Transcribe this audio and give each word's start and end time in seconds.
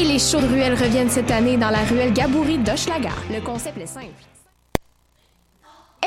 Et 0.00 0.04
les 0.04 0.18
shows 0.18 0.40
de 0.40 0.46
reviennent 0.76 1.10
cette 1.10 1.30
année 1.30 1.58
dans 1.58 1.68
la 1.68 1.84
ruelle 1.84 2.14
Gaboury 2.14 2.56
d'Hochelaga. 2.56 3.10
Le 3.30 3.42
concept 3.42 3.76
est 3.76 3.86
simple. 3.86 4.39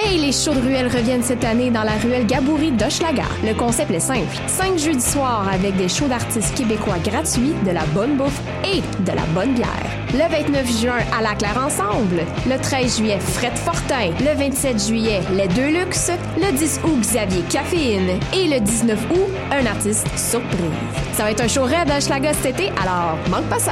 Et 0.06 0.18
les 0.18 0.32
shows 0.32 0.54
de 0.54 0.60
ruelle 0.60 0.88
reviennent 0.88 1.24
cette 1.24 1.44
année 1.46 1.72
dans 1.72 1.84
la 1.84 1.94
ruelle 1.94 2.26
Gaboury 2.26 2.72
d'Hochelaga. 2.72 3.24
Le 3.44 3.54
concept 3.54 3.90
est 3.92 4.00
simple. 4.00 4.36
Cinq 4.48 4.78
jeudis 4.78 5.00
soirs 5.00 5.48
avec 5.48 5.78
des 5.78 5.88
shows 5.88 6.08
d'artistes 6.08 6.56
québécois 6.56 6.98
gratuits, 7.04 7.54
de 7.66 7.72
la 7.72 7.86
bonne 7.94 8.18
bouffe 8.18 8.42
et 8.66 8.82
de 9.04 9.16
la 9.16 9.24
bonne 9.34 9.54
bière. 9.54 9.68
Le 10.14 10.30
29 10.30 10.82
juin, 10.82 10.98
à 11.18 11.22
la 11.22 11.36
Claire 11.36 11.58
Ensemble. 11.66 12.24
Le 12.46 12.58
13 12.60 12.98
juillet, 12.98 13.20
Fred 13.20 13.56
Fortin. 13.58 14.12
Le 14.20 14.38
27 14.38 14.88
juillet, 14.88 15.22
Les 15.36 15.48
Deux 15.48 15.80
Luxe. 15.80 16.12
Le 16.38 16.52
10 16.52 16.82
août, 16.84 17.00
Xavier 17.02 17.44
Caféine. 17.50 18.20
Et 18.34 18.48
le 18.48 18.60
19 18.60 19.00
août, 19.12 19.30
un 19.52 19.66
artiste 19.66 20.08
surprise. 20.18 20.60
Ça 21.14 21.24
va 21.24 21.32
être 21.32 21.42
un 21.42 21.48
show 21.48 21.64
raid 21.64 21.90
à 21.90 21.98
Hochelaga 21.98 22.34
cet 22.34 22.60
été, 22.60 22.72
alors 22.82 23.18
manque 23.30 23.46
pas 23.46 23.60
ça. 23.60 23.72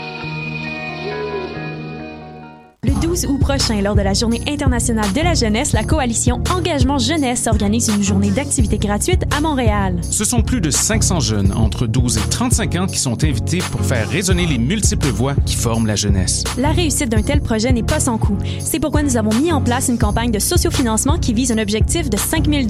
12 3.11 3.25
août 3.25 3.39
prochain, 3.39 3.81
lors 3.81 3.93
de 3.93 4.01
la 4.01 4.13
Journée 4.13 4.41
internationale 4.47 5.11
de 5.11 5.19
la 5.19 5.33
jeunesse, 5.33 5.73
la 5.73 5.83
coalition 5.83 6.41
Engagement 6.49 6.97
Jeunesse 6.97 7.45
organise 7.45 7.89
une 7.89 8.01
journée 8.01 8.31
d'activités 8.31 8.77
gratuites 8.77 9.25
à 9.35 9.41
Montréal. 9.41 9.97
Ce 10.01 10.23
sont 10.23 10.41
plus 10.41 10.61
de 10.61 10.69
500 10.69 11.19
jeunes 11.19 11.51
entre 11.51 11.87
12 11.87 12.19
et 12.19 12.29
35 12.29 12.75
ans 12.75 12.85
qui 12.87 12.99
sont 12.99 13.21
invités 13.25 13.57
pour 13.69 13.81
faire 13.81 14.07
résonner 14.07 14.45
les 14.45 14.57
multiples 14.57 15.09
voix 15.09 15.35
qui 15.45 15.57
forment 15.57 15.87
la 15.87 15.97
jeunesse. 15.97 16.45
La 16.57 16.71
réussite 16.71 17.09
d'un 17.09 17.21
tel 17.21 17.41
projet 17.41 17.73
n'est 17.73 17.83
pas 17.83 17.99
sans 17.99 18.17
coût. 18.17 18.37
C'est 18.59 18.79
pourquoi 18.79 19.03
nous 19.03 19.17
avons 19.17 19.33
mis 19.41 19.51
en 19.51 19.59
place 19.59 19.89
une 19.89 19.97
campagne 19.97 20.31
de 20.31 20.39
sociofinancement 20.39 21.17
qui 21.17 21.33
vise 21.33 21.51
un 21.51 21.57
objectif 21.57 22.09
de 22.09 22.15
5 22.15 22.47
000 22.47 22.63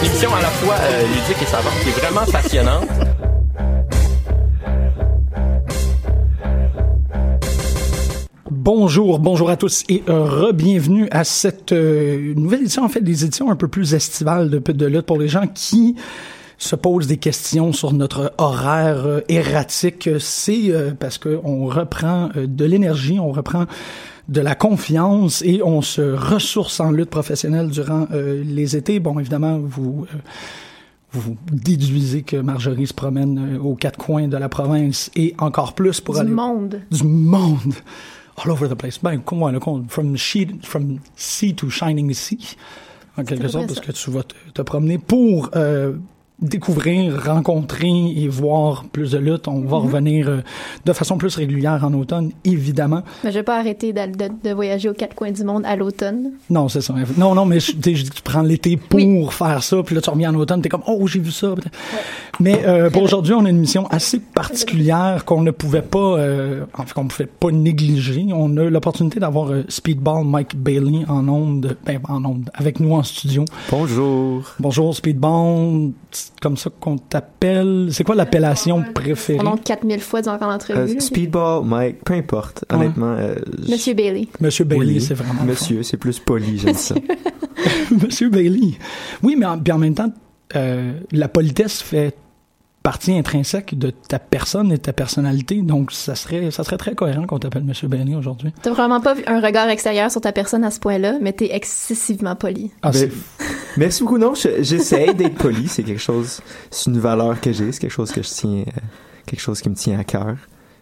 Une 0.00 0.06
émission 0.06 0.34
à 0.34 0.42
la 0.42 0.48
fois 0.48 0.74
euh, 0.74 1.02
ludique 1.06 1.40
et 1.40 1.46
savante 1.46 1.72
qui 1.84 1.88
est 1.90 1.92
vraiment 1.92 2.26
passionnante. 2.32 2.88
Bonjour, 8.50 9.20
bonjour 9.20 9.50
à 9.50 9.56
tous 9.56 9.84
et 9.88 10.02
euh, 10.08 10.24
re-bienvenue 10.24 11.06
à 11.12 11.22
cette 11.22 11.70
euh, 11.70 12.34
nouvelle 12.34 12.62
édition, 12.62 12.82
en 12.82 12.88
fait, 12.88 13.02
des 13.02 13.24
éditions 13.24 13.52
un 13.52 13.56
peu 13.56 13.68
plus 13.68 13.94
estivales 13.94 14.50
de 14.50 14.58
de 14.58 14.86
lutte 14.86 15.06
pour 15.06 15.18
les 15.18 15.28
gens 15.28 15.46
qui 15.46 15.94
se 16.62 16.76
posent 16.76 17.06
des 17.06 17.16
questions 17.16 17.72
sur 17.72 17.92
notre 17.94 18.32
horaire 18.38 19.06
euh, 19.06 19.20
erratique. 19.28 20.08
C'est 20.20 20.70
euh, 20.70 20.92
parce 20.92 21.16
que 21.18 21.40
on 21.42 21.64
reprend 21.66 22.28
euh, 22.36 22.46
de 22.46 22.64
l'énergie, 22.66 23.18
on 23.18 23.32
reprend 23.32 23.64
de 24.28 24.40
la 24.42 24.54
confiance 24.54 25.42
et 25.42 25.62
on 25.64 25.80
se 25.82 26.02
ressource 26.02 26.78
en 26.78 26.90
lutte 26.92 27.10
professionnelle 27.10 27.68
durant 27.70 28.06
euh, 28.12 28.44
les 28.44 28.76
étés. 28.76 29.00
Bon, 29.00 29.18
évidemment, 29.18 29.58
vous 29.58 30.06
euh, 30.14 30.18
vous 31.12 31.36
déduisez 31.50 32.22
que 32.22 32.36
Marjorie 32.36 32.86
se 32.86 32.94
promène 32.94 33.58
aux 33.60 33.74
quatre 33.74 33.98
coins 33.98 34.28
de 34.28 34.36
la 34.36 34.48
province 34.48 35.10
et 35.16 35.34
encore 35.38 35.72
plus 35.72 36.00
pour 36.00 36.14
Du 36.14 36.20
aller 36.20 36.30
monde. 36.30 36.80
du 36.90 37.02
monde 37.04 37.74
all 38.44 38.50
over 38.52 38.68
the 38.68 38.74
place. 38.74 39.00
Ben, 39.02 39.18
comment, 39.24 39.48
là, 39.50 39.58
comment- 39.58 39.84
from, 39.88 40.16
sheet, 40.16 40.50
from 40.62 40.98
sea 41.16 41.54
to 41.54 41.68
shining 41.68 42.12
sea, 42.14 42.38
en 43.18 43.24
quelque 43.24 43.48
sorte, 43.48 43.66
parce 43.66 43.80
ça. 43.80 43.86
que 43.86 43.92
tu 43.92 44.10
vas 44.10 44.22
te, 44.22 44.34
te 44.54 44.62
promener 44.62 44.98
pour 44.98 45.50
euh, 45.56 45.94
découvrir, 46.42 47.22
rencontrer 47.24 47.88
et 48.16 48.28
voir 48.28 48.84
plus 48.92 49.12
de 49.12 49.18
lutte. 49.18 49.48
On 49.48 49.60
va 49.60 49.78
Mhm. 49.78 49.84
revenir 49.84 50.28
euh, 50.28 50.38
de 50.84 50.92
façon 50.92 51.18
plus 51.18 51.34
régulière 51.36 51.84
en 51.84 51.92
automne, 51.94 52.30
évidemment. 52.44 53.02
Mais 53.24 53.30
je 53.30 53.38
vais 53.38 53.42
pas 53.44 53.58
arrêter 53.58 53.92
de, 53.92 54.00
de 54.48 54.54
voyager 54.54 54.88
aux 54.88 54.94
quatre 54.94 55.14
coins 55.14 55.30
du 55.32 55.44
monde 55.44 55.64
à 55.66 55.76
l'automne. 55.76 56.32
Non, 56.48 56.68
c'est 56.68 56.80
ça. 56.80 56.94
Non, 57.16 57.34
non, 57.34 57.44
mais 57.44 57.60
je, 57.60 57.72
je 57.72 57.76
dis 57.76 58.04
que 58.10 58.14
tu 58.16 58.22
prends 58.22 58.42
l'été 58.42 58.76
pour 58.76 59.34
faire 59.34 59.62
ça, 59.62 59.82
puis 59.84 59.94
là, 59.94 60.00
tu 60.00 60.10
reviens 60.10 60.32
en 60.34 60.38
automne, 60.38 60.62
t'es 60.62 60.68
comme, 60.68 60.82
oh, 60.86 61.06
j'ai 61.06 61.20
vu 61.20 61.30
ça. 61.30 61.54
Mais 62.40 62.62
euh, 62.66 62.88
pour 62.90 63.02
aujourd'hui, 63.02 63.34
on 63.34 63.44
a 63.44 63.50
une 63.50 63.58
mission 63.58 63.86
assez 63.88 64.18
particulière 64.18 65.24
qu'on 65.24 65.42
ne 65.42 65.50
pouvait 65.50 65.82
pas, 65.82 65.98
euh, 66.18 66.64
en 66.76 66.84
fait, 66.84 66.92
qu'on 66.94 67.04
ne 67.04 67.08
pouvait 67.08 67.26
pas 67.26 67.50
négliger. 67.50 68.26
On 68.32 68.56
a 68.56 68.64
l'opportunité 68.64 69.20
d'avoir 69.20 69.50
euh, 69.52 69.64
Speedball 69.68 70.24
Mike 70.24 70.56
Bailey 70.56 71.04
en 71.08 71.28
onde, 71.28 71.76
ben, 71.84 72.00
en 72.08 72.24
onde, 72.24 72.50
avec 72.54 72.80
nous 72.80 72.92
en 72.94 73.02
studio. 73.02 73.44
Bonjour. 73.70 74.42
Bonjour, 74.58 74.94
Speedball. 74.96 75.90
C'est 76.10 76.32
comme 76.40 76.56
ça 76.56 76.70
qu'on 76.80 76.96
t'appelle. 76.98 77.88
C'est 77.92 78.04
quoi 78.04 78.14
l'appellation 78.14 78.82
préférée? 78.94 79.38
On 79.40 79.50
monte 79.50 79.64
4000 79.64 80.00
fois 80.00 80.22
durant 80.22 80.38
l'entrevue. 80.40 80.96
Euh. 80.96 81.00
Speedball, 81.00 81.64
Mike, 81.64 82.04
peu 82.04 82.14
importe. 82.14 82.64
Ouais. 82.70 82.76
Honnêtement, 82.76 83.14
euh, 83.18 83.34
je- 83.66 83.70
Monsieur 83.70 83.94
Bailey. 83.94 84.28
Monsieur 84.40 84.64
Bailey, 84.64 84.94
Oui. 84.94 85.00
c'est 85.00 85.14
vraiment. 85.14 85.44
Monsieur, 85.44 85.82
c'est 85.82 85.96
plus 85.98 86.18
poli, 86.18 86.58
j'aime 86.58 86.74
ça. 86.74 86.94
Monsieur 87.90 88.30
Bailey. 88.30 88.72
Oui, 89.22 89.36
mais 89.38 89.46
en, 89.46 89.58
puis 89.58 89.72
en 89.72 89.78
même 89.78 89.94
temps, 89.94 90.10
euh, 90.56 90.92
la 91.12 91.28
politesse 91.28 91.82
fait 91.82 92.14
partie 92.82 93.12
intrinsèque 93.12 93.78
de 93.78 93.90
ta 93.90 94.18
personne 94.18 94.68
et 94.72 94.76
de 94.76 94.80
ta 94.82 94.92
personnalité. 94.94 95.60
Donc, 95.62 95.92
ça 95.92 96.14
serait, 96.14 96.50
ça 96.50 96.64
serait 96.64 96.78
très 96.78 96.94
cohérent 96.94 97.26
qu'on 97.26 97.38
t'appelle 97.38 97.64
Monsieur 97.64 97.88
Bailey 97.88 98.14
aujourd'hui. 98.14 98.52
T'as 98.62 98.70
vraiment 98.72 99.00
pas 99.00 99.14
vu 99.14 99.22
un 99.26 99.40
regard 99.40 99.68
extérieur 99.68 100.10
sur 100.10 100.20
ta 100.22 100.32
personne 100.32 100.64
à 100.64 100.70
ce 100.70 100.80
point-là, 100.80 101.18
mais 101.20 101.32
t'es 101.34 101.54
excessivement 101.54 102.36
poli. 102.36 102.70
Ah, 102.82 102.90
Ben, 102.90 103.10
merci 103.76 104.02
beaucoup. 104.02 104.16
Non, 104.18 104.34
je- 104.34 104.62
j'essaye 104.62 105.14
d'être 105.14 105.36
poli. 105.36 105.68
C'est 105.68 105.82
quelque 105.82 106.00
chose, 106.00 106.40
c'est 106.70 106.90
une 106.90 106.98
valeur 106.98 107.40
que 107.40 107.52
j'ai. 107.52 107.70
C'est 107.72 107.80
quelque 107.80 107.90
chose 107.90 108.12
que 108.12 108.22
je 108.22 108.28
tiens, 108.28 108.64
euh, 108.66 108.80
quelque 109.26 109.40
chose 109.40 109.60
qui 109.60 109.68
me 109.68 109.74
tient 109.74 109.98
à 109.98 110.04
cœur. 110.04 110.36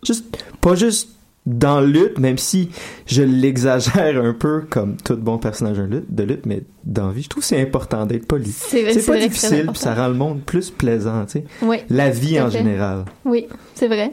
Juste, 0.07 0.25
pas 0.61 0.77
juste 0.77 1.09
dans 1.49 1.81
lutte, 1.81 2.19
même 2.19 2.37
si 2.37 2.69
je 3.07 3.23
l'exagère 3.23 4.23
un 4.23 4.35
peu 4.35 4.63
comme 4.69 4.97
tout 4.99 5.17
bon 5.17 5.39
personnage 5.39 5.79
de 5.79 6.23
lutte, 6.23 6.45
mais 6.47 6.63
dans 6.85 7.09
vie, 7.09 7.23
je 7.23 7.29
trouve 7.29 7.43
que 7.43 7.47
c'est 7.49 7.61
important 7.61 8.05
d'être 8.07 8.27
poli. 8.27 8.51
C'est 8.53 9.05
pas 9.07 9.19
difficile, 9.19 9.67
puis 9.67 9.79
ça 9.79 9.95
rend 9.95 10.09
le 10.09 10.15
monde 10.15 10.43
plus 10.43 10.71
plaisant, 10.71 11.25
tu 11.25 11.33
sais. 11.33 11.45
Oui, 11.63 11.79
La 11.89 12.11
vie 12.11 12.39
en 12.41 12.51
fait. 12.51 12.59
général. 12.59 13.05
oui, 13.25 13.47
c'est 13.75 13.89
vrai. 13.89 14.13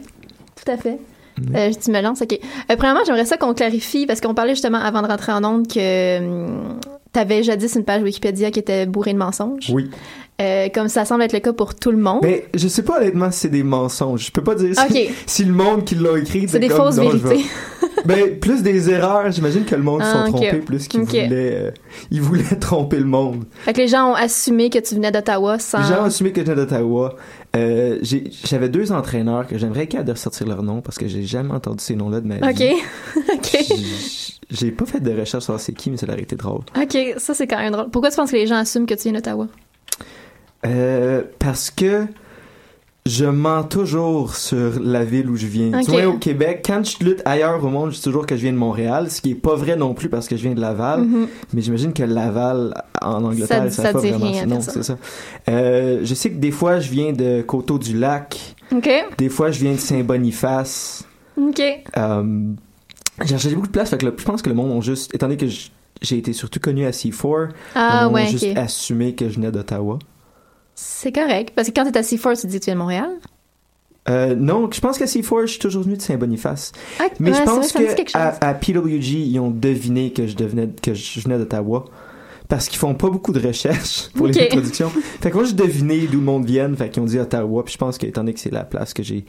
Tout 0.64 0.72
à 0.72 0.78
fait. 0.78 0.98
Euh, 1.54 1.72
tu 1.84 1.92
me 1.92 2.02
lances, 2.02 2.22
OK. 2.22 2.32
Euh, 2.32 2.76
premièrement, 2.78 3.02
j'aimerais 3.06 3.26
ça 3.26 3.36
qu'on 3.36 3.54
clarifie, 3.54 4.06
parce 4.06 4.22
qu'on 4.22 4.34
parlait 4.34 4.54
justement 4.54 4.78
avant 4.80 5.02
de 5.02 5.08
rentrer 5.08 5.34
en 5.34 5.44
onde 5.44 5.68
que 5.68 6.20
hum, 6.20 6.80
t'avais 7.12 7.44
jadis 7.44 7.76
une 7.76 7.84
page 7.84 8.02
Wikipédia 8.02 8.52
qui 8.52 8.60
était 8.60 8.86
bourrée 8.86 9.12
de 9.12 9.18
mensonges. 9.18 9.70
Oui. 9.70 9.90
Euh, 10.42 10.68
comme 10.74 10.90
ça 10.90 11.06
semble 11.06 11.24
être 11.24 11.34
le 11.34 11.40
cas 11.40 11.54
pour 11.54 11.76
tout 11.76 11.92
le 11.92 11.98
monde. 11.98 12.20
Mais 12.24 12.48
je 12.54 12.68
sais 12.68 12.84
pas 12.84 12.98
honnêtement 12.98 13.32
si 13.32 13.40
c'est 13.42 13.50
des 13.50 13.64
mensonges. 13.64 14.26
Je 14.26 14.32
peux 14.32 14.44
pas 14.44 14.56
dire 14.56 14.76
si, 14.76 14.82
Ok. 15.08 15.14
si 15.26 15.46
le 15.46 15.54
monde 15.54 15.86
qui 15.86 15.96
l'a 15.96 16.18
écrit. 16.18 16.48
C'est 16.48 16.60
des 16.60 16.68
comme, 16.68 16.78
fausses 16.78 16.98
non, 16.98 17.12
je 17.12 17.18
vérités. 17.18 17.46
Ben, 18.06 18.38
plus 18.40 18.62
des 18.62 18.90
erreurs. 18.92 19.32
J'imagine 19.32 19.64
que 19.66 19.74
le 19.76 19.82
monde 19.82 20.02
Ah, 20.04 20.12
sont 20.26 20.30
ok. 20.32 20.42
trompés 20.42 20.58
plus 20.60 20.88
qu'ils 20.88 21.02
Ok. 21.02 21.10
voulaient, 21.10 21.30
euh, 21.32 21.72
ils 22.12 22.22
voulaient 22.22 22.44
tromper 22.60 23.00
le 23.00 23.06
monde. 23.06 23.46
Fait 23.64 23.74
que 23.74 23.80
les 23.80 23.88
gens 23.88 24.12
ont 24.12 24.16
assumé 24.16 24.70
que 24.70 24.78
tu 24.80 24.94
venais 24.96 25.12
d'Ottawa 25.12 25.58
sans. 25.58 25.80
Les 25.80 25.88
gens 25.96 26.02
ont 26.02 26.06
assumé 26.06 26.32
que 26.32 26.42
j'étais 26.42 26.54
d'Ottawa. 26.56 27.16
Euh, 27.56 28.00
J'avais 28.44 28.68
deux 28.70 28.92
entraîneurs 28.92 29.48
que 29.48 29.58
j'aimerais 29.58 29.88
qu'ils 29.88 30.04
de 30.04 30.12
ressortir 30.12 30.46
leur 30.48 30.62
nom 30.62 30.82
parce 30.82 30.98
que 30.98 31.08
j'ai 31.08 31.24
jamais 31.24 31.54
entendu 31.54 31.82
ces 31.82 31.96
noms-là 31.96 32.20
de 32.20 32.28
ma 32.28 32.36
Ok. 32.36 32.58
vie. 32.58 32.74
ok. 33.34 33.58
J'ai- 33.70 34.34
J'ai 34.52 34.72
pas 34.72 34.86
fait 34.86 35.00
de 35.00 35.18
recherche 35.18 35.46
sur 35.46 35.60
c'est 35.60 35.74
qui, 35.74 35.90
mais 35.90 35.98
ça 35.98 36.06
aurait 36.08 36.22
été 36.22 36.36
drôle. 36.36 36.62
Ok, 36.80 36.98
ça 37.18 37.34
c'est 37.34 37.48
quand 37.48 37.58
même 37.58 37.72
drôle. 37.72 37.90
Pourquoi 37.90 38.12
tu 38.12 38.18
penses 38.18 38.30
que 38.32 38.36
les 38.36 38.46
gens 38.46 38.58
assument 38.58 38.86
que 38.86 38.94
tu 38.94 39.04
viens 39.04 39.14
d'Ottawa? 39.14 39.48
Euh, 40.66 41.24
parce 41.40 41.70
que 41.72 42.06
je 43.06 43.26
mens 43.26 43.62
toujours 43.64 44.36
sur 44.36 44.80
la 44.82 45.04
ville 45.06 45.30
où 45.30 45.36
je 45.36 45.46
viens. 45.46 45.78
Ok. 45.80 45.86
Du 45.86 45.92
moins 45.92 46.06
au 46.08 46.18
Québec, 46.18 46.64
quand 46.66 46.84
je 46.84 47.06
lutte 47.06 47.22
ailleurs 47.26 47.64
au 47.64 47.70
monde, 47.70 47.92
je 47.92 47.98
dis 47.98 48.02
toujours 48.02 48.26
que 48.26 48.36
je 48.36 48.42
viens 48.42 48.52
de 48.52 48.58
Montréal, 48.58 49.12
ce 49.12 49.22
qui 49.22 49.32
est 49.32 49.36
pas 49.36 49.54
vrai 49.56 49.76
non 49.76 49.94
plus 49.94 50.10
parce 50.10 50.28
que 50.28 50.36
je 50.36 50.42
viens 50.42 50.56
de 50.56 50.60
Laval. 50.62 51.02
Mhm. 51.02 51.28
Mais 51.54 51.62
j'imagine 51.62 51.94
que 51.94 52.02
Laval, 52.02 52.74
en 53.04 53.24
Angleterre, 53.24 53.72
Ça- 53.72 53.84
ça, 53.84 53.92
ça 53.92 54.00
dit 54.00 54.10
vraiment 54.10 54.32
rien, 54.32 54.46
Non, 54.48 54.60
ça. 54.62 54.98
Euh, 55.50 56.00
je 56.04 56.14
sais 56.16 56.32
que 56.32 56.38
des 56.38 56.50
fois, 56.50 56.80
je 56.80 56.90
viens 56.90 57.14
de 57.14 57.44
Coteau-du-Lac. 57.44 58.56
Des 59.20 59.30
fois, 59.30 59.52
je 59.52 59.60
viens 59.60 59.74
de 59.74 59.78
Saint-Boniface. 59.80 61.04
Ok. 61.40 61.62
Euh, 61.98 62.24
j'ai 63.22 63.28
cherché 63.28 63.50
beaucoup 63.54 63.68
de 63.68 63.72
place, 63.72 63.92
fait 63.92 63.98
que 64.00 64.06
là, 64.08 64.12
je 64.18 64.24
pense 64.24 64.42
que 64.42 64.50
le 64.50 64.56
monde 64.56 64.72
ont 64.72 64.82
juste, 64.82 65.14
étant 65.14 65.28
donné 65.28 65.38
que 65.38 65.46
j'ai 66.02 66.18
été 66.18 66.34
surtout 66.34 66.60
connu 66.60 66.86
à 66.88 66.92
C4, 66.92 67.50
Ah, 67.76 68.00
le 68.00 68.06
monde 68.06 68.16
ouais, 68.16 68.24
ont 68.24 68.28
juste 68.32 68.48
assumé 68.58 69.14
que 69.14 69.30
je 69.30 69.36
venais 69.36 69.52
d'Ottawa. 69.52 70.00
C'est 70.76 71.12
correct. 71.12 71.54
Parce 71.56 71.70
que 71.70 71.74
quand 71.74 71.90
t'es 71.90 71.98
à 71.98 72.02
C4, 72.02 72.42
tu 72.42 72.48
dis 72.48 72.60
que 72.60 72.66
tu 72.66 72.66
viens 72.66 72.76
de 72.76 72.80
Montréal? 72.80 73.10
Euh, 74.08 74.36
non, 74.36 74.70
je 74.72 74.80
pense 74.82 74.98
qu'à 75.00 75.06
C4, 75.06 75.42
je 75.44 75.52
suis 75.52 75.60
toujours 75.60 75.84
venu 75.84 75.98
de 75.98 76.02
Saint-Boniface. 76.02 76.74
Ah, 77.00 77.06
Mais 77.20 77.32
ouais, 77.32 77.38
je 77.38 77.42
vrai, 77.44 77.46
pense 77.56 77.72
que 77.72 78.18
à, 78.18 78.48
à 78.50 78.54
PWG, 78.54 79.14
ils 79.26 79.40
ont 79.40 79.50
deviné 79.50 80.12
que 80.12 80.28
je 80.28 80.36
devenais, 80.36 80.68
que 80.82 80.94
je 80.94 81.20
venais 81.22 81.38
d'Ottawa. 81.38 81.86
Parce 82.48 82.68
qu'ils 82.70 82.78
font 82.78 82.94
pas 82.94 83.10
beaucoup 83.10 83.32
de 83.34 83.40
recherches 83.40 84.10
pour 84.16 84.28
les 84.28 84.40
introductions. 84.40 84.90
Fait 84.90 85.32
que 85.32 85.36
moi, 85.36 85.46
j'ai 85.46 85.54
deviné 85.54 86.06
d'où 86.06 86.20
le 86.20 86.26
monde 86.26 86.46
vienne. 86.46 86.76
Fait 86.76 86.90
qu'ils 86.90 87.02
ont 87.02 87.06
dit 87.08 87.18
Ottawa. 87.18 87.64
Puis 87.64 87.74
je 87.74 87.78
pense 87.80 87.98
qu'étant 87.98 88.22
donné 88.22 88.36
que 88.36 88.40
c'est 88.40 88.52
la 88.54 88.64
place 88.64 88.94
que 88.94 89.02
j'ai, 89.02 89.26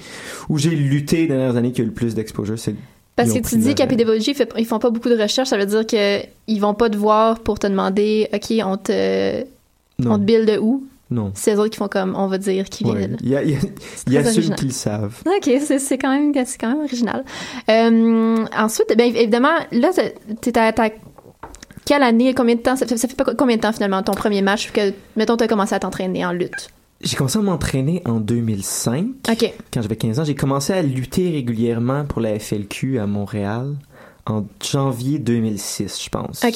où 0.51 0.59
j'ai 0.59 0.69
lutté 0.71 1.23
les 1.23 1.27
dernières 1.29 1.57
années 1.57 1.73
qui 1.73 1.81
a 1.81 1.85
eu 1.85 1.87
le 1.87 1.95
plus 1.95 2.15
d'exposure, 2.15 2.59
c'est 2.59 2.75
Parce 3.15 3.33
que 3.33 3.39
tu 3.39 3.57
dis 3.57 3.75
qu'à 3.75 3.87
PWG, 3.87 4.35
ils 4.59 4.67
font 4.67 4.79
pas 4.79 4.91
beaucoup 4.91 5.09
de 5.09 5.17
recherches, 5.17 5.49
ça 5.49 5.57
veut 5.57 5.65
dire 5.65 5.87
que 5.87 6.21
ils 6.47 6.61
vont 6.61 6.75
pas 6.75 6.91
te 6.91 6.99
voir 6.99 7.41
pour 7.41 7.59
te 7.59 7.67
demander, 7.67 8.29
OK, 8.35 8.53
on 8.63 8.77
te, 8.77 9.41
Non. 9.99 10.13
on 10.13 10.19
te 10.19 10.25
build 10.25 10.47
de 10.51 10.59
où? 10.59 10.85
Non. 11.11 11.31
C'est 11.35 11.55
eux 11.55 11.59
autres 11.61 11.71
qui 11.71 11.77
font 11.79 11.89
comme, 11.89 12.15
on 12.17 12.27
va 12.27 12.37
dire 12.39 12.69
qui 12.69 12.85
Ouais. 12.85 13.09
Il 13.23 13.29
y 13.29 13.37
a, 13.37 13.43
y 13.45 13.55
a, 13.55 13.59
y 14.09 14.17
a 14.17 14.23
très 14.23 14.31
ceux 14.33 14.39
original. 14.39 14.59
qui 14.59 14.65
le 14.67 14.71
savent. 14.73 15.23
OK, 15.27 15.51
c'est 15.79 15.99
quand 15.99 16.11
même 16.11 16.33
c'est 16.45 16.59
quand 16.59 16.69
même 16.69 16.81
original. 16.83 17.25
Euh, 17.71 18.45
ensuite, 18.57 18.97
bien 18.97 19.07
évidemment, 19.07 19.55
là, 19.73 19.91
t'es- 20.41 20.59
à 20.59 20.73
ta 20.73 20.89
quelle 21.85 22.03
année, 22.03 22.35
combien 22.35 22.57
de 22.57 22.61
temps, 22.61 22.75
ça 22.75 22.85
fait, 22.87 22.97
ça 22.97 23.07
fait 23.07 23.17
combien 23.39 23.57
de 23.57 23.61
temps 23.63 23.73
finalement 23.73 24.03
ton 24.03 24.13
premier 24.13 24.43
match 24.43 24.73
que, 24.73 24.93
mettons, 25.15 25.37
t'as 25.37 25.47
commencé 25.47 25.73
à 25.75 25.79
t'entraîner 25.79 26.27
en 26.27 26.33
lutte? 26.33 26.69
J'ai 27.01 27.15
commencé 27.15 27.39
à 27.39 27.43
m'entraîner 27.43 28.03
en 28.07 28.19
2005. 28.19 29.07
OK. 29.31 29.53
Quand 29.73 29.83
j'avais 29.83 29.95
15 29.97 30.19
ans, 30.19 30.25
j'ai 30.25 30.35
commencé 30.35 30.73
à 30.73 30.83
lutter 30.83 31.31
régulièrement 31.31 32.05
pour 32.05 32.21
la 32.21 32.37
FLQ 32.41 32.99
à 32.99 33.07
Montréal 33.07 33.77
en 34.27 34.45
janvier 34.65 35.21
2006, 35.21 36.03
je 36.03 36.09
pense. 36.09 36.43
OK. 36.45 36.55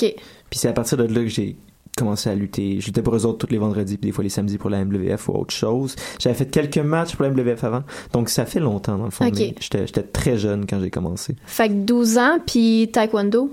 Puis 0.50 0.58
c'est 0.58 0.66
à 0.66 0.72
partir 0.72 0.98
de 0.98 1.04
là 1.04 1.20
que 1.20 1.28
j'ai 1.28 1.56
commencé 1.96 2.30
à 2.30 2.34
lutter. 2.34 2.80
Je 2.80 2.86
luttais 2.86 3.02
pour 3.02 3.14
eux 3.14 3.26
autres 3.26 3.46
tous 3.46 3.52
les 3.52 3.58
vendredis, 3.58 3.96
puis 3.98 4.08
des 4.08 4.12
fois 4.12 4.24
les 4.24 4.30
samedis 4.30 4.56
pour 4.58 4.70
la 4.70 4.84
MWF 4.84 5.28
ou 5.28 5.32
autre 5.32 5.52
chose. 5.54 5.96
J'avais 6.18 6.34
fait 6.34 6.46
quelques 6.50 6.78
matchs 6.78 7.14
pour 7.16 7.24
la 7.24 7.30
MWF 7.30 7.62
avant, 7.64 7.82
donc 8.12 8.28
ça 8.30 8.46
fait 8.46 8.60
longtemps 8.60 8.96
dans 8.98 9.04
le 9.04 9.10
fond. 9.10 9.26
Ok. 9.26 9.34
mais 9.38 9.54
J'étais 9.60 10.02
très 10.02 10.38
jeune 10.38 10.66
quand 10.66 10.80
j'ai 10.80 10.90
commencé. 10.90 11.36
Fait 11.46 11.68
que 11.68 11.74
12 11.74 12.18
ans, 12.18 12.38
puis 12.46 12.88
taekwondo, 12.92 13.52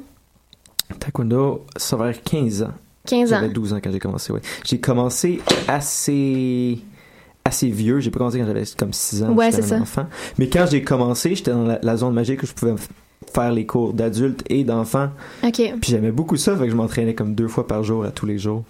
Taekwondo, 1.00 1.66
ça 1.76 1.98
va 1.98 2.14
faire 2.14 2.24
15 2.24 2.64
ans. 2.64 2.72
15 3.08 3.34
ans. 3.34 3.36
J'avais 3.42 3.50
12 3.54 3.74
ans 3.74 3.80
quand 3.84 3.92
j'ai 3.92 4.00
commencé, 4.00 4.32
ouais. 4.34 4.42
J'ai 4.66 4.80
commencé 4.80 5.42
assez 5.68 6.80
assez 7.46 7.70
vieux, 7.70 8.02
j'ai 8.02 8.12
pas 8.12 8.18
commencé 8.20 8.40
quand 8.40 8.46
j'avais 8.46 8.64
comme 8.78 8.92
6 8.92 9.24
ans, 9.24 9.30
Ouais, 9.34 9.52
j'étais 9.52 9.62
c'est 9.64 9.70
ça. 9.70 9.80
enfant. 9.80 10.06
Mais 10.38 10.50
quand 10.50 10.66
j'ai 10.70 10.82
commencé, 10.82 11.34
j'étais 11.34 11.52
dans 11.52 11.64
la, 11.64 11.80
la 11.82 11.96
zone 11.98 12.14
magique 12.14 12.44
où 12.44 12.46
je 12.46 12.52
pouvais 12.54 12.76
faire 13.34 13.52
les 13.52 13.66
cours 13.66 13.94
d'adultes 13.94 14.44
et 14.50 14.64
d'enfants. 14.64 15.10
OK. 15.44 15.54
Puis 15.54 15.92
j'aimais 15.92 16.12
beaucoup 16.12 16.38
ça, 16.38 16.56
fait 16.56 16.66
que 16.66 16.72
je 16.72 16.76
m'entraînais 16.76 17.14
comme 17.14 17.36
deux 17.36 17.48
fois 17.48 17.68
par 17.68 17.84
jour 17.84 18.04
à 18.04 18.12
tous 18.12 18.26
les 18.26 18.38
jours. 18.38 18.64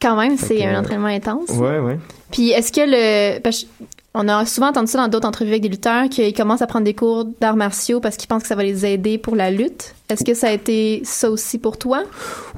Quand 0.00 0.16
même, 0.16 0.36
c'est 0.36 0.64
un 0.64 0.74
euh, 0.76 0.80
entraînement 0.80 1.08
intense. 1.08 1.50
Ouais, 1.50 1.80
ouais. 1.80 1.98
Puis 2.30 2.50
est-ce 2.50 2.70
que 2.72 2.80
le. 2.84 3.40
parce 3.40 3.64
que 3.64 3.66
on 4.14 4.26
a 4.26 4.46
souvent 4.46 4.68
entendu 4.68 4.90
ça 4.90 4.98
dans 4.98 5.08
d'autres 5.08 5.28
entrevues 5.28 5.50
avec 5.50 5.62
des 5.62 5.68
lutteurs 5.68 6.08
qu'ils 6.08 6.32
commencent 6.32 6.62
à 6.62 6.66
prendre 6.66 6.84
des 6.84 6.94
cours 6.94 7.26
d'arts 7.40 7.56
martiaux 7.56 8.00
parce 8.00 8.16
qu'ils 8.16 8.26
pensent 8.26 8.42
que 8.42 8.48
ça 8.48 8.56
va 8.56 8.64
les 8.64 8.86
aider 8.86 9.18
pour 9.18 9.36
la 9.36 9.50
lutte. 9.50 9.94
Est-ce 10.08 10.24
que 10.24 10.34
ça 10.34 10.48
a 10.48 10.52
été 10.52 11.02
ça 11.04 11.30
aussi 11.30 11.58
pour 11.58 11.76
toi? 11.78 12.02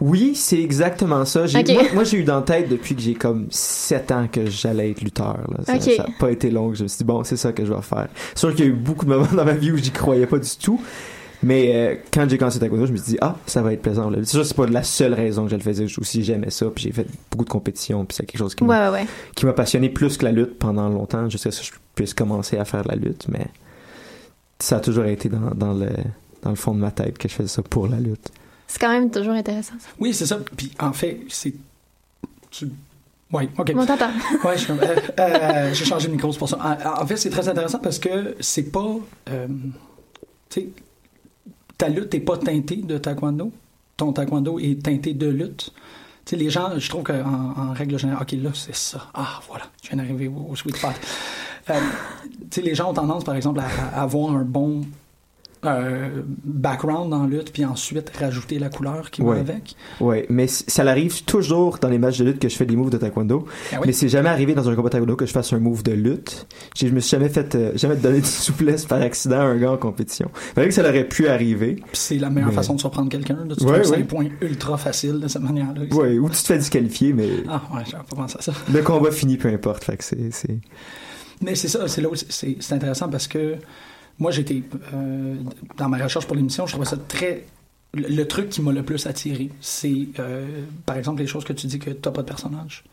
Oui, 0.00 0.34
c'est 0.36 0.60
exactement 0.60 1.24
ça. 1.24 1.44
Moi, 1.52 1.62
moi, 1.92 2.04
j'ai 2.04 2.18
eu 2.18 2.24
dans 2.24 2.40
tête 2.40 2.68
depuis 2.68 2.94
que 2.94 3.02
j'ai 3.02 3.14
comme 3.14 3.48
7 3.50 4.12
ans 4.12 4.28
que 4.30 4.46
j'allais 4.48 4.92
être 4.92 5.02
lutteur. 5.02 5.38
Là. 5.50 5.64
Ça, 5.66 5.74
Ok. 5.74 5.94
ça 5.96 6.04
a 6.04 6.06
pas 6.18 6.30
été 6.30 6.50
long. 6.50 6.72
Je 6.72 6.84
me 6.84 6.88
suis 6.88 6.98
dit, 6.98 7.04
bon, 7.04 7.24
c'est 7.24 7.36
ça 7.36 7.52
que 7.52 7.64
je 7.64 7.72
vais 7.74 7.82
faire. 7.82 8.08
Sûr 8.36 8.54
qu'il 8.54 8.64
y 8.64 8.68
a 8.68 8.70
eu 8.70 8.74
beaucoup 8.74 9.04
de 9.04 9.10
moments 9.10 9.26
dans 9.34 9.44
ma 9.44 9.52
vie 9.52 9.72
où 9.72 9.76
j'y 9.76 9.90
croyais 9.90 10.26
pas 10.26 10.38
du 10.38 10.56
tout. 10.56 10.80
Mais 11.42 11.72
euh, 11.74 11.96
quand 12.12 12.28
j'ai 12.28 12.36
commencé 12.36 12.58
taekwondo, 12.58 12.86
je 12.86 12.92
me 12.92 12.96
suis 12.98 13.12
dit, 13.12 13.18
ah, 13.22 13.36
ça 13.46 13.62
va 13.62 13.72
être 13.72 13.80
plaisant. 13.82 14.10
là. 14.10 14.18
C'est 14.20 14.30
sûr, 14.32 14.44
c'est 14.44 14.54
pas 14.56 14.66
la 14.66 14.82
seule 14.82 15.14
raison 15.14 15.44
que 15.44 15.50
je 15.50 15.56
le 15.56 15.62
faisais. 15.62 15.86
Aussi, 15.98 16.22
j'aimais 16.22 16.50
ça. 16.50 16.66
Puis 16.74 16.84
j'ai 16.84 16.92
fait 16.92 17.06
beaucoup 17.30 17.44
de 17.44 17.50
compétitions. 17.50 18.04
Puis 18.04 18.16
c'est 18.16 18.26
quelque 18.26 18.38
chose 18.38 18.54
qui 18.54 18.62
Ouais, 18.64 18.68
m'a 18.68 18.90
ouais, 18.90 19.00
ouais. 19.00 19.06
qui 19.34 19.46
m'a 19.46 19.52
passionné 19.54 19.88
plus 19.88 20.16
que 20.18 20.24
la 20.24 20.32
lutte 20.32 20.58
pendant 20.58 20.88
longtemps, 20.88 21.28
jusqu'à 21.30 21.50
ce 21.50 21.60
que 21.60 21.66
je 21.66 21.72
puisse 21.94 22.12
commencer 22.14 22.58
à 22.58 22.64
faire 22.64 22.82
de 22.84 22.88
la 22.88 22.96
lutte, 22.96 23.26
mais 23.28 23.46
ça 24.58 24.76
a 24.76 24.80
toujours 24.80 25.04
été 25.06 25.28
dans, 25.30 25.50
dans 25.54 25.72
le, 25.72 25.88
dans 26.42 26.50
le 26.50 26.56
fond 26.56 26.74
de 26.74 26.80
ma 26.80 26.90
tête 26.90 27.16
que 27.16 27.28
je 27.28 27.34
faisais 27.34 27.48
ça 27.48 27.62
pour 27.62 27.88
la 27.88 27.98
lutte. 27.98 28.28
C'est 28.66 28.78
quand 28.78 28.90
même 28.90 29.10
toujours 29.10 29.32
intéressant. 29.32 29.74
ça. 29.80 29.88
Oui, 29.98 30.12
c'est 30.14 30.26
ça. 30.26 30.38
Puis 30.56 30.70
en 30.78 30.92
fait, 30.92 31.20
c'est. 31.28 31.54
Tu... 32.50 32.68
Oui, 33.32 33.48
OK. 33.58 33.72
On 33.76 33.86
t'entend. 33.86 34.10
Ouais, 34.44 34.52
je 34.54 34.58
suis 34.58 34.66
comme, 34.66 34.80
euh, 34.80 34.96
euh, 35.18 35.70
j'ai 35.72 35.84
changé 35.84 36.08
de 36.08 36.12
micro, 36.12 36.30
c'est 36.32 36.38
pour 36.38 36.48
ça. 36.48 36.58
En, 36.84 37.02
en 37.02 37.06
fait, 37.06 37.16
c'est 37.16 37.30
très 37.30 37.48
intéressant 37.48 37.78
parce 37.78 37.98
que 37.98 38.36
c'est 38.40 38.70
pas. 38.70 38.96
euh, 39.30 39.46
tu 40.50 40.60
sais, 40.60 40.66
ta 41.80 41.88
lutte 41.88 42.12
n'est 42.12 42.20
pas 42.20 42.36
teintée 42.36 42.76
de 42.76 42.98
taekwondo. 42.98 43.50
Ton 43.96 44.12
taekwondo 44.12 44.58
est 44.58 44.82
teinté 44.82 45.14
de 45.14 45.26
lutte. 45.26 45.72
Tu 46.26 46.30
sais, 46.30 46.36
les 46.36 46.50
gens, 46.50 46.78
je 46.78 46.88
trouve 46.90 47.02
qu'en 47.02 47.54
en 47.56 47.72
règle 47.72 47.98
générale, 47.98 48.22
OK, 48.22 48.32
là, 48.32 48.50
c'est 48.52 48.76
ça. 48.76 49.08
Ah, 49.14 49.40
voilà, 49.48 49.64
je 49.82 49.88
viens 49.88 49.96
d'arriver 49.96 50.28
au, 50.28 50.54
sweet 50.54 50.76
spot. 50.76 50.92
Euh, 51.70 51.80
tu 52.50 52.60
sais, 52.60 52.60
les 52.60 52.74
gens 52.74 52.90
ont 52.90 52.92
tendance, 52.92 53.24
par 53.24 53.34
exemple, 53.34 53.60
à 53.60 54.02
avoir 54.02 54.36
un 54.36 54.44
bon 54.44 54.82
euh, 55.64 56.22
background 56.44 57.12
la 57.12 57.26
lutte, 57.26 57.52
puis 57.52 57.64
ensuite 57.64 58.10
rajouter 58.18 58.58
la 58.58 58.68
couleur 58.70 59.10
qui 59.10 59.20
va 59.22 59.28
Ouais. 59.30 59.40
avec. 59.40 59.76
Ouais, 60.00 60.26
mais 60.30 60.46
ça 60.46 60.82
arrive 60.88 61.22
toujours 61.24 61.78
dans 61.78 61.88
les 61.88 61.98
matchs 61.98 62.18
de 62.18 62.24
lutte 62.24 62.38
que 62.38 62.48
je 62.48 62.56
fais 62.56 62.64
des 62.66 62.76
moves 62.76 62.90
de 62.90 62.96
taekwondo. 62.96 63.46
Ah 63.72 63.76
oui? 63.80 63.82
Mais 63.86 63.92
c'est 63.92 64.08
jamais 64.08 64.28
arrivé 64.30 64.54
dans 64.54 64.68
un 64.68 64.74
combat 64.74 64.88
taekwondo 64.90 65.16
que 65.16 65.26
je 65.26 65.32
fasse 65.32 65.52
un 65.52 65.58
move 65.58 65.82
de 65.82 65.92
lutte. 65.92 66.46
Je 66.76 66.86
me 66.88 67.00
suis 67.00 67.10
jamais 67.10 67.28
fait, 67.28 67.54
euh, 67.54 67.72
jamais 67.76 67.96
donné 67.96 68.20
de 68.20 68.26
souplesse 68.26 68.86
par 68.86 69.02
accident 69.02 69.40
à 69.40 69.44
un 69.44 69.56
gars 69.56 69.72
en 69.72 69.76
compétition. 69.76 70.30
C'est 70.34 70.54
vrai 70.60 70.68
que 70.68 70.74
ça 70.74 70.82
aurait 70.88 71.04
pu 71.06 71.28
arriver. 71.28 71.74
Puis 71.76 71.84
c'est 71.92 72.18
la 72.18 72.30
meilleure 72.30 72.48
Mais- 72.50 72.54
façon 72.54 72.74
de 72.74 72.80
surprendre 72.80 73.10
quelqu'un. 73.10 73.38
Tu 73.58 73.64
Ouais, 73.64 73.80
que 73.80 73.84
c'est 73.86 73.92
ouais. 73.92 73.98
un 74.02 74.04
point 74.06 74.26
ultra 74.40 74.78
facile 74.78 75.20
de 75.20 75.28
cette 75.28 75.42
manière-là. 75.42 75.82
Ouais, 75.94 76.18
ou 76.18 76.28
tu 76.30 76.36
te 76.40 76.46
fais 76.46 76.58
disqualifier, 76.58 77.12
mais 77.12 77.28
Ah, 77.48 77.62
ouais, 77.74 77.82
j'avais 77.90 78.04
pas 78.04 78.16
pensé 78.16 78.36
à 78.38 78.42
ça. 78.42 78.52
le 78.72 78.80
combat 78.82 79.10
finit 79.10 79.36
peu 79.36 79.48
importe. 79.48 79.84
Fait 79.84 79.96
que 79.98 80.04
c'est, 80.04 80.30
c'est... 80.32 80.58
Mais 81.42 81.54
c'est 81.54 81.68
ça, 81.68 81.88
c'est 81.88 82.00
là 82.02 82.08
c'est 82.28 82.72
intéressant 82.72 83.08
parce 83.08 83.26
que 83.26 83.56
moi, 84.20 84.30
j'étais 84.30 84.62
euh, 84.94 85.34
dans 85.76 85.88
ma 85.88 85.98
recherche 85.98 86.26
pour 86.26 86.36
l'émission, 86.36 86.66
je 86.66 86.72
trouvais 86.72 86.86
ça 86.86 86.96
très. 86.96 87.46
Le, 87.92 88.06
le 88.06 88.28
truc 88.28 88.50
qui 88.50 88.62
m'a 88.62 88.70
le 88.70 88.84
plus 88.84 89.04
attiré, 89.06 89.50
c'est 89.60 90.06
euh, 90.20 90.46
par 90.86 90.96
exemple 90.96 91.20
les 91.20 91.26
choses 91.26 91.42
que 91.42 91.52
tu 91.52 91.66
dis 91.66 91.80
que 91.80 91.90
t'as 91.90 92.12
pas 92.12 92.22
de 92.22 92.28
personnage. 92.28 92.84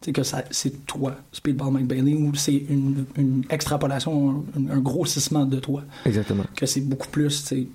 Sais, 0.00 0.12
que 0.12 0.22
c'est 0.50 0.86
toi, 0.86 1.16
Speedball 1.32 1.72
McBailey, 1.72 2.14
ou 2.14 2.34
c'est 2.34 2.54
une, 2.68 3.06
une 3.16 3.44
extrapolation, 3.50 4.44
un, 4.56 4.70
un 4.70 4.78
grossissement 4.78 5.44
de 5.44 5.58
toi. 5.58 5.82
Exactement. 6.04 6.44
Que 6.54 6.66
c'est 6.66 6.82
beaucoup 6.82 7.08
plus, 7.08 7.30
sais, 7.30 7.66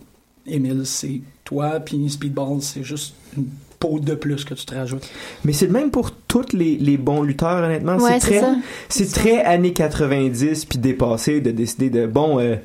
Emile, 0.46 0.86
c'est 0.86 1.22
toi, 1.44 1.80
puis 1.80 2.10
Speedball, 2.10 2.62
c'est 2.62 2.84
juste 2.84 3.16
une 3.36 3.48
peau 3.82 4.00
de 4.00 4.16
plus 4.16 4.46
que 4.46 4.54
tu 4.54 4.66
te 4.66 4.74
rajoutes. 4.76 5.10
Mais 5.44 5.52
c'est 5.52 5.66
le 5.66 5.74
même 5.74 5.92
pour 5.92 6.12
tous 6.12 6.54
les, 6.54 6.78
les 6.78 6.98
bons 6.98 7.22
lutteurs, 7.24 7.64
honnêtement. 7.66 7.98
Ouais, 7.98 8.20
c'est 8.22 8.40
très, 8.40 8.48
c'est 8.88 9.12
très 9.12 9.42
années 9.44 9.74
90 9.74 10.66
puis 10.66 10.80
dépassé 10.80 11.42
de 11.42 11.52
décider 11.52 11.90
de 11.90 12.06
bon. 12.08 12.40
euh, 12.40 12.56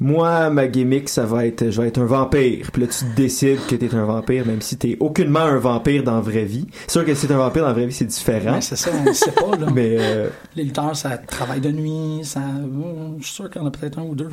moi, 0.00 0.48
ma 0.50 0.68
gimmick, 0.68 1.08
ça 1.08 1.24
va 1.24 1.44
être, 1.44 1.70
je 1.70 1.80
vais 1.82 1.88
être 1.88 1.98
un 2.00 2.04
vampire. 2.04 2.70
Puis 2.72 2.82
là, 2.82 2.88
tu 2.88 3.04
décides 3.16 3.58
que 3.66 3.74
t'es 3.74 3.92
un 3.96 4.04
vampire, 4.04 4.46
même 4.46 4.60
si 4.60 4.76
t'es 4.76 4.96
aucunement 5.00 5.40
un 5.40 5.58
vampire 5.58 6.04
dans 6.04 6.14
la 6.14 6.20
vraie 6.20 6.44
vie. 6.44 6.68
C'est 6.86 6.92
sûr 6.92 7.04
que 7.04 7.14
si 7.14 7.26
t'es 7.26 7.34
un 7.34 7.38
vampire 7.38 7.62
dans 7.62 7.68
la 7.68 7.74
vraie 7.74 7.86
vie, 7.86 7.92
c'est 7.92 8.04
différent. 8.04 8.54
Ouais, 8.54 8.60
c'est 8.60 8.76
ça, 8.76 8.90
on 8.96 9.08
ne 9.08 9.12
sait 9.12 9.32
pas, 9.32 9.56
là. 9.58 9.66
Mais 9.74 9.96
euh, 9.98 10.28
Les 10.54 10.62
lutteurs, 10.62 10.94
ça 10.94 11.18
travaille 11.18 11.60
de 11.60 11.72
nuit, 11.72 12.20
ça. 12.22 12.38
euh, 12.38 13.08
Je 13.18 13.24
suis 13.24 13.34
sûr 13.34 13.50
qu'il 13.50 13.60
y 13.60 13.64
en 13.64 13.66
a 13.66 13.70
peut-être 13.72 13.98
un 13.98 14.02
ou 14.04 14.14
deux. 14.14 14.28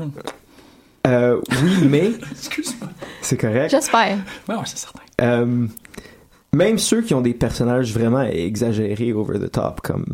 euh, 1.08 1.40
oui, 1.64 1.88
mais 1.90 2.12
Excuse-moi. 2.32 2.90
c'est 3.22 3.38
correct. 3.38 3.72
J'espère. 3.72 4.18
Ouais, 4.48 4.56
ouais, 4.56 4.62
c'est 4.66 4.78
certain. 4.78 5.00
Euh, 5.22 5.66
même 6.56 6.78
ceux 6.80 7.02
qui 7.02 7.14
ont 7.14 7.22
des 7.22 7.34
personnages 7.34 7.94
vraiment 7.94 8.22
exagérés, 8.24 9.14
over 9.14 9.40
the 9.40 9.52
top, 9.52 9.82
comme 9.82 10.06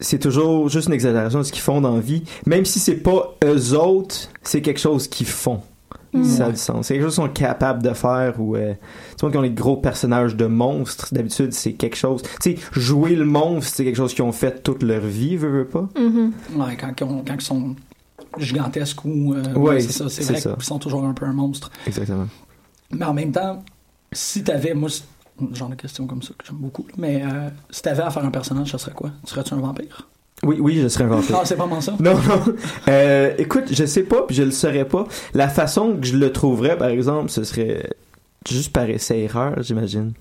c'est 0.00 0.18
toujours 0.18 0.68
juste 0.68 0.88
une 0.88 0.94
exagération 0.94 1.38
de 1.38 1.44
ce 1.44 1.52
qu'ils 1.52 1.62
font 1.62 1.80
dans 1.80 1.94
la 1.94 2.00
vie, 2.00 2.22
même 2.46 2.64
si 2.64 2.78
c'est 2.78 2.96
pas 2.96 3.34
eux 3.44 3.72
autres, 3.78 4.28
c'est 4.42 4.60
quelque 4.60 4.80
chose 4.80 5.08
qu'ils 5.08 5.26
font. 5.26 5.60
Ça 6.22 6.46
a 6.46 6.50
du 6.50 6.56
sens. 6.56 6.86
C'est 6.86 6.94
quelque 6.94 7.02
chose 7.04 7.14
qu'ils 7.16 7.24
sont 7.24 7.28
capables 7.32 7.82
de 7.82 7.92
faire 7.92 8.40
ou 8.40 8.56
euh, 8.56 8.72
tu 8.72 9.20
vois 9.20 9.30
qui 9.30 9.36
ont 9.36 9.42
les 9.42 9.50
gros 9.50 9.76
personnages 9.76 10.34
de 10.34 10.46
monstres. 10.46 11.08
D'habitude, 11.12 11.52
c'est 11.52 11.74
quelque 11.74 11.96
chose. 11.96 12.22
Tu 12.40 12.52
sais, 12.52 12.58
jouer 12.72 13.14
le 13.14 13.26
monstre, 13.26 13.74
c'est 13.76 13.84
quelque 13.84 13.96
chose 13.96 14.14
qu'ils 14.14 14.24
ont 14.24 14.32
fait 14.32 14.62
toute 14.62 14.82
leur 14.82 15.02
vie, 15.02 15.36
veux, 15.36 15.50
veux 15.50 15.66
pas. 15.66 15.86
Mhm. 15.98 16.32
Ouais, 16.56 16.74
quand, 16.80 16.90
ils 16.98 17.04
ont- 17.04 17.22
quand 17.26 17.34
ils 17.34 17.40
sont 17.42 17.76
gigantesques 18.38 19.04
ou. 19.04 19.34
euh, 19.34 19.42
Ouais, 19.54 19.74
ouais, 19.74 19.80
c'est 19.80 19.92
ça. 19.92 20.08
C'est 20.08 20.22
vrai 20.24 20.40
qu'ils 20.40 20.64
sont 20.64 20.78
toujours 20.78 21.04
un 21.04 21.12
peu 21.12 21.26
un 21.26 21.34
monstre. 21.34 21.70
Exactement. 21.86 22.28
Mais 22.92 23.04
en 23.04 23.12
même 23.12 23.32
temps, 23.32 23.62
si 24.16 24.42
t'avais. 24.42 24.74
Moi, 24.74 24.88
genre 25.52 25.68
de 25.68 25.74
question 25.74 26.06
comme 26.06 26.22
ça 26.22 26.30
que 26.38 26.46
j'aime 26.46 26.56
beaucoup. 26.56 26.86
là, 26.88 26.94
Mais 26.98 27.22
euh, 27.22 27.48
si 27.70 27.82
t'avais 27.82 28.02
à 28.02 28.10
faire 28.10 28.24
un 28.24 28.30
personnage, 28.30 28.70
ça 28.70 28.78
serait 28.78 28.92
quoi? 28.92 29.10
Serais-tu 29.24 29.54
un 29.54 29.58
vampire? 29.58 30.08
Oui, 30.42 30.56
oui, 30.60 30.80
je 30.82 30.88
serais 30.88 31.04
un 31.04 31.08
vampire. 31.08 31.38
Ah, 31.40 31.44
c'est 31.44 31.54
vraiment 31.54 31.80
ça 31.80 31.94
Non, 32.00 32.14
non. 32.14 32.54
Euh, 32.88 33.34
écoute, 33.38 33.64
je 33.70 33.84
sais 33.84 34.02
pas, 34.02 34.22
puis 34.22 34.36
je 34.36 34.42
le 34.42 34.50
saurais 34.50 34.84
pas. 34.86 35.06
La 35.34 35.48
façon 35.48 35.96
que 35.96 36.06
je 36.06 36.16
le 36.16 36.32
trouverais, 36.32 36.76
par 36.76 36.88
exemple, 36.88 37.30
ce 37.30 37.44
serait 37.44 37.90
juste 38.48 38.72
par 38.72 38.88
essai-erreur, 38.88 39.62
j'imagine. 39.62 40.12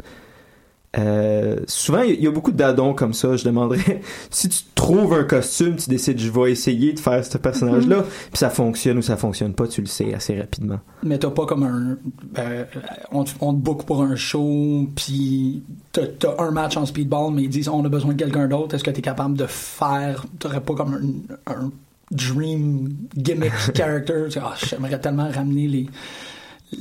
Euh, 0.97 1.57
souvent, 1.67 2.01
il 2.01 2.21
y, 2.21 2.27
a 2.27 2.31
beaucoup 2.31 2.51
d'addons 2.51 2.93
comme 2.93 3.13
ça. 3.13 3.35
Je 3.35 3.43
demanderais 3.43 4.01
si 4.29 4.49
tu 4.49 4.59
trouves 4.75 5.13
un 5.13 5.23
costume, 5.23 5.75
tu 5.75 5.89
décides, 5.89 6.19
je 6.19 6.31
vais 6.31 6.51
essayer 6.51 6.93
de 6.93 6.99
faire 6.99 7.23
ce 7.25 7.37
personnage-là, 7.37 8.03
puis 8.03 8.37
ça 8.37 8.49
fonctionne 8.49 8.97
ou 8.97 9.01
ça 9.01 9.17
fonctionne 9.17 9.53
pas, 9.53 9.67
tu 9.67 9.81
le 9.81 9.87
sais 9.87 10.13
assez 10.13 10.39
rapidement. 10.39 10.79
Mais 11.03 11.17
t'as 11.17 11.29
pas 11.29 11.45
comme 11.45 11.63
un. 11.63 11.97
euh, 12.39 12.65
on, 13.11 13.23
te, 13.23 13.31
on 13.41 13.53
te 13.53 13.59
book 13.59 13.83
pour 13.85 14.01
un 14.01 14.15
show, 14.15 14.87
puis 14.95 15.63
t'as 15.91 16.03
un 16.39 16.51
match 16.51 16.77
en 16.77 16.85
speedball, 16.85 17.33
mais 17.33 17.43
ils 17.43 17.49
disent 17.49 17.69
on 17.69 17.83
a 17.83 17.89
besoin 17.89 18.13
de 18.13 18.19
quelqu'un 18.19 18.47
d'autre. 18.47 18.75
Est-ce 18.75 18.83
que 18.83 18.91
t'es 18.91 19.01
capable 19.01 19.37
de 19.37 19.45
faire. 19.47 20.25
T'aurais 20.39 20.61
pas 20.61 20.75
comme 20.75 21.27
un, 21.47 21.53
un 21.53 21.71
dream 22.11 22.95
gimmick 23.17 23.53
character? 23.75 24.27
Ah, 24.41 24.53
j'aimerais 24.57 24.99
tellement 24.99 25.29
ramener 25.29 25.67
les. 25.67 25.87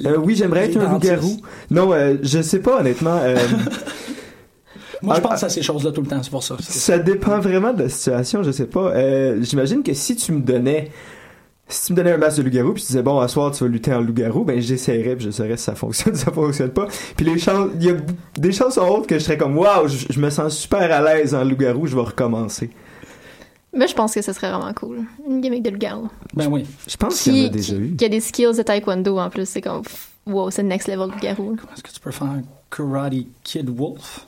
Euh, 0.07 0.17
oui, 0.17 0.35
j'aimerais 0.35 0.67
être 0.71 0.77
un 0.79 0.93
loup-garou. 0.93 1.37
Non, 1.71 1.93
euh, 1.93 2.17
je 2.23 2.41
sais 2.43 2.61
pas, 2.61 2.81
honnêtement. 2.81 3.19
euh, 3.23 3.37
Moi, 5.03 5.17
je 5.17 5.21
Ah, 5.21 5.29
pense 5.29 5.43
à 5.43 5.49
ces 5.49 5.63
choses-là 5.63 5.93
tout 5.93 6.01
le 6.01 6.07
temps, 6.07 6.23
c'est 6.23 6.31
pour 6.31 6.43
ça. 6.43 6.57
Ça 6.61 6.99
dépend 6.99 7.39
vraiment 7.39 7.73
de 7.73 7.83
la 7.85 7.89
situation, 7.89 8.43
je 8.43 8.51
sais 8.51 8.67
pas. 8.67 8.93
Euh, 8.95 9.39
J'imagine 9.43 9.83
que 9.83 9.93
si 9.93 10.17
tu 10.17 10.33
me 10.33 10.41
donnais 10.41 10.91
si 11.67 11.87
tu 11.87 11.93
me 11.93 11.97
donnais 11.97 12.13
un 12.13 12.19
masque 12.19 12.37
de 12.39 12.43
loup-garou 12.43 12.75
puis 12.75 12.83
tu 12.83 12.89
disais 12.89 13.03
bon 13.03 13.21
à 13.21 13.27
soir 13.27 13.51
tu 13.51 13.65
vas 13.65 13.71
lutter 13.71 13.91
en 13.95 14.03
loup-garou 14.03 14.45
ben 14.45 14.61
j'essaierais 14.61 15.17
puis 15.17 15.25
je 15.25 15.31
saurais 15.31 15.57
si 15.57 15.65
ça 15.65 15.75
fonctionne 15.75 16.15
si 16.15 16.21
ça 16.27 16.31
fonctionne 16.31 16.69
pas 16.69 16.87
puis 17.17 17.25
les 17.25 17.39
chances 17.39 17.71
il 17.81 17.85
y 17.87 17.89
a 17.91 17.95
des 18.37 18.53
chances 18.53 18.75
sont 18.75 18.87
hautes 18.87 19.07
que 19.07 19.15
je 19.19 19.25
serais 19.25 19.39
comme 19.39 19.57
waouh 19.57 19.89
je, 19.89 20.05
je 20.11 20.21
me 20.21 20.29
sens 20.29 20.59
super 20.59 20.93
à 20.93 21.01
l'aise 21.01 21.35
en 21.35 21.43
loup-garou 21.43 21.87
je 21.87 21.95
vais 21.97 22.03
recommencer 22.03 22.69
Mais 23.77 23.89
je 23.89 23.95
pense 23.95 24.15
que 24.15 24.23
ce 24.23 24.33
serait 24.33 24.51
vraiment 24.51 24.73
cool. 24.75 25.05
Une 25.29 25.41
gimmick 25.41 25.63
de 25.63 25.71
loup-garou. 25.71 26.09
Ben 26.35 26.49
oui. 26.51 26.65
je 26.89 26.97
pense 26.97 27.21
qu'il 27.23 27.37
y 27.37 27.43
en 27.45 27.47
a 27.47 27.49
déjà 27.51 27.75
eu 27.75 27.95
qui 27.97 28.05
a 28.05 28.09
des 28.09 28.21
skills 28.21 28.57
de 28.57 28.63
taekwondo 28.63 29.19
en 29.19 29.31
plus. 29.31 29.49
C'est 29.49 29.61
comme, 29.61 29.83
wow, 30.27 30.51
c'est 30.51 30.63
le 30.63 30.69
next 30.69 30.89
level 30.89 31.09
loup-garou. 31.11 31.57
Est-ce 31.75 31.83
que 31.83 31.91
tu 31.91 32.01
peux 32.01 32.11
faire 32.13 32.29
un 32.29 32.43
Karate 32.71 33.27
Kid 33.43 33.69
Wolf? 33.71 34.27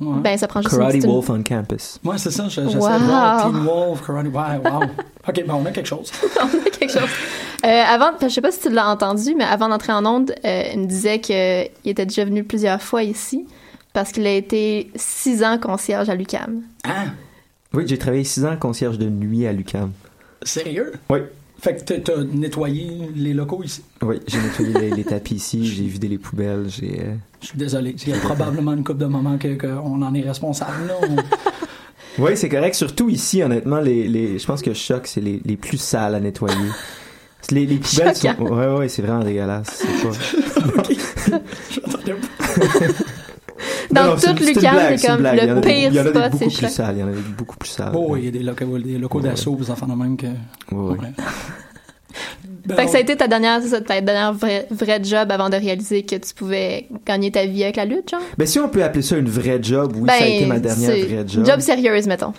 Ouais. 0.00 0.20
Ben, 0.22 0.36
ça 0.36 0.48
prend 0.48 0.60
juste 0.60 0.76
Karate 0.76 0.94
une 0.96 1.06
Wolf 1.06 1.30
on 1.30 1.42
campus 1.42 1.98
Ouais, 2.04 2.18
c'est 2.18 2.30
ça. 2.32 2.48
je- 2.48 2.62
J'essaie 2.62 2.76
Wow. 2.78 2.98
de 2.98 3.04
voir 3.04 3.42
Teen 3.52 3.64
Wolf, 3.64 4.04
Karate. 4.06 4.26
Ouais, 4.26 4.70
wow. 4.70 4.80
ok, 5.28 5.44
ben 5.46 5.54
on 5.54 5.64
a 5.66 5.70
quelque 5.70 5.86
chose. 5.86 6.10
on 6.42 6.46
a 6.66 6.70
quelque 6.70 6.92
chose. 6.92 7.08
Euh, 7.64 7.82
avant, 7.88 8.10
je 8.20 8.28
sais 8.28 8.40
pas 8.40 8.50
si 8.50 8.60
tu 8.60 8.70
l'as 8.70 8.88
entendu, 8.88 9.34
mais 9.36 9.44
avant 9.44 9.68
d'entrer 9.68 9.92
en 9.92 10.04
onde, 10.04 10.34
euh, 10.44 10.62
il 10.74 10.80
me 10.80 10.86
disait 10.86 11.20
qu'il 11.20 11.34
était 11.84 12.06
déjà 12.06 12.24
venu 12.24 12.42
plusieurs 12.44 12.82
fois 12.82 13.02
ici 13.04 13.46
parce 13.92 14.10
qu'il 14.10 14.26
a 14.26 14.32
été 14.32 14.90
six 14.96 15.42
ans 15.44 15.58
concierge 15.58 16.08
à 16.08 16.14
l'UCAM. 16.16 16.62
Ah, 16.84 17.04
oui 17.74 17.84
j'ai 17.86 17.98
travaillé 17.98 18.24
six 18.24 18.44
ans 18.44 18.56
concierge 18.56 18.98
de 18.98 19.08
nuit 19.08 19.46
à 19.46 19.52
l'UQAM 19.52 19.92
sérieux? 20.42 20.92
oui 21.10 21.18
Fait 21.60 21.76
que 21.76 21.94
t'as- 21.94 22.24
nettoyé 22.24 23.08
les 23.16 23.32
locaux 23.34 23.62
ici? 23.62 23.82
oui 24.02 24.20
j'ai 24.26 24.38
nettoyé 24.40 24.72
les, 24.90 24.96
les 24.96 25.04
tapis 25.12 25.34
ici 25.36 25.66
j'ai 25.66 25.84
vidé 25.84 26.08
les 26.08 26.18
poubelles 26.18 26.66
j'ai 26.68 27.00
euh, 27.00 27.14
Je 27.40 27.46
suis 27.48 27.58
désolé. 27.58 27.94
Il 28.06 28.08
y 28.08 28.12
a 28.14 28.18
probablement 28.18 28.72
une 28.72 28.84
couple 28.84 29.00
de 29.00 29.06
moments 29.06 29.36
que- 29.38 29.54
qu'on 29.54 30.00
en 30.02 30.14
est 30.14 30.22
responsable. 30.22 30.86
Là. 30.88 30.94
On- 31.02 31.16
Oui, 32.22 32.36
c'est 32.36 32.48
correct. 32.48 32.74
Surtout 32.76 33.08
ici, 33.08 33.42
honnêtement, 33.42 33.80
les, 33.80 34.06
les, 34.06 34.38
je 34.38 34.46
pense 34.46 34.62
que 34.62 34.72
Choc, 34.72 35.08
c'est 35.08 35.20
les, 35.20 35.40
les 35.44 35.56
plus 35.56 35.78
sales 35.78 36.14
à 36.14 36.20
nettoyer. 36.20 36.54
Les, 37.50 37.66
les 37.66 37.76
poubelles 37.78 38.14
sont... 38.14 38.28
Choquant. 38.28 38.56
Ouais, 38.56 38.78
ouais, 38.78 38.88
c'est 38.88 39.02
vraiment 39.02 39.24
dégueulasse. 39.24 39.82
C'est 39.82 40.08
pas. 40.08 41.38
Dans 43.94 44.02
Non, 44.04 44.10
non, 44.10 44.16
c'est- 44.18 44.34
toute 44.34 44.58
blague, 44.60 44.96
c'est 44.98 45.06
comme 45.06 45.16
blague. 45.18 45.38
Il 45.42 45.48
y 45.48 45.52
en 45.52 45.54
le 45.54 45.60
pire 45.60 45.74
Il 45.90 45.94
y 45.94 45.98
en 46.00 46.02
a 46.02 46.04
des 46.04 46.10
spot, 46.10 46.22
beaucoup 46.32 46.38
c'est 46.38 46.44
plus 46.56 46.60
Choc. 46.66 46.70
sales. 46.70 46.94
Il 46.96 47.00
y 47.00 47.02
en 47.02 47.08
a 47.08 47.12
des 47.12 47.20
beaucoup 47.38 47.56
plus 47.56 47.68
sales. 47.70 47.92
Oh, 47.94 48.16
il 48.16 48.24
y 48.24 48.28
a 48.28 48.30
des 48.30 48.38
locaux, 48.40 48.78
des 48.78 48.98
locaux 48.98 49.20
Ouais. 49.20 49.28
d'assaut, 49.30 49.56
des 49.56 49.70
enfants 49.70 49.86
de 49.86 49.94
même 49.94 50.16
que. 50.16 50.26
Ouais, 50.26 50.32
ouais. 50.72 50.96
Ben, 52.66 52.74
Fait 52.76 52.84
que 52.86 52.90
ça 52.90 52.98
a 52.98 53.00
été 53.00 53.16
ta 53.16 53.26
dernière, 53.28 53.60
ta 53.86 54.00
dernière 54.00 54.32
vraie, 54.32 54.66
vraie 54.70 55.02
job 55.02 55.30
avant 55.30 55.48
de 55.50 55.56
réaliser 55.56 56.02
que 56.04 56.16
tu 56.16 56.34
pouvais 56.34 56.86
gagner 57.06 57.30
ta 57.30 57.44
vie 57.46 57.62
avec 57.64 57.76
la 57.76 57.84
lutte, 57.84 58.10
genre? 58.10 58.20
Ben, 58.38 58.46
si 58.46 58.58
on 58.58 58.68
peut 58.68 58.82
appeler 58.82 59.02
ça 59.02 59.16
une 59.16 59.28
vraie 59.28 59.58
job, 59.62 59.92
oui, 59.96 60.08
ça 60.08 60.24
a 60.24 60.26
été 60.26 60.46
ma 60.46 60.58
dernière 60.58 60.90
Ben, 60.90 61.04
vraie 61.06 61.22
Une 61.22 61.28
job. 61.28 61.46
job 61.46 61.60
sérieuse, 61.60 62.06
mettons. 62.06 62.32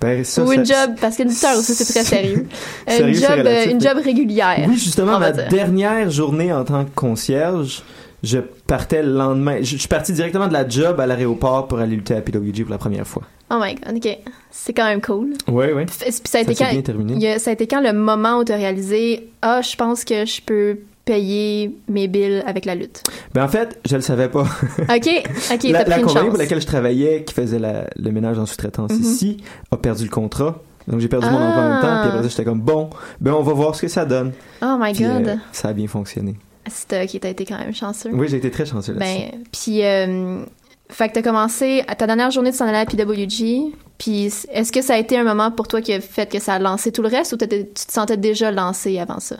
Ben, 0.00 0.24
ça, 0.24 0.42
Ou 0.42 0.48
ça- 0.48 0.54
une 0.54 0.66
job, 0.66 0.90
parce 1.00 1.16
que 1.16 1.22
le 1.22 1.28
lutteur 1.30 1.56
aussi, 1.58 1.74
c'est 1.74 1.84
très 1.92 2.04
sérieux. 2.04 2.46
Sérieux, 2.88 3.08
une, 3.08 3.14
job, 3.14 3.30
relatif, 3.38 3.70
une 3.72 3.78
mais- 3.78 3.88
job 3.88 3.98
régulière. 4.04 4.64
Oui, 4.68 4.76
justement, 4.76 5.18
ma 5.18 5.30
dernière 5.32 6.10
journée 6.10 6.52
en 6.52 6.64
tant 6.64 6.84
que 6.84 6.90
concierge, 6.94 7.82
je 8.22 8.38
partais 8.66 9.02
le 9.02 9.12
lendemain. 9.12 9.56
Je, 9.60 9.64
je 9.64 9.76
suis 9.76 9.88
parti 9.88 10.12
directement 10.12 10.48
de 10.48 10.52
la 10.52 10.68
job 10.68 11.00
à 11.00 11.06
l'aéroport 11.06 11.68
pour 11.68 11.78
aller 11.78 11.96
lutter 11.96 12.14
à 12.14 12.20
PWG 12.20 12.62
pour 12.62 12.70
la 12.70 12.78
première 12.78 13.06
fois. 13.06 13.22
Oh 13.50 13.56
my 13.60 13.74
god, 13.74 13.96
ok. 13.96 14.18
C'est 14.50 14.72
quand 14.72 14.84
même 14.84 15.00
cool. 15.02 15.34
Oui, 15.48 15.66
oui. 15.74 15.84
Puis 15.86 16.12
ça 16.24 16.38
a 16.38 16.40
été 16.42 16.54
Ça 16.54 16.64
quand, 16.66 16.70
bien 16.72 16.82
terminé. 16.82 17.12
il 17.14 17.20
y 17.22 17.26
a- 17.28 17.38
ça 17.38 17.50
a 17.50 17.52
été 17.52 17.66
quand 17.66 17.80
le 17.82 17.92
moment 17.92 18.38
où 18.38 18.44
tu 18.44 18.52
as 18.52 18.56
réalisé, 18.56 19.28
ah, 19.42 19.60
je 19.60 19.76
pense 19.76 20.04
que 20.04 20.24
je 20.24 20.40
peux 20.40 20.78
payer 21.04 21.76
mes 21.88 22.06
bills 22.08 22.42
avec 22.46 22.64
la 22.64 22.74
lutte. 22.76 23.02
Ben, 23.34 23.44
en 23.44 23.48
fait, 23.48 23.78
je 23.88 23.96
le 23.96 24.02
savais 24.02 24.28
pas. 24.28 24.44
Ok, 24.82 25.08
ok, 25.52 25.62
la, 25.64 25.84
t'as 25.84 25.90
la 25.90 25.98
une 25.98 26.04
compagnie 26.06 26.06
chance. 26.06 26.28
pour 26.28 26.38
laquelle 26.38 26.60
je 26.60 26.66
travaillais, 26.66 27.24
qui 27.24 27.34
faisait 27.34 27.58
la- 27.58 27.88
le 27.96 28.10
ménage 28.12 28.38
en 28.38 28.46
sous-traitance 28.46 28.92
Mhm. 28.92 29.00
ici, 29.02 29.36
a 29.72 29.76
perdu 29.76 30.04
le 30.04 30.10
contrat. 30.10 30.62
Donc 30.88 31.00
j'ai 31.00 31.08
perdu 31.08 31.26
mon 31.28 31.36
emploi 31.38 31.62
en 31.62 31.68
même 31.70 31.80
temps. 31.80 31.98
Puis 32.00 32.08
après 32.08 32.22
ça, 32.22 32.28
j'étais 32.28 32.44
comme 32.44 32.60
bon, 32.60 32.88
ben 33.20 33.32
on 33.32 33.42
va 33.42 33.52
voir 33.52 33.74
ce 33.74 33.82
que 33.82 33.88
ça 33.88 34.04
donne. 34.04 34.32
Oh 34.62 34.76
my 34.80 34.92
Puis, 34.92 35.04
god. 35.04 35.28
euh, 35.28 35.34
ça 35.52 35.68
a 35.68 35.72
bien 35.72 35.86
fonctionné. 35.88 36.36
C'était 36.68 37.04
ok, 37.04 37.20
t'as 37.20 37.30
été 37.30 37.44
quand 37.44 37.58
même 37.58 37.74
chanceux. 37.74 38.10
Oui, 38.12 38.28
j'ai 38.28 38.36
été 38.36 38.50
très 38.50 38.66
chanceux 38.66 38.94
là-dessus. 38.94 39.30
Ben, 39.32 39.42
puis, 39.52 39.84
euh, 39.84 40.44
fait 40.88 41.08
que 41.08 41.14
t'as 41.14 41.22
commencé 41.22 41.82
à 41.88 41.94
ta 41.94 42.06
dernière 42.06 42.30
journée 42.30 42.50
de 42.50 42.56
s'en 42.56 42.66
aller 42.66 42.78
à 42.78 42.86
PWG. 42.86 43.72
Puis, 43.98 44.26
est-ce 44.52 44.72
que 44.72 44.82
ça 44.82 44.94
a 44.94 44.98
été 44.98 45.16
un 45.16 45.24
moment 45.24 45.50
pour 45.50 45.68
toi 45.68 45.80
qui 45.80 45.92
a 45.92 46.00
fait 46.00 46.30
que 46.30 46.38
ça 46.40 46.54
a 46.54 46.58
lancé 46.58 46.92
tout 46.92 47.02
le 47.02 47.08
reste 47.08 47.32
ou 47.32 47.36
tu 47.36 47.46
te 47.48 47.92
sentais 47.92 48.16
déjà 48.16 48.50
lancé 48.50 48.98
avant 48.98 49.20
ça? 49.20 49.36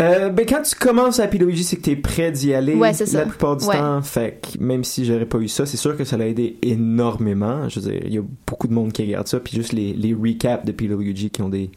Euh, 0.00 0.28
ben 0.28 0.46
quand 0.46 0.62
tu 0.62 0.76
commences 0.76 1.18
à 1.18 1.26
PWG, 1.26 1.64
c'est 1.64 1.76
que 1.76 1.82
t'es 1.82 1.96
prêt 1.96 2.30
d'y 2.30 2.54
aller. 2.54 2.74
Ouais, 2.76 2.92
c'est 2.92 3.06
ça. 3.06 3.18
La 3.18 3.26
plupart 3.26 3.56
du 3.56 3.64
Ouais. 3.66 3.76
temps. 3.76 4.00
Fait 4.00 4.40
que 4.40 4.62
même 4.62 4.84
si 4.84 5.04
j'aurais 5.04 5.26
pas 5.26 5.38
eu 5.38 5.48
ça, 5.48 5.66
c'est 5.66 5.76
sûr 5.76 5.96
que 5.96 6.04
ça 6.04 6.16
l'a 6.16 6.28
aidé 6.28 6.56
énormément. 6.62 7.68
Je 7.68 7.80
veux 7.80 7.90
dire, 7.90 8.00
il 8.04 8.14
y 8.14 8.18
a 8.18 8.22
beaucoup 8.46 8.68
de 8.68 8.72
monde 8.74 8.92
qui 8.92 9.02
regarde 9.02 9.26
ça. 9.26 9.40
Puis 9.40 9.56
juste 9.56 9.72
les, 9.72 9.92
les 9.94 10.14
recaps 10.14 10.64
de 10.64 10.70
PWG 10.70 11.30
qui 11.30 11.42
ont 11.42 11.48
des, 11.48 11.70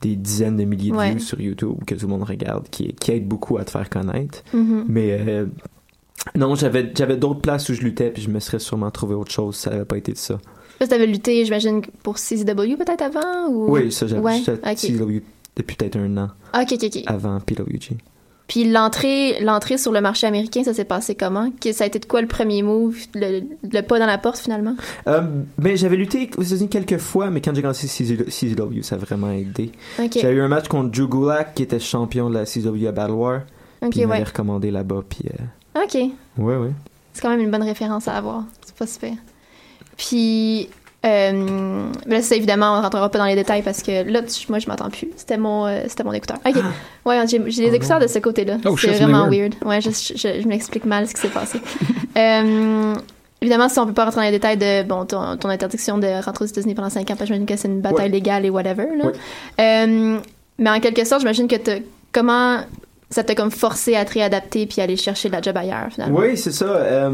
des 0.00 0.16
dizaines 0.16 0.56
de 0.56 0.64
milliers 0.64 0.90
de 0.90 0.96
views 1.00 1.18
sur 1.18 1.40
YouTube 1.40 1.78
que 1.86 1.94
tout 1.94 2.06
le 2.06 2.12
monde 2.12 2.24
regarde, 2.24 2.68
qui, 2.70 2.92
qui 2.94 3.12
aident 3.12 3.28
beaucoup 3.28 3.58
à 3.58 3.64
te 3.64 3.70
faire 3.70 3.88
connaître. 3.88 4.42
Mhm. 4.52 4.84
Mais 4.88 5.16
euh, 5.20 5.46
non, 6.34 6.54
j'avais 6.54 6.92
j'avais 6.94 7.16
d'autres 7.16 7.40
places 7.40 7.68
où 7.68 7.74
je 7.74 7.80
luttais, 7.82 8.10
puis 8.10 8.22
je 8.22 8.30
me 8.30 8.40
serais 8.40 8.58
sûrement 8.58 8.90
trouvé 8.90 9.14
autre 9.14 9.30
chose. 9.32 9.56
Ça 9.56 9.70
avait 9.70 9.84
pas 9.84 9.96
été 9.96 10.12
de 10.12 10.18
ça. 10.18 10.38
Là, 10.80 10.86
t'avais 10.86 11.06
lutté, 11.06 11.44
j'imagine, 11.44 11.82
pour 12.02 12.16
CZW 12.16 12.76
peut-être 12.76 13.02
avant? 13.02 13.48
Ou... 13.48 13.70
Oui, 13.70 13.92
ça, 13.92 14.06
j'avais 14.06 14.20
Ouais, 14.22 14.38
j'étais 14.44 14.66
à 14.66 14.72
ok. 14.72 14.78
CW 14.78 15.18
depuis 15.56 15.76
peut-être 15.76 15.96
un 15.96 16.16
an 16.16 16.28
Ok, 16.54 16.72
ok, 16.72 16.84
ok. 16.84 17.02
avant 17.06 17.38
PWG. 17.40 17.96
Puis 18.46 18.70
l'entrée, 18.70 19.40
l'entrée 19.40 19.78
sur 19.78 19.90
le 19.90 20.00
marché 20.02 20.26
américain, 20.26 20.62
ça 20.64 20.74
s'est 20.74 20.84
passé 20.84 21.14
comment? 21.14 21.50
Que- 21.60 21.72
Ça 21.72 21.84
a 21.84 21.86
été 21.86 21.98
de 21.98 22.04
quoi 22.04 22.20
le 22.20 22.26
premier 22.28 22.62
move? 22.62 22.96
Le, 23.14 23.40
le 23.72 23.80
pas 23.80 23.98
dans 23.98 24.06
la 24.06 24.18
porte, 24.18 24.36
finalement? 24.38 24.74
Euh, 25.06 25.22
ben, 25.56 25.76
j'avais 25.76 25.96
lutté 25.96 26.28
aux 26.36 26.42
États-Unis 26.42 26.68
quelques 26.68 26.98
fois, 26.98 27.30
mais 27.30 27.40
quand 27.40 27.54
j'ai 27.54 27.62
commencé 27.62 27.86
CZW, 27.88 28.82
ça 28.82 28.96
a 28.96 28.98
vraiment 28.98 29.30
aidé. 29.30 29.72
J'avais 29.98 30.34
eu 30.34 30.42
un 30.42 30.48
match 30.48 30.68
contre 30.68 30.90
Drew 30.90 31.08
Gulak, 31.08 31.54
qui 31.54 31.62
était 31.62 31.80
champion 31.80 32.28
de 32.28 32.34
la 32.34 32.44
CZW 32.44 32.86
à 32.86 32.92
Battle 32.92 33.12
War. 33.12 33.40
Ok, 33.82 33.90
puis 33.90 34.00
il 34.00 34.06
m'avait 34.06 34.20
ouais. 34.20 34.24
recommandé 34.26 34.70
là-bas, 34.70 35.02
puis... 35.08 35.20
euh, 35.26 35.82
Ok. 35.82 35.94
ouais, 36.38 36.56
ouais. 36.56 36.70
C'est 37.14 37.22
quand 37.22 37.30
même 37.30 37.40
une 37.40 37.50
bonne 37.50 37.62
référence 37.62 38.08
à 38.08 38.14
avoir. 38.16 38.44
C'est 38.66 38.76
pas 38.76 38.86
super. 38.86 39.12
Puis, 39.96 40.68
euh, 41.04 41.86
là, 42.06 42.22
ça, 42.22 42.34
évidemment, 42.36 42.78
on 42.78 42.82
rentrera 42.82 43.08
pas 43.10 43.18
dans 43.18 43.24
les 43.26 43.34
détails 43.34 43.62
parce 43.62 43.82
que 43.82 44.08
là, 44.10 44.22
tu- 44.22 44.46
moi, 44.48 44.58
je 44.58 44.68
m'entends 44.68 44.90
plus. 44.90 45.08
C'était 45.16 45.36
mon, 45.36 45.66
euh, 45.66 45.82
c'était 45.88 46.04
mon 46.04 46.12
écouteur. 46.12 46.38
OK. 46.46 46.54
Ouais, 47.04 47.26
j'ai, 47.28 47.42
j'ai 47.48 47.68
les 47.68 47.74
écouteurs 47.74 48.00
de 48.00 48.06
ce 48.06 48.18
côté-là. 48.18 48.56
Oh, 48.64 48.76
c'est 48.76 48.92
vraiment 48.92 49.28
weird. 49.28 49.54
Ouais, 49.64 49.80
je, 49.80 49.90
je, 49.90 50.40
je 50.42 50.48
m'explique 50.48 50.84
mal 50.86 51.06
ce 51.06 51.14
qui 51.14 51.20
s'est 51.20 51.28
passé. 51.28 51.60
euh, 52.16 52.94
évidemment, 53.42 53.68
si 53.68 53.78
on 53.78 53.86
peut 53.86 53.92
pas 53.92 54.04
rentrer 54.06 54.20
dans 54.20 54.26
les 54.26 54.30
détails 54.30 54.56
de, 54.56 54.82
bon, 54.82 55.04
ton, 55.04 55.36
ton 55.36 55.48
interdiction 55.50 55.98
de 55.98 56.24
rentrer 56.24 56.44
aux 56.44 56.48
États-Unis 56.48 56.74
pendant 56.74 56.90
5 56.90 57.02
ans, 57.02 57.04
parce 57.08 57.20
que 57.20 57.26
j'imagine 57.26 57.46
que 57.46 57.56
c'est 57.56 57.68
une 57.68 57.80
bataille 57.80 58.06
Ouais. 58.06 58.08
légale 58.08 58.46
et 58.46 58.50
whatever, 58.50 58.86
là. 58.96 59.04
Ouais. 59.06 59.12
Euh, 59.60 60.18
mais 60.58 60.70
en 60.70 60.80
quelque 60.80 61.04
sorte, 61.04 61.20
j'imagine 61.20 61.48
que 61.48 61.56
comment 62.12 62.60
ça 63.10 63.22
t'a 63.24 63.34
comme 63.34 63.50
forcé 63.50 63.94
à 63.96 64.04
te 64.04 64.14
réadapter 64.14 64.66
puis 64.66 64.80
aller 64.80 64.96
chercher 64.96 65.28
de 65.28 65.34
la 65.34 65.42
job 65.42 65.56
ailleurs, 65.56 65.88
finalement? 65.92 66.18
Oui, 66.18 66.36
c'est 66.36 66.50
ça. 66.52 67.10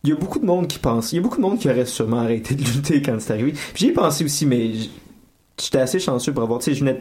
Euh, 0.00 0.04
Il 0.04 0.10
y 0.10 0.12
a 0.12 0.16
beaucoup 0.16 0.38
de 0.38 0.46
monde 0.46 0.66
qui 0.66 0.78
pense. 0.78 1.12
Il 1.12 1.16
y 1.16 1.18
a 1.18 1.22
beaucoup 1.22 1.36
de 1.38 1.42
monde 1.42 1.58
qui 1.58 1.68
aurait 1.68 1.86
sûrement 1.86 2.18
arrêté 2.20 2.54
de 2.54 2.62
lutter 2.64 3.02
quand 3.02 3.16
c'est 3.20 3.32
arrivé. 3.32 3.52
Puis 3.52 3.60
J'y 3.76 3.86
ai 3.88 3.92
pensé 3.92 4.24
aussi, 4.24 4.46
mais 4.46 4.70
j'étais 5.60 5.78
assez 5.78 5.98
chanceux 5.98 6.32
pour 6.32 6.42
avoir. 6.42 6.58
Tu 6.60 6.66
sais, 6.66 6.74
je 6.74 6.80
venais 6.80 7.00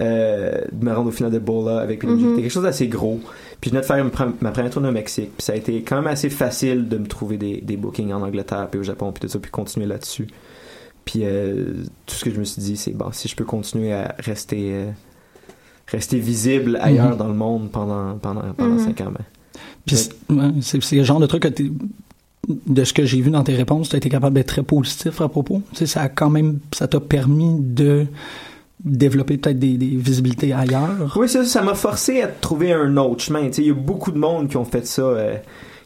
euh, 0.00 0.62
de 0.72 0.84
me 0.84 0.92
rendre 0.92 1.08
au 1.08 1.12
final 1.12 1.30
de 1.32 1.38
Bola 1.38 1.78
avec. 1.80 2.04
Mhm. 2.04 2.36
Quelque 2.36 2.50
chose 2.50 2.62
d'assez 2.64 2.88
gros. 2.88 3.20
Puis 3.60 3.70
je 3.70 3.70
venais 3.70 3.80
de 3.80 3.86
faire 3.86 3.96
une 3.98 4.10
ma 4.40 4.50
première 4.50 4.70
tournée 4.70 4.88
au 4.88 4.92
Mexique. 4.92 5.30
Puis 5.36 5.44
ça 5.44 5.52
a 5.52 5.56
été 5.56 5.82
quand 5.82 5.96
même 5.96 6.06
assez 6.06 6.28
facile 6.30 6.88
de 6.88 6.98
me 6.98 7.06
trouver 7.06 7.38
des, 7.38 7.60
des 7.62 7.76
bookings 7.76 8.12
en 8.12 8.22
Angleterre, 8.22 8.68
puis 8.70 8.80
au 8.80 8.82
Japon, 8.82 9.12
puis 9.12 9.20
tout 9.22 9.28
ça, 9.28 9.38
puis 9.38 9.50
continuer 9.50 9.86
là-dessus. 9.86 10.26
Puis 11.06 11.20
euh, 11.22 11.72
tout 12.04 12.14
ce 12.14 12.24
que 12.24 12.30
je 12.30 12.38
me 12.38 12.44
suis 12.44 12.60
dit, 12.60 12.76
c'est 12.76 12.90
bon, 12.92 13.10
si 13.12 13.28
je 13.28 13.36
peux 13.36 13.44
continuer 13.44 13.92
à 13.92 14.14
rester. 14.18 14.72
euh, 14.72 14.90
rester 15.88 16.18
visible 16.18 16.78
ailleurs 16.82 17.12
Mhm. 17.12 17.16
dans 17.16 17.28
le 17.28 17.34
monde 17.34 17.70
pendant 17.70 18.18
pendant 18.18 18.40
pendant 18.54 18.74
Mhm. 18.74 18.78
cinq 18.80 19.00
ans 19.02 19.12
ben, 19.12 19.24
Puis 19.86 19.96
c'est 20.62 20.96
le 20.96 21.04
genre 21.04 21.20
de 21.20 21.26
truc 21.26 21.44
que 21.44 21.62
de 22.48 22.84
ce 22.84 22.92
que 22.92 23.04
j'ai 23.04 23.20
vu 23.20 23.30
dans 23.30 23.42
tes 23.44 23.54
réponses, 23.54 23.88
tu 23.88 23.96
as 23.96 23.98
été 23.98 24.08
capable 24.08 24.34
d'être 24.34 24.48
très 24.48 24.62
positif 24.62 25.20
à 25.20 25.28
propos. 25.28 25.62
Tu 25.72 25.78
sais, 25.78 25.86
ça 25.86 26.02
a 26.02 26.08
quand 26.08 26.30
même, 26.30 26.60
ça 26.72 26.86
t'a 26.86 27.00
permis 27.00 27.56
de 27.58 28.06
développer 28.84 29.36
peut-être 29.36 29.58
des, 29.58 29.76
des 29.76 29.96
visibilités 29.96 30.52
ailleurs. 30.52 31.16
Oui, 31.16 31.28
ça, 31.28 31.44
ça 31.44 31.62
m'a 31.62 31.74
forcé 31.74 32.22
à 32.22 32.28
trouver 32.28 32.72
un 32.72 32.96
autre 32.96 33.22
chemin. 33.22 33.46
Tu 33.46 33.52
sais, 33.52 33.62
il 33.62 33.68
y 33.68 33.70
a 33.70 33.74
beaucoup 33.74 34.12
de 34.12 34.18
monde 34.18 34.48
qui 34.48 34.56
ont 34.56 34.64
fait 34.64 34.86
ça, 34.86 35.02
euh, 35.02 35.36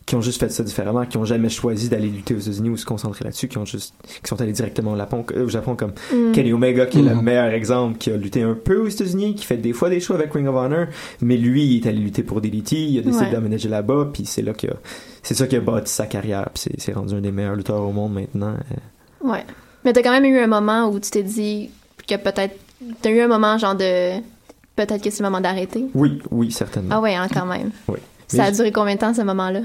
qui 0.06 0.16
ont 0.16 0.20
juste 0.20 0.40
fait 0.40 0.48
ça 0.50 0.62
différemment, 0.64 1.04
qui 1.06 1.16
ont 1.18 1.24
jamais 1.24 1.48
choisi 1.48 1.88
d'aller 1.88 2.08
lutter 2.08 2.34
aux 2.34 2.38
États-Unis 2.38 2.70
ou 2.70 2.76
se 2.76 2.84
concentrer 2.84 3.24
là-dessus, 3.24 3.46
qui 3.48 3.58
ont 3.58 3.64
juste, 3.64 3.94
qui 4.04 4.28
sont 4.28 4.40
allés 4.40 4.52
directement 4.52 4.92
au 4.92 4.96
Japon, 4.96 5.24
euh, 5.36 5.44
au 5.44 5.48
Japon 5.48 5.76
comme 5.76 5.92
Mm. 6.12 6.32
Kenny 6.32 6.52
Omega, 6.52 6.86
qui 6.86 6.98
est 6.98 7.02
le 7.02 7.14
Mhm. 7.14 7.22
meilleur 7.22 7.50
exemple, 7.50 7.98
qui 7.98 8.10
a 8.10 8.16
lutté 8.16 8.42
un 8.42 8.54
peu 8.54 8.78
aux 8.78 8.88
États-Unis, 8.88 9.34
qui 9.36 9.44
fait 9.46 9.56
des 9.58 9.72
fois 9.72 9.88
des 9.88 10.00
shows 10.00 10.14
avec 10.14 10.32
Ring 10.32 10.48
of 10.48 10.56
Honor, 10.56 10.86
mais 11.20 11.36
lui, 11.36 11.64
il 11.64 11.76
est 11.84 11.88
allé 11.88 11.98
lutter 11.98 12.22
pour 12.22 12.40
DDT, 12.40 12.76
il 12.76 12.98
a 12.98 13.02
décidé 13.02 13.26
Ouais. 13.26 13.30
d'aménager 13.32 13.68
là-bas, 13.68 14.08
puis 14.12 14.26
c'est 14.26 14.42
là 14.42 14.52
qu'il 14.52 14.70
a, 14.70 14.74
c'est 15.22 15.34
ça 15.34 15.46
qui 15.46 15.54
a 15.56 15.60
bâti 15.60 15.92
sa 15.92 16.06
carrière, 16.06 16.48
puis 16.52 16.64
c'est, 16.64 16.80
c'est 16.80 16.92
rendu 16.92 17.14
un 17.14 17.20
des 17.20 17.30
meilleurs 17.32 17.54
lutteurs 17.56 17.82
au 17.82 17.92
monde 17.92 18.14
maintenant. 18.14 18.54
euh. 18.54 19.28
Ouais. 19.30 19.44
Mais 19.84 19.92
t'as 19.92 20.02
quand 20.02 20.12
même 20.12 20.24
eu 20.24 20.38
un 20.38 20.46
moment 20.46 20.88
où 20.90 20.98
tu 20.98 21.10
t'es 21.10 21.22
dit 21.22 21.70
que 22.08 22.16
peut-être. 22.16 22.56
T'as 23.02 23.10
eu 23.10 23.20
un 23.20 23.28
moment 23.28 23.58
genre 23.58 23.74
de. 23.74 24.18
Peut-être 24.76 25.02
que 25.02 25.10
c'est 25.10 25.22
le 25.22 25.28
moment 25.28 25.40
d'arrêter. 25.42 25.84
Oui, 25.94 26.20
oui, 26.30 26.50
certainement. 26.50 26.94
Ah 26.96 27.00
ouais, 27.00 27.14
hein, 27.14 27.28
quand 27.32 27.44
même. 27.44 27.70
Oui. 27.88 27.98
Ça 28.36 28.44
a 28.44 28.50
duré 28.50 28.72
combien 28.72 28.94
de 28.94 29.00
temps 29.00 29.14
ce 29.14 29.22
moment-là? 29.22 29.60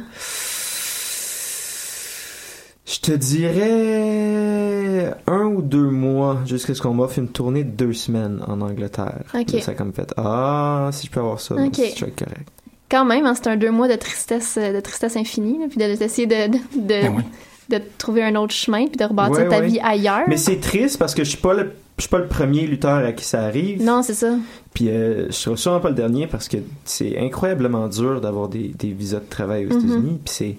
Je 2.87 2.99
te 2.99 3.11
dirais 3.11 5.11
un 5.27 5.45
ou 5.45 5.61
deux 5.63 5.89
mois 5.89 6.37
jusqu'à 6.45 6.75
ce 6.75 6.81
qu'on 6.81 6.93
m'offre 6.93 7.17
une 7.17 7.29
tournée 7.29 7.63
de 7.63 7.71
deux 7.71 7.93
semaines 7.93 8.41
en 8.47 8.61
Angleterre. 8.61 9.23
Ok. 9.33 9.53
Là, 9.53 9.61
ça 9.61 9.71
a 9.71 9.73
comme 9.73 9.91
fait 9.91 10.13
ah 10.17 10.89
si 10.91 11.07
je 11.07 11.11
peux 11.11 11.19
avoir 11.19 11.39
ça, 11.39 11.55
c'est 11.73 11.95
correct. 11.99 12.47
Quand 12.89 13.05
même, 13.05 13.25
hein, 13.25 13.33
c'était 13.33 13.49
un 13.49 13.57
deux 13.57 13.71
mois 13.71 13.87
de 13.87 13.95
tristesse, 13.95 14.59
de 14.59 14.79
tristesse 14.79 15.17
infinie, 15.17 15.57
là, 15.59 15.65
puis 15.67 15.77
de- 15.79 15.95
d'essayer 15.95 16.27
de, 16.27 16.51
de, 16.51 16.57
de, 16.75 16.87
Ben 16.87 17.23
de 17.69 17.81
trouver 17.97 18.23
un 18.23 18.35
autre 18.35 18.53
chemin, 18.53 18.85
puis 18.85 18.97
de 18.97 19.03
rebâtir 19.03 19.37
Ouais, 19.39 19.47
ta 19.49 19.59
ouais. 19.59 19.67
vie 19.67 19.79
ailleurs. 19.79 20.25
Mais 20.27 20.37
c'est 20.37 20.59
triste 20.59 20.99
parce 20.99 21.15
que 21.15 21.23
je 21.23 21.29
suis 21.29 21.39
pas 21.39 21.55
le 21.55 21.71
je 21.97 22.01
suis 22.03 22.09
pas 22.09 22.17
le 22.19 22.27
premier 22.27 22.67
lutteur 22.67 22.97
à 23.05 23.11
qui 23.13 23.23
ça 23.23 23.41
arrive. 23.43 23.81
Non, 23.83 24.03
c'est 24.03 24.13
ça. 24.13 24.35
Puis 24.73 24.89
euh, 24.89 25.27
je 25.27 25.31
serai 25.33 25.55
sûrement 25.57 25.79
pas 25.79 25.89
le 25.89 25.95
dernier 25.95 26.27
parce 26.27 26.47
que 26.49 26.57
c'est 26.83 27.17
incroyablement 27.19 27.87
dur 27.87 28.19
d'avoir 28.21 28.49
des, 28.49 28.69
des 28.77 28.89
visas 28.91 29.19
de 29.19 29.29
travail 29.29 29.65
aux 29.65 29.69
Mhm. 29.73 29.79
États-Unis. 29.79 30.19
Puis 30.25 30.33
c'est 30.33 30.57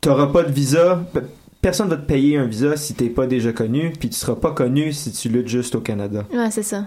t'auras 0.00 0.26
pas 0.26 0.42
de 0.42 0.52
visa. 0.52 1.02
pe- 1.12 1.20
Personne 1.60 1.88
va 1.88 1.96
te 1.96 2.04
payer 2.06 2.38
un 2.38 2.44
visa 2.44 2.76
si 2.76 2.92
t'es 2.94 3.08
pas 3.08 3.26
déjà 3.28 3.52
connu, 3.52 3.92
puis 3.98 4.08
tu 4.08 4.16
seras 4.16 4.34
pas 4.34 4.50
connu 4.50 4.92
si 4.92 5.12
tu 5.12 5.28
luttes 5.28 5.46
juste 5.48 5.76
au 5.76 5.80
Canada. 5.80 6.24
Ouais, 6.34 6.50
c'est 6.50 6.64
ça. 6.64 6.84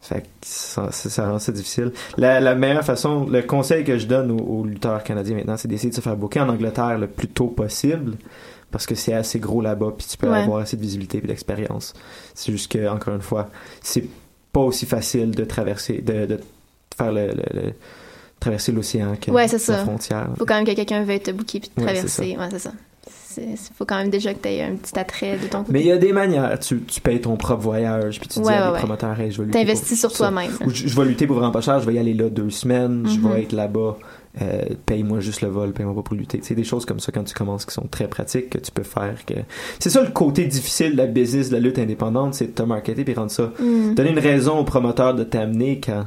Fait 0.00 0.22
que 0.22 0.26
ça, 0.42 0.90
ça, 0.90 1.08
ça 1.10 1.30
rend 1.30 1.38
ça 1.38 1.52
difficile. 1.52 1.92
La, 2.18 2.40
la 2.40 2.54
meilleure 2.56 2.84
façon, 2.84 3.26
le 3.28 3.42
conseil 3.42 3.82
que 3.84 3.98
je 3.98 4.06
donne 4.06 4.30
aux, 4.32 4.44
aux 4.44 4.64
lutteurs 4.64 5.02
canadiens 5.04 5.36
maintenant, 5.36 5.56
c'est 5.56 5.68
d'essayer 5.68 5.90
de 5.90 5.94
se 5.94 6.00
faire 6.00 6.16
booker 6.16 6.40
en 6.40 6.48
Angleterre 6.48 6.98
le 6.98 7.06
plus 7.06 7.28
tôt 7.28 7.46
possible. 7.46 8.14
Parce 8.70 8.84
que 8.86 8.94
c'est 8.94 9.14
assez 9.14 9.38
gros 9.38 9.60
là-bas, 9.62 9.92
puis 9.96 10.06
tu 10.08 10.16
peux 10.16 10.28
Ouais. 10.28 10.38
avoir 10.38 10.58
assez 10.58 10.76
de 10.76 10.82
visibilité 10.82 11.18
et 11.18 11.26
d'expérience. 11.26 11.94
C'est 12.34 12.52
juste 12.52 12.70
que, 12.70 12.88
encore 12.88 13.14
une 13.14 13.22
fois, 13.22 13.48
c'est 13.82 14.04
pas 14.52 14.60
aussi 14.60 14.86
facile 14.86 15.30
de 15.30 15.44
traverser, 15.44 16.02
de, 16.02 16.26
de 16.26 16.40
faire 16.96 17.12
le, 17.12 17.28
le- 17.28 17.60
le- 17.62 17.72
traverser 18.40 18.72
l'océan 18.72 19.16
que 19.20 19.30
Ouais, 19.30 19.46
la 19.46 19.58
ça. 19.58 19.78
frontière. 19.78 20.28
Faut 20.36 20.44
quand 20.44 20.56
même 20.56 20.64
que 20.66 20.72
quelqu'un 20.72 21.04
veuille 21.04 21.20
te 21.20 21.30
booker 21.30 21.60
puis 21.60 21.68
te 21.70 21.80
Ouais, 21.80 21.86
traverser. 21.86 22.36
Ouais, 22.38 22.48
c'est 22.50 22.58
ça. 22.58 22.72
C'est- 23.08 23.70
faut 23.76 23.84
quand 23.84 23.96
même 23.98 24.08
déjà 24.10 24.32
que 24.34 24.40
tu 24.40 24.48
aies 24.48 24.62
un 24.62 24.76
petit 24.76 24.98
attrait 24.98 25.36
de 25.38 25.46
ton 25.46 25.58
côté. 25.60 25.72
Mais 25.72 25.80
il 25.80 25.86
y 25.86 25.92
a 25.92 25.98
des 25.98 26.12
manières. 26.12 26.58
Tu, 26.58 26.80
tu 26.82 27.00
payes 27.02 27.20
ton 27.20 27.36
propre 27.36 27.62
voyage, 27.62 28.18
puis 28.18 28.28
tu 28.28 28.40
dis 28.40 28.48
à 28.48 28.72
des 28.72 28.78
promoteurs, 28.78 29.18
hey, 29.20 29.30
je 29.30 29.38
vais 29.38 29.44
lutter 29.46 29.58
T'investis 29.60 30.00
sur 30.00 30.12
toi-même. 30.12 30.50
Ou 30.66 30.70
je, 30.70 30.88
je 30.88 30.96
vais 30.96 31.04
lutter 31.04 31.26
pour 31.26 31.36
vraiment 31.36 31.52
pas 31.52 31.60
cher, 31.60 31.78
je 31.80 31.86
vais 31.86 31.94
y 31.94 31.98
aller 31.98 32.14
là 32.14 32.28
deux 32.30 32.50
semaines, 32.50 33.06
je 33.06 33.18
Mhm. 33.18 33.32
vais 33.32 33.42
être 33.42 33.52
là-bas, 33.52 33.98
euh, 34.42 34.64
paye-moi 34.84 35.20
juste 35.20 35.40
le 35.40 35.48
vol, 35.48 35.72
paye-moi 35.72 35.94
pas 35.94 36.02
pour 36.02 36.14
lutter. 36.14 36.40
C'est 36.42 36.54
des 36.54 36.64
choses 36.64 36.84
comme 36.84 37.00
ça 37.00 37.10
quand 37.12 37.24
tu 37.24 37.34
commences 37.34 37.64
qui 37.64 37.74
sont 37.74 37.86
très 37.86 38.08
pratiques 38.08 38.50
que 38.50 38.58
tu 38.58 38.70
peux 38.70 38.82
faire. 38.82 39.16
que 39.26 39.34
C'est 39.78 39.90
ça 39.90 40.02
le 40.02 40.10
côté 40.10 40.44
difficile 40.44 40.92
de 40.92 40.98
la 40.98 41.06
business, 41.06 41.48
de 41.48 41.54
la 41.54 41.60
lutte 41.60 41.78
indépendante, 41.78 42.34
c'est 42.34 42.48
de 42.48 42.52
te 42.52 42.62
marketer 42.62 43.04
puis 43.04 43.14
rendre 43.14 43.30
ça. 43.30 43.52
Mm. 43.58 43.94
Donner 43.94 44.10
une 44.10 44.18
raison 44.18 44.58
au 44.58 44.64
promoteur 44.64 45.14
de 45.14 45.24
t'amener 45.24 45.80
quand. 45.80 46.06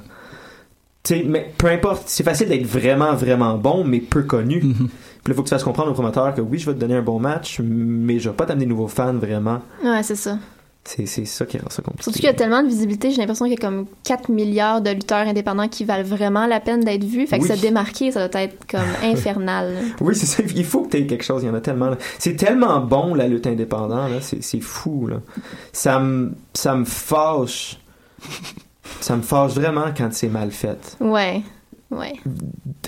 Tu 1.04 1.16
sais, 1.16 1.26
mais 1.28 1.52
peu 1.58 1.68
importe, 1.68 2.04
c'est 2.08 2.24
facile 2.24 2.50
d'être 2.50 2.66
vraiment, 2.66 3.16
vraiment 3.16 3.58
bon, 3.58 3.84
mais 3.84 4.00
peu 4.00 4.24
connu. 4.24 4.62
Mhm. 4.62 4.90
Puis 5.24 5.32
là, 5.32 5.36
faut 5.36 5.44
que 5.44 5.48
tu 5.48 5.56
fasses 5.56 5.64
comprendre 5.64 5.90
au 5.92 5.94
promoteur 5.94 6.34
que 6.34 6.42
oui, 6.42 6.60
je 6.60 6.66
vais 6.66 6.74
te 6.74 6.80
donner 6.80 6.96
un 6.96 7.02
bon 7.02 7.20
match, 7.20 7.62
mais 7.64 8.20
je 8.20 8.30
vais 8.30 8.36
pas 8.36 8.46
t'amener 8.46 8.66
de 8.66 8.70
nouveaux 8.70 8.88
fans 8.88 9.14
vraiment. 9.14 9.62
Ouais, 9.84 10.04
c'est 10.04 10.16
ça. 10.16 10.38
C'est 11.06 11.26
ça 11.26 11.46
qui 11.46 11.60
rend 11.60 11.70
ça 11.70 11.84
compliqué. 11.84 12.04
Surtout 12.04 12.18
qu'il 12.20 12.26
y 12.28 12.32
a 12.32 12.34
tellement 12.34 12.64
de 12.64 12.68
visibilité, 12.68 13.12
j'ai 13.12 13.18
l'impression 13.18 13.46
qu'il 13.46 13.54
y 13.54 13.58
a 13.58 13.62
comme 13.62 13.86
4 14.06 14.32
milliards 14.32 14.82
de 14.82 14.90
lutteurs 14.90 15.28
indépendants 15.28 15.68
qui 15.68 15.86
valent 15.86 16.04
vraiment 16.04 16.48
la 16.48 16.60
peine 16.60 16.80
d'être 16.84 17.04
vus. 17.04 17.28
Fait 17.28 17.38
que 17.38 17.44
Oui. 17.44 17.50
se 17.56 17.62
démarquer, 17.62 18.12
ça 18.12 18.28
doit 18.28 18.42
être 18.42 18.66
comme 18.66 18.82
infernal. 19.04 19.76
Oui, 20.02 20.16
c'est 20.16 20.26
ça. 20.26 20.42
Il 20.56 20.66
faut 20.66 20.82
que 20.82 20.90
tu 20.92 20.98
aies 20.98 21.06
quelque 21.06 21.24
chose. 21.24 21.44
Il 21.44 21.48
y 21.48 21.50
en 21.50 21.54
a 21.54 21.62
tellement. 21.62 21.92
C'est 22.18 22.36
tellement 22.36 22.80
bon, 22.80 23.14
la 23.14 23.28
lutte 23.28 23.46
indépendante. 23.46 24.10
C'est 24.22 24.42
c'est 24.44 24.62
fou. 24.62 25.06
Là. 25.08 25.18
Ça 25.74 26.00
me 26.00 26.32
ça 26.56 26.74
me 26.76 26.86
fâche. 26.86 27.78
Ça 29.00 29.16
me 29.16 29.22
fâche 29.22 29.52
vraiment 29.54 29.86
quand 29.96 30.10
c'est 30.12 30.28
mal 30.28 30.50
fait. 30.52 30.98
Ouais. 31.00 31.42
Ouais. 31.92 32.14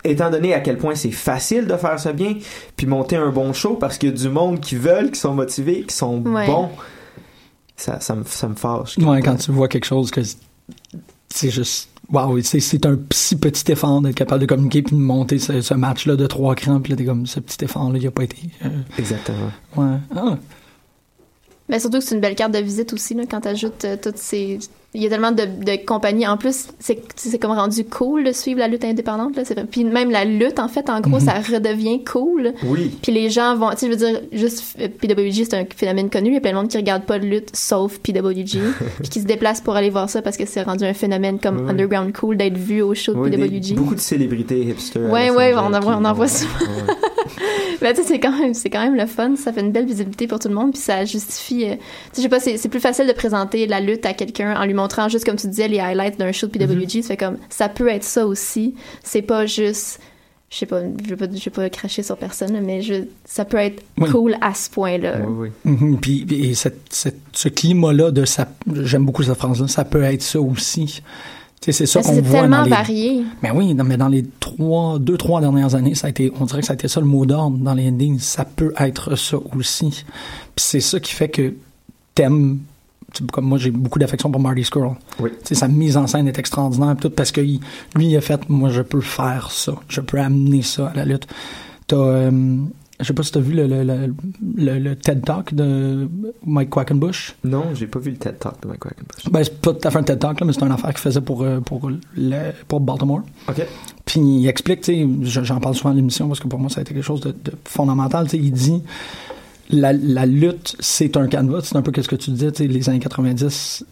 Étant 0.03 0.29
donné 0.29 0.53
à 0.53 0.59
quel 0.59 0.77
point 0.77 0.93
c'est 0.95 1.11
facile 1.11 1.65
de 1.67 1.75
faire 1.75 1.99
ça 1.99 2.13
bien, 2.13 2.35
puis 2.75 2.85
monter 2.85 3.15
un 3.15 3.29
bon 3.29 3.51
show 3.53 3.75
parce 3.75 3.97
qu'il 3.97 4.09
y 4.09 4.11
a 4.11 4.15
du 4.15 4.29
monde 4.29 4.59
qui 4.59 4.75
veulent, 4.75 5.09
qui 5.11 5.19
sont 5.19 5.33
motivés, 5.33 5.83
qui 5.83 5.95
sont 5.95 6.21
Ouais. 6.23 6.45
bons. 6.47 6.69
Ça, 7.75 7.99
ça, 7.99 8.15
me, 8.15 8.23
ça 8.25 8.47
me 8.47 8.55
fâche. 8.55 8.97
Ouais, 8.97 9.21
quand 9.21 9.36
tu 9.36 9.51
vois 9.51 9.67
quelque 9.67 9.86
chose 9.86 10.12
que 10.12 10.21
c'est 11.29 11.49
juste 11.49 11.89
Wow, 12.12 12.41
c'est, 12.41 12.60
c'est 12.60 12.86
un 12.86 12.99
si 13.13 13.38
petit 13.38 13.71
effort 13.71 14.01
d'être 14.01 14.15
capable 14.15 14.41
de 14.41 14.45
communiquer 14.45 14.81
puis 14.81 14.95
de 14.97 15.01
monter 15.01 15.39
ce, 15.39 15.62
ce 15.62 15.73
match-là 15.73 16.17
de 16.17 16.27
trois 16.27 16.55
crans, 16.55 16.81
puis 16.81 16.91
là, 16.91 16.97
t'es 16.97 17.05
comme, 17.05 17.25
ce 17.25 17.39
petit 17.39 17.63
effort-là, 17.63 17.99
il 17.99 18.05
a 18.05 18.12
pas 18.12 18.23
été... 18.23 18.38
euh, 18.65 18.69
Exactement. 18.97 19.51
ouais. 19.77 19.97
Ah. 20.13 20.38
Mais 21.71 21.79
surtout 21.79 21.97
que 21.99 22.03
c'est 22.03 22.13
une 22.15 22.21
belle 22.21 22.36
carte 22.36 22.51
de 22.53 22.60
visite 22.60 22.93
aussi, 22.93 23.13
là, 23.15 23.23
quand 23.29 23.41
t'ajoutes 23.41 23.86
euh, 23.86 23.95
toutes 24.01 24.17
ces... 24.17 24.60
Il 24.93 25.01
y 25.01 25.05
a 25.05 25.10
tellement 25.10 25.31
de, 25.31 25.43
de 25.45 25.86
compagnies. 25.86 26.27
En 26.27 26.36
plus, 26.36 26.67
c'est, 26.79 27.01
c'est 27.15 27.39
comme 27.39 27.51
rendu 27.51 27.86
cool 27.86 28.25
de 28.25 28.34
suivre 28.34 28.60
la 28.60 28.67
lutte 28.67 28.84
indépendante. 28.84 29.38
Là. 29.38 29.43
Puis 29.71 29.86
même 29.86 30.12
la 30.12 30.25
lutte, 30.25 30.60
en 30.60 30.67
fait, 30.67 30.89
en 30.89 30.99
gros, 30.99 31.13
Mhm. 31.19 31.19
ça 31.21 31.34
redevient 31.39 32.03
cool. 32.03 32.51
Oui. 32.65 32.91
Puis 33.01 33.13
les 33.13 33.29
gens 33.29 33.55
vont... 33.55 33.69
Tu 33.69 33.77
sais, 33.77 33.86
je 33.86 33.91
veux 33.91 33.95
dire, 33.97 34.21
juste 34.34 34.75
euh, 34.81 34.89
PWG, 34.89 35.45
c'est 35.49 35.53
un 35.53 35.63
phénomène 35.73 36.10
connu. 36.10 36.31
Il 36.31 36.34
y 36.34 36.38
a 36.38 36.41
plein 36.41 36.51
de 36.51 36.57
monde 36.57 36.67
qui 36.67 36.75
regarde 36.75 37.03
pas 37.05 37.19
de 37.19 37.25
lutte, 37.25 37.55
sauf 37.55 37.99
PWG. 37.99 38.60
puis 38.99 39.10
qui 39.10 39.21
se 39.21 39.25
déplace 39.25 39.62
pour 39.62 39.77
aller 39.77 39.89
voir 39.89 40.10
ça 40.10 40.21
parce 40.21 40.36
que 40.36 40.45
c'est 40.45 40.63
rendu 40.63 40.84
un 40.84 40.93
phénomène 40.93 41.39
comme 41.39 41.62
Oui. 41.63 41.69
Underground 41.71 42.12
Cool 42.12 42.36
d'être 42.36 42.57
vu 42.57 42.81
au 42.81 42.93
show 42.93 43.13
de 43.13 43.19
Oui, 43.19 43.29
des- 43.29 43.38
PWG. 43.38 43.75
beaucoup 43.75 43.95
de 43.95 44.01
célébrités 44.01 44.60
hipsters. 44.62 45.10
Ouais, 45.10 45.29
ouais, 45.29 45.53
on 45.55 45.73
en 45.73 45.79
voit- 45.79 45.95
on 45.97 46.03
en 46.03 46.12
voit 46.12 46.27
souvent. 46.27 46.51
Ouais. 46.60 46.93
Ben, 47.81 47.93
tu 47.95 48.01
sais, 48.01 48.07
c'est 48.07 48.19
quand 48.19 48.37
même, 48.37 48.53
c'est 48.53 48.69
quand 48.69 48.83
même 48.83 48.95
le 48.95 49.05
fun. 49.07 49.35
Ça 49.35 49.51
fait 49.51 49.61
une 49.61 49.71
belle 49.71 49.85
visibilité 49.85 50.27
pour 50.27 50.39
tout 50.39 50.47
le 50.47 50.53
monde, 50.53 50.71
puis 50.71 50.79
ça 50.81 51.03
justifie. 51.05 51.65
euh, 51.65 51.75
tu 51.75 51.77
sais, 51.77 52.17
je 52.17 52.21
sais 52.21 52.29
pas, 52.29 52.39
c'est, 52.39 52.57
c'est 52.57 52.69
plus 52.69 52.79
facile 52.79 53.07
de 53.07 53.13
présenter 53.13 53.65
la 53.67 53.79
lutte 53.79 54.05
à 54.05 54.13
quelqu'un 54.13 54.55
en 54.59 54.65
lui 54.65 54.73
montrant 54.73 55.09
juste 55.09 55.25
comme 55.25 55.35
tu 55.37 55.47
disais 55.47 55.67
les 55.67 55.79
highlights 55.79 56.19
d'un 56.19 56.31
show 56.31 56.47
de 56.47 56.51
PWG. 56.51 56.85
Mm-hmm. 56.85 57.01
Ça 57.01 57.07
fait 57.07 57.17
comme, 57.17 57.37
ça 57.49 57.69
peut 57.69 57.87
être 57.87 58.03
ça 58.03 58.27
aussi. 58.27 58.75
C'est 59.03 59.21
pas 59.23 59.45
juste, 59.47 59.99
je 60.51 60.57
sais 60.57 60.65
pas, 60.65 60.81
je 60.83 61.09
vais 61.09 61.15
pas, 61.15 61.33
je 61.33 61.43
vais 61.45 61.49
pas 61.51 61.69
cracher 61.69 62.03
sur 62.03 62.17
personne, 62.17 62.59
mais 62.61 62.81
je, 62.81 62.93
ça 63.25 63.45
peut 63.45 63.57
être 63.57 63.81
Oui. 63.97 64.09
cool 64.09 64.35
à 64.41 64.53
ce 64.53 64.69
point-là. 64.69 65.19
Oui, 65.25 65.49
oui. 65.65 65.71
Mhm, 65.71 65.97
Puis, 65.99 66.25
puis- 66.25 66.45
et 66.49 66.53
cette, 66.53 66.81
cette- 66.89 67.19
ce 67.31 67.49
climat-là 67.49 68.11
de 68.11 68.25
ça, 68.25 68.47
j'aime 68.83 69.05
beaucoup 69.05 69.23
cette 69.23 69.37
phrase-là, 69.37 69.67
ça 69.67 69.85
peut 69.85 70.03
être 70.03 70.21
ça 70.21 70.39
aussi. 70.39 71.01
Tu 71.62 71.71
sais, 71.71 71.74
c'est 71.74 71.86
ça 71.86 72.02
qu'on 72.02 72.10
que 72.10 72.15
c'est 72.15 72.21
voit 72.21 72.41
tellement 72.41 72.58
dans 72.58 72.63
les, 72.63 72.69
varié. 72.71 73.24
Mais 73.43 73.52
oui, 73.52 73.76
non, 73.76 73.84
mais 73.84 73.95
dans 73.95 74.08
les 74.08 74.26
trois, 74.39 74.97
deux, 74.97 75.15
trois 75.15 75.41
dernières 75.41 75.76
années, 75.76 75.93
ça 75.93 76.08
a 76.08 76.10
été, 76.10 76.34
on 76.39 76.45
dirait 76.45 76.62
que 76.62 76.65
ça 76.65 76.74
a 76.74 76.76
été 76.76 76.88
ça 76.88 77.00
le 77.00 77.06
mot 77.06 77.24
d'ordre 77.28 77.58
dans 77.58 77.76
les 77.76 77.88
indies. 77.88 78.17
Ça 78.19 78.45
peut 78.45 78.74
être 78.80 79.15
ça 79.15 79.38
aussi. 79.56 79.89
Puis 80.56 80.65
c'est 80.65 80.80
ça 80.80 81.00
qui 81.00 81.13
fait 81.13 81.30
que 81.30 81.54
t'aimes, 82.15 82.62
tu 83.13 83.24
sais, 83.24 83.30
comme 83.32 83.45
moi, 83.45 83.60
j'ai 83.60 83.69
beaucoup 83.69 84.00
d'affection 84.00 84.32
pour 84.32 84.41
Marty 84.41 84.63
Skrull. 84.63 84.95
Oui. 85.19 85.30
Tu 85.43 85.50
sais, 85.50 85.56
sa 85.56 85.67
mise 85.67 85.97
en 85.97 86.08
scène 86.08 86.28
est 86.28 86.39
extraordinaire, 86.39 86.95
tout 87.00 87.12
parce 87.12 87.32
que 87.32 87.41
lui, 87.41 87.60
il 87.95 88.17
a 88.17 88.21
fait, 88.21 88.50
moi, 88.50 88.69
je 88.69 88.82
peux 88.82 89.02
faire 89.02 89.52
ça. 89.52 89.76
Je 89.88 90.02
peux 90.02 90.17
amener 90.17 90.63
ça 90.63 90.88
à 90.88 90.95
la 90.95 91.06
lutte. 91.06 91.28
T'as, 91.86 91.95
euh, 91.95 92.58
Je 93.01 93.07
sais 93.07 93.13
pas 93.13 93.23
si 93.23 93.31
t'as 93.31 93.39
vu 93.39 93.53
le, 93.53 93.65
le, 93.67 94.79
le, 94.79 94.95
TED 94.95 95.25
Talk 95.25 95.53
de 95.53 96.07
Mike 96.45 96.69
Quackenbush. 96.69 97.35
Non, 97.43 97.73
j'ai 97.73 97.87
pas 97.87 97.99
vu 97.99 98.11
le 98.11 98.17
TED 98.17 98.39
Talk 98.39 98.61
de 98.61 98.67
Mike 98.67 98.79
Quackenbush. 98.79 99.29
Ben, 99.31 99.43
c'est 99.43 99.59
pas 99.59 99.73
tout 99.73 99.87
à 99.87 99.91
fait 99.91 99.97
un 99.97 100.03
TED 100.03 100.19
Talk, 100.19 100.39
là, 100.39 100.45
mais 100.45 100.53
c'est 100.53 100.63
une 100.63 100.71
affaire 100.71 100.91
qu'il 100.91 100.99
faisait 100.99 101.21
pour, 101.21 101.41
euh, 101.41 101.59
pour, 101.59 101.89
le, 102.15 102.51
pour 102.67 102.79
Baltimore. 102.79 103.23
OK. 103.49 103.65
Puis 104.05 104.19
il 104.19 104.47
explique, 104.47 104.81
tu 104.81 105.07
j'en 105.23 105.59
parle 105.59 105.75
souvent 105.75 105.91
à 105.91 105.93
l'émission 105.93 106.27
parce 106.27 106.39
que 106.39 106.47
pour 106.47 106.59
moi, 106.59 106.69
ça 106.69 106.79
a 106.79 106.81
été 106.81 106.93
quelque 106.93 107.03
chose 107.03 107.21
de, 107.21 107.31
de 107.31 107.53
fondamental. 107.65 108.25
Tu 108.25 108.31
sais, 108.31 108.37
il 108.37 108.51
dit 108.51 108.81
la, 109.71 109.93
la 109.93 110.25
lutte, 110.25 110.75
c'est 110.79 111.17
un 111.17 111.27
canevas. 111.27 111.61
C'est 111.63 111.75
un 111.75 111.81
peu 111.81 111.91
ce 112.01 112.07
que 112.07 112.15
tu 112.15 112.31
disais, 112.31 112.51
tu 112.51 112.63
sais, 112.63 112.67
les 112.67 112.89
années 112.89 112.99
90 112.99 113.85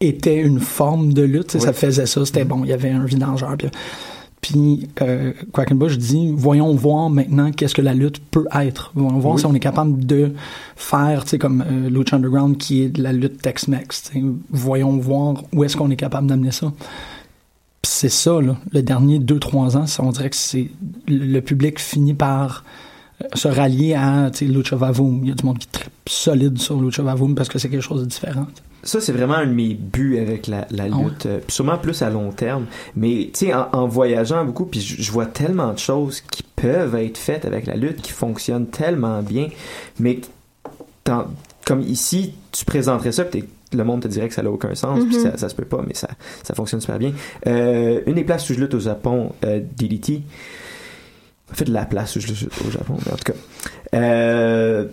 était 0.00 0.36
une 0.36 0.60
forme 0.60 1.12
de 1.12 1.22
lutte. 1.22 1.48
tu 1.48 1.56
Oui. 1.56 1.62
Ça 1.62 1.72
faisait 1.72 2.06
ça. 2.06 2.24
C'était 2.24 2.44
bon. 2.44 2.64
Il 2.64 2.70
y 2.70 2.72
avait 2.72 2.90
un 2.90 3.04
vidangeur. 3.04 3.56
Puis, 3.56 3.68
puis 4.40 4.88
euh, 5.02 5.32
Quackenbush 5.52 5.98
dit 5.98 6.32
voyons 6.36 6.74
voir 6.74 7.10
maintenant 7.10 7.50
qu'est-ce 7.50 7.74
que 7.74 7.82
la 7.82 7.94
lutte 7.94 8.20
peut 8.30 8.46
être. 8.54 8.92
Voyons 8.94 9.18
voir 9.18 9.34
Oui. 9.34 9.40
si 9.40 9.46
on 9.46 9.54
est 9.54 9.60
capable 9.60 10.04
de 10.06 10.32
faire, 10.76 11.24
tu 11.24 11.30
sais, 11.30 11.38
comme 11.38 11.64
euh, 11.68 11.90
Lucha 11.90 12.16
Underground 12.16 12.56
qui 12.56 12.82
est 12.82 12.88
de 12.88 13.02
la 13.02 13.12
lutte 13.12 13.42
Tex-Mex. 13.42 14.12
Voyons 14.50 14.96
voir 14.98 15.42
où 15.52 15.64
est-ce 15.64 15.76
qu'on 15.76 15.90
est 15.90 15.96
capable 15.96 16.26
d'amener 16.28 16.52
ça. 16.52 16.72
Puis 17.82 17.92
c'est 17.92 18.08
ça, 18.08 18.40
là. 18.40 18.56
Le 18.72 18.82
dernier 18.82 19.18
2-3 19.18 19.76
ans, 19.76 19.86
ça, 19.86 20.02
on 20.02 20.10
dirait 20.10 20.30
que 20.30 20.36
c'est 20.36 20.70
le 21.06 21.40
public 21.40 21.78
finit 21.80 22.14
par 22.14 22.64
se 23.34 23.48
rallier 23.48 23.94
à 23.94 24.30
Lucha 24.40 24.76
Vavoom. 24.76 25.20
Il 25.22 25.28
y 25.28 25.32
a 25.32 25.34
du 25.34 25.44
monde 25.44 25.58
qui 25.58 25.66
tripe 25.68 25.92
solide 26.06 26.58
sur 26.58 26.80
Lucha 26.80 27.02
Vavoom 27.02 27.34
parce 27.34 27.48
que 27.48 27.58
c'est 27.58 27.68
quelque 27.68 27.82
chose 27.82 28.02
de 28.02 28.06
différent. 28.06 28.46
Ça, 28.84 29.00
c'est 29.00 29.12
vraiment 29.12 29.34
un 29.34 29.46
de 29.46 29.52
mes 29.52 29.74
buts 29.74 30.18
avec 30.18 30.46
la, 30.46 30.64
lutte, 30.70 31.26
euh, 31.26 31.40
sûrement 31.48 31.78
plus 31.78 32.00
à 32.02 32.10
long 32.10 32.30
terme. 32.30 32.66
Mais, 32.94 33.30
tu 33.34 33.46
sais, 33.46 33.54
en, 33.54 33.68
en 33.72 33.88
voyageant 33.88 34.44
beaucoup, 34.44 34.66
puis 34.66 34.80
je 34.80 35.10
vois 35.12 35.26
tellement 35.26 35.72
de 35.72 35.78
choses 35.78 36.20
qui 36.20 36.44
peuvent 36.44 36.94
être 36.94 37.18
faites 37.18 37.44
avec 37.44 37.66
la 37.66 37.74
lutte, 37.74 38.00
qui 38.00 38.12
fonctionnent 38.12 38.68
tellement 38.68 39.20
bien, 39.22 39.48
mais 39.98 40.20
comme 41.64 41.80
ici, 41.82 42.34
tu 42.52 42.64
présenterais 42.64 43.12
ça, 43.12 43.24
puis 43.24 43.44
le 43.72 43.84
monde 43.84 44.02
te 44.02 44.08
dirait 44.08 44.28
que 44.28 44.34
ça 44.34 44.42
n'a 44.42 44.50
aucun 44.50 44.74
sens, 44.74 45.00
puis 45.04 45.16
Mhm. 45.16 45.22
ça, 45.22 45.36
ça 45.36 45.48
se 45.48 45.54
peut 45.54 45.64
pas, 45.64 45.82
mais 45.86 45.94
ça, 45.94 46.08
ça 46.42 46.54
fonctionne 46.54 46.80
super 46.80 46.98
bien. 46.98 47.12
Euh, 47.46 48.00
une 48.06 48.14
des 48.14 48.24
places 48.24 48.48
où 48.48 48.54
je 48.54 48.60
lutte 48.60 48.74
au 48.74 48.80
Japon, 48.80 49.32
euh, 49.44 49.60
DDT, 49.76 50.22
fait, 51.54 51.68
la 51.68 51.84
place 51.86 52.16
au 52.16 52.20
Japon, 52.20 52.94
mais 53.06 53.12
en 53.12 53.16
tout 53.16 53.32
cas, 53.32 53.38
euh, 53.94 54.86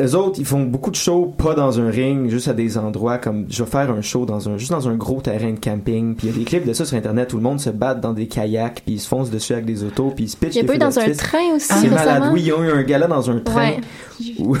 eux 0.00 0.14
autres, 0.14 0.38
ils 0.38 0.44
font 0.46 0.62
beaucoup 0.62 0.90
de 0.92 0.96
shows 0.96 1.34
pas 1.36 1.54
dans 1.54 1.80
un 1.80 1.90
ring, 1.90 2.30
juste 2.30 2.46
à 2.46 2.52
des 2.54 2.78
endroits 2.78 3.18
comme 3.18 3.46
je 3.50 3.62
vais 3.64 3.68
faire 3.70 3.90
un 3.90 4.00
show 4.02 4.24
dans 4.24 4.48
un 4.48 4.56
juste 4.56 4.70
dans 4.70 4.88
un 4.88 4.94
gros 4.94 5.20
terrain 5.20 5.50
de 5.52 5.58
camping. 5.58 6.14
Puis 6.14 6.28
il 6.28 6.30
y 6.30 6.34
a 6.34 6.38
des 6.38 6.44
clips 6.44 6.64
de 6.64 6.72
ça 6.72 6.84
sur 6.84 6.96
internet 6.96 7.32
où 7.32 7.36
le 7.38 7.42
monde 7.42 7.58
se 7.60 7.70
bat 7.70 7.94
dans 7.94 8.12
des 8.12 8.28
kayaks, 8.28 8.82
puis 8.86 8.94
ils 8.94 9.00
se 9.00 9.08
foncent 9.08 9.30
dessus 9.30 9.52
avec 9.52 9.64
des 9.66 9.82
autos, 9.82 10.12
puis 10.14 10.24
ils 10.24 10.28
se 10.28 10.36
pitchent 10.36 10.54
Il 10.54 10.62
y 10.62 10.64
a 10.64 10.64
pas 10.64 10.76
eu 10.76 10.78
dans 10.78 10.96
un 10.96 11.10
train 11.10 11.54
aussi 11.56 11.66
C'est 11.74 11.88
malade. 11.90 12.30
Oui, 12.32 12.42
ils 12.46 12.52
ont 12.52 12.62
eu 12.62 12.70
un 12.70 12.82
gala 12.84 13.08
dans 13.08 13.28
un 13.30 13.40
train. 13.40 13.72
Ouais. 13.72 14.58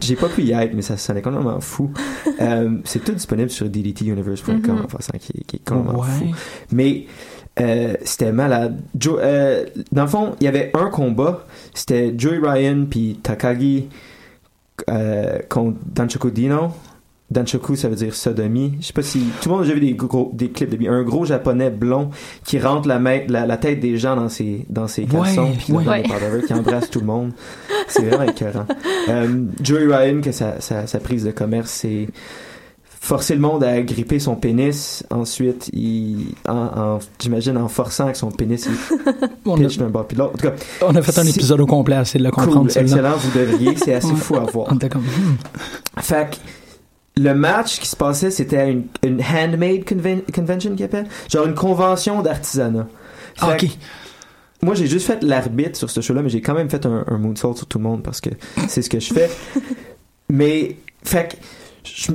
J'ai 0.00 0.16
pas 0.16 0.28
pu 0.28 0.42
y 0.42 0.52
être, 0.52 0.74
mais 0.74 0.82
ça 0.82 0.96
sonnait 0.96 1.22
complètement 1.22 1.60
fou. 1.60 1.90
Euh, 2.40 2.78
c'est 2.84 3.04
tout 3.04 3.12
disponible 3.12 3.50
sur 3.50 3.68
ddtuniverse.com 3.68 4.60
Mhm. 4.60 4.80
en 4.82 4.86
passant, 4.86 5.12
qui, 5.18 5.32
est- 5.38 5.44
qui 5.46 5.56
est 5.56 5.64
complètement 5.64 6.00
Ouais. 6.00 6.06
fou. 6.08 6.24
Mais 6.72 7.06
euh, 7.60 7.94
c'était 8.02 8.32
malade. 8.32 8.80
Joe, 8.98 9.18
euh, 9.22 9.66
dans 9.92 10.02
le 10.02 10.08
fond, 10.08 10.36
il 10.40 10.44
y 10.44 10.48
avait 10.48 10.70
un 10.74 10.88
combat. 10.88 11.44
C'était 11.74 12.14
Joey 12.16 12.38
Ryan 12.42 12.86
puis 12.88 13.18
Takagi 13.22 13.88
euh, 14.90 15.38
contre 15.48 15.78
Danchoku 15.86 16.30
Dino. 16.30 16.68
Danchoku, 17.30 17.76
ça 17.76 17.88
veut 17.88 17.96
dire 17.96 18.14
sodomie. 18.14 18.74
Je 18.80 18.86
sais 18.88 18.92
pas 18.92 19.00
si 19.02 19.20
tout 19.40 19.48
le 19.48 19.54
monde 19.54 19.62
a 19.62 19.64
déjà 19.64 19.74
vu 19.74 19.80
des, 19.80 19.94
gros, 19.94 20.30
des 20.34 20.50
clips 20.50 20.68
de 20.68 20.76
lui. 20.76 20.86
Un 20.88 21.02
gros 21.02 21.24
japonais 21.24 21.70
blond 21.70 22.10
qui 22.44 22.58
rentre 22.58 22.86
la, 22.86 22.98
main- 22.98 23.22
la, 23.28 23.46
la 23.46 23.56
tête 23.56 23.80
des 23.80 23.96
gens 23.96 24.16
dans 24.16 24.28
ses, 24.28 24.66
dans 24.68 24.86
ses 24.86 25.04
caleçons 25.04 25.44
Ouais, 25.44 25.52
puis 25.58 25.72
ouais. 25.72 25.84
donne 25.84 26.02
des 26.02 26.10
whatever, 26.10 26.42
qui 26.46 26.52
embrasse 26.52 26.90
tout 26.90 27.00
le 27.00 27.06
monde. 27.06 27.32
C'est 27.88 28.02
vraiment 28.04 28.30
écœurant. 28.30 28.66
Euh, 29.08 29.44
Joey 29.62 29.86
Ryan, 29.86 30.20
que 30.20 30.30
sa, 30.32 30.60
sa, 30.60 30.86
sa 30.86 31.00
prise 31.00 31.24
de 31.24 31.30
commerce, 31.30 31.70
c'est 31.70 32.08
forcer 33.04 33.34
le 33.34 33.40
monde 33.40 33.64
à 33.64 33.82
gripper 33.82 34.20
son 34.20 34.36
pénis. 34.36 35.02
Ensuite, 35.10 35.68
il, 35.72 36.28
en, 36.48 36.54
en- 36.54 36.98
j'imagine 37.18 37.56
en 37.56 37.66
forçant 37.66 38.04
avec 38.04 38.14
son 38.16 38.30
pénis, 38.30 38.68
il 39.44 39.52
pitch 39.56 39.76
d'un 39.76 39.88
bord 39.88 40.06
puis 40.06 40.16
de 40.16 40.22
l'autre. 40.22 40.34
En 40.34 40.38
tout 40.38 40.46
cas, 40.48 40.54
on 40.86 40.94
a 40.94 41.02
fait 41.02 41.18
un 41.18 41.26
épisode 41.26 41.60
au 41.60 41.66
complet 41.66 42.00
essayer 42.00 42.20
de 42.20 42.24
le 42.24 42.30
comprendre, 42.30 42.70
cool, 42.72 42.82
excellent, 42.82 43.16
vous 43.16 43.36
devriez. 43.38 43.76
C'est 43.76 43.94
assez 43.94 44.14
fou 44.14 44.36
à 44.36 44.44
voir. 44.44 44.68
Comme, 44.68 45.02
hmm. 45.02 45.36
Fait 45.98 46.30
que 46.30 47.20
le 47.20 47.34
match 47.34 47.80
qui 47.80 47.88
se 47.88 47.96
passait, 47.96 48.30
c'était 48.30 48.70
une, 48.70 48.84
une 49.02 49.20
handmade 49.20 49.80
conven- 49.82 50.22
convention 50.32 50.76
qu'il 50.76 50.84
appelle. 50.84 51.08
Genre 51.28 51.46
une 51.46 51.54
convention 51.54 52.22
d'artisanat. 52.22 52.86
Ah, 53.40 53.54
ok. 53.54 53.66
Moi, 54.62 54.76
j'ai 54.76 54.86
juste 54.86 55.08
fait 55.08 55.20
l'arbitre 55.24 55.76
sur 55.76 55.90
ce 55.90 56.00
show-là, 56.00 56.22
mais 56.22 56.28
j'ai 56.28 56.40
quand 56.40 56.54
même 56.54 56.70
fait 56.70 56.86
un, 56.86 57.04
un 57.08 57.18
moonsault 57.18 57.56
sur 57.56 57.66
tout 57.66 57.78
le 57.78 57.84
monde 57.84 58.04
parce 58.04 58.20
que 58.20 58.30
c'est 58.68 58.80
ce 58.80 58.88
que 58.88 59.00
je 59.00 59.12
fais. 59.12 59.28
mais, 60.30 60.76
fait 61.02 61.32
que, 61.32 61.36
je- 61.84 62.12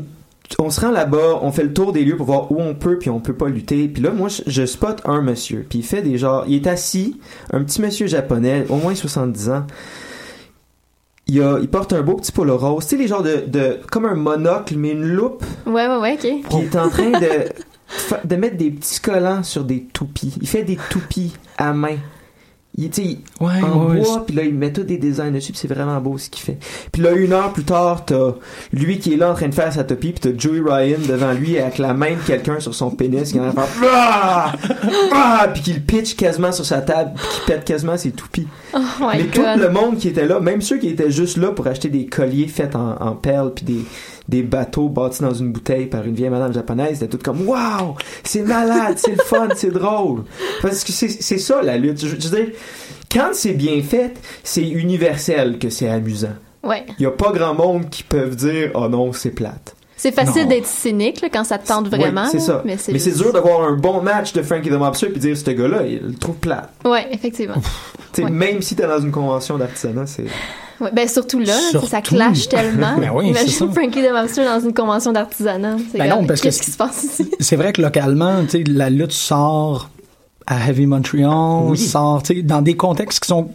on 0.60 0.70
se 0.70 0.82
rend 0.82 0.92
là-bas, 0.92 1.40
on 1.42 1.52
fait 1.52 1.64
le 1.64 1.74
tour 1.74 1.92
des 1.92 2.04
lieux 2.04 2.18
pour 2.18 2.26
voir 2.26 2.52
où 2.52 2.62
on 2.62 2.74
peut 2.74 2.98
puis 2.98 3.10
on 3.10 3.20
peut 3.20 3.34
pas 3.34 3.50
lutter. 3.50 3.88
Puis 3.88 4.02
là, 4.02 4.12
moi, 4.12 4.30
je, 4.30 4.42
je 4.48 4.66
spot 4.66 5.02
un 5.06 5.22
monsieur, 5.22 5.66
puis 5.68 5.80
il 5.80 5.86
fait 5.86 6.02
des 6.02 6.18
genres, 6.18 6.46
il 6.48 6.56
est 6.56 6.68
assis, 6.68 7.20
un 7.52 7.64
petit 7.64 7.82
monsieur 7.82 8.08
japonais, 8.08 8.66
au 8.70 8.78
moins 8.78 8.96
70 8.96 9.50
ans. 9.50 9.68
Il, 11.30 11.42
a, 11.42 11.60
il 11.60 11.68
porte 11.68 11.92
un 11.92 12.02
beau 12.02 12.16
petit 12.16 12.32
polo 12.32 12.58
rose, 12.58 12.86
tu 12.86 12.92
sais, 12.92 13.02
les 13.02 13.08
genres 13.08 13.24
de, 13.24 13.44
de, 13.48 13.80
comme 13.92 14.06
un 14.06 14.16
monocle, 14.16 14.78
mais 14.78 14.92
une 14.92 15.04
loupe. 15.04 15.44
Ouais, 15.66 15.88
ouais, 15.88 15.98
ouais, 15.98 16.14
ok. 16.14 16.22
Puis 16.22 16.58
il 16.60 16.64
est 16.64 16.76
en 16.78 16.90
train 16.90 17.12
de, 17.12 17.50
de 18.24 18.36
mettre 18.38 18.56
des 18.56 18.72
petits 18.72 19.02
collants 19.02 19.44
sur 19.44 19.66
des 19.66 19.84
toupies. 19.84 20.34
Il 20.42 20.48
fait 20.48 20.64
des 20.64 20.78
toupies 20.90 21.34
à 21.58 21.74
main. 21.74 21.98
Il, 22.80 22.90
tu 22.92 23.02
sais, 23.02 23.08
il- 23.08 23.20
Ouais, 23.44 23.54
en 23.63 23.88
ouais, 23.88 24.02
bois, 24.02 24.24
puis 24.26 24.36
là, 24.36 24.44
il 24.44 24.54
met 24.54 24.72
tous 24.72 24.84
des 24.84 24.98
designs 24.98 25.32
dessus, 25.32 25.52
puis 25.52 25.60
c'est 25.60 25.68
vraiment 25.68 26.00
beau 26.00 26.18
ce 26.20 26.30
qu'il 26.30 26.44
fait. 26.44 26.58
Puis 26.92 27.02
là, 27.02 27.12
une 27.13 27.34
heure 27.34 27.52
plus 27.52 27.63
tard, 27.63 28.06
t'as 28.06 28.34
lui 28.72 29.00
qui 29.00 29.13
est 29.13 29.18
là 29.18 29.32
en 29.32 29.34
train 29.34 29.48
de 29.48 29.54
faire 29.56 29.74
sa 29.74 29.84
toupie, 29.84 30.12
puis 30.13 30.20
t'as 30.32 30.38
Joey 30.38 30.62
Ryan 30.63 31.00
devant 31.08 31.34
lui 31.34 31.58
avec 31.58 31.80
la 31.80 31.94
main 31.96 32.12
de 32.12 32.22
quelqu'un 32.26 32.60
sur 32.60 32.76
son 32.76 32.92
pénis, 32.92 33.32
qui 33.32 33.38
est 33.38 33.42
en 33.42 33.52
train 33.52 33.63
de 33.63 33.68
faire 33.68 33.90
Ah! 33.92 34.52
Ah! 35.12 35.48
puis 35.54 35.63
qui 35.63 35.74
le 35.74 35.80
pitch 35.80 36.16
quasiment 36.16 36.52
sur 36.52 36.66
sa 36.66 36.82
table, 36.82 37.12
puis 37.16 37.28
qui 37.30 37.42
pète 37.48 37.66
quasiment 37.66 37.98
ses 37.98 38.12
toupies. 38.12 38.48
Oh 38.76 38.80
Mais 39.12 39.24
tout 39.26 39.42
le 39.42 39.70
monde 39.70 39.98
qui 39.98 40.10
était 40.10 40.28
là, 40.28 40.40
même 40.40 40.62
ceux 40.62 40.78
qui 40.78 40.90
étaient 40.90 41.10
juste 41.12 41.38
là 41.38 41.50
pour 41.52 41.66
acheter 41.68 41.90
des 41.90 42.06
colliers 42.06 42.48
faits 42.48 42.76
en, 42.76 42.96
en 43.00 43.13
perles 43.16 43.54
puis 43.56 43.66
des, 43.66 43.80
des 44.28 44.44
bateaux 44.44 44.90
bâtis 44.90 45.22
dans 45.22 45.34
une 45.34 45.52
bouteille 45.52 45.86
par 45.88 46.06
une 46.06 46.13
vieille 46.16 46.30
madame 46.30 46.54
japonaise, 46.54 46.98
étaient 47.02 47.18
tout 47.18 47.24
comme 47.24 47.48
Waouh, 47.48 47.96
c'est 48.24 48.42
malade, 48.42 48.96
c'est 48.98 49.12
le 49.12 49.24
fun, 49.24 49.48
c'est 49.56 49.72
drôle. 49.72 50.24
Parce 50.62 50.84
que 50.84 50.92
c'est 50.92 51.08
c'est 51.10 51.38
ça 51.38 51.62
la 51.62 51.78
lutte. 51.78 52.00
Je, 52.02 52.08
je 52.08 52.28
veux 52.28 52.38
dire, 52.44 52.50
quand 53.12 53.30
c'est 53.34 53.54
bien 53.54 53.82
fait, 53.82 54.13
c'est 54.44 54.68
universel 54.68 55.60
que 55.60 55.70
c'est 55.70 55.88
amusant. 55.90 56.36
Ouais. 56.63 56.86
Il 57.00 57.04
y 57.04 57.06
a 57.06 57.12
pas 57.12 57.32
grand 57.32 57.54
monde 57.54 57.90
qui 57.90 58.04
peuvent 58.04 58.36
dire 58.36 58.72
oh 58.74 58.90
non, 58.90 59.13
c'est 59.13 59.32
plate. 59.32 59.76
C'est 60.00 60.12
facile 60.12 60.48
d'être 60.48 60.68
cynique 60.68 61.22
là, 61.22 61.30
quand 61.34 61.44
ça 61.44 61.58
te 61.58 61.68
tente 61.68 61.88
vraiment. 61.88 62.26
Oui, 62.26 62.30
c'est 62.32 62.40
ça. 62.40 62.62
Mais 62.66 62.78
c'est 62.78 62.94
juste- 62.94 63.18
dur 63.18 63.34
d'avoir 63.34 63.62
un 63.68 63.74
bon 63.78 64.00
match 64.02 64.32
de 64.34 64.44
Frankie 64.44 64.70
the 64.70 64.74
Mobster 64.74 65.08
puis 65.10 65.20
dire 65.20 65.36
ce 65.36 65.50
gars-là, 65.50 65.88
il 65.88 66.00
le 66.10 66.13
trouve 66.13 66.36
plate. 66.36 66.70
Ouais, 66.86 67.08
effectivement. 67.12 67.56
Tu 68.13 68.22
sais, 68.22 68.24
Ouais. 68.26 68.30
Même 68.30 68.62
si 68.62 68.76
t'es 68.76 68.86
dans 68.86 69.00
une 69.00 69.10
convention 69.12 69.58
d'artisanat, 69.58 70.06
c'est 70.06 70.26
Ouais, 70.80 70.92
ben 70.94 71.08
surtout 71.08 71.40
là, 71.40 71.54
Surtout. 71.72 71.88
ça 71.88 72.02
clash 72.02 72.48
tellement. 72.50 72.98
Ben 73.00 73.10
oui. 73.13 73.30
Imagine 73.30 73.72
Frankie 73.74 74.02
the 74.04 74.12
Monster 74.12 74.46
dans 74.46 74.60
une 74.60 74.74
convention 74.74 75.12
d'artisanat. 75.12 75.78
C'est 75.92 75.98
Ben 75.98 76.10
comme, 76.10 76.22
non, 76.22 76.28
parce 76.28 76.40
que 76.42 76.46
Qu'est-ce 76.46 76.60
c'est- 76.60 76.66
qui 76.66 76.72
se 76.72 76.78
passe 76.78 77.04
ici? 77.04 77.32
c'est 77.40 77.56
vrai 77.56 77.74
que 77.74 77.82
localement, 77.82 78.44
tu 78.44 78.50
sais, 78.52 78.63
la 78.68 78.90
lutte 78.90 79.12
sort 79.12 79.90
à 80.46 80.70
Heavy 80.70 80.86
Montreal, 80.86 81.63
Oui. 81.72 81.78
sort, 81.78 82.24
tu 82.24 82.36
sais, 82.36 82.42
dans 82.42 82.62
des 82.62 82.76
contextes 82.78 83.20
qui 83.22 83.28
sont 83.28 83.50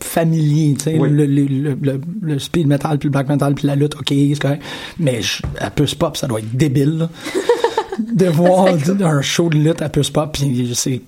familiers, 0.00 0.74
tu 0.78 0.84
sais, 0.84 0.98
Oui. 0.98 1.08
le, 1.10 1.26
le, 1.26 1.44
le, 1.46 1.74
le- 1.80 2.00
le 2.22 2.38
speed 2.38 2.66
metal 2.66 2.98
puis 2.98 3.08
le 3.08 3.12
black 3.12 3.28
metal 3.28 3.54
puis 3.54 3.66
la 3.66 3.74
lutte, 3.74 3.94
ok, 3.96 4.06
c'est 4.08 4.38
correct, 4.40 4.62
mais 4.98 5.20
je- 5.22 5.42
à 5.58 5.70
Puss 5.70 5.94
Pop, 5.94 6.16
ça 6.16 6.26
doit 6.28 6.38
être 6.40 6.54
débile, 6.54 6.98
là, 6.98 7.08
de 7.98 8.26
voir 8.26 8.66
un 8.68 9.22
show 9.22 9.48
de 9.48 9.56
lutte 9.56 9.82
à 9.82 9.88
Puss 9.88 10.10
Pop, 10.10 10.30
puis 10.32 10.70
c'est 10.74 11.00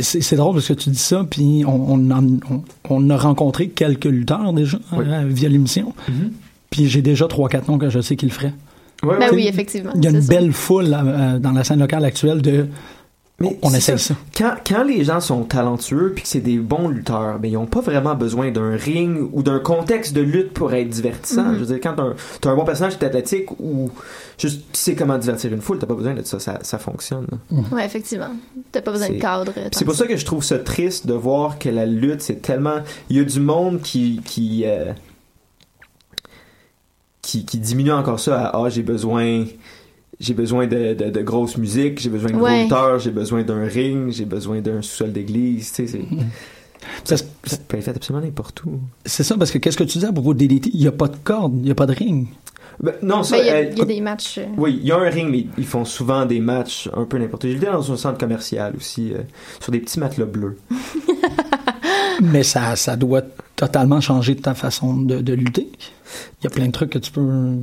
c'est 0.00 0.20
c'est 0.20 0.36
drôle 0.36 0.54
parce 0.54 0.68
que 0.68 0.74
tu 0.74 0.90
dis 0.90 0.98
ça, 0.98 1.24
puis 1.28 1.64
on, 1.66 1.92
on, 1.94 2.10
en- 2.10 2.38
on, 2.50 2.62
on 2.90 3.10
a 3.10 3.16
rencontré 3.16 3.68
quelques 3.68 4.04
lutteurs 4.04 4.52
déjà 4.52 4.78
Oui. 4.92 5.04
euh, 5.08 5.24
via 5.28 5.48
l'émission, 5.48 5.94
puis 6.70 6.86
j'ai 6.88 7.02
déjà 7.02 7.26
trois 7.26 7.48
quatre 7.48 7.68
noms 7.68 7.78
que 7.78 7.88
je 7.90 8.00
sais 8.00 8.16
qu'ils 8.16 8.28
le 8.28 8.34
feraient. 8.34 8.54
Ouais, 9.04 9.18
Ben 9.18 9.30
oui, 9.32 9.46
effectivement. 9.46 9.92
Il 9.94 10.04
y 10.04 10.08
a 10.08 10.10
une 10.10 10.20
belle 10.26 10.52
foule 10.52 10.92
euh, 10.92 11.38
dans 11.38 11.52
la 11.52 11.62
scène 11.64 11.78
locale 11.78 12.04
actuelle 12.04 12.42
de 12.42 12.66
Mais 13.40 13.56
on 13.62 13.72
essaye 13.72 14.00
ça. 14.00 14.16
Quand, 14.36 14.54
quand 14.66 14.82
les 14.82 15.04
gens 15.04 15.20
sont 15.20 15.44
talentueux 15.44 16.12
puis 16.12 16.24
que 16.24 16.28
c'est 16.28 16.40
des 16.40 16.58
bons 16.58 16.88
lutteurs, 16.88 17.38
ben 17.38 17.48
ils 17.48 17.56
ont 17.56 17.66
pas 17.66 17.80
vraiment 17.80 18.16
besoin 18.16 18.50
d'un 18.50 18.74
ring 18.74 19.28
ou 19.32 19.44
d'un 19.44 19.60
contexte 19.60 20.12
de 20.12 20.20
lutte 20.20 20.52
pour 20.52 20.74
être 20.74 20.88
divertissant. 20.88 21.44
Mhm. 21.44 21.54
Je 21.54 21.58
veux 21.60 21.66
dire, 21.66 21.80
quand 21.80 21.94
t'as 21.94 22.02
un, 22.02 22.16
t'as 22.40 22.50
un 22.50 22.56
bon 22.56 22.64
personnage 22.64 22.98
qui 22.98 23.04
est 23.04 23.06
athlétique 23.06 23.48
ou 23.60 23.92
juste 24.38 24.62
tu 24.72 24.80
sais 24.80 24.94
comment 24.96 25.16
divertir 25.18 25.52
une 25.52 25.60
foule, 25.60 25.78
t'as 25.78 25.86
pas 25.86 25.94
besoin 25.94 26.14
de 26.14 26.22
ça, 26.24 26.40
ça, 26.40 26.58
ça 26.62 26.78
fonctionne. 26.78 27.28
là. 27.30 27.58
Ouais, 27.70 27.86
effectivement. 27.86 28.34
T'as 28.72 28.82
pas 28.82 28.90
besoin 28.90 29.10
de 29.10 29.20
cadre. 29.20 29.52
C'est 29.70 29.84
pour 29.84 29.94
ça 29.94 30.08
que 30.08 30.16
je 30.16 30.24
trouve 30.24 30.42
ça 30.42 30.58
triste 30.58 31.06
de 31.06 31.14
voir 31.14 31.60
que 31.60 31.68
la 31.68 31.86
lutte, 31.86 32.22
c'est 32.22 32.42
tellement... 32.42 32.80
Il 33.08 33.18
y 33.18 33.20
a 33.20 33.24
du 33.24 33.38
monde 33.38 33.80
qui... 33.82 34.20
qui 34.24 34.64
euh, 34.66 34.92
qui, 37.20 37.44
qui 37.44 37.58
diminue 37.58 37.92
encore 37.92 38.18
ça 38.18 38.46
à 38.46 38.56
ah 38.56 38.70
j'ai 38.70 38.82
besoin 38.82 39.44
j'ai 40.20 40.34
besoin 40.34 40.66
de, 40.66 40.94
de, 40.94 41.10
de 41.10 41.20
grosse 41.22 41.56
musique 41.56 41.98
j'ai 42.00 42.10
besoin 42.10 42.30
de 42.30 42.36
gros 42.36 42.44
Ouais. 42.44 42.62
lutteurs 42.64 42.98
j'ai 42.98 43.10
besoin 43.10 43.42
d'un 43.42 43.64
ring 43.66 44.10
j'ai 44.10 44.24
besoin 44.24 44.60
d'un 44.60 44.82
sous-sol 44.82 45.12
d'église 45.12 45.72
tu 45.72 45.86
sais 45.86 45.98
c'est 45.98 46.04
Ça, 47.04 47.16
ça 47.16 47.56
peut 47.66 47.76
être 47.76 47.84
fait 47.84 47.90
absolument 47.96 48.24
n'importe 48.24 48.62
où. 48.64 48.80
C'est 49.04 49.24
ça, 49.24 49.36
parce 49.36 49.50
que 49.50 49.58
qu'est-ce 49.58 49.76
que 49.76 49.84
tu 49.84 49.98
dis 49.98 50.04
à 50.06 50.12
propos 50.12 50.32
de 50.32 50.38
DDT? 50.38 50.70
Il 50.72 50.80
n'y 50.80 50.86
a 50.86 50.92
pas 50.92 51.08
de 51.08 51.16
corde, 51.22 51.54
il 51.56 51.62
n'y 51.62 51.70
a 51.72 51.74
pas 51.74 51.86
de 51.86 51.92
ring. 51.92 52.28
Ben, 52.80 52.94
non, 53.02 53.24
ça, 53.24 53.36
Ben, 53.36 53.42
il 53.42 53.46
y 53.46 53.50
a, 53.50 53.54
euh, 53.56 53.70
il 53.72 53.78
y 53.78 53.82
a 53.82 53.84
des 53.84 54.00
matchs. 54.00 54.38
euh, 54.38 54.46
Oui, 54.56 54.78
il 54.80 54.86
y 54.86 54.92
a 54.92 54.96
un 54.96 55.08
ring, 55.10 55.28
mais 55.28 55.46
ils 55.58 55.66
font 55.66 55.84
souvent 55.84 56.24
des 56.24 56.38
matchs 56.38 56.88
un 56.94 57.04
peu 57.04 57.18
n'importe 57.18 57.44
où. 57.44 57.48
J'ai 57.48 57.56
été 57.56 57.66
dans 57.66 57.92
un 57.92 57.96
centre 57.96 58.16
commercial 58.18 58.74
aussi, 58.76 59.12
euh, 59.12 59.18
sur 59.60 59.72
des 59.72 59.80
petits 59.80 59.98
matelas 59.98 60.26
bleus. 60.26 60.56
Mais 62.22 62.42
ça, 62.42 62.74
ça 62.76 62.96
doit 62.96 63.22
totalement 63.56 64.00
changer 64.00 64.36
ta 64.36 64.54
façon 64.54 64.96
de, 64.96 65.20
de 65.20 65.32
lutter. 65.32 65.68
Il 66.40 66.44
y 66.44 66.46
a 66.46 66.50
plein 66.50 66.66
de 66.66 66.72
trucs 66.72 66.90
que 66.90 66.98
tu 66.98 67.10
peux. 67.12 67.54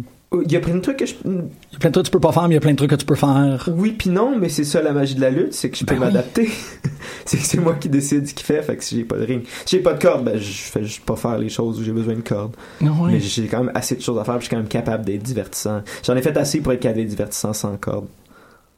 Il 0.45 0.51
y 0.51 0.55
a 0.55 0.59
plein 0.59 0.75
de 0.75 0.79
trucs 0.81 0.97
que 0.97 1.05
je... 1.05 1.13
Il 1.25 1.31
y 1.31 1.75
a 1.75 1.79
plein 1.79 1.89
de 1.89 1.93
trucs 1.93 2.05
que 2.05 2.09
tu 2.09 2.11
peux 2.11 2.19
pas 2.19 2.31
faire, 2.31 2.43
mais 2.43 2.49
il 2.49 2.53
y 2.55 2.57
a 2.57 2.61
plein 2.61 2.71
de 2.71 2.77
trucs 2.77 2.89
que 2.89 2.95
tu 2.95 3.05
peux 3.05 3.15
faire. 3.15 3.69
Oui 3.75 3.91
puis 3.97 4.09
non, 4.09 4.37
mais 4.37 4.49
c'est 4.49 4.63
ça 4.63 4.81
la 4.81 4.91
magie 4.91 5.15
de 5.15 5.21
la 5.21 5.29
lutte, 5.29 5.53
c'est 5.53 5.69
que 5.69 5.77
je 5.77 5.85
peux 5.85 5.95
Ben 5.95 6.01
oui. 6.01 6.05
m'adapter. 6.07 6.49
c'est 7.25 7.37
que 7.37 7.43
c'est 7.43 7.59
moi 7.59 7.73
qui 7.75 7.89
décide 7.89 8.27
ce 8.27 8.33
qu'il 8.33 8.45
fait, 8.45 8.61
fait 8.61 8.75
que 8.75 8.83
si 8.83 8.95
j'ai 8.97 9.03
pas 9.03 9.17
de 9.17 9.25
ring. 9.25 9.43
Si 9.65 9.75
j'ai 9.77 9.81
pas 9.83 9.93
de 9.93 10.01
corde, 10.01 10.23
ben 10.25 10.37
je 10.37 10.51
fais 10.51 10.83
juste 10.83 11.03
pas 11.05 11.15
faire 11.15 11.37
les 11.37 11.49
choses 11.49 11.79
où 11.79 11.83
j'ai 11.83 11.91
besoin 11.91 12.15
de 12.15 12.21
corde. 12.21 12.55
Non, 12.81 12.93
Mais 13.05 13.19
j'ai 13.19 13.45
quand 13.47 13.63
même 13.63 13.71
assez 13.75 13.95
de 13.95 14.01
choses 14.01 14.19
à 14.19 14.23
faire, 14.23 14.35
puis 14.35 14.41
je 14.41 14.47
suis 14.47 14.55
quand 14.55 14.61
même 14.61 14.67
capable 14.67 15.05
d'être 15.05 15.23
divertissant. 15.23 15.81
J'en 16.03 16.15
ai 16.15 16.21
fait 16.21 16.35
assez 16.37 16.59
pour 16.61 16.71
être 16.73 16.79
capable 16.79 16.99
d'être 17.01 17.09
divertissant 17.09 17.53
sans 17.53 17.75
corde. 17.77 18.05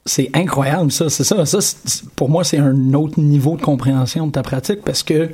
C'est 0.05 0.29
incroyable, 0.33 0.91
ça. 0.91 1.09
C'est 1.09 1.25
ça. 1.25 1.45
ça 1.45 1.59
pour 2.15 2.29
moi, 2.29 2.43
c'est 2.45 2.57
un 2.57 2.93
autre 2.93 3.19
niveau 3.19 3.57
de 3.57 3.61
compréhension 3.61 4.27
de 4.27 4.31
ta 4.31 4.41
pratique 4.41 4.81
parce 4.85 5.03
que 5.03 5.29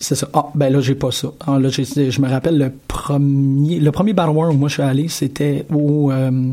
c'est 0.00 0.14
ça. 0.14 0.28
Ah, 0.34 0.46
ben 0.54 0.72
là, 0.72 0.80
j'ai 0.80 0.94
pas 0.94 1.10
ça. 1.10 1.28
Ah, 1.46 1.58
là, 1.58 1.68
j'ai- 1.70 2.10
je 2.10 2.20
me 2.20 2.28
rappelle 2.28 2.58
le 2.58 2.72
premier, 2.88 3.78
le 3.80 3.90
premier 3.92 4.12
Battle 4.12 4.30
War 4.36 4.50
où 4.50 4.54
moi 4.54 4.68
je 4.68 4.74
suis 4.74 4.82
allé, 4.82 5.08
c'était 5.08 5.64
au, 5.72 6.10
euh, 6.12 6.52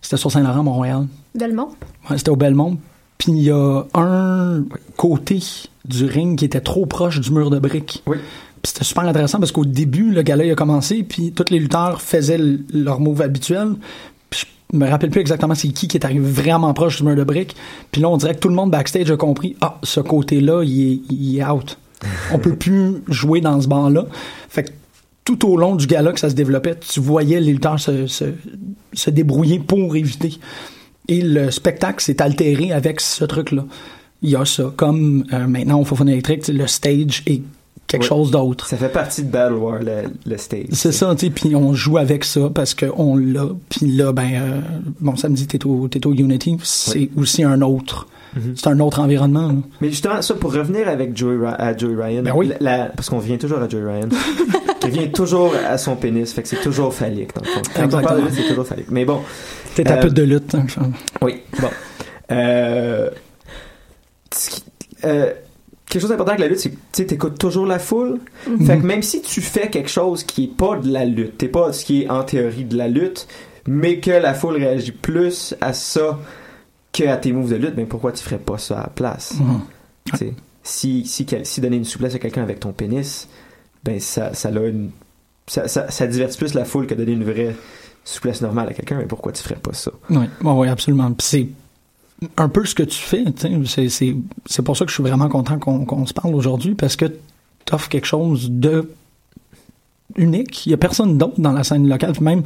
c'était 0.00 0.16
sur 0.16 0.30
Saint-Laurent, 0.32 0.62
Montréal. 0.62 1.06
Belmont? 1.34 1.68
Ouais, 2.08 2.18
c'était 2.18 2.30
au 2.30 2.36
Belmont. 2.36 2.78
Puis 3.18 3.32
il 3.32 3.42
y 3.42 3.50
a 3.50 3.82
un 3.94 4.64
côté 4.96 5.40
du 5.84 6.06
ring 6.06 6.38
qui 6.38 6.44
était 6.46 6.60
trop 6.60 6.86
proche 6.86 7.20
du 7.20 7.30
mur 7.30 7.50
de 7.50 7.58
briques. 7.58 8.02
Oui. 8.06 8.16
Puis 8.62 8.72
c'était 8.72 8.84
super 8.84 9.04
intéressant 9.04 9.38
parce 9.38 9.52
qu'au 9.52 9.64
début, 9.64 10.10
le 10.10 10.22
gala 10.22 10.44
il 10.44 10.50
a 10.50 10.54
commencé, 10.54 11.02
puis 11.02 11.32
tous 11.32 11.46
les 11.50 11.58
lutteurs 11.58 12.00
faisaient 12.02 12.34
l- 12.34 12.60
leur 12.72 13.00
move 13.00 13.22
habituel. 13.22 13.72
Puis 14.30 14.46
je 14.72 14.76
me 14.76 14.88
rappelle 14.88 15.10
plus 15.10 15.20
exactement 15.20 15.54
c'est 15.54 15.68
qui 15.68 15.88
qui 15.88 15.96
est 15.96 16.04
arrivé 16.04 16.20
vraiment 16.20 16.72
proche 16.74 16.98
du 16.98 17.04
mur 17.04 17.16
de 17.16 17.24
briques. 17.24 17.56
Puis 17.92 18.00
là, 18.02 18.08
on 18.08 18.16
dirait 18.16 18.34
que 18.34 18.40
tout 18.40 18.48
le 18.48 18.54
monde 18.54 18.70
backstage 18.70 19.10
a 19.10 19.16
compris, 19.16 19.56
ah, 19.60 19.78
ce 19.82 20.00
côté-là, 20.00 20.62
il 20.64 20.92
est, 20.92 21.00
il 21.10 21.38
est 21.38 21.44
out. 21.44 21.78
On 22.32 22.38
peut 22.38 22.56
plus 22.56 23.02
jouer 23.08 23.40
dans 23.40 23.60
ce 23.60 23.68
banc-là. 23.68 24.06
Fait 24.48 24.64
que 24.64 24.70
tout 25.24 25.48
au 25.48 25.56
long 25.56 25.76
du 25.76 25.86
gala 25.86 26.12
que 26.12 26.20
ça 26.20 26.30
se 26.30 26.34
développait, 26.34 26.76
tu 26.76 27.00
voyais 27.00 27.40
les 27.40 27.52
lutteurs 27.52 27.78
se, 27.78 29.10
débrouiller 29.10 29.58
pour 29.58 29.94
éviter. 29.96 30.38
Et 31.08 31.22
le 31.22 31.50
spectacle 31.50 32.02
s'est 32.02 32.22
altéré 32.22 32.72
avec 32.72 33.00
ce 33.00 33.24
truc-là. 33.24 33.64
Il 34.22 34.30
y 34.30 34.36
a 34.36 34.44
ça. 34.44 34.72
Comme 34.76 35.24
euh, 35.32 35.46
maintenant 35.46 35.80
au 35.80 35.84
Fofone 35.84 36.08
électrique, 36.08 36.46
le 36.48 36.66
stage 36.66 37.22
est 37.26 37.42
quelque 37.90 38.02
Oui. 38.02 38.08
chose 38.08 38.30
d'autre. 38.30 38.66
Ça 38.68 38.76
fait 38.76 38.88
partie 38.88 39.22
de 39.24 39.30
Battle 39.30 39.54
War, 39.54 39.80
le, 39.80 40.04
le 40.24 40.36
stage. 40.38 40.66
C'est 40.72 40.92
ça, 40.92 41.12
tu 41.16 41.26
sais, 41.26 41.30
puis 41.32 41.54
on 41.56 41.72
joue 41.74 41.98
avec 41.98 42.24
ça 42.24 42.48
parce 42.54 42.74
qu'on 42.74 43.16
l'a. 43.16 43.46
Puis 43.68 43.86
là, 43.88 44.12
ben, 44.12 44.30
euh, 44.34 44.60
bon, 45.00 45.16
samedi, 45.16 45.46
t'es 45.46 45.66
au, 45.66 45.88
t'es 45.88 46.06
au 46.06 46.12
Unity, 46.14 46.56
c'est 46.62 47.10
aussi 47.16 47.42
un 47.42 47.60
autre. 47.62 48.06
Mhm. 48.36 48.54
C'est 48.56 48.68
un 48.68 48.78
autre 48.78 49.00
environnement. 49.00 49.48
là. 49.48 49.54
Mais 49.80 49.88
justement, 49.90 50.22
ça, 50.22 50.34
pour 50.34 50.52
revenir 50.54 50.88
avec 50.88 51.16
Joey, 51.16 51.44
à 51.58 51.76
Joey 51.76 51.96
Ryan, 52.00 52.22
Ben 52.22 52.32
oui. 52.36 52.52
la- 52.60 52.78
la- 52.78 52.84
parce 52.86 53.10
qu'on 53.10 53.18
vient 53.18 53.36
toujours 53.38 53.58
à 53.58 53.68
Joey 53.68 53.82
Ryan, 53.84 54.08
qui 54.80 54.86
revient 54.86 55.10
toujours 55.10 55.52
à 55.68 55.76
son 55.78 55.96
pénis, 55.96 56.32
fait 56.32 56.42
que 56.42 56.48
c'est 56.48 56.60
toujours 56.62 56.94
phallique, 56.94 57.34
dans 57.34 57.40
le 57.42 57.48
fond. 57.48 57.62
Quand 57.74 57.86
on 57.98 58.02
parle 58.02 58.24
de 58.24 58.30
c'est 58.32 58.46
toujours 58.46 58.64
phallique. 58.66 58.86
Mais 58.90 59.04
bon, 59.04 59.18
T'es 59.74 59.88
Euh, 59.90 60.00
pute 60.00 60.14
de 60.14 60.22
lutte. 60.22 60.54
hein, 60.54 60.62
enfin. 60.64 60.90
oui, 61.22 61.40
bon. 61.60 61.68
Euh, 62.30 63.10
euh, 65.04 65.32
quelque 65.90 66.00
chose 66.00 66.10
d'important 66.10 66.32
avec 66.32 66.40
la 66.40 66.48
lutte, 66.48 66.60
c'est 66.60 66.70
que 66.70 66.78
tu 66.92 67.06
t'écoutes 67.06 67.38
toujours 67.38 67.66
la 67.66 67.78
foule. 67.78 68.20
Fait 68.64 68.78
que 68.78 68.86
même 68.86 69.02
si 69.02 69.20
tu 69.20 69.40
fais 69.40 69.68
quelque 69.68 69.90
chose 69.90 70.22
qui 70.24 70.44
est 70.44 70.56
pas 70.56 70.76
de 70.76 70.90
la 70.90 71.04
lutte, 71.04 71.36
t'es 71.38 71.48
pas 71.48 71.72
ce 71.72 71.84
qui 71.84 72.02
est 72.02 72.08
en 72.08 72.22
théorie 72.22 72.64
de 72.64 72.76
la 72.76 72.88
lutte, 72.88 73.26
mais 73.66 73.98
que 73.98 74.12
la 74.12 74.32
foule 74.32 74.56
réagit 74.56 74.92
plus 74.92 75.54
à 75.60 75.72
ça 75.72 76.18
que 76.92 77.04
à 77.04 77.16
tes 77.16 77.32
moves 77.32 77.50
de 77.50 77.56
lutte, 77.56 77.74
ben 77.74 77.86
pourquoi 77.86 78.12
tu 78.12 78.22
ferais 78.22 78.38
pas 78.38 78.56
ça 78.58 78.78
à 78.78 78.82
la 78.84 78.88
place? 78.88 79.34
Mhm. 79.34 80.34
Si, 80.62 81.04
si, 81.06 81.60
donner 81.60 81.76
une 81.76 81.84
souplesse 81.84 82.14
à 82.14 82.18
quelqu'un 82.18 82.42
avec 82.42 82.60
ton 82.60 82.72
pénis, 82.72 83.28
ben 83.82 83.98
ça, 83.98 84.34
ça, 84.34 84.48
a 84.48 84.66
une, 84.66 84.90
ça, 85.46 85.68
ça, 85.68 85.90
ça 85.90 86.06
divertit 86.06 86.38
plus 86.38 86.54
la 86.54 86.64
foule 86.64 86.86
que 86.86 86.94
donner 86.94 87.12
une 87.12 87.24
vraie 87.24 87.54
souplesse 88.04 88.40
normale 88.40 88.68
à 88.68 88.74
quelqu'un, 88.74 88.98
mais 88.98 89.06
pourquoi 89.06 89.32
tu 89.32 89.42
ferais 89.42 89.56
pas 89.56 89.72
ça? 89.72 89.90
Oui, 90.10 90.26
ouais, 90.42 90.68
absolument. 90.68 91.12
C'est 91.18 91.48
un 92.36 92.48
peu 92.48 92.64
ce 92.64 92.74
que 92.74 92.82
tu 92.82 92.98
fais. 92.98 93.24
C'est, 93.36 94.62
pour 94.62 94.76
ça 94.76 94.84
que 94.84 94.90
je 94.90 94.94
suis 94.94 95.02
vraiment 95.02 95.28
content 95.28 95.58
qu'on, 95.58 95.84
qu'on 95.84 96.06
se 96.06 96.12
parle 96.12 96.34
aujourd'hui 96.34 96.74
parce 96.74 96.96
que 96.96 97.06
tu 97.06 97.74
offres 97.74 97.88
quelque 97.88 98.06
chose 98.06 98.50
de 98.50 98.90
unique. 100.16 100.66
Il 100.66 100.70
y 100.70 100.74
a 100.74 100.76
personne 100.76 101.18
d'autre 101.18 101.40
dans 101.40 101.52
la 101.52 101.64
scène 101.64 101.88
locale. 101.88 102.12
Puis 102.12 102.24
même, 102.24 102.42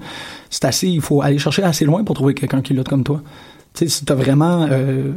c'est 0.51 0.65
assez, 0.65 0.89
il 0.89 1.01
faut 1.01 1.23
aller 1.23 1.39
chercher 1.39 1.63
assez 1.63 1.85
loin 1.85 2.05
pour 2.05 2.15
trouver 2.15 2.35
quelqu'un 2.35 2.63
qui 2.63 2.75
lutte 2.75 2.89
comme 2.89 3.05
toi. 3.05 3.23
Tu 3.75 3.89
sais, 3.89 3.89
si 3.89 4.05
as 4.13 4.15
vraiment 4.15 4.67
euh, 4.71 5.13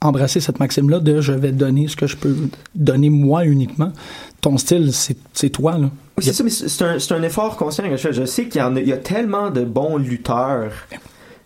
embrassé 0.00 0.40
cette 0.40 0.60
maxime-là 0.60 1.00
de 1.00 1.20
je 1.20 1.32
vais 1.32 1.52
donner 1.52 1.88
ce 1.88 1.96
que 1.96 2.06
je 2.06 2.16
peux 2.16 2.36
donner 2.74 3.10
moi 3.10 3.44
uniquement, 3.44 3.92
ton 4.40 4.58
style, 4.58 4.92
c'est, 4.92 5.50
toi. 5.50 5.78
Là. 5.78 5.90
Oui, 6.18 6.24
c'est 6.24 6.32
ça, 6.32 6.44
mais 6.44 6.50
c'est 6.50 6.82
un, 7.12 7.16
un 7.16 7.22
effort 7.22 7.56
conscient 7.56 7.84
je 7.96 8.24
sais 8.24 8.46
qu'il 8.48 8.60
y 8.60 8.64
a, 8.64 8.70
y 8.70 8.92
a 8.92 8.96
tellement 8.96 9.50
de 9.50 9.64
bons 9.64 9.96
lutteurs, 9.96 10.72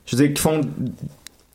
je 0.06 0.16
veux 0.16 0.26
dire, 0.26 0.34
qui 0.34 0.42
font 0.42 0.60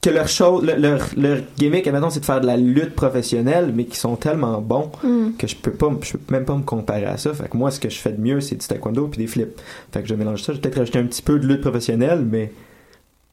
que 0.06 0.13
leur 0.15 0.28
show, 0.28 0.62
leur, 0.62 1.02
leur 1.18 1.39
gimmick, 1.58 1.88
admettons, 1.88 2.10
c'est 2.10 2.20
de 2.22 2.26
faire 2.26 2.41
de 2.41 2.46
la 2.48 2.58
lutte 2.58 2.96
professionnelle, 2.96 3.72
mais 3.76 3.86
qui 3.86 3.98
sont 3.98 4.15
tellement 4.15 4.62
bons 4.62 4.91
Mm. 5.04 5.32
que 5.38 5.48
je 5.48 5.56
peux 5.56 5.72
pas, 5.72 5.89
je 6.02 6.18
peux 6.18 6.34
même 6.34 6.46
pas 6.46 6.56
me 6.56 6.63
comparer 6.63 7.06
à 7.06 7.18
ça. 7.18 7.34
Fait 7.34 7.50
que 7.50 7.58
moi, 7.58 7.72
ce 7.72 7.80
que 7.80 7.89
je 7.89 7.98
fais 7.98 8.12
de 8.12 8.22
mieux, 8.22 8.39
c'est 8.41 8.56
du 8.56 8.65
taekwondo 8.65 9.08
puis 9.08 9.18
des 9.20 9.28
flips. 9.28 9.60
Fait 9.91 10.02
que 10.02 10.08
je 10.08 10.15
mélange 10.15 10.41
ça. 10.41 10.54
Je 10.54 10.58
vais 10.58 10.62
peut-être 10.62 10.78
rajouter 10.80 11.00
un 11.00 11.06
petit 11.06 11.22
peu 11.22 11.39
de 11.39 11.46
lutte 11.48 11.62
professionnelle, 11.62 12.26
mais 12.30 12.52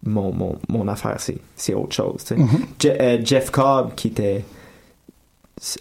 mon, 0.04 0.32
mon, 0.32 0.56
mon 0.68 0.88
affaire, 0.88 1.16
c'est, 1.18 1.38
c'est 1.56 1.74
autre 1.74 1.94
chose. 1.94 2.16
tu 2.26 2.34
sais. 2.34 2.36
Mhm. 2.36 2.48
Je- 2.82 2.88
euh, 2.88 3.18
Jeff 3.24 3.50
Cobb, 3.50 3.94
qui 3.94 4.08
était. 4.08 4.44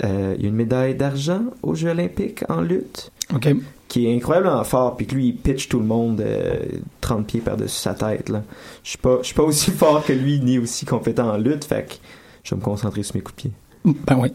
euh, 0.03 0.35
il 0.37 0.43
y 0.43 0.45
a 0.45 0.49
une 0.49 0.55
médaille 0.55 0.95
d'argent 0.95 1.41
aux 1.63 1.73
Jeux 1.75 1.89
Olympiques 1.89 2.43
en 2.49 2.61
lutte 2.61 3.11
OK. 3.35 3.49
qui 3.87 4.07
est 4.07 4.15
incroyablement 4.15 4.63
fort, 4.63 4.95
puis 4.97 5.05
que 5.07 5.15
lui, 5.15 5.27
il 5.27 5.35
pitch 5.35 5.67
tout 5.67 5.79
le 5.79 5.85
monde 5.85 6.21
euh, 6.21 6.59
30 7.01 7.27
pieds 7.27 7.41
par-dessus 7.41 7.75
sa 7.81 7.93
tête. 7.93 8.29
Là. 8.29 8.41
Je 8.83 8.89
suis 8.89 8.97
pas, 8.97 9.17
je 9.21 9.25
suis 9.27 9.35
pas 9.35 9.43
aussi 9.43 9.71
fort 9.71 10.03
que 10.05 10.13
lui, 10.13 10.39
ni 10.39 10.57
aussi 10.59 10.85
compétent 10.85 11.29
en 11.29 11.37
lutte, 11.37 11.65
fait 11.65 11.83
que 11.87 11.93
je 12.43 12.55
vais 12.55 12.59
me 12.59 12.63
concentrer 12.65 13.03
sur 13.03 13.15
mes 13.15 13.21
coups 13.21 13.35
de 13.35 13.41
pied. 13.49 13.51
Ben 14.07 14.17
oui. 14.19 14.31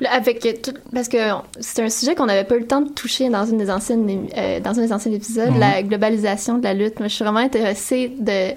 Là, 0.00 0.10
Avec 0.12 0.40
tout, 0.62 0.72
parce 0.94 1.08
que 1.08 1.16
c'est 1.58 1.82
un 1.82 1.88
sujet 1.90 2.14
qu'on 2.14 2.26
n'avait 2.26 2.44
pas 2.44 2.54
eu 2.56 2.60
le 2.60 2.66
temps 2.66 2.80
de 2.82 2.90
toucher 2.90 3.30
dans 3.30 3.44
une 3.46 3.58
des 3.58 3.68
anciennes 3.70 4.28
euh, 4.36 4.60
dans 4.60 4.78
un 4.78 4.82
des 4.82 4.92
anciens 4.92 5.10
épisodes, 5.12 5.50
Mhm. 5.50 5.58
la 5.58 5.82
globalisation 5.82 6.58
de 6.58 6.62
la 6.64 6.74
lutte. 6.74 7.00
Moi, 7.00 7.08
je 7.08 7.14
suis 7.14 7.24
vraiment 7.24 7.40
intéressée 7.40 8.12
de 8.20 8.54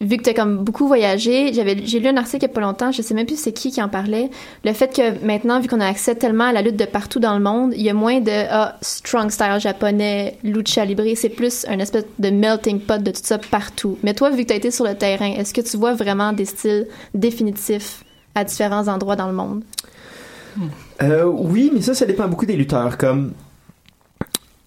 vu 0.00 0.18
que 0.18 0.22
tu 0.22 0.30
as 0.30 0.34
comme 0.34 0.58
beaucoup 0.58 0.86
voyagé, 0.86 1.52
j'avais 1.54 1.84
j'ai 1.84 2.00
lu 2.00 2.08
un 2.08 2.16
article 2.16 2.44
il 2.44 2.48
y 2.48 2.50
a 2.50 2.54
pas 2.54 2.60
longtemps, 2.60 2.92
je 2.92 3.00
sais 3.00 3.14
même 3.14 3.26
plus 3.26 3.38
c'est 3.38 3.52
qui 3.52 3.70
qui 3.70 3.82
en 3.82 3.88
parlait, 3.88 4.30
le 4.64 4.72
fait 4.72 4.94
que 4.94 5.24
maintenant 5.24 5.60
vu 5.60 5.68
qu'on 5.68 5.80
a 5.80 5.86
accès 5.86 6.14
tellement 6.14 6.44
à 6.44 6.52
la 6.52 6.62
lutte 6.62 6.76
de 6.76 6.84
partout 6.84 7.18
dans 7.18 7.34
le 7.34 7.42
monde, 7.42 7.72
il 7.74 7.82
y 7.82 7.88
a 7.88 7.94
moins 7.94 8.20
de 8.20 8.46
ah, 8.50 8.76
strong 8.82 9.30
style 9.30 9.58
japonais, 9.58 10.38
lucha 10.44 10.84
libre, 10.84 11.04
c'est 11.14 11.30
plus 11.30 11.64
un 11.68 11.78
espèce 11.78 12.04
de 12.18 12.30
melting 12.30 12.80
pot 12.80 13.02
de 13.02 13.10
tout 13.10 13.20
ça 13.22 13.38
partout. 13.38 13.98
Mais 14.02 14.12
toi 14.12 14.30
vu 14.30 14.42
que 14.42 14.48
tu 14.48 14.52
as 14.52 14.56
été 14.56 14.70
sur 14.70 14.84
le 14.84 14.94
terrain, 14.94 15.32
est-ce 15.32 15.54
que 15.54 15.62
tu 15.62 15.76
vois 15.76 15.94
vraiment 15.94 16.32
des 16.32 16.44
styles 16.44 16.86
définitifs 17.14 18.04
à 18.34 18.44
différents 18.44 18.88
endroits 18.88 19.16
dans 19.16 19.28
le 19.28 19.32
monde? 19.32 19.62
Euh, 21.02 21.24
oui, 21.24 21.70
mais 21.74 21.82
ça, 21.82 21.94
ça 21.94 22.06
dépend 22.06 22.28
beaucoup 22.28 22.46
des 22.46 22.56
lutteurs. 22.56 22.96
Comme 22.96 23.32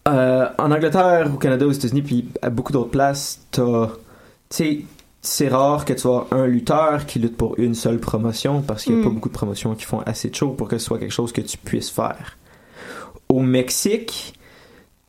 euh, 0.07 0.47
en 0.57 0.71
Angleterre, 0.71 1.29
au 1.33 1.37
Canada, 1.37 1.65
aux 1.65 1.71
États-Unis, 1.71 2.01
puis 2.01 2.29
à 2.41 2.49
beaucoup 2.49 2.71
d'autres 2.71 2.91
places. 2.91 3.41
Tu 3.51 3.61
sais, 4.49 4.85
c'est 5.21 5.49
rare 5.49 5.83
que 5.85 5.93
tu 5.93 6.07
aies 6.07 6.21
un 6.31 6.45
lutteur 6.47 7.05
qui 7.05 7.19
lutte 7.19 7.35
pour 7.37 7.55
une 7.59 7.75
seule 7.75 7.99
promotion 7.99 8.61
parce 8.61 8.83
qu'il 8.83 8.93
n'y 8.95 8.99
a 8.99 9.01
Mm. 9.01 9.07
pas 9.09 9.13
beaucoup 9.13 9.29
de 9.29 9.33
promotions 9.33 9.75
qui 9.75 9.85
font 9.85 9.99
assez 10.05 10.29
de 10.29 10.35
show 10.35 10.49
pour 10.51 10.67
que 10.67 10.77
ce 10.77 10.85
soit 10.85 10.97
quelque 10.99 11.11
chose 11.13 11.31
que 11.33 11.41
tu 11.41 11.57
puisses 11.57 11.89
faire. 11.89 12.37
Au 13.27 13.39
Mexique, 13.41 14.33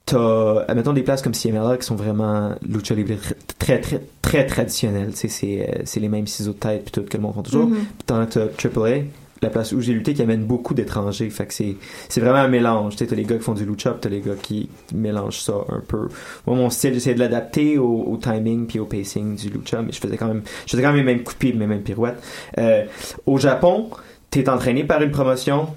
t'as, 0.06 0.64
admettons, 0.66 0.92
des 0.92 1.02
places 1.02 1.22
comme 1.22 1.34
CMLL 1.34 1.78
qui 1.78 1.86
sont 1.86 1.94
vraiment 1.94 2.54
lucha 2.66 2.94
libre 2.94 3.14
très, 3.58 3.80
très, 3.80 4.02
très 4.20 4.46
traditionnelles. 4.46 5.12
C'est, 5.14 5.28
euh, 5.68 5.82
c'est 5.84 6.00
les 6.00 6.08
mêmes 6.08 6.26
ciseaux 6.26 6.52
de 6.52 6.58
tête 6.58 6.82
puis 6.82 6.90
tout 6.92 7.02
que 7.08 7.16
le 7.16 7.22
monde 7.22 7.34
font 7.34 7.42
toujours. 7.42 7.66
Mhm. 7.68 7.76
Puis 7.76 8.04
t'en 8.06 8.16
as 8.20 8.36
AAA, 8.36 9.04
la 9.42 9.48
place 9.50 9.72
où 9.72 9.80
j'ai 9.80 9.92
lutté, 9.94 10.12
qui 10.14 10.22
amène 10.22 10.44
beaucoup 10.44 10.74
d'étrangers. 10.74 11.30
Fait 11.30 11.46
que 11.46 11.54
c'est, 11.54 11.76
c'est 12.08 12.20
vraiment 12.20 12.38
un 12.40 12.48
mélange. 12.48 12.92
Tu 12.92 12.98
sais, 12.98 13.06
t'as 13.06 13.16
les 13.16 13.24
gars 13.24 13.36
qui 13.36 13.42
font 13.42 13.54
du 13.54 13.64
lucha, 13.64 13.96
t'as 14.00 14.08
les 14.10 14.20
gars 14.20 14.34
qui 14.40 14.68
mélangent 14.94 15.40
ça 15.40 15.54
un 15.70 15.80
peu. 15.80 16.08
Moi, 16.46 16.56
mon 16.56 16.68
style, 16.70 16.92
j'essayais 16.94 17.14
de 17.14 17.20
l'adapter 17.20 17.78
au, 17.78 18.04
au 18.06 18.16
timing 18.18 18.66
puis 18.66 18.78
au 18.78 18.84
pacing 18.84 19.36
du 19.36 19.48
lucha, 19.48 19.80
mais 19.82 19.92
je 19.92 19.98
faisais 20.00 20.16
quand 20.16 20.28
même, 20.28 20.42
je 20.66 20.70
faisais 20.72 20.82
quand 20.82 20.88
même 20.92 20.98
les 20.98 21.02
mêmes 21.14 21.22
coups 21.22 21.36
de 21.36 21.38
pied, 21.38 21.52
les 21.52 21.66
mêmes 21.66 21.82
pirouettes. 21.82 22.22
Euh, 22.58 22.84
au 23.26 23.38
Japon, 23.38 23.88
t'es 24.30 24.48
entraîné 24.48 24.84
par 24.84 25.00
une 25.02 25.10
promotion, 25.10 25.68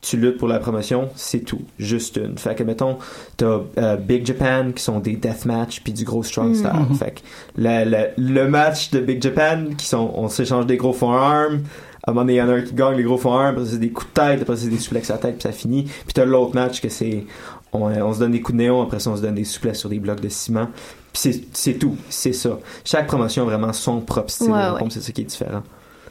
tu 0.00 0.16
luttes 0.16 0.36
pour 0.38 0.48
la 0.48 0.58
promotion, 0.58 1.08
c'est 1.14 1.44
tout. 1.44 1.60
Juste 1.78 2.16
une. 2.16 2.36
Fait 2.36 2.56
que, 2.56 2.64
mettons, 2.64 2.98
t'as 3.36 3.60
euh, 3.78 3.96
Big 3.96 4.26
Japan 4.26 4.72
qui 4.74 4.82
sont 4.82 4.98
des 4.98 5.14
deathmatch 5.14 5.80
puis 5.82 5.92
du 5.92 6.02
gros 6.04 6.24
strong 6.24 6.50
Mm. 6.50 6.54
style. 6.56 6.70
Mhm. 6.90 6.96
Fait 6.96 7.10
que 7.12 7.20
la- 7.56 7.84
la- 7.84 8.08
le 8.18 8.48
match 8.48 8.90
de 8.90 8.98
Big 8.98 9.22
Japan 9.22 9.66
qui 9.78 9.86
sont, 9.86 10.10
on 10.16 10.28
s'échange 10.28 10.66
des 10.66 10.76
gros 10.76 10.92
forearms 10.92 11.60
à 12.04 12.10
un 12.10 12.14
moment 12.14 12.24
donné, 12.24 12.34
il 12.34 12.38
y 12.38 12.42
en 12.42 12.48
a 12.48 12.54
un 12.54 12.62
qui 12.62 12.74
gagne, 12.74 12.96
les 12.96 13.04
gros 13.04 13.16
font 13.16 13.34
un, 13.34 13.50
après 13.50 13.64
c'est 13.64 13.78
des 13.78 13.90
coups 13.90 14.08
de 14.08 14.20
tête, 14.20 14.42
après 14.42 14.56
c'est 14.56 14.68
des 14.68 14.78
suplexes 14.78 15.10
à 15.10 15.14
la 15.14 15.18
tête, 15.20 15.34
puis 15.34 15.42
ça 15.42 15.52
finit. 15.52 15.84
Puis 15.84 16.14
t'as 16.14 16.24
l'autre 16.24 16.54
match 16.54 16.80
que 16.80 16.88
c'est, 16.88 17.26
on, 17.72 17.84
on 17.84 18.12
se 18.12 18.18
donne 18.18 18.32
des 18.32 18.40
coups 18.40 18.58
de 18.58 18.62
néon, 18.62 18.82
après 18.82 18.98
ça 18.98 19.10
on 19.10 19.16
se 19.16 19.22
donne 19.22 19.36
des 19.36 19.44
suplexes 19.44 19.78
sur 19.78 19.88
des 19.88 20.00
blocs 20.00 20.20
de 20.20 20.28
ciment. 20.28 20.68
Puis 21.12 21.46
c'est, 21.52 21.74
tout, 21.74 21.96
c'est 22.08 22.32
ça. 22.32 22.58
Chaque 22.84 23.06
promotion 23.06 23.42
a 23.42 23.46
vraiment 23.46 23.72
son 23.72 24.00
propre 24.00 24.30
style, 24.30 24.50
Ouais, 24.50 24.88
c'est 24.90 25.02
ça 25.02 25.12
qui 25.12 25.20
est 25.20 25.24
différent. 25.24 25.62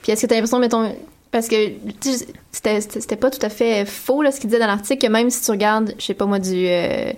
Puis 0.02 0.12
est-ce 0.12 0.22
que 0.22 0.28
t'as 0.28 0.36
l'impression, 0.36 0.60
mettons, 0.60 0.96
parce 1.32 1.48
que 1.48 1.56
c'était 2.52 3.16
pas 3.16 3.32
tout 3.32 3.44
à 3.46 3.50
fait 3.50 3.86
faux 3.86 4.22
là, 4.22 4.32
ce 4.32 4.40
qu'il 4.40 4.50
disait 4.50 4.60
dans 4.60 4.68
l'article, 4.68 5.08
que 5.08 5.12
même 5.12 5.30
si 5.30 5.44
tu 5.44 5.52
regardes, 5.52 5.94
je 5.98 6.06
sais 6.06 6.14
pas 6.14 6.26
moi, 6.26 6.40
du 6.40 6.68
euh, 6.68 7.12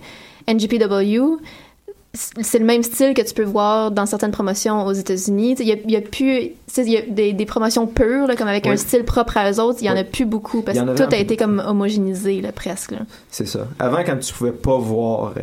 NGPW, 0.48 1.38
c'est 2.14 2.58
le 2.60 2.64
même 2.64 2.82
style 2.82 3.12
que 3.12 3.22
tu 3.22 3.34
peux 3.34 3.42
voir 3.44 3.90
dans 3.90 4.06
certaines 4.06 4.30
promotions 4.30 4.86
aux 4.86 4.92
États-Unis. 4.92 5.56
Il 5.58 5.66
y 5.66 5.72
a, 5.72 5.76
il 5.84 5.90
y 5.90 5.96
a 5.96 6.00
plus, 6.00 6.52
il 6.76 6.88
y 6.88 6.96
a 6.96 7.02
des, 7.02 7.32
des 7.32 7.46
promotions 7.46 7.86
pures, 7.86 8.26
là, 8.26 8.36
comme 8.36 8.48
avec 8.48 8.66
un 8.66 8.76
style 8.76 9.04
propre 9.04 9.36
à 9.36 9.50
eux 9.50 9.60
autres, 9.60 9.78
il 9.82 9.86
y 9.86 9.90
en 9.90 9.96
a 9.96 10.04
plus 10.04 10.24
beaucoup, 10.24 10.62
parce 10.62 10.78
que 10.78 10.96
tout 10.96 11.14
a 11.14 11.16
été 11.16 11.36
comme 11.36 11.62
homogénéisé, 11.66 12.40
là, 12.40 12.52
presque. 12.52 12.94
C'est 13.30 13.46
ça. 13.46 13.66
Avant, 13.78 14.04
quand 14.04 14.16
tu 14.18 14.32
pouvais 14.32 14.52
pas 14.52 14.78
voir. 14.78 15.34
euh, 15.36 15.42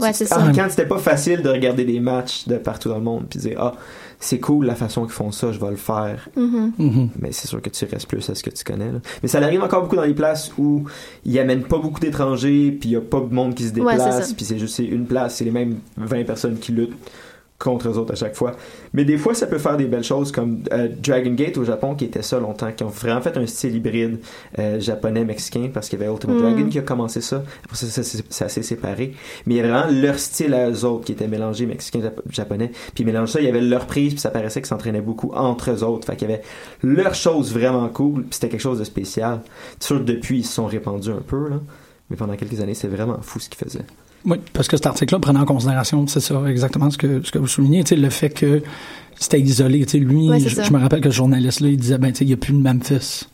Ouais, 0.00 0.10
tu- 0.10 0.18
c'est 0.18 0.32
ah, 0.32 0.36
ça. 0.40 0.52
Quand 0.54 0.66
c'était 0.70 0.86
pas 0.86 0.98
facile 0.98 1.42
de 1.42 1.48
regarder 1.48 1.84
des 1.84 2.00
matchs 2.00 2.48
de 2.48 2.56
partout 2.56 2.88
dans 2.88 2.96
le 2.96 3.02
monde, 3.02 3.26
puis 3.30 3.38
dire, 3.38 3.56
ah, 3.60 3.74
c'est 4.20 4.38
cool 4.38 4.66
la 4.66 4.74
façon 4.74 5.02
qu'ils 5.02 5.12
font 5.12 5.32
ça, 5.32 5.52
je 5.52 5.60
vais 5.60 5.70
le 5.70 5.76
faire. 5.76 6.28
Mhm. 6.36 6.72
Mhm. 6.78 7.08
Mais 7.20 7.32
c'est 7.32 7.48
sûr 7.48 7.60
que 7.60 7.70
tu 7.70 7.84
restes 7.84 8.06
plus 8.06 8.28
à 8.30 8.34
ce 8.34 8.42
que 8.42 8.50
tu 8.50 8.64
connais. 8.64 8.92
là. 8.92 9.00
Mais 9.22 9.28
ça 9.28 9.38
arrive 9.38 9.62
encore 9.62 9.82
beaucoup 9.82 9.96
dans 9.96 10.04
les 10.04 10.14
places 10.14 10.52
où 10.58 10.84
ils 11.24 11.38
amènent 11.38 11.64
pas 11.64 11.78
beaucoup 11.78 12.00
d'étrangers, 12.00 12.76
puis 12.78 12.90
il 12.90 12.92
y 12.92 12.96
a 12.96 13.00
pas 13.00 13.20
de 13.20 13.32
monde 13.32 13.54
qui 13.54 13.64
se 13.64 13.72
déplace, 13.72 14.32
puis 14.32 14.44
c'est 14.44 14.58
juste 14.58 14.78
une 14.78 15.06
place, 15.06 15.36
c'est 15.36 15.44
les 15.44 15.50
mêmes 15.50 15.78
20 15.96 16.24
personnes 16.24 16.58
qui 16.58 16.72
luttent 16.72 16.96
contre 17.58 17.88
eux 17.88 17.96
autres 17.98 18.12
à 18.12 18.16
chaque 18.16 18.34
fois. 18.34 18.52
Mais 18.92 19.04
des 19.04 19.16
fois, 19.16 19.32
ça 19.32 19.46
peut 19.46 19.58
faire 19.58 19.76
des 19.76 19.86
belles 19.86 20.02
choses 20.04 20.32
comme 20.32 20.64
euh, 20.72 20.88
Dragon 21.02 21.30
Gate 21.32 21.56
au 21.56 21.64
Japon 21.64 21.94
qui 21.94 22.04
était 22.04 22.20
ça 22.22 22.38
longtemps, 22.40 22.70
qui 22.72 22.82
ont 22.82 22.88
vraiment 22.88 23.20
fait 23.20 23.36
un 23.36 23.46
style 23.46 23.76
hybride 23.76 24.18
euh, 24.58 24.80
japonais-mexicain 24.80 25.70
parce 25.72 25.88
qu'il 25.88 25.98
y 25.98 26.02
avait 26.02 26.12
Ultimate 26.12 26.36
Mm. 26.36 26.40
Dragon 26.40 26.68
qui 26.68 26.78
a 26.78 26.82
commencé 26.82 27.20
ça. 27.20 27.42
Après 27.64 27.76
ça, 27.76 27.86
ça, 27.86 28.02
c'est- 28.02 28.24
ça 28.32 28.48
s'est 28.48 28.62
séparé. 28.62 29.14
Mais 29.46 29.54
il 29.54 29.56
y 29.58 29.60
avait 29.60 29.70
vraiment 29.70 29.90
leur 30.02 30.18
style 30.18 30.52
à 30.52 30.68
eux 30.68 30.84
autres 30.84 31.04
qui 31.04 31.12
était 31.12 31.28
mélangé 31.28 31.64
mexicain-japonais. 31.66 32.72
Puis 32.94 33.04
mélangeaient 33.04 33.32
ça, 33.32 33.40
il 33.40 33.46
y 33.46 33.48
avait 33.48 33.60
leur 33.60 33.86
prise, 33.86 34.12
puis 34.14 34.20
ça 34.20 34.30
paraissait 34.30 34.60
qu'ils 34.60 34.68
s'entraînaient 34.68 35.00
beaucoup 35.00 35.32
entre 35.34 35.70
eux 35.70 35.82
autres. 35.84 36.06
Fait 36.06 36.16
qu'il 36.16 36.28
y 36.28 36.32
avait 36.32 36.42
leur 36.82 37.14
chose 37.14 37.52
vraiment 37.52 37.88
cool, 37.88 38.22
puis 38.22 38.30
c'était 38.32 38.48
quelque 38.48 38.60
chose 38.60 38.78
de 38.80 38.84
spécial. 38.84 39.40
Sûr, 39.80 40.00
depuis, 40.00 40.40
ils 40.40 40.44
se 40.44 40.52
sont 40.54 40.66
répandus 40.66 41.10
un 41.10 41.22
peu, 41.26 41.48
là. 41.48 41.60
Mais 42.10 42.16
pendant 42.16 42.36
quelques 42.36 42.60
années, 42.60 42.74
c'est 42.74 42.88
vraiment 42.88 43.18
fou 43.22 43.38
ce 43.40 43.48
qu'ils 43.48 43.64
faisaient. 43.64 43.84
Oui, 44.26 44.38
parce 44.52 44.68
que 44.68 44.76
cet 44.76 44.86
article-là 44.86 45.20
prenait 45.20 45.38
en 45.40 45.44
considération, 45.44 46.06
c'est 46.06 46.20
ça, 46.20 46.42
exactement 46.48 46.90
ce 46.90 46.96
que, 46.98 47.22
ce 47.22 47.30
que 47.30 47.38
vous 47.38 47.46
soulignez, 47.46 47.84
tu 47.84 47.90
sais, 47.90 47.96
le 47.96 48.08
fait 48.10 48.30
que 48.30 48.62
c'était 49.18 49.40
isolé. 49.40 49.84
Tu 49.84 49.90
sais, 49.92 49.98
lui, 49.98 50.28
Ouais, 50.30 50.40
je, 50.40 50.72
me 50.72 50.78
rappelle 50.78 51.00
que 51.02 51.10
ce 51.10 51.16
journaliste-là, 51.16 51.68
il 51.68 51.76
disait, 51.76 51.98
ben, 51.98 52.10
tu 52.10 52.18
sais, 52.18 52.24
il 52.24 52.28
n'y 52.28 52.32
a 52.34 52.38
plus 52.38 52.52
de 52.54 52.58
Memphis. 52.58 53.26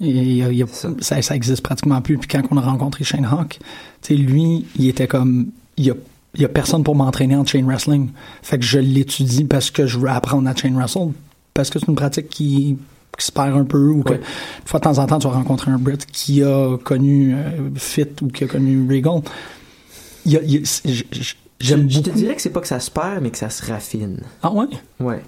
Et 0.00 0.08
il 0.10 0.36
y 0.36 0.42
a- 0.44 0.52
il 0.52 0.58
y 0.58 0.62
a- 0.62 0.66
C'est 0.70 0.86
ça. 0.88 0.94
ça, 1.00 1.22
ça 1.22 1.34
existe 1.36 1.60
pratiquement 1.62 2.00
plus. 2.00 2.18
Puis 2.18 2.28
quand 2.28 2.42
on 2.52 2.56
a 2.56 2.60
rencontré 2.60 3.02
Shane 3.02 3.24
Hawk, 3.26 3.58
tu 4.00 4.08
sais, 4.08 4.14
lui, 4.14 4.64
il 4.78 4.86
était 4.88 5.08
comme, 5.08 5.48
il 5.76 5.86
y 5.86 5.90
a, 5.90 5.94
il 6.36 6.42
y 6.42 6.44
a 6.44 6.48
personne 6.48 6.84
pour 6.84 6.94
m'entraîner 6.94 7.34
en 7.34 7.44
chain 7.44 7.64
wrestling. 7.64 8.10
Fait 8.42 8.58
que 8.60 8.64
je 8.64 8.78
l'étudie 8.78 9.42
parce 9.44 9.72
que 9.72 9.86
je 9.88 9.98
veux 9.98 10.08
apprendre 10.08 10.48
à 10.48 10.54
chain 10.54 10.72
wrestle, 10.72 11.08
parce 11.52 11.68
que 11.68 11.80
c'est 11.80 11.88
une 11.88 11.96
pratique 11.96 12.28
qui, 12.28 12.78
qui 13.18 13.26
se 13.26 13.32
perd 13.32 13.56
un 13.56 13.64
peu 13.64 13.88
ou 13.88 14.02
que, 14.04 14.12
Ouais. 14.12 14.16
une 14.18 14.66
fois 14.66 14.78
de 14.78 14.84
temps 14.84 14.98
en 14.98 15.06
temps, 15.06 15.18
tu 15.18 15.26
vas 15.26 15.34
rencontrer 15.34 15.72
un 15.72 15.78
Brit 15.78 15.98
qui 16.12 16.44
a 16.44 16.76
connu 16.78 17.34
euh, 17.34 17.70
Fit 17.74 18.06
ou 18.22 18.28
qui 18.28 18.44
a 18.44 18.46
connu 18.46 18.86
Regal. 18.88 19.20
Y 20.28 20.36
a- 20.36 20.42
y 20.42 20.56
a- 20.58 20.80
J'aime 21.60 21.90
je, 21.90 21.96
je 21.96 22.00
te 22.02 22.10
dirais 22.10 22.36
que 22.36 22.42
c'est 22.42 22.50
pas 22.50 22.60
que 22.60 22.68
ça 22.68 22.78
se 22.78 22.90
perd, 22.90 23.20
mais 23.20 23.30
que 23.30 23.38
ça 23.38 23.50
se 23.50 23.64
raffine. 23.66 24.20
Ah 24.42 24.52
ouais? 24.52 24.66
Ouais. 25.00 25.20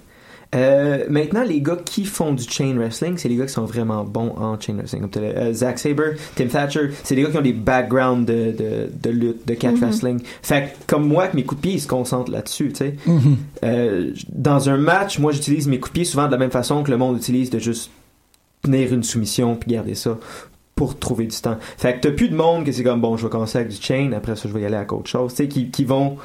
Euh, 0.54 1.04
maintenant, 1.08 1.42
les 1.44 1.60
gars 1.60 1.78
qui 1.84 2.04
font 2.04 2.32
du 2.32 2.42
chain 2.42 2.74
wrestling, 2.76 3.16
c'est 3.16 3.28
les 3.28 3.36
gars 3.36 3.46
qui 3.46 3.52
sont 3.52 3.64
vraiment 3.64 4.04
bons 4.04 4.34
en 4.36 4.58
chain 4.60 4.74
wrestling. 4.74 5.08
Comme 5.08 5.22
euh, 5.22 5.52
Zack 5.52 5.78
Sabre, 5.78 6.14
Tim 6.36 6.46
Thatcher, 6.46 6.90
c'est 7.04 7.14
des 7.14 7.22
gars 7.22 7.30
qui 7.30 7.36
ont 7.36 7.42
des 7.42 7.52
backgrounds 7.52 8.26
de, 8.26 8.50
de, 8.52 8.90
de 9.02 9.10
lutte, 9.10 9.46
de 9.46 9.54
catch 9.54 9.74
Mhm. 9.76 9.80
wrestling. 9.80 10.20
Fait 10.42 10.62
que, 10.72 10.86
comme 10.88 11.06
moi, 11.08 11.22
avec 11.24 11.34
mes 11.34 11.44
coups 11.44 11.60
de 11.60 11.66
pied, 11.68 11.74
ils 11.76 11.80
se 11.80 11.86
concentrent 11.88 12.30
là-dessus, 12.32 12.68
tu 12.70 12.76
sais. 12.76 12.94
Mhm. 13.06 13.36
Euh, 13.64 14.10
dans 14.32 14.68
un 14.68 14.76
match, 14.76 15.18
moi, 15.20 15.30
j'utilise 15.32 15.66
mes 15.68 15.78
coups 15.80 15.92
de 15.92 15.98
pied 16.00 16.04
souvent 16.04 16.26
de 16.26 16.32
la 16.32 16.38
même 16.38 16.50
façon 16.50 16.82
que 16.82 16.90
le 16.90 16.96
monde 16.96 17.16
utilise 17.16 17.50
de 17.50 17.58
juste 17.60 17.90
tenir 18.62 18.92
une 18.92 19.02
soumission 19.04 19.54
puis 19.56 19.70
garder 19.72 19.94
ça 19.94 20.18
pour 20.80 20.98
trouver 20.98 21.26
du 21.26 21.36
temps. 21.36 21.58
Fait 21.76 21.94
que 21.96 22.00
t'as 22.08 22.10
plus 22.14 22.30
de 22.30 22.34
monde 22.34 22.64
que 22.64 22.72
c'est 22.72 22.82
comme 22.82 23.02
bon, 23.02 23.18
je 23.18 23.24
vais 23.26 23.30
commencer 23.30 23.58
avec 23.58 23.70
du 23.70 23.76
chain, 23.80 24.12
après 24.16 24.34
ça 24.34 24.48
je 24.48 24.54
vais 24.54 24.62
y 24.62 24.64
aller 24.64 24.76
à 24.76 24.82
autre 24.90 25.08
chose, 25.10 25.32
tu 25.34 25.42
sais, 25.42 25.48
qui, 25.48 25.70
qui 25.70 25.84
vont 25.84 26.16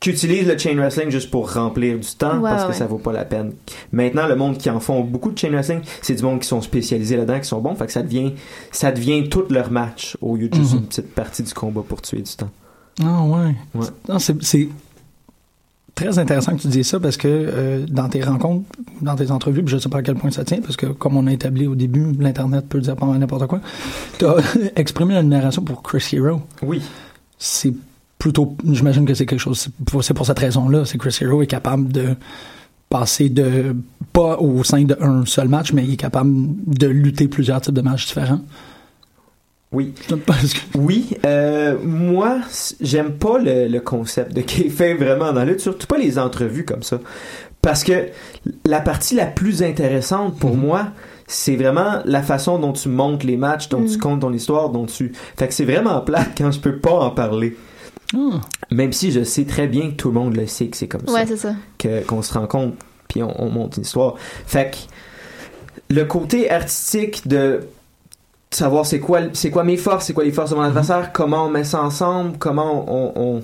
qui 0.00 0.08
utilisent 0.08 0.48
le 0.48 0.56
chain 0.56 0.74
wrestling 0.76 1.10
juste 1.10 1.30
pour 1.30 1.52
remplir 1.52 1.98
du 1.98 2.08
temps 2.16 2.38
Ouais, 2.38 2.48
parce 2.50 2.62
que 2.64 2.68
ouais. 2.68 2.74
ça 2.74 2.86
vaut 2.86 2.96
pas 2.96 3.12
la 3.12 3.26
peine. 3.26 3.52
Maintenant, 3.92 4.26
le 4.26 4.34
monde 4.34 4.56
qui 4.56 4.70
en 4.70 4.80
font 4.80 5.02
beaucoup 5.02 5.30
de 5.30 5.38
chain 5.38 5.50
wrestling, 5.50 5.82
c'est 6.00 6.14
du 6.14 6.22
monde 6.22 6.40
qui 6.40 6.48
sont 6.48 6.62
spécialisés 6.62 7.18
là-dedans, 7.18 7.38
qui 7.38 7.44
sont 7.46 7.60
bons, 7.60 7.74
fait 7.74 7.84
que 7.84 7.92
ça 7.92 8.02
devient 8.02 8.32
ça 8.72 8.90
devient 8.92 9.28
tout 9.28 9.44
leur 9.50 9.70
match 9.70 10.16
au 10.22 10.36
lieu 10.36 10.48
de 10.48 10.54
juste 10.56 10.72
Mhm. 10.72 10.78
une 10.78 10.86
petite 10.86 11.14
partie 11.14 11.42
du 11.42 11.52
combat 11.52 11.82
pour 11.86 12.00
tuer 12.00 12.22
du 12.22 12.32
temps. 12.34 12.48
Ah 13.04 13.22
ouais. 13.24 13.54
Ouais. 13.74 13.86
Non, 14.08 14.18
c'est, 14.18 14.42
c'est 14.42 14.68
très 16.00 16.18
intéressant 16.18 16.56
que 16.56 16.62
tu 16.62 16.68
dises 16.68 16.88
ça 16.88 16.98
parce 16.98 17.16
que 17.16 17.28
euh, 17.28 17.86
dans 17.88 18.08
tes 18.08 18.22
rencontres, 18.22 18.64
dans 19.02 19.16
tes 19.16 19.30
entrevues, 19.30 19.62
puis 19.62 19.72
je 19.72 19.78
sais 19.78 19.88
pas 19.88 19.98
à 19.98 20.02
quel 20.02 20.14
point 20.14 20.30
ça 20.30 20.44
tient, 20.44 20.60
parce 20.60 20.76
que 20.76 20.86
comme 20.86 21.16
on 21.16 21.26
a 21.26 21.32
établi 21.32 21.66
au 21.66 21.74
début, 21.74 22.12
l'Internet 22.18 22.66
peut 22.68 22.80
dire 22.80 22.96
pas 22.96 23.06
n'importe 23.06 23.46
quoi, 23.46 23.60
tu 24.18 24.24
as 24.24 24.36
exprimé 24.76 25.14
l'admiration 25.14 25.62
pour 25.62 25.82
Chris 25.82 26.08
Hero. 26.12 26.40
Oui. 26.62 26.80
C'est 27.38 27.74
plutôt, 28.18 28.56
j'imagine 28.70 29.04
que 29.04 29.14
c'est 29.14 29.26
quelque 29.26 29.40
chose, 29.40 29.58
c'est 29.58 29.72
pour, 29.84 30.02
c'est 30.02 30.14
pour 30.14 30.26
cette 30.26 30.38
raison-là, 30.38 30.84
c'est 30.84 30.96
que 30.96 31.08
Chris 31.08 31.18
Hero 31.22 31.42
est 31.42 31.46
capable 31.46 31.92
de 31.92 32.16
passer 32.88 33.28
de, 33.28 33.76
pas 34.12 34.38
au 34.38 34.64
sein 34.64 34.82
d'un 34.84 35.24
seul 35.26 35.48
match, 35.48 35.72
mais 35.72 35.84
il 35.84 35.92
est 35.92 35.96
capable 35.96 36.32
de 36.66 36.86
lutter 36.86 37.28
plusieurs 37.28 37.60
types 37.60 37.74
de 37.74 37.82
matchs 37.82 38.06
différents. 38.06 38.40
Oui. 39.72 39.94
Parce 40.26 40.52
que, 40.52 40.58
Oui, 40.78 41.16
euh, 41.24 41.76
moi, 41.82 42.38
j'aime 42.80 43.12
pas 43.12 43.38
le, 43.38 43.68
le 43.68 43.80
concept 43.80 44.32
de 44.34 44.42
fait 44.70 44.94
vraiment 44.94 45.26
dans 45.32 45.40
la 45.40 45.44
lutte, 45.44 45.60
surtout 45.60 45.86
pas 45.86 45.98
les 45.98 46.18
entrevues 46.18 46.64
comme 46.64 46.82
ça. 46.82 46.98
Parce 47.62 47.84
que 47.84 48.08
la 48.64 48.80
partie 48.80 49.14
la 49.14 49.26
plus 49.26 49.62
intéressante 49.62 50.38
pour 50.38 50.56
Mhm. 50.56 50.60
moi, 50.60 50.86
c'est 51.28 51.54
vraiment 51.56 52.00
la 52.04 52.22
façon 52.22 52.58
dont 52.58 52.72
tu 52.72 52.88
montes 52.88 53.22
les 53.22 53.36
matchs, 53.36 53.68
dont 53.68 53.84
tu 53.84 53.92
Mhm. 53.92 53.98
comptes 53.98 54.20
ton 54.22 54.32
histoire, 54.32 54.70
dont 54.70 54.86
tu... 54.86 55.12
Fait 55.36 55.46
que 55.46 55.54
c'est 55.54 55.64
vraiment 55.66 56.00
plate 56.00 56.30
quand 56.36 56.50
je 56.50 56.58
peux 56.58 56.78
pas 56.78 56.92
en 56.98 57.10
parler. 57.10 57.56
ah, 58.14 58.40
Même 58.72 58.92
si 58.92 59.12
je 59.12 59.22
sais 59.22 59.44
très 59.44 59.68
bien 59.68 59.90
que 59.90 59.94
tout 59.96 60.08
le 60.08 60.14
monde 60.14 60.34
le 60.36 60.46
sait 60.48 60.66
que 60.66 60.76
c'est 60.76 60.88
comme 60.88 61.02
Ouais, 61.08 61.20
ça 61.20 61.26
c'est 61.28 61.36
ça. 61.36 61.54
que- 61.78 62.02
qu'on 62.04 62.22
se 62.22 62.32
rencontre 62.34 62.76
puis 63.08 63.22
on, 63.22 63.40
on 63.40 63.50
monte 63.50 63.76
une 63.76 63.82
histoire. 63.84 64.14
Fait 64.46 64.72
que 64.72 65.94
le 65.94 66.04
côté 66.06 66.50
artistique 66.50 67.28
de 67.28 67.60
savoir 68.52 68.84
c'est 68.86 68.98
quoi 69.00 69.20
c'est 69.32 69.50
quoi 69.50 69.64
mes 69.64 69.76
forces, 69.76 70.06
c'est 70.06 70.12
quoi 70.12 70.24
les 70.24 70.32
forces 70.32 70.50
de 70.50 70.56
mon 70.56 70.62
adversaire, 70.62 71.12
comment 71.12 71.46
on 71.46 71.50
met 71.50 71.64
ça 71.64 71.82
ensemble, 71.82 72.36
comment 72.38 72.84
on, 72.92 73.12
on, 73.16 73.42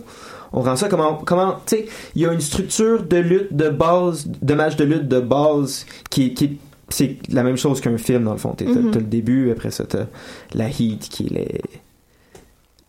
on 0.53 0.61
rend 0.63 0.77
ça, 0.77 0.89
comment 0.89 1.15
comment 1.25 1.61
tu 1.67 1.77
sais, 1.77 1.87
il 2.15 2.23
y 2.23 2.27
a 2.27 2.33
une 2.33 2.41
structure 2.41 3.05
de 3.05 3.17
lutte 3.19 3.55
de 3.55 3.69
base, 3.69 4.27
de 4.27 4.55
match 4.55 4.77
de 4.77 4.85
lutte 4.85 5.07
de 5.09 5.21
base 5.21 5.87
qui 6.11 6.35
qui 6.35 6.59
c'est 6.89 7.17
la 7.31 7.43
même 7.43 7.57
chose 7.57 7.81
qu'un 7.81 7.99
film 7.99 8.25
dans 8.25 8.33
le 8.33 8.39
fond. 8.39 8.55
T'as 8.57 8.65
Mhm. 8.65 8.91
t'as 8.93 8.99
le 9.01 9.07
début, 9.07 9.51
après 9.51 9.71
ça 9.71 9.85
t'as 9.85 10.07
la 10.55 10.69
heat 10.69 11.09
qui 11.09 11.27
est 11.27 11.31
les- 11.31 11.61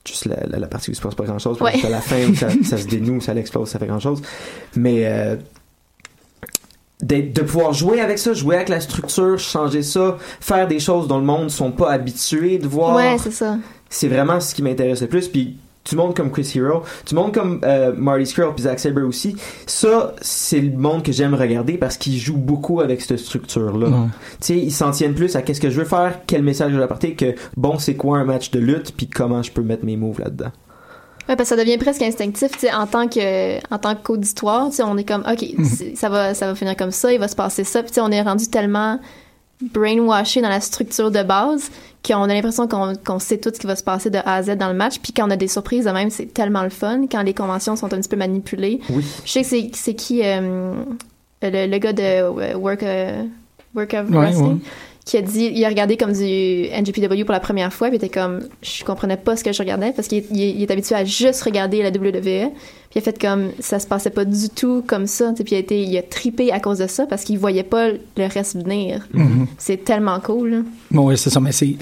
juste 0.08 0.26
la, 0.26 0.38
la, 0.48 0.60
la 0.60 0.68
partie 0.68 0.90
où 0.90 0.94
il 0.94 0.96
se 0.96 1.02
passe 1.02 1.16
pas 1.16 1.26
grand 1.26 1.38
chose, 1.40 1.60
Ouais. 1.62 1.72
puis 1.74 1.86
à 1.86 1.90
la 1.90 2.00
fin 2.02 2.18
où 2.30 2.34
ça, 2.36 2.48
ça 2.64 2.78
se 2.78 2.88
dénoue, 2.88 3.20
ça 3.22 3.34
l'explose, 3.34 3.68
ça 3.70 3.78
fait 3.78 3.88
grand 3.88 4.00
chose. 4.00 4.22
Mais 4.76 5.06
euh, 5.06 5.36
de 7.04 7.42
pouvoir 7.42 7.74
jouer 7.74 8.02
avec 8.02 8.18
ça, 8.18 8.34
jouer 8.34 8.56
avec 8.56 8.70
la 8.70 8.80
structure, 8.80 9.38
changer 9.38 9.84
ça, 9.84 10.18
faire 10.40 10.68
des 10.68 10.80
choses 10.80 11.08
dont 11.08 11.20
le 11.20 11.26
monde 11.26 11.52
sont 11.52 11.72
pas 11.72 11.92
habitués 11.92 12.58
de 12.58 12.68
voir. 12.68 12.96
Ouais, 12.96 13.18
c'est 13.20 13.32
ça. 13.32 13.58
c'est 13.90 14.08
vraiment 14.08 14.40
ce 14.40 14.56
qui 14.56 14.64
m'intéresse 14.64 15.02
le 15.02 15.08
plus. 15.08 15.28
Puis 15.28 15.58
du 15.88 15.96
monde 15.96 16.16
comme 16.16 16.32
Chris 16.32 16.52
Hero, 16.56 16.84
du 17.08 17.16
monde 17.16 17.34
comme 17.34 17.62
euh, 17.64 17.94
Marty 17.96 18.26
Skrull 18.26 18.54
puis 18.54 18.64
Zack 18.64 18.80
Sabre 18.80 19.08
aussi, 19.08 19.38
ça 19.66 20.14
c'est 20.22 20.60
le 20.60 20.76
monde 20.78 21.04
que 21.04 21.12
j'aime 21.12 21.34
regarder 21.34 21.78
parce 21.78 21.98
qu'ils 21.98 22.18
jouent 22.18 22.36
beaucoup 22.36 22.82
avec 22.82 23.00
cette 23.02 23.20
structure 23.20 23.78
là. 23.78 23.88
ouais. 23.88 24.08
Tu 24.42 24.48
sais, 24.48 24.58
ils 24.58 24.72
s'en 24.74 24.92
tiennent 24.92 25.16
plus 25.16 25.36
à 25.36 25.42
qu'est-ce 25.42 25.62
que 25.62 25.70
je 25.70 25.80
veux 25.80 25.86
faire, 25.86 26.20
quel 26.28 26.44
message 26.44 26.72
je 26.74 26.78
veux 26.78 26.84
apporter, 26.84 27.14
que 27.14 27.36
bon 27.56 27.80
c'est 27.80 27.96
quoi 27.96 28.18
un 28.18 28.26
match 28.26 28.52
de 28.52 28.60
lutte 28.60 28.94
puis 28.98 29.08
comment 29.08 29.42
je 29.44 29.52
peux 29.52 29.62
mettre 29.62 29.86
mes 29.86 29.96
moves 29.96 30.20
là-dedans. 30.20 30.52
Ouais, 31.30 31.36
parce 31.36 31.50
que 31.50 31.56
ça 31.56 31.62
devient 31.62 31.78
presque 31.78 32.02
instinctif, 32.02 32.52
tu 32.54 32.60
sais, 32.60 32.74
en 32.74 32.88
tant 32.88 33.08
que, 33.08 33.58
en 33.74 33.78
tant 33.78 33.96
qu'auditoire, 33.96 34.70
tu 34.70 34.78
sais, 34.78 34.84
on 34.84 34.98
est 34.98 35.04
comme, 35.04 35.26
ok, 35.30 35.46
c'est- 35.66 35.96
ça 35.96 36.08
va, 36.10 36.34
ça 36.34 36.48
va 36.48 36.56
finir 36.56 36.76
comme 36.78 36.92
ça, 36.92 37.12
il 37.12 37.20
va 37.20 37.28
se 37.28 37.36
passer 37.36 37.64
ça, 37.66 37.82
puis 37.84 37.90
tu 37.92 37.96
sais, 37.96 38.02
on 38.02 38.12
est 38.12 38.22
rendu 38.22 38.48
tellement 38.48 39.00
brainwashé 39.62 40.42
dans 40.42 40.50
la 40.50 40.62
structure 40.62 41.10
de 41.12 41.24
base 41.24 41.70
qu'on 42.06 42.24
a 42.24 42.28
l'impression 42.28 42.68
qu'on 42.68 42.94
qu'on 43.04 43.20
sait 43.20 43.38
tout 43.38 43.50
ce 43.54 43.60
qui 43.60 43.66
va 43.68 43.76
se 43.76 43.84
passer 43.84 44.10
de 44.10 44.20
A 44.20 44.36
à 44.36 44.44
Z 44.44 44.56
dans 44.56 44.68
le 44.70 44.76
match, 44.76 45.00
puis 45.00 45.12
quand 45.14 45.28
on 45.28 45.32
a 45.32 45.36
des 45.36 45.48
surprises 45.48 45.86
de 45.86 45.90
même, 45.92 46.10
c'est 46.10 46.28
tellement 46.34 46.64
le 46.64 46.70
fun 46.70 47.08
quand 47.12 47.24
les 47.24 47.34
conventions 47.34 47.76
sont 47.76 47.92
un 47.94 47.98
petit 47.98 48.10
peu 48.10 48.16
manipulées. 48.18 48.80
Oui. 48.90 49.04
Je 49.26 49.32
sais 49.32 49.42
que 49.42 49.48
c'est 49.48 49.70
c'est 49.74 49.94
qui 49.96 50.22
euh, 50.24 50.74
le, 51.42 51.68
le 51.68 51.78
gars 51.80 51.94
de 51.94 52.04
euh, 52.04 52.56
Work, 52.56 52.84
euh, 52.84 53.24
Work 53.76 53.94
of 53.96 54.10
Ouais, 54.12 54.18
Wrestling? 54.18 54.54
ouais. 54.54 54.60
Qui 55.08 55.18
a 55.18 55.22
dit, 55.22 55.52
il 55.56 55.64
a 55.64 55.70
regardé 55.70 55.96
comme 55.96 56.12
du 56.12 56.68
NGPW 56.70 57.24
pour 57.24 57.32
la 57.32 57.40
première 57.40 57.72
fois, 57.72 57.88
puis 57.88 57.96
il 57.98 58.04
était 58.06 58.20
comme, 58.20 58.42
je 58.62 58.84
comprenais 58.84 59.16
pas 59.16 59.38
ce 59.38 59.44
que 59.44 59.54
je 59.54 59.60
regardais 59.60 59.94
parce 59.94 60.08
qu'il 60.10 60.24
il- 60.32 60.58
il 60.58 60.62
est 60.62 60.70
habitué 60.70 60.96
à 60.96 61.06
juste 61.06 61.42
regarder 61.44 61.82
la 61.82 61.92
WWE. 61.92 62.52
Puis 62.90 62.96
il 62.96 63.00
a 63.00 63.02
fait 63.02 63.18
comme, 63.20 63.52
ça 63.60 63.80
se 63.80 63.88
passait 63.88 64.10
pas 64.10 64.26
du 64.26 64.50
tout 64.50 64.84
comme 64.86 65.08
ça, 65.08 65.32
puis 65.34 65.46
il 65.52 65.56
a 65.56 65.60
été, 65.60 65.82
il 65.82 65.98
a 65.98 66.02
tripé 66.02 66.52
à 66.52 66.60
cause 66.60 66.80
de 66.80 66.88
ça 66.88 67.06
parce 67.06 67.24
qu'il 67.24 67.40
voyait 67.40 67.64
pas 67.64 67.90
le 67.92 68.28
reste 68.34 68.58
venir. 68.62 69.08
Mhm. 69.14 69.48
C'est 69.58 69.84
tellement 69.84 70.20
cool. 70.20 70.50
là. 70.50 70.58
Bon, 70.92 71.08
oui, 71.08 71.18
c'est 71.18 71.30
ça, 71.30 71.40
mais 71.40 71.52
c'est, 71.54 71.76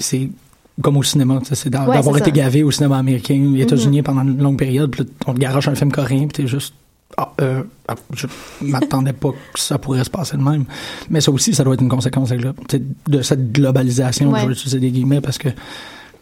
comme 0.80 0.96
au 0.96 1.02
cinéma, 1.02 1.40
c'est 1.44 1.64
Ouais, 1.66 1.70
d'avoir 1.70 2.16
été 2.18 2.26
ça. 2.26 2.30
gavé 2.30 2.62
au 2.62 2.70
cinéma 2.70 2.98
américain, 2.98 3.54
états-unien 3.58 4.02
pendant 4.02 4.22
une 4.22 4.40
longue 4.42 4.58
période, 4.58 4.90
puis 4.90 5.02
là, 5.02 5.10
on 5.26 5.34
te 5.34 5.38
garoche 5.40 5.66
un 5.68 5.74
film 5.74 5.90
coréen, 5.90 6.26
puis 6.28 6.42
t'es 6.42 6.46
juste. 6.46 6.74
Ah, 7.16 7.32
euh, 7.40 7.62
ah, 7.88 7.94
je 8.14 8.26
m'attendais 8.60 9.12
pas 9.12 9.30
que 9.30 9.60
ça 9.60 9.78
pourrait 9.78 10.04
se 10.04 10.10
passer 10.10 10.36
de 10.36 10.42
même. 10.42 10.64
Mais 11.08 11.20
ça 11.20 11.30
aussi, 11.30 11.54
ça 11.54 11.64
doit 11.64 11.74
être 11.74 11.80
une 11.82 11.88
conséquence 11.88 12.30
de, 12.30 13.22
cette 13.22 13.52
globalisation. 13.52 14.30
Ouais. 14.32 14.40
Je 14.40 14.46
vais 14.46 14.52
utiliser 14.52 14.80
des 14.80 14.90
guillemets 14.90 15.20
parce 15.20 15.38
que 15.38 15.48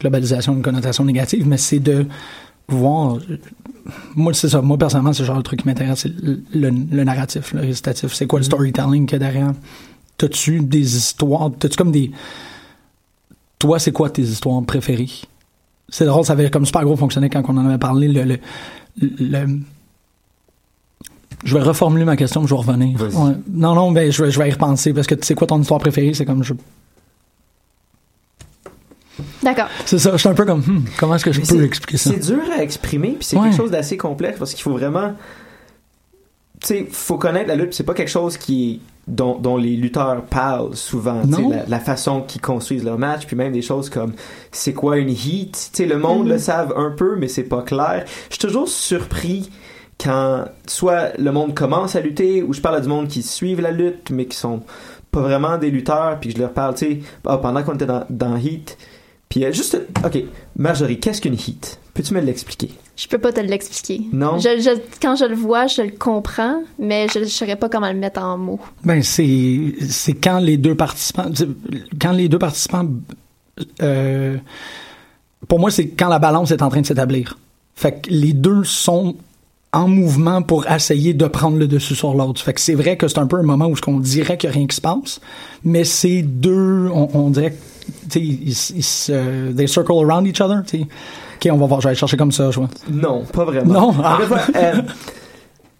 globalisation 0.00 0.52
a 0.52 0.56
une 0.56 0.62
connotation 0.62 1.04
négative, 1.04 1.46
mais 1.48 1.56
c'est 1.56 1.80
de 1.80 2.06
voir. 2.68 3.16
Moi, 4.14 4.34
c'est 4.34 4.48
ça. 4.48 4.60
Moi, 4.62 4.76
personnellement, 4.78 5.12
c'est 5.12 5.22
le 5.22 5.26
genre 5.26 5.38
de 5.38 5.42
truc 5.42 5.60
qui 5.62 5.66
m'intéresse. 5.66 6.00
C'est 6.00 6.12
le, 6.22 6.42
le- 6.52 6.70
le 6.90 7.04
narratif, 7.04 7.52
le 7.54 7.60
récitatif. 7.60 8.12
C'est 8.12 8.26
quoi 8.26 8.38
le 8.38 8.44
storytelling 8.44 9.06
qu'il 9.06 9.14
y 9.14 9.16
a 9.16 9.18
derrière? 9.30 9.52
T'as-tu 10.18 10.60
des 10.60 10.96
histoires? 10.96 11.50
T'as-tu 11.58 11.76
comme 11.76 11.92
des. 11.92 12.10
Toi, 13.58 13.78
c'est 13.78 13.92
quoi 13.92 14.10
tes 14.10 14.22
histoires 14.22 14.62
préférées? 14.64 15.10
C'est 15.88 16.04
drôle, 16.06 16.24
ça 16.24 16.32
avait 16.34 16.50
comme 16.50 16.66
super 16.66 16.84
gros 16.84 16.96
fonctionné 16.96 17.30
quand 17.30 17.42
on 17.48 17.56
en 17.56 17.66
avait 17.66 17.78
parlé. 17.78 18.08
Le, 18.08 18.22
le, 18.24 18.38
le- 19.00 19.60
Je 21.44 21.54
vais 21.56 21.62
reformuler 21.62 22.04
ma 22.04 22.16
question, 22.16 22.40
mais 22.40 22.46
je 22.48 22.54
vais 22.54 22.60
revenir. 22.60 23.00
Ouais. 23.00 23.34
Non, 23.52 23.74
non, 23.74 23.92
ben, 23.92 24.10
je 24.10 24.24
vais, 24.24 24.30
je 24.30 24.38
vais 24.38 24.48
y 24.48 24.52
repenser 24.52 24.92
parce 24.94 25.06
que 25.06 25.14
tu 25.14 25.26
sais 25.26 25.34
quoi 25.34 25.46
ton 25.46 25.60
histoire 25.60 25.78
préférée? 25.80 26.14
C'est 26.14 26.24
comme. 26.24 26.42
Je... 26.42 26.54
D'accord. 29.42 29.68
C'est 29.84 29.98
ça, 29.98 30.12
je 30.12 30.16
suis 30.16 30.28
un 30.28 30.34
peu 30.34 30.44
comme. 30.44 30.60
hmm, 30.60 30.84
comment 30.98 31.14
est-ce 31.14 31.24
que 31.24 31.32
je 31.32 31.40
Mais 31.40 31.46
peux 31.46 31.58
c'est- 31.58 31.64
expliquer 31.64 31.96
ça? 31.98 32.10
C'est 32.10 32.32
dur 32.32 32.42
à 32.56 32.62
exprimer, 32.62 33.10
puis 33.10 33.24
c'est 33.24 33.36
Ouais. 33.36 33.44
quelque 33.48 33.56
chose 33.56 33.70
d'assez 33.70 33.96
complexe 33.96 34.38
parce 34.38 34.52
qu'il 34.54 34.62
faut 34.62 34.72
vraiment. 34.72 35.12
Tu 36.60 36.66
sais, 36.68 36.86
faut 36.90 37.18
connaître 37.18 37.48
la 37.48 37.54
lutte, 37.56 37.68
puis 37.68 37.76
c'est 37.76 37.84
pas 37.84 37.94
quelque 37.94 38.10
chose 38.10 38.36
qui 38.38 38.80
dont, 39.06 39.38
dont 39.38 39.58
les 39.58 39.76
lutteurs 39.76 40.22
parlent 40.24 40.74
souvent. 40.74 41.20
tu 41.22 41.34
sais, 41.34 41.42
Non. 41.42 41.50
La, 41.50 41.66
la 41.68 41.78
façon 41.78 42.22
qu'ils 42.22 42.40
construisent 42.40 42.84
leur 42.84 42.98
match, 42.98 43.26
puis 43.26 43.36
même 43.36 43.52
des 43.52 43.60
choses 43.62 43.90
comme 43.90 44.14
c'est 44.50 44.72
quoi 44.72 44.96
une 44.96 45.10
heat? 45.10 45.52
Tu 45.72 45.82
sais, 45.82 45.86
le 45.86 45.98
monde 45.98 46.24
Mhm. 46.24 46.32
le 46.32 46.38
savent 46.38 46.72
un 46.76 46.90
peu, 46.90 47.16
mais 47.16 47.28
c'est 47.28 47.42
pas 47.44 47.60
clair. 47.62 48.04
Je 48.30 48.34
suis 48.36 48.40
toujours 48.40 48.66
surpris 48.68 49.50
quand 50.02 50.44
soit 50.66 51.16
le 51.18 51.30
monde 51.32 51.54
commence 51.54 51.96
à 51.96 52.00
lutter, 52.00 52.42
ou 52.42 52.52
je 52.52 52.60
parle 52.60 52.76
à 52.76 52.80
du 52.80 52.88
monde 52.88 53.08
qui 53.08 53.22
suivent 53.22 53.60
la 53.60 53.70
lutte, 53.70 54.10
mais 54.10 54.26
qui 54.26 54.36
sont 54.36 54.62
pas 55.10 55.20
vraiment 55.20 55.56
des 55.58 55.70
lutteurs, 55.70 56.18
puis 56.20 56.30
je 56.32 56.38
leur 56.38 56.52
parle, 56.52 56.74
tu 56.74 56.86
sais, 56.86 56.98
ah, 57.26 57.38
pendant 57.38 57.62
qu'on 57.62 57.74
était 57.74 57.86
dans, 57.86 58.04
dans 58.10 58.36
Heat, 58.36 58.76
puis 59.28 59.44
euh, 59.44 59.52
juste, 59.52 59.80
ok, 60.04 60.18
Marjorie, 60.56 60.98
qu'est-ce 61.00 61.20
qu'une 61.20 61.34
Heat? 61.34 61.78
Peux-tu 61.94 62.12
me 62.14 62.20
l'expliquer? 62.20 62.70
Je 62.96 63.06
peux 63.06 63.18
pas 63.18 63.32
te 63.32 63.40
l'expliquer. 63.40 64.02
Non? 64.12 64.38
Je, 64.38 64.60
je- 64.60 64.80
quand 65.00 65.14
je 65.16 65.24
le 65.24 65.34
vois, 65.36 65.66
je 65.68 65.82
le 65.82 65.90
comprends, 65.92 66.62
mais 66.78 67.06
je 67.12 67.20
ne 67.20 67.24
saurais 67.24 67.56
pas 67.56 67.68
comment 67.68 67.88
le 67.92 67.98
mettre 67.98 68.20
en 68.20 68.36
mots. 68.36 68.60
Ben, 68.84 69.02
c'est, 69.02 69.74
c'est 69.88 70.12
quand 70.14 70.38
les 70.40 70.56
deux 70.56 70.74
participants, 70.76 71.30
quand 72.00 72.12
les 72.12 72.28
deux 72.28 72.38
participants, 72.38 72.86
euh, 73.82 74.36
pour 75.48 75.60
moi, 75.60 75.70
c'est 75.70 75.88
quand 75.88 76.08
la 76.08 76.18
balance 76.18 76.50
est 76.50 76.62
en 76.62 76.68
train 76.68 76.80
de 76.80 76.86
s'établir. 76.86 77.38
Fait 77.76 78.00
que 78.00 78.10
les 78.10 78.32
deux 78.32 78.64
sont 78.64 79.16
en 79.74 79.88
mouvement 79.88 80.40
pour 80.40 80.70
essayer 80.70 81.12
de 81.14 81.26
prendre 81.26 81.58
le 81.58 81.66
dessus 81.66 81.94
sur 81.94 82.14
l'autre. 82.14 82.40
Fait 82.40 82.54
que 82.54 82.60
c'est 82.60 82.74
vrai 82.74 82.96
que 82.96 83.08
c'est 83.08 83.18
un 83.18 83.26
peu 83.26 83.36
un 83.36 83.42
moment 83.42 83.66
où 83.66 83.74
on 83.88 83.98
dirait 83.98 84.38
qu'il 84.38 84.48
n'y 84.48 84.54
a 84.54 84.58
rien 84.58 84.66
qui 84.66 84.76
se 84.76 84.80
passe, 84.80 85.20
mais 85.64 85.84
c'est 85.84 86.22
deux, 86.22 86.88
on, 86.92 87.08
on 87.12 87.30
dirait, 87.30 87.54
tu 88.08 88.10
sais, 88.10 88.20
ils, 88.20 88.48
ils 88.48 88.82
se, 88.82 89.52
they 89.52 89.66
circle 89.66 90.04
around 90.08 90.26
each 90.26 90.40
other, 90.40 90.62
tu 90.66 90.78
sais. 90.78 90.86
Ok, 91.36 91.48
on 91.52 91.56
va 91.58 91.66
voir, 91.66 91.80
je 91.80 91.86
vais 91.86 91.90
aller 91.90 91.98
chercher 91.98 92.16
comme 92.16 92.32
ça, 92.32 92.50
je 92.50 92.60
vois. 92.60 92.68
Non, 92.88 93.24
pas 93.24 93.44
vraiment. 93.44 93.74
Non? 93.74 93.88
Encore 93.90 94.20
une 94.20 94.26
fois, 94.26 94.40
euh, 94.56 94.82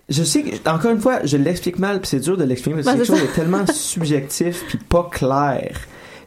je 0.09 0.22
sais 0.24 0.42
que, 0.42 0.68
encore 0.68 0.90
une 0.90 1.01
fois, 1.01 1.20
je 1.24 1.36
l'explique 1.36 1.78
mal, 1.78 2.01
puis 2.01 2.09
c'est 2.09 2.20
dur 2.20 2.36
de 2.36 2.45
l'expliquer 2.45 2.82
parce 2.82 2.86
que 2.86 3.01
Ouais, 3.01 3.05
c'est 3.05 3.12
quelque 3.12 3.20
chose 3.20 3.30
de 3.30 3.34
tellement 3.34 3.66
subjectif 3.72 4.64
puis 4.68 4.78
pas 4.78 5.09
clair. 5.11 5.78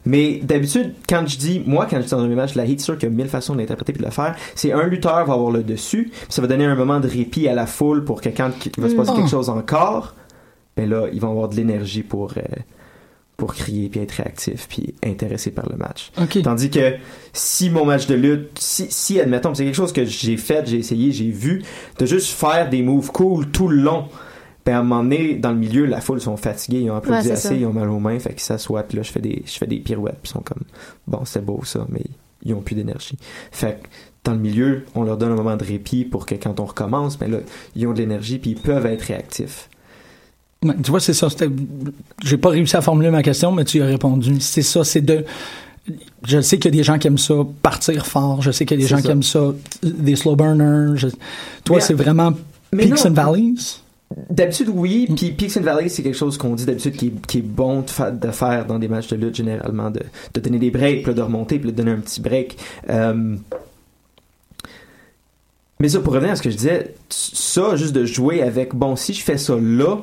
Mais 0.08 0.40
d'habitude, 0.42 0.94
quand 1.08 1.28
je 1.28 1.38
dis, 1.38 1.62
moi, 1.66 1.86
quand 1.90 1.98
je 1.98 2.04
dis 2.04 2.12
dans 2.12 2.22
un 2.22 2.28
match, 2.30 2.56
la 2.56 2.66
hit, 2.66 2.80
c'est 2.80 2.86
sûr 2.86 2.98
qu'il 2.98 3.10
y 3.10 3.12
a 3.12 3.16
mille 3.16 3.28
façons 3.28 3.56
d'interpréter 3.56 3.92
puis 3.92 4.02
de 4.02 4.06
le 4.06 4.12
faire. 4.12 4.36
C'est 4.56 4.72
un 4.72 4.84
lutteur 4.88 5.26
va 5.26 5.34
avoir 5.34 5.52
le 5.52 5.64
dessus, 5.64 6.10
puis 6.14 6.26
ça 6.30 6.42
va 6.42 6.48
donner 6.48 6.64
un 6.64 6.76
moment 6.76 7.02
de 7.02 7.10
répit 7.10 7.48
à 7.50 7.54
la 7.54 7.66
foule 7.68 8.06
pour 8.06 8.22
que 8.22 8.30
quand 8.30 8.52
il 8.66 8.82
va 8.82 8.90
se 8.90 8.96
passer 8.96 9.12
Mm. 9.12 9.16
quelque 9.16 9.30
chose 9.30 9.50
encore, 9.50 10.16
ben 10.78 10.90
là, 10.90 11.08
ils 11.12 11.20
vont 11.20 11.32
avoir 11.32 11.50
de 11.50 11.56
l'énergie 11.56 12.04
pour, 12.04 12.32
euh, 12.38 12.42
pour 13.36 13.54
crier 13.54 13.90
puis 13.90 14.00
être 14.00 14.14
réactif 14.14 14.68
puis 14.70 14.96
intéressé 15.04 15.52
par 15.52 15.68
le 15.70 15.76
match. 15.76 16.12
Tandis 16.42 16.70
que 16.70 16.94
si 17.34 17.70
mon 17.70 17.84
match 17.84 18.08
de 18.08 18.16
lutte, 18.16 18.58
si, 18.58 18.88
si 18.90 19.20
admettons, 19.20 19.54
c'est 19.54 19.66
quelque 19.66 19.76
chose 19.76 19.92
que 19.92 20.06
j'ai 20.06 20.38
fait, 20.38 20.68
j'ai 20.68 20.78
essayé, 20.78 21.12
j'ai 21.12 21.30
vu, 21.32 21.64
de 22.00 22.06
juste 22.06 22.30
faire 22.30 22.70
des 22.70 22.82
moves 22.82 23.12
cool 23.12 23.48
tout 23.50 23.68
le 23.68 23.82
long, 23.82 24.06
ben 24.68 24.76
à 24.76 24.80
un 24.80 24.84
moment 24.84 25.02
donné, 25.02 25.36
dans 25.36 25.52
le 25.52 25.58
milieu, 25.58 25.86
la 25.86 26.02
foule 26.02 26.20
sont 26.20 26.36
fatigués, 26.38 26.82
ils 26.82 26.92
ont 26.92 26.96
applaudi 26.98 27.28
Ouais, 27.28 27.32
assez, 27.34 27.48
ça. 27.48 27.54
ils 27.54 27.66
ont 27.66 27.72
mal 27.74 27.90
aux 27.90 28.00
mains, 28.00 28.20
fait 28.20 28.32
qu'ils 28.32 28.42
s'assoient, 28.42 28.84
puis 28.84 28.98
là 28.98 29.04
je 29.04 29.12
fais 29.12 29.22
des, 29.22 29.42
je 29.46 29.54
fais 29.58 29.66
des 29.66 29.78
pirouettes, 29.80 30.18
puis 30.22 30.30
ils 30.30 30.34
sont 30.34 30.42
comme, 30.42 30.62
bon 31.08 31.22
c'est 31.26 31.44
beau 31.44 31.62
ça, 31.64 31.88
mais 31.90 32.02
ils 32.44 32.54
ont 32.54 32.60
plus 32.62 32.76
d'énergie. 32.76 33.18
Fait 33.52 33.80
que 33.82 33.88
dans 34.26 34.34
le 34.34 34.40
milieu, 34.40 34.84
on 34.94 35.04
leur 35.04 35.16
donne 35.16 35.32
un 35.32 35.36
moment 35.36 35.56
de 35.56 35.64
répit 35.64 36.04
pour 36.04 36.26
que 36.26 36.36
quand 36.36 36.60
on 36.60 36.66
recommence, 36.66 37.18
ben 37.18 37.32
là, 37.32 37.38
ils 37.78 37.88
ont 37.88 37.94
de 37.94 38.00
l'énergie, 38.00 38.40
puis 38.40 38.52
ils 38.52 38.60
peuvent 38.60 38.86
être 38.86 39.04
réactifs. 39.04 39.70
Ouais, 40.64 40.76
tu 40.84 40.92
vois, 40.92 41.00
c'est 41.00 41.14
ça. 41.14 41.30
c'était- 41.30 41.50
J'ai 42.26 42.38
pas 42.38 42.50
réussi 42.50 42.76
à 42.76 42.82
formuler 42.82 43.10
ma 43.12 43.24
question, 43.24 43.52
mais 43.54 43.64
tu 43.64 43.78
y 43.78 43.82
as 43.82 43.86
répondu. 43.86 44.42
C'est 44.42 44.64
ça, 44.64 44.84
c'est 44.84 45.02
de. 45.02 45.24
Je 46.26 46.42
sais 46.42 46.58
qu'il 46.58 46.66
y 46.74 46.76
a 46.76 46.78
des 46.80 46.84
gens 46.84 46.98
qui 46.98 47.08
aiment 47.08 47.18
ça 47.18 47.36
partir 47.62 48.06
fort. 48.06 48.42
Je 48.42 48.52
sais 48.52 48.66
qu'il 48.66 48.78
y 48.78 48.82
a 48.82 48.84
des 48.84 48.90
gens 48.90 48.98
ça. 48.98 49.02
qui 49.04 49.08
aiment 49.12 49.24
ça, 49.24 49.54
des 49.84 50.16
slow 50.18 50.36
burners. 50.36 50.98
Je- 50.98 51.08
Toi, 51.64 51.78
Mais- 51.78 51.82
c'est 51.82 51.94
vraiment 51.94 52.34
mais 52.74 52.84
peaks 52.88 53.06
non. 53.06 53.12
and 53.12 53.14
valleys? 53.14 53.56
D'habitude, 54.30 54.70
oui. 54.74 55.06
Mm. 55.10 55.16
Puis 55.16 55.32
Peaks 55.32 55.58
and 55.58 55.62
Valleys, 55.62 55.90
c'est 55.90 56.02
quelque 56.04 56.16
chose 56.18 56.38
qu'on 56.38 56.56
dit 56.56 56.66
d'habitude 56.66 56.96
qui 56.96 57.08
est, 57.08 57.26
qui 57.28 57.40
est 57.40 57.42
bon 57.42 57.82
de, 57.82 57.90
fa- 57.90 58.12
de 58.12 58.32
faire 58.32 58.66
dans 58.66 58.80
des 58.80 58.88
matchs 58.88 59.08
de 59.10 59.16
lutte, 59.18 59.36
généralement, 59.36 59.92
de, 59.92 60.02
de 60.34 60.40
donner 60.40 60.60
des 60.60 60.72
breaks, 60.72 61.04
puis 61.04 61.14
de 61.14 61.22
remonter, 61.22 61.60
puis 61.60 61.72
de 61.72 61.76
donner 61.76 61.92
un 61.92 62.00
petit 62.00 62.22
break. 62.22 62.58
Euh, 62.90 63.36
Mais 65.80 65.90
ça, 65.90 66.00
pour 66.00 66.14
revenir 66.14 66.32
à 66.32 66.36
ce 66.36 66.42
que 66.42 66.50
je 66.50 66.56
disais, 66.56 66.96
ça, 67.10 67.76
juste 67.76 67.94
de 67.94 68.06
jouer 68.06 68.42
avec, 68.42 68.74
bon, 68.74 68.96
si 68.96 69.14
je 69.14 69.24
fais 69.24 69.38
ça 69.38 69.56
là, 69.62 69.98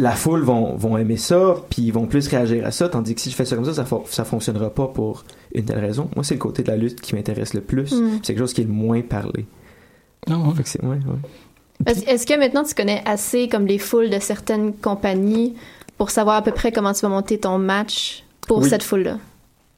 la 0.00 0.12
foule 0.12 0.42
vont, 0.42 0.74
vont 0.76 0.96
aimer 0.96 1.16
ça, 1.16 1.56
puis 1.70 1.82
ils 1.82 1.92
vont 1.92 2.06
plus 2.06 2.26
réagir 2.28 2.66
à 2.66 2.70
ça, 2.70 2.88
tandis 2.88 3.14
que 3.14 3.20
si 3.20 3.30
je 3.30 3.36
fais 3.36 3.44
ça 3.44 3.54
comme 3.56 3.64
ça, 3.64 3.74
ça, 3.74 3.86
ça 4.06 4.24
fonctionnera 4.24 4.70
pas 4.74 4.86
pour 4.88 5.24
une 5.54 5.64
telle 5.64 5.78
raison. 5.80 6.08
Moi, 6.16 6.24
c'est 6.24 6.34
le 6.34 6.40
côté 6.40 6.62
de 6.62 6.68
la 6.70 6.76
lutte 6.76 7.00
qui 7.00 7.14
m'intéresse 7.14 7.54
le 7.54 7.60
plus. 7.60 7.92
Mm. 7.92 8.10
C'est 8.22 8.32
quelque 8.34 8.38
chose 8.38 8.52
qui 8.52 8.62
est 8.62 8.64
le 8.64 8.72
moins 8.72 9.02
parlé. 9.02 9.46
Non, 10.28 10.52
Fait 10.54 10.62
que 10.64 10.68
c'est, 10.68 10.82
ouais, 10.82 10.96
ouais. 10.96 11.30
Est-ce 11.86 12.26
que 12.26 12.38
maintenant 12.38 12.64
tu 12.64 12.74
connais 12.74 13.02
assez 13.06 13.48
comme 13.48 13.66
les 13.66 13.78
foules 13.78 14.10
de 14.10 14.18
certaines 14.18 14.74
compagnies 14.74 15.54
pour 15.96 16.10
savoir 16.10 16.36
à 16.36 16.42
peu 16.42 16.52
près 16.52 16.72
comment 16.72 16.92
tu 16.92 17.00
vas 17.02 17.08
monter 17.08 17.38
ton 17.38 17.58
match 17.58 18.24
pour 18.46 18.58
Oui. 18.58 18.68
cette 18.68 18.82
foule-là? 18.82 19.18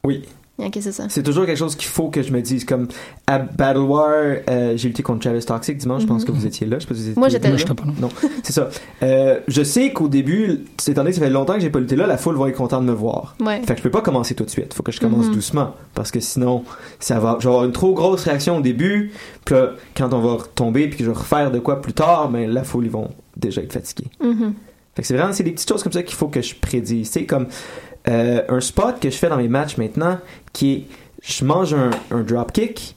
Oui. 0.03 0.23
Ok, 0.63 0.77
c'est 0.79 0.91
ça. 0.91 1.05
C'est 1.09 1.23
toujours 1.23 1.45
quelque 1.45 1.57
chose 1.57 1.75
qu'il 1.75 1.87
faut 1.89 2.09
que 2.09 2.21
je 2.21 2.31
me 2.31 2.41
dise. 2.41 2.65
Comme 2.65 2.87
à 3.27 3.39
Battle 3.39 3.79
War, 3.79 4.07
euh, 4.49 4.73
j'ai 4.77 4.89
lutté 4.89 5.01
contre 5.03 5.21
Travis 5.21 5.43
Toxic 5.43 5.77
dimanche. 5.77 6.03
Je 6.03 6.07
pense 6.07 6.21
Mhm. 6.21 6.27
que 6.27 6.31
vous 6.33 6.45
étiez 6.45 6.67
là. 6.67 6.77
Je 6.77 6.83
sais 6.83 6.87
pas 6.87 6.93
si 6.95 7.01
vous 7.01 7.07
étiez 7.09 7.19
Moi, 7.19 7.29
j'étais 7.29 7.47
Moi, 7.49 7.57
là. 7.57 7.57
j'étais 7.57 7.73
pas 7.73 7.85
là. 7.85 7.93
Non, 7.99 8.09
c'est 8.43 8.53
ça. 8.53 8.69
Euh, 9.03 9.39
je 9.47 9.63
sais 9.63 9.91
qu'au 9.91 10.07
début, 10.07 10.65
c'est 10.77 10.91
étant 10.91 11.01
donné 11.01 11.11
que 11.11 11.19
ça 11.19 11.23
fait 11.25 11.29
longtemps 11.31 11.53
que 11.55 11.61
j'ai 11.61 11.69
pas 11.69 11.79
lutté 11.79 11.95
là, 11.95 12.05
la 12.07 12.17
foule 12.17 12.37
va 12.37 12.49
être 12.49 12.55
contente 12.57 12.81
de 12.85 12.89
me 12.91 12.95
voir. 12.95 13.35
Ouais. 13.39 13.61
Fait 13.65 13.73
que 13.73 13.77
je 13.77 13.83
peux 13.83 13.91
pas 13.91 14.01
commencer 14.01 14.35
tout 14.35 14.43
de 14.45 14.49
suite. 14.49 14.73
Faut 14.73 14.83
que 14.83 14.91
je 14.91 14.99
commence 14.99 15.27
Mhm. 15.27 15.33
doucement. 15.33 15.75
Parce 15.95 16.11
que 16.11 16.19
sinon, 16.19 16.63
ça 16.99 17.19
va, 17.19 17.37
je 17.39 17.45
vais 17.47 17.49
avoir 17.53 17.65
une 17.65 17.71
trop 17.71 17.93
grosse 17.93 18.23
réaction 18.23 18.57
au 18.57 18.61
début. 18.61 19.11
Puis 19.45 19.55
là, 19.55 19.71
quand 19.97 20.13
on 20.13 20.19
va 20.21 20.33
retomber 20.43 20.87
puis 20.87 20.97
que 20.99 21.03
je 21.05 21.09
vais 21.09 21.17
refaire 21.17 21.51
de 21.51 21.59
quoi 21.59 21.81
plus 21.81 21.93
tard, 21.93 22.29
ben 22.29 22.49
la 22.49 22.63
foule, 22.63 22.85
ils 22.85 22.91
vont 22.91 23.09
déjà 23.35 23.61
être 23.61 23.73
fatigués. 23.73 24.07
Mhm. 24.23 24.53
Fait 24.95 25.01
que 25.03 25.07
c'est 25.07 25.15
vraiment 25.15 25.31
c'est 25.33 25.43
des 25.43 25.51
petites 25.51 25.69
choses 25.69 25.83
comme 25.83 25.93
ça 25.93 26.03
qu'il 26.03 26.15
faut 26.17 26.27
que 26.27 26.41
je 26.41 26.53
prédise. 26.53 27.09
C'est 27.09 27.25
comme 27.25 27.47
euh, 28.09 28.41
un 28.49 28.59
spot 28.59 28.95
que 28.99 29.09
je 29.11 29.15
fais 29.15 29.29
dans 29.29 29.37
mes 29.37 29.47
matchs 29.47 29.77
maintenant 29.77 30.17
qui 30.53 30.73
est 30.73 30.83
je 31.23 31.45
mange 31.45 31.73
un, 31.73 31.91
un 32.09 32.21
drop 32.21 32.51
kick, 32.51 32.95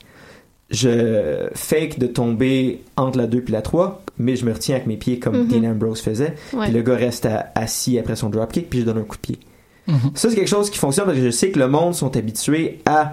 je 0.70 1.48
fake 1.54 1.98
de 1.98 2.06
tomber 2.06 2.82
entre 2.96 3.18
la 3.18 3.26
2 3.26 3.42
puis 3.42 3.52
la 3.52 3.62
3, 3.62 4.02
mais 4.18 4.34
je 4.36 4.44
me 4.46 4.52
retiens 4.52 4.76
avec 4.76 4.86
mes 4.86 4.96
pieds 4.96 5.18
comme 5.18 5.42
Mhm. 5.42 5.48
Dean 5.48 5.64
Ambrose 5.70 6.00
faisait. 6.00 6.34
Ouais. 6.52 6.64
Puis 6.66 6.72
le 6.72 6.82
gars 6.82 6.96
reste 6.96 7.26
à- 7.26 7.52
assis 7.54 7.98
après 7.98 8.16
son 8.16 8.30
drop 8.30 8.50
kick, 8.52 8.70
puis 8.70 8.80
je 8.80 8.84
donne 8.84 8.98
un 8.98 9.02
coup 9.02 9.16
de 9.16 9.20
pied. 9.20 9.38
Mhm. 9.86 10.12
Ça, 10.14 10.30
c'est 10.30 10.36
quelque 10.36 10.48
chose 10.48 10.70
qui 10.70 10.78
fonctionne 10.78 11.04
parce 11.04 11.18
que 11.18 11.24
je 11.24 11.30
sais 11.30 11.50
que 11.50 11.58
le 11.58 11.68
monde 11.68 11.94
sont 11.94 12.16
habitués 12.16 12.80
à 12.86 13.12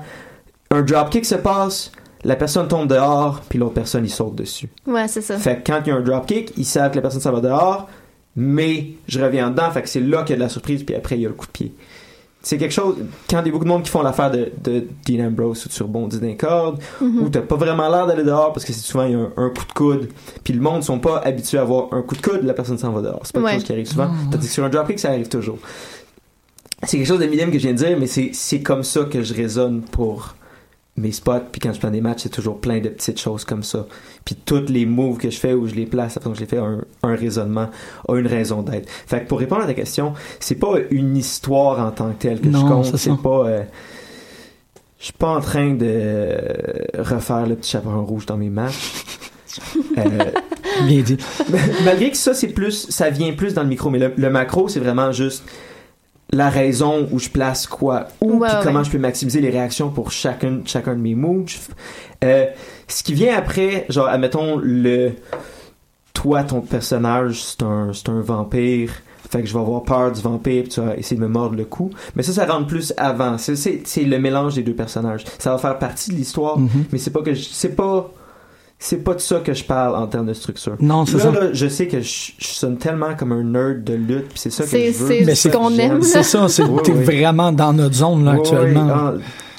un 0.72 0.82
drop 0.82 1.10
kick 1.10 1.26
se 1.26 1.36
passe, 1.36 1.92
la 2.24 2.38
personne 2.38 2.68
tombe 2.70 2.88
dehors, 2.88 3.42
puis 3.50 3.60
l'autre 3.60 3.74
personne, 3.74 4.06
il 4.06 4.10
saute 4.10 4.36
dessus. 4.36 4.70
Ouais, 4.88 5.08
c'est 5.10 5.22
ça. 5.22 5.38
Fait 5.38 5.58
que 5.62 5.70
quand 5.72 5.82
il 5.86 5.90
y 5.90 5.92
a 5.92 5.96
un 5.96 6.02
dropkick, 6.02 6.54
ils 6.56 6.64
savent 6.66 6.92
que 6.92 6.96
la 6.96 7.02
personne 7.02 7.20
s'en 7.20 7.32
va 7.34 7.42
dehors, 7.42 7.90
mais 8.38 8.92
je 9.10 9.20
reviens 9.20 9.50
dedans, 9.52 9.70
fait 9.72 9.82
que 9.82 9.90
c'est 9.90 10.00
là 10.00 10.22
qu'il 10.24 10.30
y 10.30 10.34
a 10.34 10.36
de 10.38 10.42
la 10.44 10.50
surprise, 10.50 10.84
puis 10.84 10.96
après 10.96 11.18
il 11.18 11.22
y 11.24 11.26
a 11.26 11.30
le 11.30 11.36
coup 11.36 11.48
de 11.48 11.52
pied. 11.52 11.74
C'est 12.44 12.58
quelque 12.58 12.72
chose, 12.74 12.96
quand 13.30 13.40
il 13.42 13.46
y 13.46 13.50
a 13.50 13.52
beaucoup 13.52 13.66
de 13.66 13.70
monde 13.70 13.84
qui 13.84 13.92
font 13.92 14.02
l'affaire 14.02 14.32
de, 14.32 14.52
de 14.64 14.88
Dean 15.08 15.28
Ambrose 15.28 15.64
où 15.66 15.70
tu 15.70 15.84
rebondis 15.84 16.20
d'un 16.20 16.34
corde, 16.34 16.80
Mhm. 17.00 17.24
où 17.24 17.30
t'as 17.30 17.42
pas 17.42 17.56
vraiment 17.56 17.88
l'air 17.88 18.08
d'aller 18.08 18.24
dehors 18.24 18.52
parce 18.52 18.66
que 18.66 18.74
c'est 18.74 18.80
souvent 18.82 19.04
il 19.04 19.12
y 19.12 19.16
a 19.16 19.20
un, 19.20 19.32
un 19.38 19.50
coup 19.50 19.66
de 19.68 19.74
coude, 19.74 20.10
puis 20.44 20.54
le 20.54 20.60
monde 20.60 20.84
sont 20.84 20.98
pas 20.98 21.20
habitués 21.20 21.60
à 21.60 21.62
avoir 21.62 21.94
un 21.94 22.02
coup 22.02 22.16
de 22.16 22.22
coude, 22.22 22.42
la 22.44 22.54
personne 22.56 22.80
s'en 22.80 22.92
va 22.92 23.02
dehors. 23.02 23.20
C'est 23.24 23.34
pas 23.34 23.42
Ouais. 23.42 23.52
quelque 23.52 23.60
chose 23.60 23.66
qui 23.68 23.72
arrive 23.74 23.88
souvent. 23.88 24.08
Ah, 24.10 24.30
Tandis 24.32 24.48
que 24.48 24.54
sur 24.54 24.64
un 24.64 24.70
dropkick, 24.70 25.00
ça 25.00 25.10
arrive 25.10 25.30
toujours. 25.30 25.60
c'est 26.84 26.98
quelque 26.98 27.08
chose 27.08 27.20
de 27.20 27.28
minime 27.28 27.52
que 27.52 27.60
je 27.60 27.64
viens 27.64 27.74
de 27.74 27.78
dire, 27.78 27.96
mais 28.00 28.08
c'est, 28.08 28.32
c'est 28.34 28.62
comme 28.62 28.82
ça 28.84 29.02
que 29.04 29.22
je 29.22 29.36
raisonne 29.36 29.82
pour 29.82 30.34
mes 30.98 31.12
spots. 31.12 31.40
Puis 31.52 31.60
quand 31.62 31.74
je 31.74 31.80
plane 31.80 31.94
des 31.94 32.02
matchs, 32.02 32.24
c'est 32.24 32.30
toujours 32.30 32.60
plein 32.60 32.80
de 32.80 32.90
petites 32.90 33.20
choses 33.20 33.46
comme 33.46 33.64
ça. 33.64 33.88
Puis 34.26 34.36
toutes 34.36 34.70
les 34.70 34.86
moves 34.86 35.18
que 35.18 35.30
je 35.30 35.38
fais 35.38 35.54
ou 35.54 35.68
je 35.68 35.74
les 35.76 35.86
place, 35.86 36.20
que 36.24 36.34
je 36.34 36.40
les 36.40 36.46
fais, 36.46 36.58
un, 36.58 36.82
un 37.04 37.16
raisonnement, 37.16 37.70
a 38.08 38.16
une 38.18 38.28
raison 38.28 38.62
d'être. 38.62 38.90
Fait 38.90 39.22
que 39.22 39.28
pour 39.28 39.40
répondre 39.40 39.62
à 39.64 39.68
ta 39.68 39.74
question, 39.74 40.14
c'est 40.40 40.56
pas 40.56 40.74
une 40.92 41.16
histoire 41.18 41.80
en 41.86 41.92
tant 41.92 42.10
que 42.12 42.22
telle 42.22 42.42
que 42.42 42.48
Non, 42.48 42.60
je 42.62 42.66
compte. 42.90 42.98
c'est 42.98 43.18
pas. 43.22 43.46
euh, 43.48 43.64
je 45.00 45.06
suis 45.06 45.14
pas 45.14 45.30
en 45.30 45.42
train 45.42 45.74
de 45.74 46.38
refaire 47.00 47.48
le 47.48 47.56
petit 47.56 47.72
chaperon 47.72 48.06
rouge 48.06 48.26
dans 48.26 48.38
mes 48.38 48.50
matchs. 48.50 48.92
Euh, 49.98 50.32
Bien 50.88 51.02
dit. 51.02 51.18
malgré 51.84 52.10
que 52.10 52.16
ça, 52.16 52.34
c'est 52.34 52.48
plus, 52.48 52.88
ça 52.90 53.10
vient 53.10 53.34
plus 53.34 53.54
dans 53.54 53.64
le 53.64 53.68
micro, 53.68 53.90
mais 53.90 54.00
le, 54.00 54.14
le 54.16 54.30
macro, 54.30 54.70
c'est 54.70 54.80
vraiment 54.80 55.12
juste 55.12 55.44
la 56.32 56.50
raison 56.50 57.08
où 57.12 57.20
je 57.20 57.30
place 57.30 57.68
quoi, 57.68 58.08
où, 58.22 58.34
Ouais, 58.40 58.48
puis 58.48 58.58
ouais. 58.58 58.64
comment 58.64 58.84
je 58.84 58.92
peux 58.92 58.98
maximiser 58.98 59.42
les 59.42 59.50
réactions 59.50 59.90
pour 59.90 60.12
chacun, 60.12 60.62
chacun 60.66 60.96
de 60.96 61.02
mes 61.02 61.16
moves. 61.16 61.46
Euh, 62.24 62.46
ce 62.88 63.04
qui 63.04 63.14
vient 63.14 63.36
après, 63.38 63.86
genre, 63.90 64.08
admettons, 64.08 64.58
le, 64.58 65.12
toi, 66.14 66.44
ton 66.44 66.62
personnage, 66.62 67.42
c'est 67.44 67.64
un, 67.64 67.92
c'est 67.94 68.10
un 68.10 68.22
vampire. 68.22 68.92
Fait 69.30 69.42
que 69.42 69.48
je 69.48 69.54
vais 69.54 69.60
avoir 69.60 69.84
peur 69.84 70.12
du 70.12 70.22
vampire, 70.22 70.64
puis 70.64 70.72
tu 70.74 70.82
vas 70.82 70.96
essayer 70.98 71.16
de 71.16 71.22
me 71.22 71.30
mordre 71.30 71.56
le 71.56 71.64
cou. 71.64 71.90
Mais 72.16 72.24
ça, 72.24 72.34
ça 72.34 72.46
rentre 72.46 72.68
plus 72.68 72.94
avant. 72.98 73.38
C'est, 73.38 73.56
c'est, 73.56 73.82
c'est 73.86 74.04
le 74.04 74.20
mélange 74.20 74.56
des 74.56 74.64
deux 74.64 74.74
personnages. 74.76 75.24
Ça 75.40 75.52
va 75.52 75.58
faire 75.58 75.80
partie 75.80 76.12
de 76.12 76.16
l'histoire, 76.16 76.60
Mhm. 76.60 76.86
mais 76.92 76.98
c'est 76.98 77.12
pas 77.12 77.22
que 77.22 77.34
je- 77.34 77.48
c'est 77.50 77.76
pas, 77.76 78.12
c'est 78.84 79.04
pas 79.04 79.14
de 79.14 79.20
ça 79.20 79.40
que 79.40 79.54
je 79.54 79.64
parle 79.64 79.96
en 79.96 80.08
termes 80.08 80.26
de 80.26 80.34
structure. 80.34 80.76
Non, 80.80 81.06
c'est 81.06 81.20
ça. 81.20 81.30
là, 81.32 81.54
je 81.54 81.68
sais 81.68 81.88
que 81.88 82.02
je, 82.02 82.32
je 82.40 82.46
sonne 82.48 82.78
tellement 82.78 83.14
comme 83.16 83.32
un 83.32 83.44
nerd 83.44 83.84
de 83.84 83.94
lutte, 83.94 84.30
puis 84.30 84.40
c'est 84.40 84.50
ça 84.50 84.64
que 84.64 84.70
C'est- 84.72 84.92
je 84.92 84.98
veux. 84.98 85.08
c'est 85.08 85.24
Mais 85.26 85.36
ce 85.36 85.42
c'est- 85.44 85.52
qu'on 85.52 85.70
aime. 85.78 86.02
C'est 86.02 86.24
ça, 86.24 86.48
c'est, 86.50 86.64
Oui, 86.64 86.82
t'es 86.84 86.92
oui. 86.92 87.04
vraiment 87.04 87.52
dans 87.52 87.74
notre 87.74 87.94
zone, 87.96 88.26
là, 88.26 88.32
actuellement. 88.32 88.86
ouais, 88.88 88.92
ah, 88.94 89.14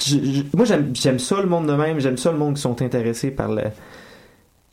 je- 0.05 0.17
je- 0.17 0.43
moi, 0.53 0.65
j'aime, 0.65 0.91
j'aime 0.93 1.19
ça 1.19 1.39
le 1.41 1.47
monde 1.47 1.67
de 1.67 1.73
même. 1.73 1.99
J'aime 2.01 2.17
ça 2.17 2.31
le 2.33 2.37
monde 2.37 2.55
qui 2.55 2.61
sont 2.61 2.81
intéressés 2.81 3.31
par 3.31 3.49
le, 3.49 3.61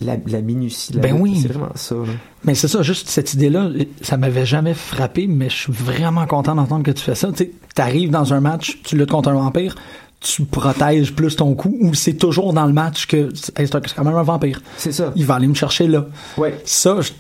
la, 0.01 0.17
la 0.27 0.41
minutie. 0.41 0.95
la 0.95 1.01
Ben 1.01 1.13
lutte. 1.13 1.23
oui. 1.23 1.39
C'est 1.43 1.49
vraiment 1.53 1.71
ça. 1.75 1.95
là. 1.95 2.01
Mais 2.45 2.55
c'est 2.55 2.69
ça, 2.69 2.83
juste 2.83 3.09
cette 3.09 3.35
idée-là, 3.35 3.69
ça 4.01 4.17
m'avait 4.17 4.47
jamais 4.47 4.75
frappé, 4.75 5.27
mais 5.29 5.49
je 5.51 5.55
suis 5.57 5.73
vraiment 5.73 6.27
content 6.27 6.55
d'entendre 6.55 6.83
que 6.85 6.91
tu 6.91 7.03
fais 7.05 7.15
ça. 7.15 7.29
Tu 7.29 7.37
sais, 7.37 7.51
t'arrives 7.75 8.11
dans 8.11 8.33
un 8.35 8.41
match, 8.41 8.81
tu 8.83 8.97
luttes 8.97 9.11
contre 9.11 9.29
un 9.29 9.35
vampire, 9.35 9.75
tu 10.21 10.45
protèges 10.45 11.15
plus 11.15 11.35
ton 11.37 11.55
coup, 11.55 11.77
ou 11.81 11.95
c'est 11.95 12.13
toujours 12.15 12.53
dans 12.53 12.67
le 12.67 12.73
match 12.75 13.07
que 13.07 13.31
hey, 13.57 13.67
c'est 13.67 13.95
quand 13.97 14.05
même 14.05 14.15
un 14.15 14.23
vampire. 14.23 14.61
C'est 14.77 14.93
ça. 14.93 15.13
Il 15.17 15.25
va 15.27 15.37
aller 15.37 15.47
me 15.47 15.55
chercher 15.55 15.87
là. 15.89 16.07
Ouais. 16.37 16.59
Ça, 16.65 16.99
je- 17.01 17.13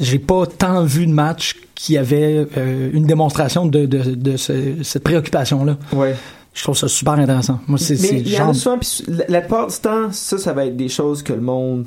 j'ai 0.00 0.18
pas 0.18 0.46
tant 0.46 0.82
vu 0.84 1.06
de 1.06 1.12
match 1.12 1.54
qui 1.74 1.96
avait 1.98 2.46
euh, 2.56 2.90
une 2.92 3.04
démonstration 3.04 3.66
de, 3.66 3.86
de, 3.86 4.14
de 4.14 4.36
ce- 4.36 4.82
cette 4.82 5.04
préoccupation-là. 5.04 5.76
Ouais. 5.92 6.16
Je 6.54 6.62
trouve 6.64 6.76
ça 6.76 6.88
super 6.88 7.12
intéressant. 7.12 7.60
Moi, 7.68 7.78
c'est 7.78 8.00
Mais 8.00 8.10
le 8.12 8.18
il 8.18 8.32
y 8.32 8.34
en 8.36 8.38
genre 8.38 8.48
a 8.48 8.54
souvent, 8.54 8.78
la, 9.06 9.24
la 9.28 9.40
plupart 9.42 9.66
du 9.68 9.76
temps, 9.76 10.08
ça, 10.10 10.38
ça 10.38 10.52
va 10.54 10.64
être 10.66 10.76
des 10.76 10.88
choses 10.88 11.22
que 11.22 11.32
le 11.34 11.40
monde. 11.42 11.84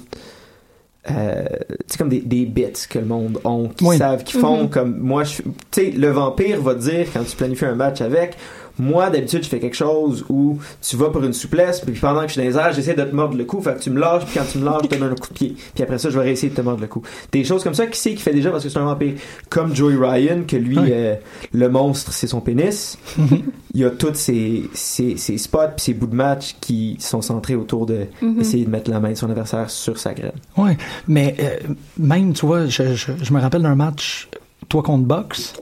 Euh, 1.10 1.46
c'est 1.88 1.98
comme 1.98 2.10
des, 2.10 2.22
des 2.22 2.46
bits 2.46 2.66
que 2.88 3.00
le 3.00 3.06
monde 3.06 3.40
ont, 3.44 3.70
qui 3.70 3.84
Oui. 3.86 3.98
savent, 3.98 4.24
qui 4.24 4.38
font 4.38 4.64
Mhm. 4.64 4.70
comme 4.70 5.00
moi. 5.00 5.24
Tu 5.26 5.42
sais, 5.72 5.90
le 5.90 6.12
vampire 6.12 6.62
va 6.62 6.76
te 6.76 6.82
dire 6.82 7.08
quand 7.12 7.24
tu 7.24 7.36
planifies 7.36 7.66
un 7.66 7.76
match 7.76 8.02
avec. 8.02 8.38
Moi, 8.82 9.10
d'habitude, 9.12 9.44
je 9.44 9.50
fais 9.50 9.60
quelque 9.60 9.76
chose 9.76 10.26
où 10.28 10.58
tu 10.82 10.96
vas 10.98 11.10
pour 11.10 11.24
une 11.24 11.34
souplesse, 11.34 11.82
puis 11.82 11.94
pendant 12.00 12.22
que 12.22 12.28
je 12.28 12.34
suis 12.34 12.42
dans 12.42 12.48
les 12.48 12.58
airs, 12.58 12.74
j'essaie 12.74 12.96
de 12.96 13.04
te 13.04 13.14
mordre 13.16 13.38
le 13.38 13.46
cou, 13.46 13.62
fait 13.62 13.76
que 13.76 13.80
tu 13.80 13.92
me 13.92 14.00
lâches, 14.00 14.26
puis 14.26 14.34
quand 14.40 14.46
tu 14.52 14.58
me 14.58 14.66
lâches, 14.66 14.82
je 14.84 14.88
te 14.88 14.96
donne 14.96 15.12
un 15.12 15.16
coup 15.16 15.28
de 15.30 15.34
pied. 15.34 15.56
Puis 15.76 15.84
après 15.84 16.00
ça, 16.00 16.10
je 16.10 16.18
vais 16.18 16.26
réessayer 16.26 16.50
de 16.50 16.56
te 16.56 16.62
mordre 16.62 16.82
le 16.82 16.88
cou. 16.88 17.04
Des 17.32 17.44
choses 17.44 17.64
comme 17.64 17.76
ça, 17.76 17.86
qui 17.86 18.00
c'est 18.00 18.16
qui 18.16 18.22
fait 18.22 18.34
déjà 18.34 18.50
parce 18.50 18.64
que 18.64 18.70
c'est 18.70 18.80
un 18.80 18.86
vampire? 18.86 19.14
Comme 19.50 19.76
Joey 19.76 19.96
Ryan, 19.96 20.42
que 20.48 20.56
lui, 20.58 20.80
Oui. 20.80 20.90
euh, 20.92 21.16
le 21.54 21.70
monstre, 21.70 22.12
c'est 22.12 22.28
son 22.28 22.42
pénis 22.42 22.98
Mhm. 23.18 23.44
il 23.76 23.82
y 23.82 23.86
a 23.86 23.92
tous 23.92 24.16
ces, 24.16 24.64
ces, 24.74 25.16
ces 25.18 25.38
spots 25.38 25.60
puis 25.76 25.84
ces 25.86 25.94
bouts 25.94 26.08
de 26.08 26.16
match 26.16 26.56
qui 26.60 26.98
sont 27.00 27.22
centrés 27.22 27.56
autour 27.56 27.86
de 27.86 28.08
Mhm. 28.22 28.42
essayer 28.42 28.66
de 28.66 28.70
mettre 28.72 28.90
la 28.90 29.00
main 29.00 29.12
de 29.12 29.16
son 29.16 29.30
adversaire 29.30 29.70
sur 29.70 30.00
sa 30.00 30.14
graine. 30.14 30.32
Ouais, 30.58 30.78
mais 31.08 31.36
euh, 31.40 31.58
même, 32.00 32.34
tu 32.34 32.46
vois, 32.46 32.66
je, 32.66 32.96
je, 32.96 33.12
je 33.22 33.34
me 33.34 33.40
rappelle 33.40 33.62
d'un 33.62 33.76
match, 33.76 34.28
toi 34.70 34.82
contre 34.82 35.04
Box. 35.06 35.54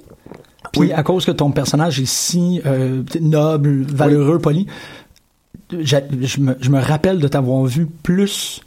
Puis 0.71 0.81
Oui. 0.81 0.91
à 0.91 1.03
cause 1.03 1.25
que 1.25 1.31
ton 1.31 1.51
personnage 1.51 1.99
est 1.99 2.05
si 2.09 2.61
euh, 2.65 3.01
noble, 3.21 3.83
valeureux, 3.83 4.39
poli, 4.39 4.67
je 5.71 5.97
me, 6.39 6.55
je 6.59 6.69
me 6.69 6.79
rappelle 6.79 7.19
de 7.19 7.27
t'avoir 7.27 7.63
vu 7.65 7.85
plus, 8.03 8.61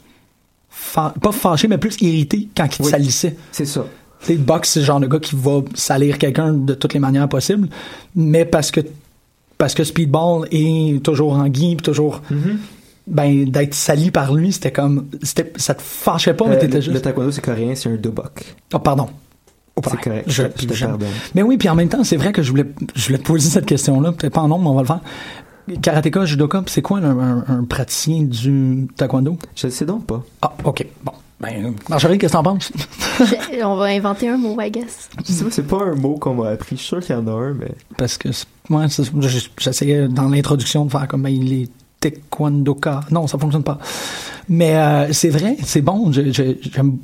fa- 0.69 1.13
pas 1.21 1.31
fâché, 1.31 1.67
mais 1.67 1.77
plus 1.77 1.95
irrité 2.01 2.47
quand 2.55 2.65
il 2.65 2.77
te 2.77 2.83
Oui. 2.83 2.89
salissait. 2.89 3.35
C'est 3.51 3.65
ça. 3.65 3.85
Tu 4.21 4.27
sais, 4.27 4.35
Box, 4.35 4.69
c'est 4.69 4.79
le 4.79 4.85
genre 4.85 4.99
de 5.01 5.07
gars 5.07 5.19
qui 5.19 5.35
va 5.35 5.61
salir 5.73 6.17
quelqu'un 6.17 6.53
de 6.53 6.73
toutes 6.73 6.93
les 6.93 6.99
manières 6.99 7.27
possibles, 7.27 7.67
mais 8.15 8.45
parce 8.45 8.71
que 8.71 8.79
parce 9.57 9.73
que 9.75 9.83
Speedball 9.83 10.47
est 10.51 11.01
toujours 11.03 11.33
en 11.33 11.47
guille, 11.47 11.75
puis 11.75 11.83
toujours 11.85 12.21
ben 13.05 13.45
d'être 13.49 13.73
sali 13.73 14.11
par 14.11 14.33
lui, 14.33 14.51
c'était 14.53 14.71
comme 14.71 15.07
ça 15.23 15.73
te 15.73 15.81
fâchait 15.81 16.33
pas, 16.33 16.47
mais 16.47 16.55
Euh, 16.55 16.59
t'étais 16.59 16.81
juste 16.81 16.93
le 16.93 17.01
taekwondo, 17.01 17.31
c'est 17.31 17.41
coréen, 17.43 17.75
c'est 17.75 17.89
un 17.89 17.95
dobok. 17.95 18.55
Oh, 18.73 18.79
pardon. 18.79 19.07
C'est 19.83 20.01
correct. 20.01 20.25
Je, 20.27 20.43
Je 20.55 20.65
te 20.67 20.79
pardonne. 20.85 21.07
Mais 21.35 21.41
oui, 21.41 21.57
puis 21.57 21.67
en 21.69 21.75
même 21.75 21.89
temps, 21.89 22.03
c'est 22.03 22.17
vrai 22.17 22.31
que 22.31 22.41
je 22.43 22.49
voulais, 22.51 22.65
je 22.95 23.05
voulais 23.07 23.17
te 23.17 23.23
poser 23.23 23.49
cette 23.49 23.65
question-là. 23.65 24.11
Peut-être 24.11 24.33
pas 24.33 24.41
en 24.41 24.47
nombre, 24.47 24.63
mais 24.63 24.69
on 24.69 24.75
va 24.75 24.81
le 24.81 24.87
faire. 24.87 24.99
Karatéka, 25.81 26.25
judoka, 26.25 26.61
puis 26.61 26.73
c'est 26.73 26.81
quoi 26.81 26.99
un, 26.99 27.17
un- 27.19 27.45
un 27.47 27.63
praticien 27.63 28.23
du 28.23 28.87
taekwondo? 28.97 29.37
Je 29.55 29.67
le 29.67 29.71
sais 29.71 29.85
donc 29.85 30.05
pas. 30.05 30.21
Ah, 30.41 30.53
OK. 30.65 30.85
Bon. 31.03 31.13
Ben, 31.39 31.73
Marjorie, 31.89 32.17
qu'est-ce 32.17 32.31
que 32.33 32.37
t'en 32.37 32.43
penses? 32.43 32.71
Je- 33.19 33.63
On 33.65 33.75
va 33.75 33.85
inventer 33.85 34.29
un 34.29 34.37
mot, 34.37 34.55
I 34.61 34.69
guess. 34.71 35.09
C'est 35.25 35.67
pas 35.67 35.83
un 35.83 35.95
mot 35.95 36.15
qu'on 36.15 36.35
m'a 36.35 36.49
appris. 36.49 36.75
Je 36.77 36.81
suis 36.81 36.87
sûr 36.89 36.99
qu'il 37.01 37.15
y 37.15 37.17
en 37.17 37.27
a 37.27 37.31
un, 37.31 37.53
mais. 37.53 37.71
Parce 37.97 38.17
que, 38.17 38.31
c'est- 38.31 38.45
ouais, 38.69 38.85
c'est- 38.89 39.03
je- 39.21 39.47
j'essayais 39.59 40.07
dans 40.07 40.29
l'introduction 40.29 40.85
de 40.85 40.91
faire 40.91 41.07
comme 41.07 41.23
ben, 41.23 41.33
les 41.37 41.67
taekwondoka. 41.99 43.01
Non, 43.11 43.27
ça 43.27 43.37
fonctionne 43.37 43.63
pas. 43.63 43.77
Mais 44.49 44.75
euh, 44.75 45.11
c'est 45.13 45.29
vrai, 45.29 45.57
c'est 45.63 45.81
bon. 45.81 46.11
Je- 46.11 46.31
je- 46.31 46.55
J'aime 46.73 46.97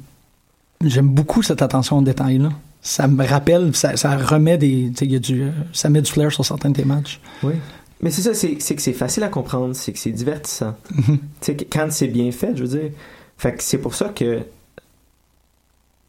j'aime 0.84 1.10
beaucoup 1.10 1.42
cette 1.44 1.62
attention 1.62 1.98
au 1.98 2.02
détail-là. 2.02 2.50
Ça 2.82 3.08
me 3.08 3.26
rappelle, 3.26 3.76
ça, 3.76 3.98
ça 3.98 4.16
remet 4.16 4.58
des. 4.58 4.90
tu 4.92 5.00
sais, 5.00 5.06
il 5.06 5.12
y 5.12 5.16
a 5.16 5.20
du, 5.20 5.44
euh, 5.44 5.50
ça 5.74 5.90
met 5.90 6.02
du 6.02 6.10
flair 6.12 6.32
sur 6.32 6.46
certains 6.46 6.70
de 6.70 6.76
tes 6.78 6.86
matchs. 6.86 7.20
Oui. 7.44 7.54
Mais 8.02 8.10
c'est 8.12 8.22
ça, 8.22 8.34
c'est 8.34 8.56
que 8.56 8.82
c'est 8.82 8.94
facile 8.94 9.24
à 9.24 9.28
comprendre, 9.28 9.76
c'est 9.76 9.92
que 9.92 10.00
c'est 10.00 10.12
divertissant. 10.12 10.76
Tu 10.96 11.04
sais, 11.42 11.56
que 11.58 11.66
quand 11.66 11.88
c'est 11.92 12.08
bien 12.08 12.32
fait, 12.32 12.56
je 12.56 12.64
veux 12.64 12.80
dire. 12.80 12.92
Fait 13.38 13.54
que 13.54 13.62
c'est 13.64 13.78
pour 13.80 13.94
ça 13.96 14.10
que 14.10 14.40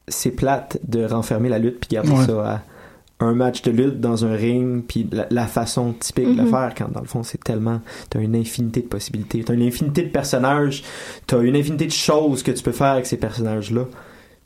c'est 0.08 0.30
plate 0.30 0.78
de 0.86 1.04
renfermer 1.04 1.48
la 1.48 1.58
lutte 1.58 1.80
puis 1.80 1.88
garder 1.92 2.10
Ouais. 2.12 2.26
ça 2.26 2.54
à 2.54 2.62
un 3.24 3.34
match 3.34 3.62
de 3.62 3.70
lutte 3.70 4.00
dans 4.00 4.24
un 4.24 4.34
ring 4.34 4.82
puis 4.86 5.06
la, 5.12 5.26
la 5.30 5.46
façon 5.46 5.92
typique 5.92 6.26
de 6.26 6.36
le 6.38 6.44
Mhm. 6.44 6.50
faire 6.50 6.72
quand 6.76 6.90
dans 6.90 7.00
le 7.00 7.06
fond 7.06 7.22
c'est 7.22 7.42
tellement 7.44 7.80
t'as 8.08 8.18
une 8.20 8.34
infinité 8.34 8.80
de 8.80 8.86
possibilités 8.86 9.44
t'as 9.44 9.52
une 9.54 9.62
infinité 9.62 10.02
de 10.02 10.08
personnages 10.08 10.82
t'as 11.26 11.40
une 11.42 11.54
infinité 11.54 11.86
de 11.86 11.92
choses 11.92 12.42
que 12.42 12.50
tu 12.50 12.62
peux 12.62 12.72
faire 12.72 12.92
avec 12.92 13.04
ces 13.06 13.18
personnages 13.18 13.70
là 13.72 13.84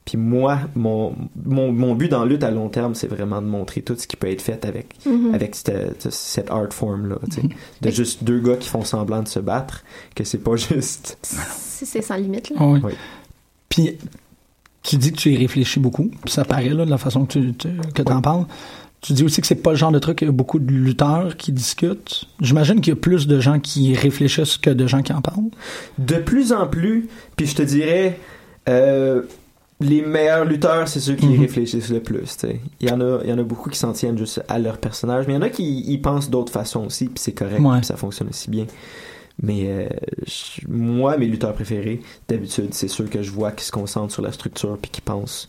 puis 0.04 0.18
moi 0.18 0.58
mon, 0.74 1.14
mon, 1.44 1.72
mon 1.72 1.94
but 1.94 2.08
dans 2.10 2.20
la 2.24 2.26
lutte 2.30 2.44
à 2.44 2.50
long 2.50 2.68
terme 2.68 2.94
c'est 2.94 3.06
vraiment 3.06 3.40
de 3.40 3.46
montrer 3.46 3.80
tout 3.82 3.96
ce 3.96 4.06
qui 4.06 4.16
peut 4.16 4.28
être 4.30 4.42
fait 4.42 4.64
avec 4.64 4.94
Mhm. 5.06 5.34
avec 5.34 5.54
cette, 5.54 6.10
cette 6.12 6.50
art 6.50 6.72
form 6.72 7.08
là 7.08 7.16
tu 7.30 7.36
sais. 7.36 7.42
Mhm. 7.42 7.50
de 7.82 7.90
juste 7.90 8.22
deux 8.24 8.40
gars 8.40 8.56
qui 8.56 8.68
font 8.68 8.84
semblant 8.84 9.22
de 9.22 9.28
se 9.28 9.38
battre 9.40 9.82
que 10.14 10.24
c'est 10.24 10.38
pas 10.38 10.56
juste 10.56 11.16
C'est 11.22 11.86
c'est 11.86 12.02
sans 12.02 12.16
limite, 12.16 12.50
là. 12.50 12.56
Oui. 12.60 12.80
Oui. 12.84 12.92
Puis, 13.68 13.96
tu 14.82 14.96
dis 14.96 15.12
que 15.12 15.16
tu 15.16 15.32
y 15.32 15.36
réfléchis 15.36 15.80
beaucoup, 15.80 16.10
puis 16.24 16.32
ça 16.32 16.44
paraît 16.44 16.68
là, 16.68 16.84
de 16.84 16.90
la 16.90 16.98
façon 16.98 17.24
que 17.24 17.32
tu, 17.32 17.54
tu- 17.54 17.68
que 17.94 18.02
en 18.12 18.20
parles. 18.20 18.44
Tu 19.00 19.12
dis 19.14 19.24
aussi 19.24 19.40
que 19.40 19.46
c'est 19.46 19.56
pas 19.56 19.70
le 19.70 19.76
genre 19.76 19.90
de 19.92 19.98
truc, 19.98 20.20
il 20.22 20.26
y 20.26 20.28
a 20.28 20.32
beaucoup 20.32 20.58
de 20.58 20.70
lutteurs 20.72 21.36
qui 21.36 21.52
discutent. 21.52 22.24
J'imagine 22.40 22.80
qu'il 22.80 22.92
y 22.92 22.96
a 22.96 23.00
plus 23.00 23.26
de 23.26 23.40
gens 23.40 23.58
qui 23.60 23.94
réfléchissent 23.94 24.56
que 24.56 24.70
de 24.70 24.86
gens 24.86 25.02
qui 25.02 25.12
en 25.12 25.20
parlent. 25.20 25.50
de 25.98 26.14
plus 26.16 26.52
en 26.52 26.66
plus, 26.68 27.08
puis 27.36 27.46
je 27.46 27.54
te 27.56 27.62
dirais, 27.62 28.18
euh, 28.68 29.22
les 29.80 30.02
meilleurs 30.02 30.44
lutteurs, 30.44 30.86
c'est 30.88 31.00
ceux 31.00 31.14
qui 31.16 31.26
Mhm. 31.26 31.40
réfléchissent 31.40 31.90
le 31.90 32.00
plus. 32.00 32.36
Il 32.80 32.88
y 32.88 32.92
en 32.92 33.00
a, 33.00 33.20
il 33.24 33.30
y 33.30 33.32
en 33.32 33.38
a 33.38 33.42
beaucoup 33.42 33.70
qui 33.70 33.78
s'en 33.78 33.92
tiennent 33.92 34.16
juste 34.18 34.42
à 34.48 34.58
leur 34.58 34.78
personnage, 34.78 35.26
mais 35.26 35.32
il 35.34 35.36
y 35.36 35.38
en 35.38 35.42
a 35.42 35.50
qui 35.50 35.80
y 35.80 35.98
pensent 35.98 36.30
d'autres 36.30 36.52
façons 36.52 36.86
aussi, 36.86 37.06
puis 37.06 37.18
c'est 37.18 37.32
correct, 37.32 37.60
Ouais. 37.60 37.78
puis 37.78 37.86
ça 37.86 37.96
fonctionne 37.96 38.28
aussi 38.28 38.50
bien. 38.50 38.66
Mais 39.42 39.62
euh, 39.66 39.88
je- 40.26 40.60
moi, 40.68 41.16
mes 41.18 41.26
lutteurs 41.26 41.54
préférés, 41.54 42.00
d'habitude, 42.28 42.68
c'est 42.72 42.86
ceux 42.88 43.04
que 43.06 43.20
je 43.20 43.30
vois 43.32 43.50
qui 43.50 43.64
se 43.64 43.72
concentrent 43.72 44.12
sur 44.12 44.22
la 44.22 44.30
structure 44.32 44.78
puis 44.80 44.90
qui 44.90 45.00
pensent. 45.00 45.48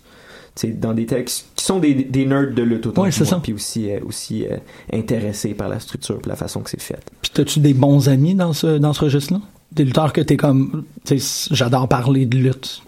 dans 0.80 0.94
des 0.94 1.06
textes 1.06 1.48
qui 1.58 1.66
sont 1.66 1.80
des, 1.80 1.94
des 1.94 2.26
nerds 2.26 2.54
de 2.54 2.62
lutte 2.64 2.86
autant 2.88 3.04
Ouais, 3.04 3.10
puis 3.44 3.52
aussi, 3.54 3.92
euh, 3.92 4.00
aussi 4.06 4.46
euh, 4.48 4.56
intéressés 4.94 5.54
par 5.54 5.68
la 5.68 5.82
structure 5.82 6.18
et 6.24 6.30
la 6.30 6.38
façon 6.38 6.62
que 6.62 6.70
c'est 6.70 6.82
fait. 6.82 6.98
Puis, 7.22 7.42
as-tu 7.42 7.60
des 7.60 7.74
bons 7.74 8.08
amis 8.08 8.36
dans 8.36 8.54
ce, 8.54 8.78
dans 8.78 8.94
ce 8.94 9.04
registre-là? 9.04 9.42
Des 9.74 9.84
lutteurs 9.84 10.14
que 10.14 10.22
t'es 10.22 10.38
comme, 10.38 10.86
j'adore 11.52 11.90
parler 11.90 12.26
de 12.26 12.38
lutte. 12.38 12.82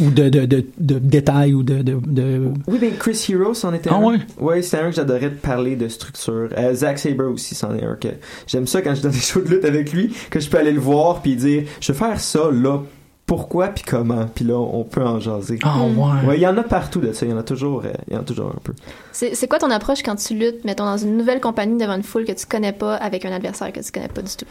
Ou 0.00 0.10
de, 0.10 0.28
de, 0.28 0.46
de, 0.46 0.64
de 0.78 0.98
détails 0.98 1.54
ou 1.54 1.62
de, 1.62 1.82
de, 1.82 1.98
de- 2.06 2.50
Oui, 2.66 2.78
ben 2.78 2.92
Chris 2.98 3.26
Hero, 3.28 3.54
c'en 3.54 3.72
était 3.74 3.90
Ah 3.92 3.96
un. 3.96 4.02
ouais? 4.04 4.18
Ouais, 4.38 4.62
c'était 4.62 4.78
un 4.82 4.90
que 4.90 4.96
j'adorais 4.96 5.30
de 5.30 5.34
parler 5.36 5.76
de 5.76 5.88
structure. 5.88 6.48
Euh, 6.56 6.74
Zack 6.74 6.98
Saber 6.98 7.24
aussi, 7.24 7.54
c'en 7.54 7.74
est 7.74 7.84
un 7.84 7.94
que 7.96 8.08
j'aime 8.46 8.66
ça 8.66 8.80
quand 8.82 8.94
je 8.94 9.02
donne 9.02 9.12
des 9.12 9.18
shows 9.18 9.40
de 9.40 9.48
lutte 9.48 9.64
avec 9.64 9.92
lui, 9.92 10.14
que 10.30 10.40
je 10.40 10.48
peux 10.48 10.58
aller 10.58 10.72
le 10.72 10.80
voir 10.80 11.20
puis 11.22 11.34
dire, 11.36 11.64
je 11.80 11.92
vais 11.92 11.98
faire 11.98 12.20
ça 12.20 12.50
là 12.52 12.78
pourquoi 13.26 13.68
puis 13.68 13.84
comment, 13.86 14.24
puis 14.34 14.46
là 14.46 14.54
on 14.58 14.84
peut 14.84 15.02
en 15.04 15.20
jaser. 15.20 15.58
Ah 15.62 15.82
ouais. 15.82 16.28
Ouais, 16.28 16.36
il 16.38 16.40
y 16.42 16.46
en 16.46 16.56
a 16.56 16.62
partout 16.62 17.00
de 17.00 17.12
ça, 17.12 17.26
il 17.26 17.30
y 17.30 17.34
en 17.34 17.38
a 17.38 17.42
toujours, 17.42 17.82
euh, 17.84 17.90
il 18.08 18.14
y 18.14 18.16
en 18.16 18.20
a 18.20 18.24
toujours 18.24 18.46
un 18.46 18.60
peu. 18.64 18.72
C'est 19.12 19.34
c'est 19.34 19.46
quoi 19.48 19.58
ton 19.58 19.70
approche 19.70 20.02
quand 20.02 20.16
tu 20.16 20.34
luttes, 20.34 20.64
mettons, 20.64 20.84
dans 20.86 20.96
une 20.96 21.16
nouvelle 21.18 21.40
compagnie 21.40 21.76
devant 21.78 21.96
une 21.96 22.02
foule 22.02 22.24
que 22.24 22.32
tu 22.32 22.46
connais 22.46 22.72
pas 22.72 22.94
avec 22.94 23.26
un 23.26 23.32
adversaire 23.32 23.70
que 23.72 23.80
tu 23.80 23.92
connais 23.92 24.08
pas 24.08 24.22
du 24.22 24.34
tout? 24.34 24.46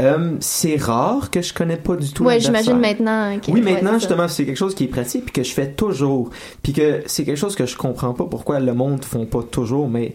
Euh, 0.00 0.36
c'est 0.40 0.76
rare 0.76 1.30
que 1.30 1.42
je 1.42 1.52
connais 1.52 1.76
pas 1.76 1.96
du 1.96 2.12
tout. 2.12 2.24
l'adversaire. 2.24 2.62
j'imagine 2.62 2.80
maintenant. 2.80 3.38
Oui, 3.48 3.60
maintenant, 3.60 3.94
justement, 3.98 4.26
c'est 4.26 4.46
quelque 4.46 4.56
chose 4.56 4.74
qui 4.74 4.84
est 4.84 4.88
pratique 4.88 5.24
puis 5.26 5.32
que 5.32 5.42
je 5.42 5.52
fais 5.52 5.70
toujours. 5.70 6.30
Puis 6.62 6.72
que 6.72 7.02
c'est 7.06 7.24
quelque 7.24 7.36
chose 7.36 7.54
que 7.54 7.66
je 7.66 7.76
comprends 7.76 8.14
pas 8.14 8.24
pourquoi 8.24 8.58
le 8.58 8.72
monde 8.74 9.04
font 9.04 9.26
pas 9.26 9.42
toujours, 9.42 9.88
mais 9.88 10.14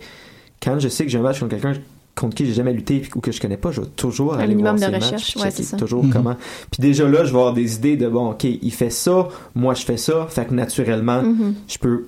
quand 0.61 0.79
je 0.79 0.87
sais 0.87 1.05
que 1.05 1.11
j'ai 1.11 1.19
un 1.19 1.21
match 1.21 1.39
contre 1.39 1.51
quelqu'un 1.51 1.73
contre 2.15 2.35
qui 2.35 2.47
j'ai 2.47 2.53
jamais 2.53 2.73
lutté 2.73 3.03
ou 3.15 3.19
que 3.21 3.31
je 3.31 3.39
connais 3.39 3.57
pas, 3.57 3.69
je 3.71 3.81
vais 3.81 3.87
toujours 3.95 4.33
Un 4.33 4.39
aller 4.39 4.55
minimum 4.55 4.77
voir 4.77 4.89
de 4.89 4.95
ses 4.95 4.99
recherche, 5.05 5.35
matchs, 5.35 5.45
ouais, 5.45 5.51
checker 5.51 5.63
ça. 5.63 5.77
toujours 5.77 6.03
Mhm. 6.03 6.11
comment. 6.11 6.35
Puis 6.71 6.81
déjà 6.81 7.07
là, 7.07 7.19
je 7.23 7.31
vais 7.31 7.37
avoir 7.37 7.53
des 7.53 7.75
idées 7.75 7.95
de 7.95 8.07
bon, 8.07 8.31
ok, 8.31 8.45
il 8.45 8.71
fait 8.73 8.89
ça, 8.89 9.27
moi 9.53 9.75
je 9.75 9.85
fais 9.85 9.97
ça, 9.97 10.25
fait 10.27 10.45
que 10.47 10.53
naturellement, 10.55 11.21
Mhm. 11.21 11.53
je 11.67 11.77
peux 11.77 12.07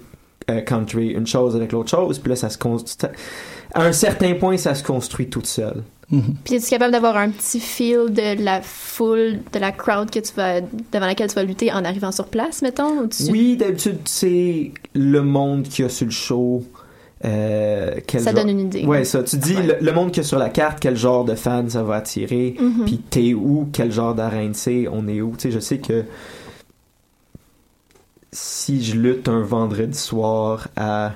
euh, 0.50 0.62
contrer 0.62 1.10
une 1.10 1.28
chose 1.28 1.56
avec 1.56 1.72
l'autre 1.72 1.92
chose, 1.92 2.18
puis 2.18 2.32
là 2.32 2.36
ça 2.36 2.50
se 2.50 2.58
construit. 2.58 3.12
À 3.76 3.84
un 3.84 3.92
certain 3.92 4.34
point, 4.34 4.58
ça 4.58 4.74
se 4.74 4.84
construit 4.84 5.30
toute 5.30 5.46
seule. 5.46 5.84
Mhm. 6.12 6.36
Puis 6.44 6.56
es-tu 6.56 6.70
capable 6.70 6.92
d'avoir 6.92 7.18
un 7.18 7.30
petit 7.30 7.60
feel 7.60 8.12
de 8.12 8.44
la 8.44 8.62
foule, 8.62 9.40
de 9.54 9.60
la 9.60 9.72
crowd 9.72 10.10
que 10.10 10.20
tu 10.20 10.34
vas, 10.36 10.62
devant 10.62 11.06
laquelle 11.06 11.30
tu 11.30 11.36
vas 11.36 11.44
lutter 11.44 11.72
en 11.72 11.86
arrivant 11.86 12.12
sur 12.12 12.26
place, 12.28 12.62
mettons? 12.64 12.98
Ou 13.02 13.08
tu... 13.08 13.24
Oui, 13.32 13.56
d'habitude, 13.58 14.00
c'est 14.06 14.72
le 14.96 15.22
monde 15.22 15.64
qui 15.64 15.84
a 15.84 15.90
sur 15.90 16.06
le 16.06 16.12
show. 16.12 16.64
euh, 17.26 18.00
quel 18.08 18.22
Ça 18.22 18.32
genre- 18.32 18.40
donne 18.40 18.50
une 18.50 18.60
idée. 18.62 18.86
Ouais, 18.86 19.04
ça. 19.04 19.22
Tu 19.24 19.36
dis 19.38 19.56
Ouais. 19.56 19.64
le, 19.64 19.76
le 19.86 19.92
monde 19.92 20.12
qui 20.12 20.22
a 20.22 20.24
sur 20.24 20.40
la 20.40 20.50
carte, 20.50 20.80
quel 20.80 20.96
genre 20.96 21.26
de 21.26 21.36
fan 21.36 21.70
ça 21.70 21.84
va 21.84 21.96
attirer. 21.98 22.56
Mhm. 22.60 22.86
Puis 22.86 22.98
t'es 23.10 23.34
où, 23.34 23.68
quel 23.74 23.92
genre 23.92 24.16
d'arène 24.16 24.54
c'est, 24.54 24.88
on 24.92 25.08
est 25.08 25.20
où. 25.22 25.34
Tu 25.38 25.44
sais, 25.44 25.52
je 25.52 25.60
sais 25.60 25.78
que 25.80 26.06
si 28.32 28.84
je 28.84 28.96
lutte 28.96 29.28
un 29.28 29.42
vendredi 29.42 29.98
soir 29.98 30.68
à. 30.76 31.12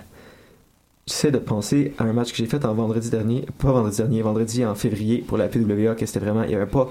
J'essaie 1.06 1.32
de 1.32 1.38
penser 1.38 1.94
à 1.98 2.04
un 2.06 2.14
match 2.14 2.32
que 2.32 2.38
j'ai 2.38 2.46
fait 2.46 2.64
en 2.66 2.74
vendredi 2.74 3.10
dernier, 3.10 3.46
pas 3.58 3.72
vendredi 3.74 3.98
dernier, 3.98 4.22
vendredi 4.22 4.66
en 4.66 4.74
février 4.76 5.18
pour 5.28 5.38
la 5.38 5.48
PWA, 5.48 5.96
que 5.96 6.06
c'était 6.06 6.20
vraiment, 6.20 6.44
il 6.44 6.52
y 6.52 6.56
avait 6.56 6.66
pas 6.66 6.90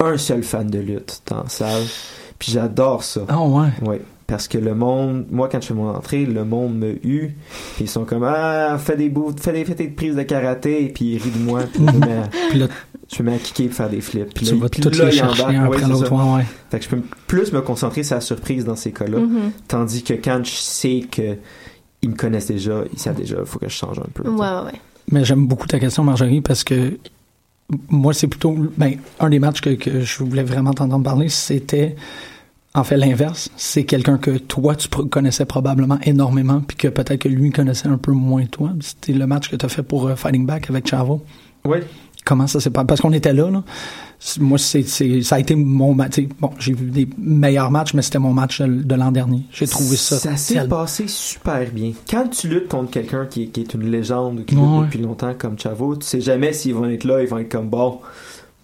un 0.00 0.16
seul 0.16 0.42
fan 0.42 0.68
de 0.68 0.78
lutte 0.80 1.22
dans 1.28 1.44
la 1.44 1.48
salle. 1.48 1.82
Puis 2.38 2.52
j'adore 2.52 3.04
ça. 3.04 3.20
Ah 3.28 3.40
ouais. 3.42 3.68
Oui, 3.82 3.96
parce 4.26 4.48
que 4.48 4.58
le 4.58 4.74
monde, 4.74 5.26
moi 5.30 5.48
quand 5.50 5.60
je 5.60 5.68
fais 5.68 5.74
mon 5.74 5.88
entrée, 5.88 6.24
le 6.26 6.44
monde 6.44 6.76
me 6.78 6.94
hue, 7.06 7.34
puis 7.76 7.84
ils 7.84 7.88
sont 7.88 8.04
comme 8.04 8.24
ah 8.24 8.76
fais 8.78 8.96
des 8.96 9.08
bouts, 9.08 9.32
fais 9.40 9.52
des, 9.52 9.64
fais 9.64 9.74
des 9.74 9.88
prises 9.88 10.16
de 10.16 10.22
karaté, 10.22 10.84
et 10.84 10.88
puis 10.88 11.04
ils 11.14 11.18
rient 11.22 11.30
de 11.30 11.38
moi, 11.38 11.60
puis 11.72 11.82
je 11.86 11.92
me 11.98 12.06
mets 12.06 12.12
à, 12.16 12.28
Puis 12.50 12.58
là, 12.58 12.66
je 13.12 13.22
me 13.22 13.30
mets 13.30 13.36
à 13.36 13.38
kicker 13.38 13.66
et 13.66 13.68
faire 13.70 13.88
des 13.88 14.00
flips. 14.00 14.34
Puis 14.34 14.46
tu 14.46 14.54
là, 14.54 14.60
vas 14.62 14.68
puis 14.68 14.80
toutes 14.82 14.96
là, 14.98 15.04
les 15.06 15.14
ils 15.14 15.18
chercher 15.18 15.42
embarquent. 15.42 15.56
un 15.56 15.60
Ouais, 15.68 15.76
après 15.76 15.82
c'est 15.82 15.88
l'autre. 15.92 16.36
Ouais. 16.36 16.44
Fait 16.70 16.78
que 16.78 16.84
je 16.84 16.90
peux 16.90 17.02
plus 17.28 17.52
me 17.52 17.60
concentrer 17.60 18.02
sur 18.02 18.16
la 18.16 18.20
surprise 18.20 18.64
dans 18.64 18.76
ces 18.76 18.90
cas-là, 18.92 19.18
Mhm. 19.20 19.52
tandis 19.68 20.02
que 20.02 20.14
quand 20.14 20.44
je 20.44 20.50
sais 20.52 21.04
que 21.10 21.36
ils 22.08 22.12
me 22.12 22.16
connaissent 22.16 22.46
déjà, 22.46 22.84
ils 22.90 22.98
savent 22.98 23.16
déjà, 23.16 23.36
il 23.40 23.46
faut 23.46 23.58
que 23.58 23.68
je 23.68 23.74
change 23.74 23.98
un 23.98 24.08
peu. 24.12 24.28
Ouais, 24.28 24.38
ouais, 24.38 24.64
ouais. 24.66 24.80
Mais 25.12 25.24
j'aime 25.24 25.46
beaucoup 25.46 25.66
ta 25.66 25.78
question, 25.78 26.04
Marjorie, 26.04 26.40
parce 26.40 26.64
que 26.64 26.98
moi, 27.90 28.14
c'est 28.14 28.28
plutôt. 28.28 28.56
Ben, 28.76 28.96
un 29.20 29.28
des 29.28 29.38
matchs 29.38 29.60
que, 29.60 29.70
que 29.70 30.00
je 30.00 30.24
voulais 30.24 30.42
vraiment 30.42 30.72
t'entendre 30.72 31.04
parler, 31.04 31.28
c'était. 31.28 31.96
En 32.74 32.84
fait, 32.84 32.96
l'inverse. 32.96 33.50
C'est 33.56 33.84
quelqu'un 33.84 34.18
que 34.18 34.38
toi, 34.38 34.76
tu 34.76 34.88
connaissais 34.88 35.46
probablement 35.46 35.98
énormément, 36.02 36.60
puis 36.60 36.76
que 36.76 36.88
peut-être 36.88 37.22
que 37.22 37.28
lui 37.28 37.50
connaissait 37.50 37.88
un 37.88 37.98
peu 37.98 38.12
moins 38.12 38.44
toi. 38.46 38.72
C'était 38.80 39.12
le 39.12 39.26
match 39.26 39.50
que 39.50 39.56
tu 39.56 39.66
as 39.66 39.68
fait 39.68 39.82
pour 39.82 40.06
euh, 40.06 40.14
Fighting 40.14 40.46
Back 40.46 40.70
avec 40.70 40.86
Chavo. 40.86 41.22
Oui. 41.64 41.78
Comment 42.28 42.46
ça 42.46 42.60
s'est 42.60 42.68
passé? 42.68 42.86
Parce 42.86 43.00
qu'on 43.00 43.12
était 43.14 43.32
là, 43.32 43.50
là. 43.50 43.62
Moi, 44.38 44.58
c'est, 44.58 44.82
ça 44.82 45.36
a 45.36 45.38
été 45.38 45.54
mon 45.54 45.94
match. 45.94 46.20
Bon, 46.40 46.50
j'ai 46.58 46.74
vu 46.74 46.90
des 46.90 47.08
meilleurs 47.16 47.70
matchs, 47.70 47.94
mais 47.94 48.02
c'était 48.02 48.18
mon 48.18 48.34
match 48.34 48.60
de, 48.60 48.66
de 48.66 48.94
l'an 48.94 49.10
dernier. 49.12 49.44
J'ai 49.50 49.66
trouvé 49.66 49.96
ça. 49.96 50.18
Ça 50.18 50.36
s'est 50.36 50.68
passé 50.68 51.04
super 51.08 51.64
bien. 51.72 51.92
Quand 52.10 52.28
tu 52.28 52.48
luttes 52.48 52.68
contre 52.68 52.90
quelqu'un 52.90 53.24
qui, 53.24 53.44
est- 53.44 53.46
qui 53.46 53.60
est 53.62 53.72
une 53.72 53.90
légende 53.90 54.44
qui 54.44 54.56
Ouais, 54.56 54.60
lutte 54.80 54.86
depuis 54.86 54.98
longtemps 54.98 55.32
comme 55.38 55.58
Chavo, 55.58 55.96
tu 55.96 56.04
sais 56.06 56.20
jamais 56.20 56.52
s'ils 56.52 56.74
vont 56.74 56.84
être 56.84 57.04
là, 57.04 57.22
ils 57.22 57.28
vont 57.28 57.38
être 57.38 57.50
comme 57.50 57.68
bon, 57.70 58.00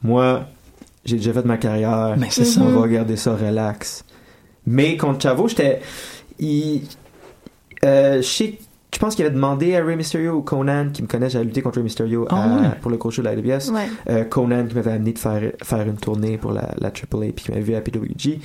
moi, 0.03 0.45
j'ai 1.07 1.17
déjà 1.17 1.33
fait 1.33 1.45
ma 1.47 1.57
carrière, 1.57 2.17
Mais 2.19 2.29
c'est 2.31 2.45
ça. 2.45 2.61
on 2.61 2.69
va 2.71 2.83
regarder 2.83 3.17
ça 3.17 3.35
relax. 3.35 4.05
Mais 4.67 4.99
contre 4.99 5.23
Chavo, 5.23 5.49
j'étais. 5.49 5.81
Il. 6.39 6.83
Euh, 7.85 8.17
je 8.21 8.27
sais- 8.27 8.59
je 8.95 8.99
pense 9.01 9.15
qu'il 9.17 9.25
avait 9.27 9.35
demandé 9.35 9.75
à 9.77 9.85
Rey 9.85 9.97
Mysterio 9.97 10.35
ou 10.35 10.43
Conan, 10.43 10.89
qui 10.93 11.03
me 11.03 11.09
connaît, 11.09 11.29
j'avais 11.29 11.45
lutté 11.45 11.61
contre 11.63 11.77
Rey 11.79 11.83
Mysterio 11.83 12.27
Ah 12.31 12.37
à- 12.45 12.61
ouais. 12.63 12.69
pour 12.81 12.91
le 12.91 12.97
coach 12.97 13.19
de 13.19 13.23
la 13.23 13.35
LBS. 13.35 13.71
Ouais. 13.73 13.89
Euh, 14.09 14.25
Conan 14.25 14.67
qui 14.67 14.75
m'avait 14.75 14.93
amené 14.93 15.13
de 15.13 15.19
faire, 15.19 15.53
faire 15.63 15.83
une 15.87 15.97
tournée 15.97 16.39
pour 16.39 16.53
la, 16.53 16.71
la 16.79 16.89
AAA 16.91 17.33
puis 17.35 17.45
qui 17.47 17.51
m'avait 17.51 17.63
vu 17.63 17.75
à 17.75 17.81
PWG 17.81 18.39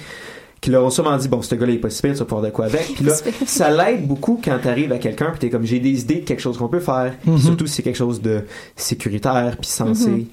qui 0.62 0.72
leur 0.72 0.84
ont 0.84 0.90
sûrement 0.90 1.16
dit 1.16 1.30
bon 1.30 1.42
ce 1.42 1.56
gars-là 1.56 1.72
il 1.72 1.76
est 1.76 1.80
pas 1.80 1.90
si 1.90 2.02
pire, 2.02 2.12
tu 2.12 2.20
vas 2.20 2.26
pouvoir 2.26 2.42
de 2.46 2.50
quoi 2.50 2.66
avec 2.66 2.94
puis 2.94 3.06
là 3.06 3.14
ça 3.46 3.70
l'aide 3.72 4.06
beaucoup 4.06 4.42
quand 4.44 4.60
t'arrives 4.62 4.92
à 4.92 4.98
quelqu'un 4.98 5.30
puis 5.30 5.40
t'es 5.40 5.50
comme 5.50 5.64
j'ai 5.64 5.80
des 5.80 6.02
idées 6.02 6.16
de 6.16 6.26
quelque 6.26 6.42
chose 6.42 6.58
qu'on 6.58 6.68
peut 6.68 6.82
faire 6.82 7.14
Puis 7.22 7.32
Mhm. 7.32 7.38
surtout 7.40 7.66
si 7.66 7.76
c'est 7.76 7.84
quelque 7.84 7.96
chose 7.96 8.22
de 8.22 8.44
sécuritaire 8.76 9.56
puis 9.56 9.70
sensé 9.70 10.10
Mhm. 10.10 10.26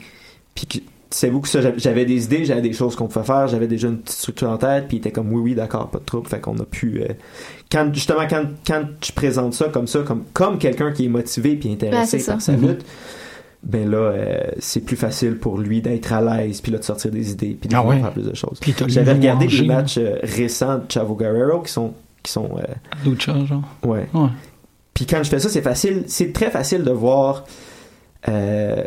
puis 0.53 0.83
que 1.11 1.17
c'est 1.17 1.31
beaucoup 1.31 1.47
ça 1.47 1.61
j'avais- 1.77 2.05
des 2.05 2.25
idées 2.25 2.45
j'avais 2.45 2.61
des 2.63 2.73
choses 2.73 2.97
qu'on 2.97 3.07
pouvait 3.09 3.25
faire 3.25 3.47
j'avais 3.49 3.67
déjà 3.69 3.89
une 3.89 3.99
petite 3.99 4.19
structure 4.19 4.51
en 4.51 4.57
tête 4.59 4.89
puis 4.89 4.97
il 4.97 5.01
était 5.01 5.13
comme 5.13 5.33
oui 5.33 5.41
oui 5.41 5.55
d'accord 5.55 5.89
pas 5.91 5.99
de 5.99 6.05
trouble 6.05 6.27
fait 6.29 6.41
qu'on 6.41 6.59
a 6.59 6.65
pu 6.65 7.01
euh, 7.03 7.07
quand 7.71 7.93
justement 7.95 8.27
quand 8.29 8.45
quand 8.67 8.83
je 9.05 9.13
présente 9.13 9.55
ça 9.55 9.67
comme 9.67 9.87
ça 9.87 10.01
comme 10.01 10.25
comme 10.33 10.59
quelqu'un 10.59 10.93
qui 10.93 11.05
est 11.07 11.09
motivé 11.09 11.57
puis 11.57 11.71
intéressé 11.73 12.25
par 12.25 12.41
sa 12.41 12.53
Mhm. 12.53 12.69
lutte 12.69 12.85
ben 13.63 13.91
là, 13.91 13.97
euh, 13.99 14.41
c'est 14.61 14.81
plus 14.85 14.95
facile 14.97 15.39
pour 15.39 15.59
lui 15.59 15.81
d'être 15.81 16.13
à 16.13 16.21
l'aise, 16.21 16.61
puis 16.61 16.71
là 16.71 16.79
de 16.79 16.85
sortir 16.85 17.11
des 17.11 17.33
idées, 17.33 17.57
puis 17.61 17.69
de 17.69 17.75
Ah 17.75 17.85
ouais? 17.85 17.99
faire 17.99 18.13
plus 18.13 18.23
de 18.23 18.35
choses. 18.35 18.61
J'avais 18.87 19.13
regardé 19.15 19.49
des 19.49 19.65
matchs 19.65 19.99
euh, 19.99 20.19
récents 20.23 20.77
de 20.79 20.85
Chavo 20.89 21.17
Guerrero 21.17 21.63
qui 21.63 21.73
sont, 21.73 21.93
qui 22.23 22.31
sont, 22.31 22.49
euh, 22.59 22.63
Lucha, 23.05 23.35
genre? 23.45 23.63
ouais. 23.85 24.07
Ouais. 24.15 24.29
Puis 24.95 25.05
quand 25.07 25.21
je 25.25 25.29
fais 25.31 25.41
ça, 25.41 25.49
c'est 25.49 25.63
facile, 25.63 26.05
c'est 26.07 26.33
très 26.33 26.51
facile 26.53 26.85
de 26.85 26.93
voir. 26.93 27.45
euh, 28.29 28.85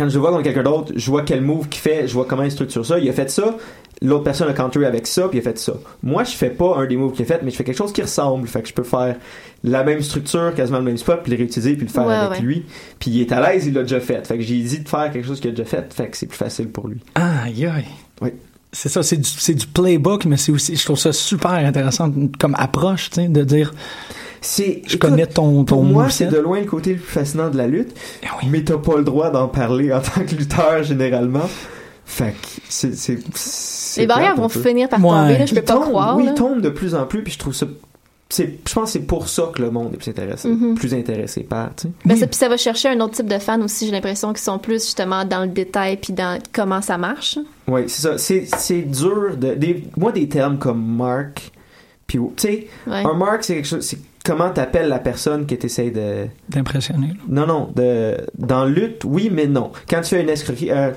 quand 0.00 0.08
je 0.08 0.14
le 0.14 0.20
vois 0.20 0.30
dans 0.30 0.42
quelqu'un 0.42 0.62
d'autre, 0.62 0.92
je 0.96 1.10
vois 1.10 1.22
quel 1.22 1.42
move 1.42 1.68
qu'il 1.68 1.82
fait, 1.82 2.08
je 2.08 2.14
vois 2.14 2.24
comment 2.24 2.42
il 2.42 2.50
structure 2.50 2.86
ça. 2.86 2.98
Il 2.98 3.06
a 3.08 3.12
fait 3.12 3.30
ça, 3.30 3.56
l'autre 4.00 4.24
personne 4.24 4.48
a 4.48 4.54
counter 4.54 4.86
avec 4.86 5.06
ça, 5.06 5.28
puis 5.28 5.36
il 5.38 5.40
a 5.40 5.44
fait 5.44 5.58
ça. 5.58 5.74
Moi, 6.02 6.24
je 6.24 6.30
fais 6.30 6.48
pas 6.48 6.76
un 6.78 6.86
des 6.86 6.96
moves 6.96 7.12
qu'il 7.12 7.22
a 7.24 7.26
fait, 7.28 7.40
mais 7.42 7.50
je 7.50 7.56
fais 7.56 7.64
quelque 7.64 7.76
chose 7.76 7.92
qui 7.92 8.00
ressemble. 8.00 8.48
Fait 8.48 8.62
que 8.62 8.68
je 8.68 8.72
peux 8.72 8.82
faire 8.82 9.16
la 9.62 9.84
même 9.84 10.00
structure, 10.00 10.54
quasiment 10.54 10.78
le 10.78 10.84
même 10.84 10.96
spot, 10.96 11.20
puis 11.22 11.32
le 11.32 11.36
réutiliser, 11.38 11.74
puis 11.74 11.84
le 11.86 11.92
faire 11.92 12.06
Ouais, 12.06 12.14
avec 12.14 12.38
ouais. 12.38 12.44
lui. 12.46 12.64
Puis 12.98 13.10
il 13.10 13.20
est 13.20 13.30
à 13.32 13.40
l'aise, 13.52 13.66
il 13.66 13.74
l'a 13.74 13.82
déjà 13.82 14.00
fait. 14.00 14.26
Fait 14.26 14.38
que 14.38 14.42
j'ai 14.42 14.58
dit 14.58 14.78
de 14.80 14.88
faire 14.88 15.12
quelque 15.12 15.26
chose 15.26 15.38
qu'il 15.38 15.50
a 15.50 15.52
déjà 15.52 15.68
fait, 15.68 15.92
fait 15.92 16.08
que 16.08 16.16
c'est 16.16 16.26
plus 16.26 16.38
facile 16.38 16.68
pour 16.68 16.88
lui. 16.88 17.00
Aïe, 17.14 17.66
aïe. 17.66 17.84
Oui. 18.22 18.30
C'est 18.72 18.88
ça, 18.88 19.02
c'est 19.02 19.16
du, 19.18 19.28
c'est 19.28 19.54
du 19.54 19.66
playbook, 19.66 20.24
mais 20.26 20.36
c'est 20.36 20.52
aussi, 20.52 20.76
je 20.76 20.84
trouve 20.84 20.98
ça 20.98 21.12
super 21.12 21.50
intéressant 21.50 22.10
comme 22.38 22.54
approche, 22.56 23.10
tu 23.10 23.16
sais, 23.20 23.28
de 23.28 23.42
dire, 23.42 23.74
C'est, 24.42 24.82
je 24.86 24.96
connais 24.96 25.26
ton, 25.26 25.64
ton 25.64 25.76
Pour 25.76 25.84
moi, 25.84 26.08
c'est 26.10 26.26
de 26.26 26.38
loin 26.38 26.60
le 26.60 26.66
côté 26.66 26.94
le 26.94 26.98
plus 26.98 27.12
fascinant 27.12 27.50
de 27.50 27.56
la 27.58 27.66
lutte, 27.66 27.94
Eh 28.22 28.26
oui. 28.42 28.48
mais 28.50 28.64
t'as 28.64 28.78
pas 28.78 28.96
le 28.96 29.04
droit 29.04 29.30
d'en 29.30 29.48
parler 29.48 29.92
en 29.92 30.00
tant 30.00 30.24
que 30.24 30.34
lutteur 30.34 30.82
généralement. 30.82 31.48
Fait 32.06 32.32
que 32.32 32.48
c'est, 32.68 32.94
c'est, 32.96 33.18
c'est 33.34 34.00
Les 34.00 34.06
barrières 34.06 34.34
vont 34.34 34.48
peu. 34.48 34.60
finir 34.60 34.88
par 34.88 34.98
Ouais. 35.00 35.08
tomber, 35.10 35.38
là, 35.38 35.46
je 35.46 35.54
peux 35.54 35.60
Ils 35.60 35.64
pas 35.64 35.74
tombent- 35.74 35.82
croire. 35.84 36.16
Oui, 36.16 36.24
là. 36.24 36.32
ils 36.32 36.34
tombent 36.38 36.60
de 36.60 36.68
plus 36.70 36.94
en 36.94 37.04
plus, 37.06 37.22
puis 37.22 37.32
je 37.34 37.38
trouve 37.38 37.54
ça. 37.54 37.66
C'est, 38.32 38.58
je 38.66 38.72
pense 38.74 38.84
que 38.84 38.90
c'est 38.90 39.06
pour 39.06 39.28
ça 39.28 39.50
que 39.54 39.60
le 39.60 39.70
monde 39.72 39.92
est 39.92 39.96
plus 39.96 40.08
intéressé, 40.10 40.48
Mhm. 40.48 40.74
plus 40.76 40.94
intéressé 40.94 41.40
par, 41.42 41.74
tu 41.76 41.88
sais. 41.88 41.92
Ben, 42.04 42.14
Oui. 42.14 42.20
ça, 42.20 42.26
puis 42.28 42.36
ça 42.36 42.48
va 42.48 42.56
chercher 42.56 42.88
un 42.88 43.00
autre 43.00 43.14
type 43.14 43.26
de 43.28 43.38
fans 43.38 43.60
aussi, 43.60 43.86
j'ai 43.86 43.92
l'impression, 43.92 44.32
qui 44.32 44.40
sont 44.42 44.58
plus 44.58 44.84
justement 44.84 45.24
dans 45.24 45.42
le 45.42 45.48
détail 45.48 45.96
puis 45.98 46.12
dans 46.12 46.38
comment 46.52 46.80
ça 46.80 46.96
marche. 46.96 47.38
Oui, 47.68 47.82
c'est 47.88 48.02
ça. 48.02 48.18
C'est, 48.18 48.46
c'est 48.56 48.82
dur 48.82 49.36
de. 49.36 49.54
Des, 49.54 49.84
moi, 49.96 50.12
des 50.12 50.28
termes 50.28 50.58
comme 50.58 50.80
mark, 50.96 51.50
puis, 52.06 52.18
tu 52.18 52.24
sais, 52.38 52.66
Ouais. 52.86 53.02
un 53.04 53.14
mark, 53.14 53.42
c'est 53.44 53.54
quelque 53.56 53.68
chose. 53.68 53.94
Comment 54.24 54.50
t'appelles 54.50 54.88
la 54.88 54.98
personne 54.98 55.46
que 55.46 55.54
t'essayes 55.54 55.90
de. 55.92 56.26
D'impressionner. 56.48 57.08
là. 57.08 57.14
Non, 57.28 57.46
non, 57.46 57.68
de, 57.74 58.16
dans 58.38 58.64
lutte, 58.66 59.02
oui, 59.04 59.30
mais 59.32 59.46
non. 59.46 59.70
Quand 59.88 60.02
tu 60.02 60.10
fais 60.10 60.22
une 60.22 60.28
escroquerie, 60.28 60.70
euh, 60.70 60.90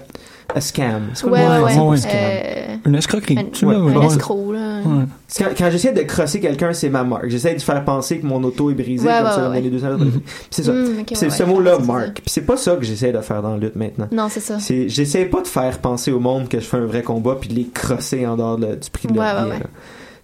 un 0.53 0.59
scam. 0.59 1.03
Ouais, 1.23 1.29
mot? 1.29 1.65
ouais, 1.65 1.79
ouais. 1.79 1.99
Euh, 2.13 2.75
Une 2.85 2.95
escroquerie. 2.95 3.39
un, 3.39 3.43
tu 3.45 3.65
ouais, 3.65 3.73
l'as, 3.75 3.79
un 3.79 3.95
ouais. 3.95 4.05
escroc, 4.07 4.51
là. 4.51 4.81
Ouais. 4.85 5.05
Quand, 5.37 5.45
quand 5.57 5.69
j'essaie 5.71 5.93
de 5.93 6.01
crosser 6.01 6.41
quelqu'un, 6.41 6.73
c'est 6.73 6.89
ma 6.89 7.05
marque. 7.05 7.29
J'essaie 7.29 7.55
de 7.55 7.61
faire 7.61 7.83
penser 7.85 8.19
que 8.19 8.25
mon 8.25 8.43
auto 8.43 8.69
est 8.69 8.73
brisé, 8.73 9.07
Ouais, 9.07 9.13
comme 9.19 9.25
ouais, 9.27 9.31
ça, 9.31 9.49
ouais. 9.49 9.57
dans 9.57 9.63
les 9.63 9.69
deux 9.69 9.85
ans. 9.85 9.97
Mhm. 9.97 10.21
C'est 10.51 10.63
ça. 10.63 10.71
Ok, 10.73 10.77
c'est 11.13 11.25
ouais, 11.25 11.31
ce 11.31 11.37
c'est 11.37 11.45
ça. 11.45 11.79
marque. 11.79 12.13
Puis 12.15 12.23
c'est 12.27 12.45
pas 12.45 12.57
ça 12.57 12.75
que 12.75 12.83
j'essaie 12.83 13.13
de 13.13 13.21
faire 13.21 13.41
dans 13.41 13.51
la 13.53 13.57
lutte 13.57 13.77
maintenant. 13.77 14.09
Non, 14.11 14.27
c'est 14.29 14.41
ça. 14.41 14.59
C'est, 14.59 14.89
j'essaie 14.89 15.25
pas 15.25 15.41
de 15.41 15.47
faire 15.47 15.79
penser 15.79 16.11
au 16.11 16.19
monde 16.19 16.49
que 16.49 16.59
je 16.59 16.65
fais 16.65 16.77
un 16.77 16.85
vrai 16.85 17.03
combat 17.03 17.37
puis 17.39 17.49
de 17.49 17.55
les 17.55 17.67
crosser 17.73 18.27
en 18.27 18.35
dehors 18.35 18.57
de- 18.57 18.75
du 18.75 18.89
prix 18.91 19.07
de 19.07 19.13
Ouais, 19.17 19.33
leur 19.33 19.47
là. 19.47 19.55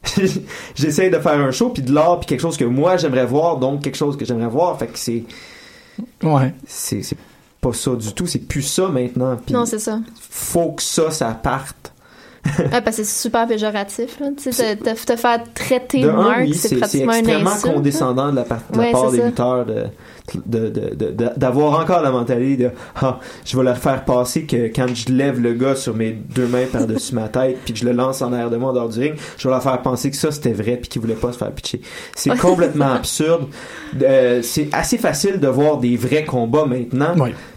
J'essaie 0.76 1.10
de 1.10 1.20
faire 1.20 1.40
un 1.40 1.52
show 1.52 1.70
puis 1.70 1.84
de 1.84 1.94
l'art 1.94 2.20
puis 2.20 2.28
quelque 2.28 2.40
chose 2.42 2.58
que 2.58 2.66
moi 2.66 2.98
j'aimerais 2.98 3.26
voir 3.26 3.58
donc 3.58 3.82
quelque 3.82 3.98
chose 3.98 4.16
que 4.18 4.26
j'aimerais 4.26 4.48
voir 4.48 4.78
fait 4.80 4.88
que 4.88 4.98
c'est 4.98 5.24
Ouais. 6.24 6.54
c'est, 6.66 7.02
c'est 7.02 7.18
pas 7.60 7.74
ça 7.74 7.94
du 7.96 8.14
tout 8.14 8.26
c'est 8.26 8.40
plus 8.40 8.62
ça 8.62 8.88
maintenant 8.88 9.38
Non, 9.50 9.66
c'est 9.66 9.80
ça. 9.80 10.00
faut 10.30 10.72
que 10.72 10.82
ça 10.82 11.12
ça 11.12 11.32
parte 11.34 11.92
Ah, 12.72 12.82
parce 12.82 12.98
que 12.98 13.04
c'est 13.04 13.22
super 13.22 13.48
péjoratif, 13.48 14.20
là. 14.20 14.28
Tu 14.38 14.52
sais, 14.52 14.76
te, 14.76 14.84
te- 14.94 15.06
te 15.06 15.16
faire 15.16 15.40
traiter 15.54 16.02
De 16.02 16.10
oui, 16.10 16.54
c'est 16.54 16.68
c'est 16.68 16.68
c'est 16.70 16.76
pratiquement 16.80 17.12
un 17.14 17.18
extrêmement 17.18 17.50
insulte. 17.52 17.74
condescendant 17.74 18.32
de 18.32 18.36
la, 18.38 18.44
part, 18.44 18.62
de 18.72 18.78
la 18.78 18.84
Ouais, 18.84 18.92
part 18.92 19.06
c'est 19.10 19.12
des 19.12 19.18
ça. 19.22 19.26
lutteurs 19.28 19.66
d'avoir 21.38 21.80
encore 21.80 22.02
la 22.02 22.12
mentalité 22.12 22.64
de 22.66 22.72
ah, 23.02 23.20
je 23.46 23.58
vais 23.58 23.64
leur 23.64 23.78
faire 23.78 24.06
passer 24.06 24.44
que 24.44 24.68
quand 24.68 24.88
je 24.94 25.12
lève 25.12 25.40
le 25.42 25.54
gars 25.54 25.76
sur 25.76 25.96
mes 25.96 26.12
deux 26.12 26.48
mains 26.48 26.66
par-dessus 26.72 27.16
ma 27.16 27.28
tête 27.30 27.58
puis 27.66 27.74
que 27.74 27.80
je 27.80 27.86
le 27.86 27.92
lance 27.94 28.22
en 28.22 28.32
arrière 28.34 28.50
de 28.50 28.58
moi 28.58 28.70
en 28.72 28.74
dehors 28.74 28.90
du 28.90 29.00
ring, 29.00 29.16
je 29.38 29.48
vais 29.48 29.54
leur 29.54 29.64
faire 29.64 29.82
penser 29.82 30.12
que 30.12 30.18
ça 30.18 30.32
c'était 30.32 30.54
vrai 30.54 30.78
puis 30.78 30.90
qu'ils 30.90 31.02
voulaient 31.02 31.14
pas 31.16 31.32
se 31.32 31.38
faire 31.38 31.52
pitcher. 31.52 31.82
C'est 32.16 32.38
complètement 32.38 32.94
absurde. 32.94 33.48
Euh, 34.02 34.42
c'est 34.44 34.70
assez 34.72 34.98
facile 34.98 35.40
de 35.40 35.48
voir 35.48 35.78
des 35.78 35.96
vrais 35.98 36.26
combats 36.26 36.66
maintenant. 36.66 37.16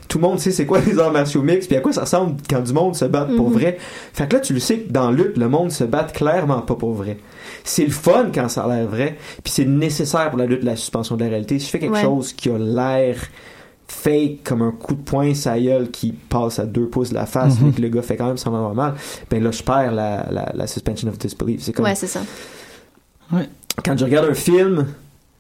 Tout 0.09 0.19
le 0.19 0.23
monde 0.23 0.39
sait 0.41 0.51
c'est 0.51 0.67
quoi 0.67 0.81
les 0.81 0.99
arts 0.99 1.13
martiaux 1.13 1.43
mixtes 1.43 1.69
puis 1.69 1.77
à 1.77 1.81
quoi 1.81 1.93
ça 1.93 2.03
ressemble 2.03 2.37
quand 2.51 2.61
du 2.61 2.73
monde 2.75 2.95
se 2.95 3.05
bat 3.07 3.27
pour 3.37 3.49
Mhm. 3.49 3.55
vrai. 3.59 3.79
Fait 4.13 4.29
que 4.29 4.35
là 4.35 4.41
tu 4.41 4.53
le 4.53 4.61
sais 4.61 4.81
que 4.81 4.93
dans 4.93 5.11
la 5.11 5.17
lutte 5.17 5.37
le 5.39 5.49
monde 5.49 5.71
se 5.73 5.85
bat 5.85 6.05
clairement 6.05 6.61
pas 6.61 6.75
pour 6.75 6.93
vrai. 6.93 7.17
C'est 7.65 7.85
le 7.85 7.91
fun 7.93 8.27
quand 8.35 8.49
ça 8.49 8.65
a 8.65 8.69
l'air 8.77 8.87
vrai, 8.87 9.17
puis 9.43 9.53
c'est 9.53 9.65
nécessaire 9.65 10.29
pour 10.31 10.39
la 10.39 10.47
lutte 10.47 10.61
de 10.61 10.67
la 10.67 10.77
suspension 10.77 11.17
de 11.17 11.23
la 11.25 11.31
réalité. 11.31 11.59
Si 11.59 11.67
je 11.67 11.71
fais 11.71 11.79
quelque 11.79 11.95
Ouais. 11.95 12.03
chose 12.03 12.33
qui 12.33 12.51
a 12.51 12.59
l'air 12.59 13.17
fake 13.89 14.43
comme 14.45 14.63
un 14.63 14.71
coup 14.73 14.95
de 14.95 15.03
poing 15.03 15.35
sa 15.35 15.59
gueule 15.59 15.91
qui 15.91 16.13
passe 16.13 16.59
à 16.59 16.65
deux 16.65 16.87
pouces 16.89 17.11
de 17.11 17.15
la 17.15 17.27
face 17.27 17.59
Mhm. 17.61 17.67
mais 17.67 17.73
que 17.73 17.83
le 17.83 17.89
gars 17.89 18.03
fait 18.03 18.17
quand 18.17 18.27
même 18.27 18.39
semblant 18.39 18.63
normal 18.63 18.95
ben 19.31 19.43
là 19.43 19.51
je 19.51 19.63
perds 19.63 19.93
la, 19.93 20.27
la, 20.31 20.51
la 20.55 20.67
suspension 20.67 21.09
of 21.09 21.19
disbelief 21.19 21.61
c'est 21.63 21.73
comme 21.73 21.85
Ouais, 21.85 21.95
c'est 21.95 22.07
ça. 22.07 22.21
quand 23.85 23.97
je 23.99 24.05
regarde 24.05 24.29
un 24.31 24.35
film 24.35 24.87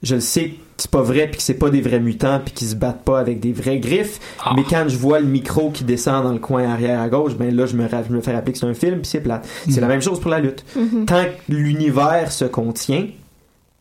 je 0.02 0.16
le 0.16 0.20
sais 0.20 0.54
c'est 0.82 0.90
pas 0.90 1.02
vrai 1.02 1.26
puis 1.28 1.36
que 1.36 1.42
c'est 1.42 1.54
pas 1.54 1.70
des 1.70 1.80
vrais 1.80 2.00
mutants 2.00 2.40
puis 2.44 2.52
qu'ils 2.52 2.66
se 2.68 2.74
battent 2.74 3.02
pas 3.04 3.20
avec 3.20 3.38
des 3.40 3.52
vrais 3.52 3.78
griffes 3.78 4.18
Ah. 4.44 4.52
mais 4.56 4.62
quand 4.68 4.84
je 4.88 4.96
vois 4.96 5.20
le 5.20 5.26
micro 5.26 5.70
qui 5.70 5.84
descend 5.84 6.24
dans 6.24 6.32
le 6.32 6.38
coin 6.40 6.64
arrière 6.68 7.00
à 7.00 7.08
gauche 7.08 7.34
ben 7.36 7.54
là 7.54 7.66
je 7.66 7.76
me, 7.76 7.86
je 7.88 8.12
me 8.12 8.20
fais 8.20 8.32
rappeler 8.34 8.52
que 8.52 8.58
c'est 8.58 8.66
un 8.66 8.74
film 8.74 8.96
puis 9.00 9.06
c'est 9.06 9.20
plate 9.20 9.46
c'est 9.70 9.80
la 9.80 9.86
même 9.86 10.02
chose 10.02 10.18
pour 10.20 10.30
la 10.30 10.40
lutte 10.40 10.64
Mhm. 10.76 11.06
tant 11.06 11.22
que 11.24 11.52
l'univers 11.52 12.32
se 12.32 12.44
contient 12.46 13.06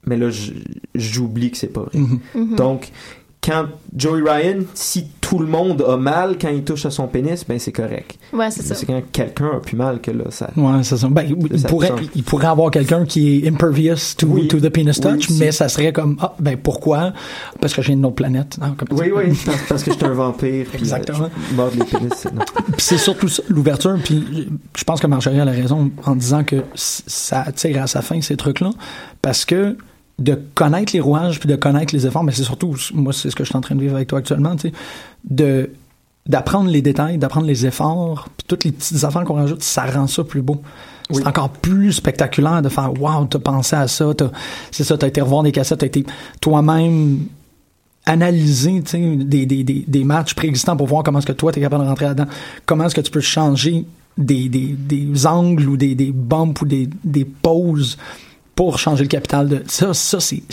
mais 0.05 0.17
là 0.17 0.29
j'oublie 0.95 1.51
que 1.51 1.57
c'est 1.57 1.67
pas 1.73 1.81
vrai 1.81 1.97
Mhm. 1.99 2.19
Mhm. 2.35 2.55
donc, 2.55 2.89
quand 3.43 3.65
Joey 3.95 4.21
Ryan, 4.21 4.59
si 4.75 5.07
tout 5.19 5.39
le 5.39 5.47
monde 5.47 5.83
a 5.87 5.97
mal 5.97 6.37
quand 6.39 6.49
il 6.49 6.63
touche 6.63 6.85
à 6.85 6.91
son 6.91 7.07
pénis, 7.07 7.43
ben 7.47 7.57
c'est 7.57 7.71
correct. 7.71 8.19
Ouais, 8.33 8.51
c'est 8.51 8.61
ça. 8.61 8.75
C'est 8.75 8.85
quand 8.85 9.01
quelqu'un 9.11 9.47
a 9.55 9.59
plus 9.59 9.75
mal 9.75 9.99
que 9.99 10.11
là, 10.11 10.25
ça. 10.29 10.51
Ouais, 10.55 10.83
c'est 10.83 10.97
ça. 10.97 11.07
Ben, 11.09 11.23
il, 11.27 11.59
Ça 11.59 11.67
pourrait, 11.67 11.91
il 12.13 12.23
pourrait 12.23 12.45
avoir 12.47 12.69
quelqu'un 12.69 13.03
qui 13.03 13.37
est 13.43 13.47
impervious 13.47 13.95
to, 14.15 14.27
Oui. 14.27 14.47
to 14.47 14.59
the 14.59 14.69
penis 14.69 14.99
touch, 15.01 15.29
mais 15.39 15.51
ça 15.51 15.69
serait 15.69 15.91
comme, 15.91 16.17
ah, 16.21 16.35
ben 16.39 16.55
pourquoi? 16.55 17.13
Parce 17.59 17.73
que 17.73 17.81
j'ai 17.81 17.93
une 17.93 18.05
autre 18.05 18.15
planète. 18.15 18.59
Non, 18.61 18.75
comme 18.77 18.89
Oui, 18.99 19.11
oui, 19.15 19.35
parce- 19.45 19.57
parce 19.67 19.83
que 19.83 19.91
je 19.91 19.95
suis 19.97 20.05
un 20.05 20.13
vampire. 20.13 20.67
Exactement. 20.75 21.29
euh, 21.57 21.69
les 21.75 21.83
pénis. 21.85 22.27
c'est- 22.77 22.97
surtout 22.99 23.27
l'ouverture. 23.49 23.97
Puis 24.03 24.49
je 24.77 24.83
pense 24.83 24.99
que 24.99 25.07
Marjorie 25.07 25.39
a 25.39 25.45
raison 25.45 25.89
en 26.05 26.15
disant 26.15 26.43
que 26.43 26.57
ça 26.75 27.45
tire 27.55 27.81
à 27.81 27.87
sa 27.87 28.03
fin 28.03 28.21
ces 28.21 28.37
trucs-là, 28.37 28.69
parce 29.23 29.45
que 29.45 29.77
de 30.21 30.39
connaître 30.55 30.93
les 30.93 30.99
rouages 30.99 31.39
puis 31.39 31.49
de 31.49 31.55
connaître 31.55 31.93
les 31.93 32.05
efforts, 32.05 32.23
mais 32.23 32.31
c'est 32.31 32.43
surtout 32.43 32.75
moi 32.93 33.13
c'est 33.13 33.29
ce 33.29 33.35
que 33.35 33.43
je 33.43 33.49
suis 33.49 33.57
en 33.57 33.61
train 33.61 33.75
de 33.75 33.81
vivre 33.81 33.95
avec 33.95 34.07
toi 34.07 34.19
actuellement, 34.19 34.55
tu 34.55 34.69
sais, 34.69 34.73
de 35.29 35.71
d'apprendre 36.27 36.69
les 36.69 36.83
détails, 36.83 37.17
d'apprendre 37.17 37.47
les 37.47 37.65
efforts, 37.65 38.29
puis 38.37 38.45
toutes 38.47 38.63
les 38.63 38.71
petites 38.71 39.03
affaires 39.03 39.23
qu'on 39.23 39.33
rajoute, 39.33 39.63
ça 39.63 39.85
rend 39.85 40.05
ça 40.05 40.23
plus 40.23 40.43
beau. 40.43 40.61
C'est 41.09 41.27
encore 41.27 41.49
plus 41.49 41.93
spectaculaire 41.93 42.61
de 42.61 42.69
faire 42.69 42.93
wow, 43.01 43.25
t'as 43.25 43.39
pensé 43.39 43.75
à 43.75 43.87
ça, 43.87 44.13
c'est 44.71 44.83
ça, 44.85 44.97
t'as 44.97 45.07
été 45.07 45.19
revoir 45.19 45.43
des 45.43 45.51
cassettes, 45.51 45.79
t'as 45.79 45.87
été 45.87 46.05
toi-même 46.39 47.25
analyser 48.05 48.81
tu 48.81 48.91
sais, 48.91 49.15
des, 49.17 49.45
des, 49.45 49.63
des, 49.63 49.83
des 49.87 50.03
matchs 50.03 50.33
préexistants 50.33 50.77
pour 50.77 50.87
voir 50.87 51.03
comment 51.03 51.19
est-ce 51.19 51.27
que 51.27 51.33
toi 51.33 51.51
tu 51.51 51.59
es 51.59 51.61
capable 51.61 51.83
de 51.83 51.89
rentrer 51.89 52.05
là-dedans, 52.05 52.27
comment 52.65 52.85
est-ce 52.85 52.95
que 52.95 53.01
tu 53.01 53.11
peux 53.11 53.19
changer 53.19 53.85
des, 54.17 54.47
des, 54.49 54.75
des 54.77 55.27
angles 55.27 55.67
ou 55.67 55.77
des, 55.77 55.95
des 55.95 56.11
bumps 56.11 56.61
ou 56.61 56.65
des, 56.65 56.89
des 57.03 57.25
pauses 57.25 57.97
pour 58.55 58.79
changer 58.79 59.03
le 59.03 59.09
capital 59.09 59.47
de 59.47 59.63
ça, 59.67 59.93
ça 59.93 60.19
c'est, 60.19 60.43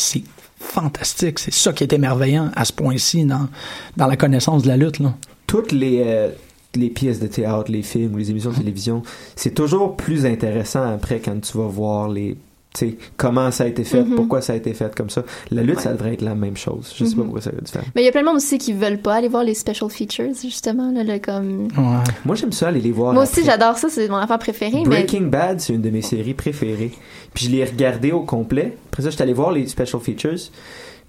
fantastique, 0.59 1.39
c'est 1.39 1.55
ça 1.55 1.73
qui 1.73 1.85
est 1.85 1.93
émerveillant 1.93 2.51
à 2.57 2.65
ce 2.65 2.73
point-ci 2.73 3.25
dans, 3.25 3.49
dans 3.97 4.07
la 4.07 4.17
connaissance 4.17 4.63
de 4.63 4.69
la 4.69 4.77
lutte. 4.77 5.01
Toutes 5.47 5.73
les, 5.73 6.03
euh, 6.05 6.31
les 6.75 6.91
pièces 6.91 7.21
de 7.21 7.27
théâtre, 7.27 7.71
les 7.71 7.83
films 7.83 8.19
les 8.19 8.31
émissions 8.31 8.51
de 8.51 8.57
télévision, 8.57 9.03
c'est 9.37 9.55
toujours 9.55 9.97
plus 9.97 10.27
intéressant 10.27 10.83
après 10.83 11.21
quand 11.21 11.41
tu 11.41 11.57
vas 11.59 11.67
voir 11.67 12.09
les. 12.09 12.37
Sais, 12.79 12.97
comment 13.17 13.51
ça 13.51 13.65
a 13.65 13.67
été 13.67 13.85
fait, 13.85 14.03
Mhm. 14.03 14.15
pourquoi 14.17 14.41
ça 14.41 14.53
a 14.53 14.57
été 14.57 14.73
fait 14.75 14.95
comme 14.95 15.11
ça. 15.11 15.23
La 15.51 15.63
lutte, 15.63 15.77
Ouais. 15.77 15.83
ça 15.83 15.93
devrait 15.93 16.15
être 16.15 16.23
la 16.23 16.35
même 16.35 16.57
chose. 16.57 16.93
Je 16.97 17.05
sais 17.05 17.11
pas 17.15 17.19
Mhm. 17.19 17.25
pourquoi 17.27 17.41
ça 17.43 17.51
va 17.51 17.59
être 17.59 17.65
différent. 17.65 17.85
Mais 17.95 18.03
il 18.03 18.05
y 18.05 18.09
a 18.09 18.13
plein 18.13 18.21
de 18.23 18.27
monde 18.27 18.37
aussi 18.37 18.59
qui 18.59 18.73
veulent 18.73 18.99
pas 19.01 19.15
aller 19.15 19.29
voir 19.29 19.45
les 19.45 19.55
special 19.55 19.91
features, 19.91 20.35
justement. 20.43 20.91
Là, 20.93 21.05
le 21.05 21.19
comme... 21.19 21.65
Ouais. 21.77 22.05
Moi, 22.25 22.35
j'aime 22.37 22.53
ça 22.53 22.69
aller 22.69 22.81
les 22.81 22.93
voir. 22.93 23.13
Moi 23.13 23.23
aussi, 23.25 23.45
j'adore 23.45 23.79
ça, 23.79 23.89
c'est 23.89 24.09
mon 24.09 24.17
affaire 24.17 24.39
préférée. 24.39 24.83
Mais 24.85 25.03
Breaking 25.05 25.23
Bad, 25.29 25.61
c'est 25.61 25.73
une 25.75 25.83
de 25.83 25.91
mes 25.91 26.03
séries 26.03 26.35
préférées. 26.35 26.93
Puis 27.35 27.47
je 27.47 27.51
l'ai 27.51 27.65
regardé 27.65 28.13
au 28.13 28.21
complet. 28.23 28.77
Après 28.91 29.03
ça, 29.03 29.11
j'étais 29.11 29.23
allé 29.23 29.33
voir 29.35 29.53
les 29.53 29.67
special 29.67 30.01
features. 30.01 30.51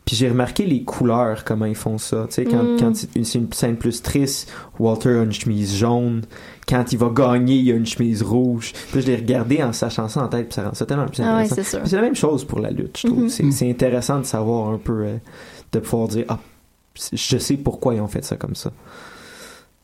Puis 0.06 0.16
j'ai 0.16 0.30
remarqué 0.30 0.66
les 0.66 0.84
couleurs, 0.84 1.44
comment 1.44 1.66
ils 1.66 1.76
font 1.76 2.00
ça. 2.00 2.26
Tu 2.30 2.36
sais, 2.36 2.46
quand, 2.46 2.64
Mm. 2.64 2.78
quand 2.80 2.96
c'est 2.96 3.16
une- 3.16 3.26
c'est 3.26 3.38
une 3.38 3.54
scène 3.54 3.76
plus 3.76 4.02
triste, 4.02 4.52
Walter 4.80 5.10
a 5.20 5.24
une 5.24 5.32
chemise 5.32 5.76
jaune. 5.78 6.24
Quand 6.70 6.94
il 6.94 7.00
va 7.00 7.10
gagner, 7.10 7.56
il 7.56 7.72
a 7.72 7.76
une 7.76 7.86
chemise 7.88 8.22
rouge. 8.22 8.74
Puis 8.92 9.02
je 9.02 9.08
l'ai 9.08 9.16
regardé 9.16 9.64
en 9.64 9.74
sachant 9.74 10.08
ça 10.08 10.24
en 10.24 10.28
tête, 10.28 10.50
puis 10.50 10.54
ça 10.56 10.68
rend 10.70 10.74
ça 10.76 10.86
tellement 10.86 11.08
plus 11.08 11.22
Ah 11.24 11.38
ouais, 11.38 11.44
intéressant. 11.46 11.56
c'est 11.56 11.64
sûr. 11.64 11.80
Puis 11.82 11.90
c'est 11.90 11.96
la 11.96 12.02
même 12.04 12.16
chose 12.16 12.46
pour 12.46 12.60
la 12.60 12.70
lutte, 12.70 13.00
je 13.02 13.08
trouve. 13.08 13.24
Mhm. 13.24 13.30
C'est- 13.30 13.52
C'est 13.52 13.70
intéressant 13.70 14.20
de 14.20 14.24
savoir 14.26 14.70
un 14.72 14.78
peu, 14.78 15.04
euh, 15.06 15.18
de 15.72 15.80
pouvoir 15.80 16.08
dire, 16.10 16.26
ah, 16.30 16.38
je 17.12 17.38
sais 17.38 17.58
pourquoi 17.58 17.96
ils 17.96 18.02
ont 18.02 18.08
fait 18.08 18.24
ça 18.24 18.36
comme 18.36 18.56
ça. 18.56 18.72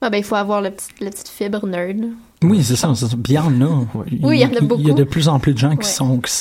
Ah, 0.01 0.09
ben, 0.09 0.17
il 0.17 0.23
faut 0.23 0.35
avoir 0.35 0.61
le 0.61 0.69
petit, 0.71 0.87
la 0.99 1.09
petite 1.09 1.29
fibre 1.29 1.65
nerd. 1.65 2.01
Oui, 2.43 2.61
c'est 2.63 2.75
ça, 2.75 2.93
c'est 2.93 3.07
ça. 3.07 3.15
Puis 3.23 3.33
il 3.33 3.35
y 3.35 3.39
en 3.39 3.61
a. 3.61 3.85
Oui. 3.95 4.03
Il 4.11 4.19
y 4.19 4.25
en 4.25 4.29
a 4.29 4.33
Il 4.35 4.39
y 4.39 4.45
a 4.57 4.61
beaucoup. 4.61 4.83
de 4.93 5.03
plus 5.03 5.27
en 5.29 5.39
plus 5.39 5.53
de 5.53 5.57
gens 5.57 5.71
qui 5.71 5.77
Ouais. 5.77 5.83
sont 5.93 6.19
qui 6.19 6.31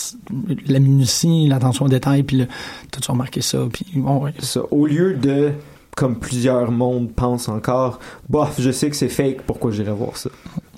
la 0.67 0.81
minutie, 0.81 1.47
l'attention 1.47 1.87
aux 1.87 1.89
détails, 1.89 2.25
puis 2.25 2.37
le, 2.39 2.47
t'as-tu 2.91 3.11
remarqué 3.11 3.41
ça, 3.41 3.61
puis 3.73 3.87
bon, 3.95 4.25
ouais. 4.25 4.35
ça. 4.41 4.61
Au 4.71 4.87
lieu 4.87 5.15
de, 5.15 5.53
comme 5.97 6.19
plusieurs 6.19 6.71
mondes 6.71 7.13
pensent 7.13 7.49
encore, 7.49 7.99
bof, 8.29 8.55
je 8.59 8.71
sais 8.71 8.91
que 8.91 8.97
c'est 8.97 9.09
fake, 9.09 9.43
pourquoi 9.47 9.71
j'irais 9.71 9.93
voir 9.93 10.17
ça? 10.17 10.31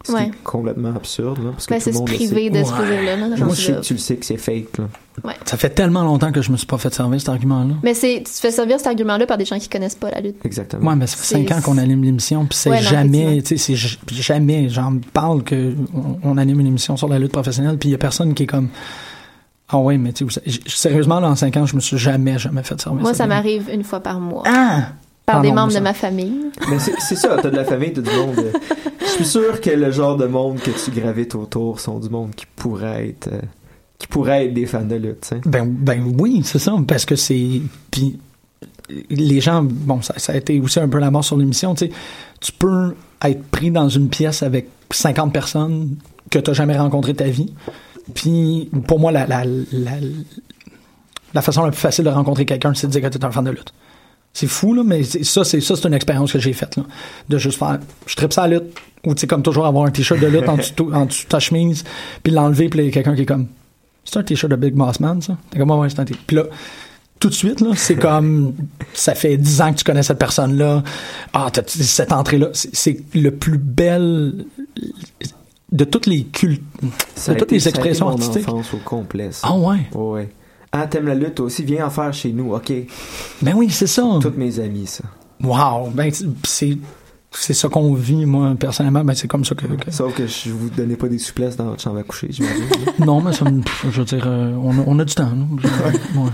Ce 0.04 0.12
qui 0.12 0.16
Ouais. 0.18 0.26
est 0.28 0.42
complètement 0.44 0.90
absurde, 0.94 1.38
là, 1.42 1.50
parce 1.50 1.66
que 1.66 1.74
Ben, 1.74 1.80
c'est 1.80 1.90
le 1.90 1.96
se 1.96 2.02
priver 2.02 2.48
de 2.48 2.62
ce 2.62 2.70
Ouais. 2.72 3.04
là, 3.04 3.16
Moi, 3.44 3.54
je 3.56 3.60
sais 3.60 3.72
là. 3.72 3.78
que 3.80 3.84
tu 3.84 3.94
le 3.94 3.98
sais 3.98 4.14
que 4.16 4.24
c'est 4.24 4.36
fake, 4.36 4.78
là. 4.78 4.84
Ça 5.44 5.56
fait 5.56 5.70
tellement 5.70 6.04
longtemps 6.04 6.30
que 6.30 6.42
je 6.42 6.52
me 6.52 6.56
suis 6.56 6.66
pas 6.66 6.78
fait 6.78 6.94
servir 6.94 7.18
cet 7.18 7.30
argument-là. 7.30 7.74
Mais 7.82 7.92
c'est, 7.94 8.18
tu 8.18 8.24
te 8.24 8.38
fais 8.38 8.52
servir 8.52 8.78
cet 8.78 8.86
argument-là 8.86 9.26
par 9.26 9.36
des 9.36 9.44
gens 9.46 9.58
qui 9.58 9.68
connaissent 9.68 9.96
pas 9.96 10.10
la 10.12 10.20
lutte. 10.20 10.36
Exactement. 10.44 10.90
Ouais, 10.90 10.94
mais 10.96 11.08
ça 11.08 11.16
fait 11.16 11.24
C'est- 11.24 11.34
cinq 11.48 11.50
ans 11.50 11.60
qu'on 11.60 11.78
anime 11.78 12.04
l'émission, 12.04 12.44
puis 12.46 12.56
c'est 12.56 12.70
Ouais, 12.70 12.82
jamais, 12.82 13.42
tu 13.42 13.58
sais, 13.58 13.74
c'est 13.74 13.98
jamais, 14.22 14.68
j'en 14.68 14.98
parle 15.12 15.42
que 15.42 15.74
on, 15.92 16.18
on 16.22 16.38
anime 16.38 16.60
une 16.60 16.68
émission 16.68 16.96
sur 16.96 17.08
la 17.08 17.18
lutte 17.18 17.32
professionnelle, 17.32 17.76
puis 17.76 17.88
il 17.88 17.92
y 17.92 17.96
a 17.96 17.98
personne 17.98 18.32
qui 18.34 18.44
est 18.44 18.46
comme, 18.46 18.68
ah 19.70 19.78
ouais, 19.78 19.98
mais 19.98 20.12
tu 20.12 20.30
sais, 20.30 20.40
sérieusement, 20.66 21.20
dans 21.20 21.34
cinq 21.34 21.56
ans, 21.56 21.66
je 21.66 21.74
me 21.74 21.80
suis 21.80 21.98
jamais, 21.98 22.38
jamais 22.38 22.62
fait 22.62 22.80
servir. 22.80 23.02
Moi, 23.02 23.12
ça 23.14 23.26
m'arrive 23.26 23.68
une 23.72 23.82
fois 23.82 23.98
par 23.98 24.20
mois. 24.20 24.44
Ah! 24.46 24.90
Par 25.26 25.38
Ah 25.38 25.42
des 25.42 25.50
membres 25.50 25.74
de 25.74 25.80
ma 25.80 25.92
famille. 25.92 26.52
Mais 26.70 26.78
c'est 26.78 27.16
ça, 27.16 27.36
t'as 27.42 27.50
de 27.50 27.56
la 27.56 27.64
famille, 27.64 27.92
t'as 27.92 28.00
du 28.00 28.16
monde. 28.16 28.46
Je 29.00 29.06
suis 29.06 29.24
sûr 29.24 29.60
que 29.60 29.70
le 29.70 29.90
genre 29.90 30.16
de 30.16 30.26
monde 30.26 30.60
que 30.60 30.70
tu 30.70 30.90
gravites 30.92 31.34
autour 31.34 31.80
sont 31.80 31.98
du 31.98 32.08
monde 32.08 32.34
qui 32.36 32.46
pourrait 32.54 33.08
être, 33.08 33.28
euh, 33.32 33.40
qui 33.98 34.06
pourrait 34.06 34.46
être 34.46 34.54
des 34.54 34.66
fans 34.66 34.84
de 34.84 34.94
lutte, 34.94 35.22
tu 35.22 35.28
sais. 35.28 35.40
Ben, 35.44 35.66
ben 35.66 36.14
oui, 36.18 36.42
c'est 36.44 36.60
ça, 36.60 36.74
parce 36.86 37.04
que 37.04 37.16
c'est. 37.16 37.60
Puis 37.90 38.18
les 39.10 39.40
gens, 39.40 39.62
bon, 39.64 40.00
ça, 40.00 40.14
ça 40.16 40.32
a 40.32 40.36
été 40.36 40.60
aussi 40.60 40.78
un 40.78 40.88
peu 40.88 40.98
la 40.98 41.10
mort 41.10 41.24
sur 41.24 41.36
l'émission, 41.36 41.74
tu 41.74 41.86
sais. 41.86 41.92
Tu 42.40 42.52
peux 42.52 42.94
être 43.24 43.42
pris 43.50 43.72
dans 43.72 43.88
une 43.88 44.08
pièce 44.08 44.42
avec 44.44 44.68
50 44.90 45.32
personnes 45.32 45.96
que 46.30 46.38
tu 46.38 46.54
jamais 46.54 46.76
rencontré 46.76 47.12
de 47.14 47.18
ta 47.18 47.28
vie. 47.28 47.52
Puis 48.14 48.70
pour 48.86 49.00
moi, 49.00 49.10
la, 49.10 49.26
la, 49.26 49.44
la, 49.44 49.92
la 51.34 51.42
façon 51.42 51.64
la 51.64 51.70
plus 51.70 51.80
facile 51.80 52.04
de 52.04 52.10
rencontrer 52.10 52.44
quelqu'un, 52.44 52.74
c'est 52.74 52.86
de 52.86 52.92
dire 52.92 53.02
que 53.02 53.08
tu 53.08 53.18
es 53.18 53.24
un 53.24 53.30
fan 53.32 53.44
de 53.44 53.50
lutte. 53.50 53.72
C'est 54.38 54.48
fou, 54.48 54.74
là, 54.74 54.82
mais 54.84 55.02
ça, 55.02 55.44
c'est 55.44 55.62
ça, 55.62 55.76
c'est 55.76 55.88
une 55.88 55.94
expérience 55.94 56.30
que 56.30 56.38
j'ai 56.38 56.52
faite, 56.52 56.76
là. 56.76 56.82
De 57.30 57.38
juste 57.38 57.58
faire, 57.58 57.78
je 58.06 58.14
tripe 58.16 58.34
ça 58.34 58.42
à 58.42 58.48
la 58.48 58.58
lutte, 58.58 58.76
ou 59.06 59.14
tu 59.14 59.22
sais, 59.22 59.26
comme 59.26 59.42
toujours 59.42 59.64
avoir 59.64 59.86
un 59.86 59.90
t-shirt 59.90 60.20
de 60.20 60.26
lutte 60.26 60.46
en 60.46 60.58
dessous, 60.58 60.90
en 60.92 61.06
dessous 61.06 61.24
de 61.24 61.28
ta 61.28 61.38
chemise, 61.40 61.84
puis 62.22 62.34
l'enlever, 62.34 62.68
puis 62.68 62.80
il 62.80 62.84
y 62.84 62.88
a 62.88 62.90
quelqu'un 62.90 63.14
qui 63.14 63.22
est 63.22 63.26
comme, 63.26 63.46
c'est 64.04 64.18
un 64.18 64.22
t-shirt 64.22 64.50
de 64.50 64.56
Big 64.56 64.74
Boss 64.74 65.00
Man, 65.00 65.22
ça? 65.22 65.38
T'es 65.48 65.58
comme, 65.58 65.70
Ouais, 65.70 65.78
ouais, 65.78 65.88
c'est 65.88 66.00
un 66.00 66.04
t-shirt. 66.04 66.22
Puis 66.26 66.36
là, 66.36 66.42
tout 67.18 67.30
de 67.30 67.34
suite, 67.34 67.62
là, 67.62 67.70
c'est 67.74 67.96
comme, 67.96 68.52
ça 68.92 69.14
fait 69.14 69.38
10 69.38 69.62
ans 69.62 69.72
que 69.72 69.78
tu 69.78 69.84
connais 69.84 70.02
cette 70.02 70.18
personne-là. 70.18 70.82
Ah, 71.32 71.48
t'as 71.50 71.62
cette 71.66 72.12
entrée-là. 72.12 72.48
C'est- 72.52 73.00
le 73.14 73.30
plus 73.30 73.56
bel 73.56 74.44
de 75.72 75.84
toutes 75.84 76.04
les 76.06 76.24
cultes, 76.24 76.62
de 76.82 76.88
toutes 77.38 77.52
les 77.52 77.58
ça 77.58 77.68
a 77.68 77.70
été 77.70 77.70
expressions 77.70 78.04
mon 78.04 78.12
artistiques. 78.12 78.46
enfance 78.50 78.74
au 78.74 78.78
complet, 78.84 79.28
ça. 79.32 79.48
Ah 79.50 79.56
ouais? 79.56 79.78
Ouais, 79.94 80.10
ouais. 80.10 80.28
Ah, 80.82 80.86
t'aimes 80.86 81.06
la 81.06 81.14
lutte 81.14 81.40
aussi, 81.40 81.64
viens 81.64 81.86
en 81.86 81.90
faire 81.90 82.12
chez 82.12 82.32
nous, 82.32 82.52
ok? 82.54 82.72
Ben 83.42 83.54
oui, 83.54 83.70
c'est 83.70 83.86
ça. 83.86 84.02
Toutes 84.20 84.36
mes 84.36 84.58
amies, 84.60 84.86
ça. 84.86 85.04
Wow. 85.42 85.90
Ben, 85.94 86.10
c'est, 86.44 86.78
c'est 87.30 87.52
ça 87.54 87.68
qu'on 87.68 87.92
vit, 87.94 88.24
moi, 88.26 88.54
personnellement. 88.58 89.04
Ben, 89.04 89.14
c'est 89.14 89.28
comme 89.28 89.44
ça 89.44 89.54
que, 89.54 89.66
que- 89.66 89.90
Sauf 89.90 90.14
que 90.14 90.26
je 90.26 90.50
vous 90.50 90.70
donnais 90.70 90.96
pas 90.96 91.08
des 91.08 91.18
souplesses 91.18 91.56
dans 91.56 91.66
votre 91.66 91.82
chambre 91.82 91.98
à 91.98 92.02
coucher, 92.02 92.28
j'imagine. 92.30 92.64
Non, 93.04 93.20
mais 93.20 93.32
ça 93.32 93.44
me- 93.50 93.62
je 93.84 93.98
veux 94.00 94.04
dire, 94.04 94.24
euh, 94.26 94.52
on, 94.62 94.78
a, 94.78 94.82
on 94.86 94.98
a 94.98 95.04
du 95.04 95.14
temps. 95.14 95.24
là. 95.30 95.46
Je- 95.62 96.18
ouais. 96.18 96.30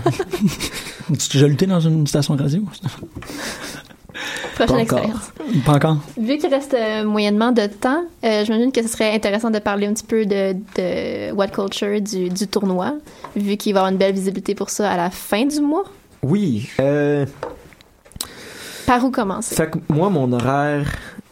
Tu 1.07 1.13
as 1.13 1.33
déjà 1.33 1.47
lutté 1.47 1.65
dans 1.67 1.79
une 1.81 2.07
station 2.07 2.35
de 2.35 2.43
radio? 2.43 2.63
Prochaine 4.55 4.67
Pas 4.67 4.73
encore. 4.73 4.79
expérience. 4.99 5.31
Pas 5.65 5.71
encore? 5.73 5.97
Vu 6.17 6.37
qu'il 6.37 6.49
reste 6.53 6.73
euh, 6.73 7.03
moyennement 7.03 7.51
de 7.51 7.65
temps, 7.67 8.03
euh, 8.23 8.43
j'imagine 8.45 8.71
que 8.71 8.81
ce 8.81 8.87
serait 8.87 9.13
intéressant 9.13 9.49
de 9.49 9.59
parler 9.59 9.87
un 9.87 9.93
petit 9.93 10.05
peu 10.05 10.25
de, 10.25 10.53
de 10.77 11.31
What 11.33 11.47
Culture 11.49 11.99
du, 12.01 12.29
du 12.29 12.47
tournoi, 12.47 12.93
vu 13.35 13.57
qu'il 13.57 13.73
va 13.73 13.79
y 13.79 13.81
avoir 13.81 13.91
une 13.91 13.97
belle 13.97 14.13
visibilité 14.13 14.55
pour 14.55 14.69
ça 14.69 14.89
à 14.91 14.97
la 14.97 15.09
fin 15.09 15.45
du 15.45 15.59
mois. 15.61 15.83
Oui. 16.21 16.69
Euh, 16.79 17.25
Par 18.85 19.03
où 19.03 19.11
commencer? 19.11 19.55
fait 19.55 19.69
que 19.69 19.77
moi, 19.89 20.09
mon 20.09 20.31
horaire, 20.33 20.85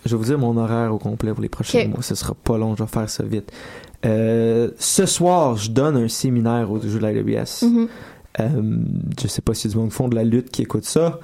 je 0.06 0.12
vais 0.12 0.18
vous 0.18 0.26
dire 0.26 0.40
mon 0.40 0.58
horaire 0.58 0.94
au 0.94 0.98
complet 0.98 1.32
pour 1.34 1.42
les 1.42 1.50
prochains 1.50 1.86
mois. 1.88 2.02
Ce 2.02 2.16
sera 2.16 2.34
pas 2.34 2.58
long, 2.58 2.76
je 2.76 2.84
vais 2.84 2.90
faire 2.90 3.10
ça 3.10 3.24
vite. 3.24 3.52
Euh, 4.06 4.72
ce 4.80 5.06
soir, 5.06 5.58
je 5.58 5.70
donne 5.70 5.96
un 5.96 6.08
séminaire 6.08 6.72
au 6.72 6.82
jeu 6.82 6.98
de 6.98 7.04
la 7.04 7.12
LBS. 7.14 7.62
Mhm. 7.64 7.88
Euh, 8.40 8.48
je 9.22 9.28
sais 9.28 9.42
pas 9.42 9.54
si 9.54 9.68
du 9.68 9.78
monde 9.78 9.92
font 9.92 10.08
de 10.08 10.16
la 10.16 10.24
lutte 10.24 10.50
qui 10.50 10.62
écoute 10.62 10.86
ça 10.86 11.20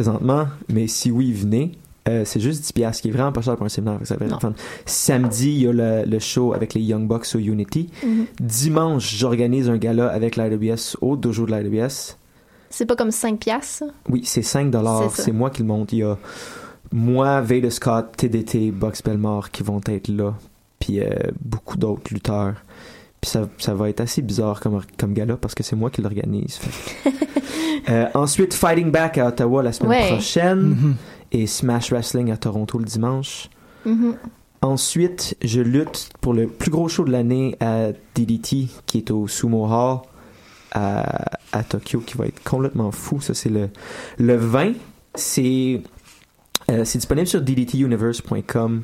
présentement, 0.00 0.46
mais 0.68 0.86
si 0.86 1.10
oui, 1.10 1.32
venez. 1.32 1.72
Euh, 2.08 2.22
c'est 2.24 2.40
juste 2.40 2.62
10 2.62 2.72
piastres, 2.72 3.02
qui 3.02 3.08
est 3.08 3.12
vraiment 3.12 3.30
pas 3.32 3.42
cher 3.42 3.56
pour 3.56 3.66
un 3.66 3.68
séminaire. 3.68 3.98
Ça 4.04 4.16
va 4.16 4.24
être. 4.24 4.52
Samedi, 4.86 5.50
il 5.50 5.60
y 5.60 5.66
a 5.66 5.72
le, 5.72 6.04
le 6.06 6.18
show 6.18 6.54
avec 6.54 6.72
les 6.72 6.80
Young 6.80 7.06
Bucks 7.06 7.26
au 7.34 7.38
Unity. 7.38 7.90
Mhm. 8.02 8.26
Dimanche, 8.40 9.14
j'organise 9.14 9.68
un 9.68 9.76
gala 9.76 10.08
avec 10.08 10.36
l'IWS 10.36 10.96
au 11.02 11.16
dojo 11.16 11.44
de 11.44 11.54
l'IWS. 11.54 12.16
C'est 12.70 12.86
pas 12.86 12.96
comme 12.96 13.10
5 13.10 13.38
piastres. 13.38 13.66
ça? 13.66 13.86
Oui, 14.08 14.22
c'est 14.24 14.42
5 14.42 14.70
dollars. 14.70 15.10
C'est 15.14 15.32
moi 15.32 15.50
qui 15.50 15.60
le 15.60 15.68
monte. 15.68 15.92
Il 15.92 15.98
y 15.98 16.02
a 16.02 16.16
moi, 16.90 17.42
Vader 17.42 17.70
Scott, 17.70 18.16
TDT, 18.16 18.70
Box 18.70 19.02
Belmore 19.02 19.50
qui 19.50 19.62
vont 19.62 19.80
être 19.86 20.08
là. 20.08 20.34
Puis 20.78 21.00
euh, 21.00 21.10
beaucoup 21.44 21.76
d'autres 21.76 22.12
lutteurs. 22.14 22.54
Puis 23.20 23.30
ça, 23.30 23.48
ça 23.58 23.74
va 23.74 23.88
être 23.90 24.00
assez 24.00 24.22
bizarre 24.22 24.60
comme, 24.60 24.80
comme 24.98 25.12
gala 25.12 25.36
parce 25.36 25.54
que 25.54 25.62
c'est 25.62 25.76
moi 25.76 25.90
qui 25.90 26.00
l'organise. 26.02 26.58
Euh, 27.88 28.06
ensuite, 28.14 28.52
Fighting 28.52 28.90
Back 28.90 29.16
à 29.16 29.28
Ottawa 29.28 29.62
la 29.62 29.72
semaine 29.72 29.90
Ouais. 29.90 30.08
prochaine. 30.12 30.60
Mhm. 30.60 30.94
Et 31.32 31.46
Smash 31.46 31.90
Wrestling 31.92 32.30
à 32.30 32.36
Toronto 32.36 32.78
le 32.78 32.84
dimanche. 32.84 33.48
Mhm. 33.86 34.16
Ensuite, 34.60 35.34
je 35.42 35.60
lutte 35.62 36.10
pour 36.20 36.34
le 36.34 36.46
plus 36.46 36.70
gros 36.70 36.88
show 36.88 37.04
de 37.04 37.10
l'année 37.10 37.56
à 37.58 37.88
DDT, 38.14 38.68
qui 38.86 38.98
est 38.98 39.10
au 39.10 39.26
Sumo 39.28 39.64
Hall 39.66 40.00
à, 40.72 41.38
à 41.52 41.62
Tokyo, 41.64 42.00
qui 42.00 42.16
va 42.18 42.26
être 42.26 42.42
complètement 42.44 42.90
fou. 42.92 43.20
Ça, 43.20 43.32
c'est 43.32 43.48
le, 43.48 43.70
le 44.18 44.36
20. 44.36 44.72
C'est 45.14 45.80
euh, 46.70 46.84
c'est 46.84 46.98
disponible 46.98 47.26
sur 47.26 47.40
ddtuniverse.com, 47.40 48.82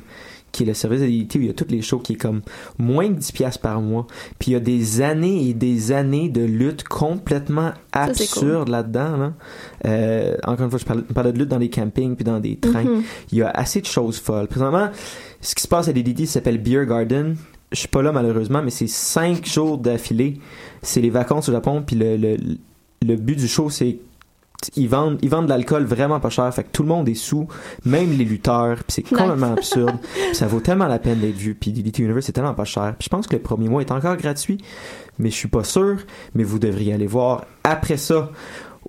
qui 0.51 0.63
est 0.63 0.65
le 0.65 0.73
service 0.73 1.01
de 1.01 1.05
DDT 1.05 1.39
où 1.39 1.41
il 1.43 1.47
y 1.47 1.51
a 1.51 1.53
tous 1.53 1.67
les 1.69 1.81
shows 1.81 1.99
qui 1.99 2.13
est 2.13 2.17
comme 2.17 2.41
moins 2.79 3.07
que 3.13 3.19
10$ 3.19 3.31
piastres 3.33 3.61
par 3.61 3.81
mois. 3.81 4.07
Puis 4.39 4.51
il 4.51 4.53
y 4.53 4.57
a 4.57 4.59
des 4.59 5.01
années 5.01 5.49
et 5.49 5.53
des 5.53 5.91
années 5.91 6.29
de 6.29 6.41
lutte 6.43 6.83
complètement 6.83 7.73
absurde 7.91 8.69
là-dedans. 8.69 9.17
Là. 9.17 9.33
Euh, 9.85 10.35
encore 10.45 10.65
une 10.65 10.69
fois, 10.69 10.79
je 10.79 10.85
parlais, 10.85 11.03
je 11.07 11.13
parlais 11.13 11.33
de 11.33 11.39
lutte 11.39 11.49
dans 11.49 11.59
des 11.59 11.69
campings 11.69 12.15
puis 12.15 12.23
dans 12.25 12.39
des 12.39 12.55
trains 12.55 12.83
Mhm. 12.83 13.03
il 13.31 13.37
y 13.39 13.41
a 13.41 13.49
assez 13.49 13.81
de 13.81 13.85
choses 13.85 14.17
folles. 14.19 14.47
Présentement, 14.47 14.89
ce 15.41 15.53
qui 15.53 15.61
se 15.61 15.67
passe 15.67 15.87
à 15.87 15.93
DDT 15.93 16.25
s'appelle 16.25 16.57
Beer 16.57 16.85
Garden. 16.85 17.35
Je 17.71 17.79
suis 17.79 17.87
pas 17.89 18.01
là 18.01 18.11
malheureusement, 18.11 18.61
mais 18.63 18.69
c'est 18.71 18.87
cinq 18.87 19.45
jours 19.45 19.77
d'affilée. 19.77 20.39
C'est 20.81 21.01
les 21.01 21.09
vacances 21.09 21.49
au 21.49 21.51
Japon, 21.51 21.83
puis 21.85 21.97
le, 21.97 22.15
le, 22.15 22.37
le 23.05 23.15
but 23.17 23.35
du 23.37 23.47
show, 23.47 23.69
c'est 23.69 23.97
ils 24.75 24.89
vendent, 24.89 25.19
ils 25.21 25.29
vendent 25.29 25.45
de 25.45 25.49
l'alcool 25.49 25.83
vraiment 25.83 26.19
pas 26.19 26.29
cher, 26.29 26.51
fait 26.53 26.63
que 26.63 26.69
tout 26.71 26.83
le 26.83 26.89
monde 26.89 27.07
est 27.07 27.13
sous, 27.15 27.47
même 27.85 28.17
les 28.17 28.25
lutteurs, 28.25 28.77
puis 28.77 28.85
c'est 28.89 29.11
Nice. 29.11 29.19
complètement 29.19 29.53
absurde. 29.57 29.95
Puis 30.13 30.35
ça 30.35 30.47
vaut 30.47 30.59
tellement 30.59 30.87
la 30.87 30.99
peine 30.99 31.19
d'être 31.19 31.35
vu, 31.35 31.55
puis 31.55 31.71
DDT 31.71 32.03
Universe 32.03 32.25
c'est 32.25 32.31
tellement 32.31 32.53
pas 32.53 32.65
cher. 32.65 32.95
Puis 32.97 33.05
je 33.05 33.09
pense 33.09 33.27
que 33.27 33.35
le 33.35 33.41
premier 33.41 33.69
mois 33.69 33.81
est 33.81 33.91
encore 33.91 34.17
gratuit, 34.17 34.57
mais 35.19 35.29
je 35.29 35.35
suis 35.35 35.47
pas 35.47 35.63
sûr, 35.63 35.97
mais 36.33 36.43
vous 36.43 36.59
devriez 36.59 36.93
aller 36.93 37.07
voir. 37.07 37.45
Après 37.63 37.97
ça, 37.97 38.29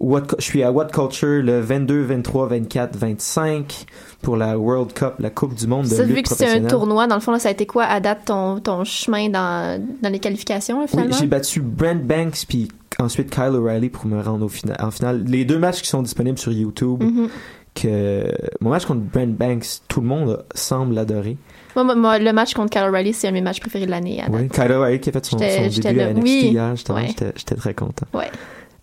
What, 0.00 0.22
je 0.38 0.44
suis 0.44 0.62
à 0.62 0.70
What 0.70 0.86
Culture 0.86 1.42
le 1.42 1.60
22, 1.60 2.02
23, 2.02 2.46
24, 2.46 2.96
25 2.96 3.84
pour 4.22 4.36
la 4.36 4.56
World 4.56 4.92
Cup, 4.92 5.14
la 5.18 5.30
Coupe 5.30 5.54
du 5.54 5.66
monde 5.66 5.86
de 5.86 5.94
Ça, 5.94 6.04
lutte 6.04 6.16
vu 6.16 6.22
que 6.22 6.28
c'est 6.28 6.46
un 6.48 6.60
tournoi, 6.62 7.08
dans 7.08 7.16
le 7.16 7.20
fond, 7.20 7.32
là, 7.32 7.40
ça 7.40 7.48
a 7.48 7.52
été 7.52 7.66
quoi 7.66 7.82
à 7.84 7.98
date 7.98 8.20
ton, 8.26 8.60
ton 8.60 8.84
chemin 8.84 9.28
dans, 9.28 9.82
dans 10.00 10.08
les 10.08 10.20
qualifications, 10.20 10.76
là, 10.78 10.82
Oui, 10.84 10.88
finalement? 10.88 11.16
j'ai 11.18 11.26
battu 11.26 11.60
Brent 11.60 12.04
Banks 12.04 12.44
puis 12.48 12.68
ensuite 13.00 13.30
Kyle 13.30 13.54
O'Reilly 13.54 13.88
pour 13.90 14.06
me 14.06 14.20
rendre 14.22 14.44
au 14.44 14.48
final, 14.48 14.76
en 14.80 14.90
finale. 14.90 15.24
Les 15.26 15.44
deux 15.44 15.58
matchs 15.58 15.82
qui 15.82 15.88
sont 15.88 16.02
disponibles 16.02 16.38
sur 16.38 16.52
YouTube, 16.52 17.02
Mhm. 17.02 17.28
que 17.74 18.32
mon 18.60 18.70
match 18.70 18.86
contre 18.86 19.00
Brent 19.02 19.36
Banks, 19.36 19.82
tout 19.88 20.00
le 20.00 20.06
monde 20.08 20.44
semble 20.54 20.94
l'adorer. 20.94 21.36
Moi, 21.76 21.84
moi, 21.84 21.94
moi, 21.94 22.18
le 22.18 22.32
match 22.32 22.54
contre 22.54 22.70
Carol 22.70 22.92
Riley, 22.94 23.12
c'est 23.12 23.28
un 23.28 23.30
de 23.30 23.34
mes 23.36 23.40
matchs 23.42 23.60
préférés 23.60 23.86
de 23.86 23.90
l'année. 23.90 24.22
Oui, 24.30 24.48
Kyle 24.48 24.72
O'Reilly 24.72 25.00
qui 25.00 25.10
a 25.10 25.12
fait 25.12 25.24
son, 25.24 25.36
début 25.36 26.00
à 26.00 26.10
NXT 26.12 26.22
Oui. 26.22 26.48
hier, 26.50 26.74
Ouais. 26.90 27.06
j'étais 27.36 27.54
très 27.54 27.74
content. 27.74 28.06
Ouais. 28.14 28.30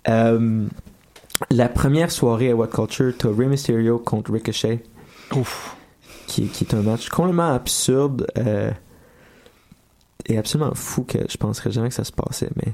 Euh, 0.08 0.66
la 1.52 1.68
première 1.68 2.12
soirée 2.12 2.52
à 2.52 2.56
What 2.56 2.68
Culture, 2.68 3.14
t'as 3.18 3.30
Rey 3.30 3.48
Mysterio 3.48 3.98
contre 4.00 4.32
Ricochet. 4.32 4.82
Qui, 6.28 6.48
qui 6.48 6.64
est 6.64 6.74
un 6.74 6.82
match 6.82 7.10
complètement 7.10 7.52
absurde 7.54 8.28
euh, 8.38 8.72
et 10.28 10.38
absolument 10.38 10.72
fou 10.74 11.04
que 11.04 11.18
je 11.30 11.38
penserais 11.38 11.72
jamais 11.72 11.90
que 11.90 11.94
ça 11.96 12.04
se 12.04 12.12
passait, 12.12 12.50
mais 12.56 12.74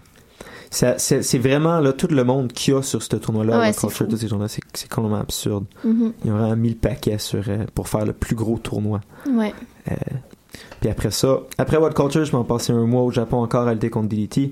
c'est 0.71 1.37
vraiment 1.37 1.79
là, 1.81 1.91
tout 1.91 2.07
le 2.07 2.23
monde 2.23 2.53
qu'il 2.53 2.73
y 2.73 2.77
a 2.77 2.81
sur 2.81 3.03
ce 3.03 3.15
tournoi-là, 3.17 3.59
Ouais, 3.59 3.73
tous 3.73 4.17
ces 4.17 4.27
gens-là, 4.27 4.47
c'est 4.47 4.61
c'est 4.73 4.89
complètement 4.89 5.19
absurde. 5.19 5.65
Mhm. 5.83 6.13
Ils 6.23 6.31
ont 6.31 6.37
vraiment 6.37 6.55
mis 6.55 6.69
le 6.69 6.75
paquet 6.75 7.17
sur, 7.17 7.43
euh, 7.47 7.65
pour 7.75 7.89
faire 7.89 8.05
le 8.05 8.13
plus 8.13 8.35
gros 8.35 8.57
tournoi. 8.57 9.01
Ouais. 9.29 9.53
Euh, 9.91 9.95
puis 10.79 10.89
après 10.89 11.11
ça, 11.11 11.41
après 11.57 11.75
What 11.77 11.91
Culture, 11.91 12.23
je 12.23 12.31
m'en 12.31 12.45
passais 12.45 12.71
un 12.71 12.85
mois 12.85 13.01
au 13.01 13.11
Japon 13.11 13.37
encore 13.43 13.67
à 13.67 13.73
lutter 13.73 13.89
contre 13.89 14.07
DDT. 14.09 14.51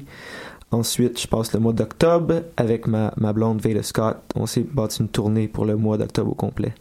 Ensuite, 0.71 1.19
je 1.19 1.25
passe 1.27 1.53
le 1.53 1.59
mois 1.59 1.73
d'octobre 1.73 2.41
avec 2.57 2.85
ma, 2.85 3.13
ma 3.17 3.31
blonde 3.33 3.61
Veda 3.61 3.81
Scott. 3.81 4.17
On 4.35 4.45
s'est 4.45 4.65
bâti 4.69 4.99
une 5.01 5.07
tournée 5.07 5.47
pour 5.47 5.65
le 5.65 5.77
mois 5.77 5.97
d'octobre 5.97 6.31
au 6.31 6.35
complet. 6.35 6.73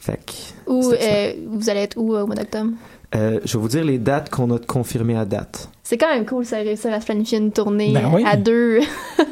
Fait 0.00 0.20
que, 0.24 0.70
Où, 0.70 0.92
euh, 0.92 1.32
vous 1.48 1.70
allez 1.70 1.80
être 1.80 1.96
où 1.96 2.14
au 2.14 2.26
mois 2.26 2.36
d'octobre? 2.36 2.72
je 3.12 3.52
vais 3.56 3.58
vous 3.58 3.68
dire 3.68 3.84
les 3.84 3.98
dates 3.98 4.28
qu'on 4.28 4.50
a 4.54 4.58
confirmées 4.58 5.16
à 5.16 5.24
date. 5.24 5.70
C'est 5.86 5.98
quand 5.98 6.08
même 6.08 6.24
cool, 6.24 6.44
ça 6.46 6.56
réussir 6.56 6.92
à 6.92 7.00
se 7.00 7.04
planifier 7.04 7.36
une 7.38 7.52
tournée 7.52 7.92
Ben 7.92 8.10
oui. 8.12 8.24
à 8.26 8.36
deux. 8.36 8.80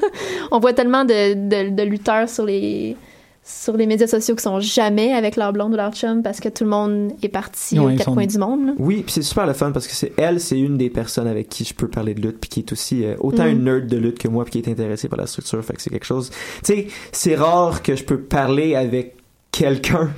On 0.53 0.61
voit 0.61 0.75
tellement 0.75 1.05
de, 1.05 1.33
de, 1.35 1.71
de 1.75 1.83
lutteurs 1.83 2.29
sur 2.29 2.45
les, 2.45 2.95
sur 3.43 3.75
les 3.77 3.87
médias 3.87 4.07
sociaux 4.07 4.37
qui 4.37 4.43
sont 4.43 4.61
jamais 4.61 5.15
avec 5.15 5.37
leur 5.37 5.55
blonde 5.55 5.73
ou 5.73 5.77
leur 5.77 5.95
chum 5.95 6.23
parce 6.23 6.41
que 6.41 6.51
tout 6.51 6.65
le 6.65 6.71
monde 6.71 7.13
est 7.23 7.31
parti 7.31 7.79
Ouais, 7.79 7.95
aux 7.95 7.97
quatre 7.97 8.05
sont- 8.05 8.15
coins 8.15 8.27
du 8.27 8.37
monde. 8.37 8.67
là. 8.67 8.73
Oui, 8.79 9.03
puis 9.03 9.13
c'est 9.13 9.23
super 9.23 9.47
le 9.47 9.55
fun 9.55 9.73
parce 9.73 9.87
que 9.87 9.95
c'est 9.95 10.13
elle, 10.19 10.41
c'est 10.41 10.59
une 10.61 10.77
des 10.77 10.91
personnes 10.91 11.27
avec 11.27 11.49
qui 11.49 11.65
je 11.65 11.73
peux 11.73 11.89
parler 11.89 12.13
de 12.13 12.21
lutte 12.21 12.39
puis 12.39 12.51
qui 12.51 12.61
est 12.61 12.71
aussi 12.73 13.03
euh, 13.05 13.15
autant 13.21 13.45
Mm. 13.47 13.49
une 13.51 13.65
nerd 13.65 13.87
de 13.87 13.97
lutte 13.97 14.19
que 14.19 14.29
moi 14.29 14.45
puis 14.45 14.61
qui 14.61 14.69
est 14.69 14.71
intéressée 14.73 15.09
par 15.09 15.19
la 15.19 15.27
structure. 15.27 15.65
Fait 15.65 15.73
que 15.73 15.81
c'est 15.81 15.91
quelque 15.91 16.05
chose. 16.07 16.29
Tu 16.63 16.75
sais, 16.75 16.87
c'est 17.13 17.35
rare 17.35 17.83
que 17.83 17.97
je 17.97 18.05
peux 18.05 18.19
parler 18.21 18.75
avec 18.75 19.17
quelqu'un 19.51 20.11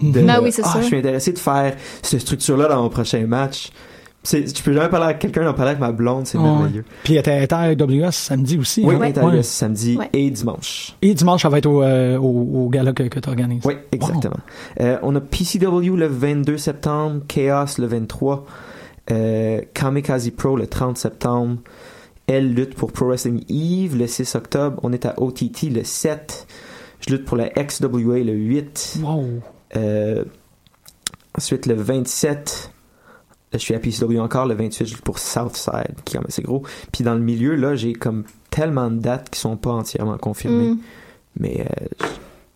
de. 0.00 0.20
Ben 0.20 0.38
oui, 0.40 0.52
c'est 0.52 0.62
ah, 0.64 0.70
sûr. 0.70 0.82
je 0.82 0.86
suis 0.86 0.96
intéressé 0.96 1.32
de 1.32 1.38
faire 1.38 1.74
cette 2.02 2.20
structure-là 2.20 2.68
dans 2.68 2.80
mon 2.80 2.88
prochain 2.90 3.26
match. 3.26 3.70
C'est, 4.22 4.54
je 4.54 4.62
peux 4.62 4.74
jamais 4.74 4.90
parler 4.90 5.06
avec 5.06 5.18
quelqu'un, 5.18 5.44
d'en 5.44 5.54
parler 5.54 5.70
avec 5.70 5.80
ma 5.80 5.92
blonde, 5.92 6.26
c'est 6.26 6.36
Ouais. 6.36 6.44
merveilleux. 6.44 6.84
Puis 7.04 7.14
elle 7.14 7.20
était 7.20 7.30
elle 7.30 7.44
était 7.44 7.54
à 7.54 7.60
AWS 7.60 8.12
samedi 8.12 8.58
aussi. 8.58 8.82
Oui, 8.84 8.94
hein? 8.96 9.02
est 9.04 9.16
arrivé 9.16 9.38
Ouais. 9.38 9.42
samedi 9.42 9.96
Ouais. 9.96 10.10
et 10.12 10.30
dimanche. 10.30 10.94
Et 11.00 11.14
dimanche, 11.14 11.40
ça 11.42 11.48
va 11.48 11.56
être 11.56 11.64
au, 11.66 11.82
euh, 11.82 12.18
au, 12.18 12.64
au 12.66 12.68
gala 12.68 12.92
que, 12.92 13.04
que 13.04 13.18
tu 13.18 13.28
organises. 13.30 13.62
Oui, 13.64 13.74
exactement. 13.92 14.36
Euh, 14.80 14.98
on 15.02 15.16
a 15.16 15.20
PCW 15.20 15.96
le 15.96 16.06
22 16.06 16.58
septembre, 16.58 17.22
Chaos 17.28 17.78
le 17.78 17.86
23, 17.86 18.44
euh, 19.10 19.62
Kamikaze 19.72 20.28
Pro 20.36 20.54
le 20.56 20.66
30 20.66 20.98
septembre. 20.98 21.56
Elle 22.26 22.52
lutte 22.54 22.74
pour 22.74 22.92
Pro 22.92 23.06
Wrestling 23.06 23.42
Eve 23.48 23.96
le 23.96 24.06
6 24.06 24.34
octobre. 24.34 24.78
On 24.82 24.92
est 24.92 25.06
à 25.06 25.14
OTT 25.20 25.70
le 25.70 25.82
7. 25.82 26.46
Je 27.00 27.14
lutte 27.14 27.24
pour 27.24 27.38
la 27.38 27.48
XWA 27.48 28.18
le 28.18 28.34
8. 28.34 28.98
Wow. 29.02 29.24
Euh, 29.76 30.24
ensuite, 31.36 31.64
le 31.66 31.74
27, 31.74 32.70
là, 32.70 32.70
je 33.52 33.58
suis 33.58 33.74
à 33.74 33.78
PCW 33.78 34.18
encore. 34.20 34.46
Le 34.46 34.54
28, 34.54 34.86
je 34.86 34.94
lutte 34.94 35.04
pour 35.04 35.18
Southside, 35.18 35.94
qui 36.04 36.14
est 36.14 36.18
quand 36.18 36.20
même 36.20 36.28
assez 36.28 36.42
gros. 36.42 36.62
Puis 36.92 37.04
dans 37.04 37.14
le 37.14 37.20
milieu, 37.20 37.54
là, 37.54 37.74
j'ai 37.74 37.92
comme 37.92 38.24
tellement 38.50 38.90
de 38.90 38.98
dates 38.98 39.30
qui 39.30 39.40
sont 39.40 39.56
pas 39.56 39.70
entièrement 39.72 40.18
confirmées. 40.18 40.70
Mm. 40.70 40.78
Mais 41.38 41.60
euh, 41.60 42.06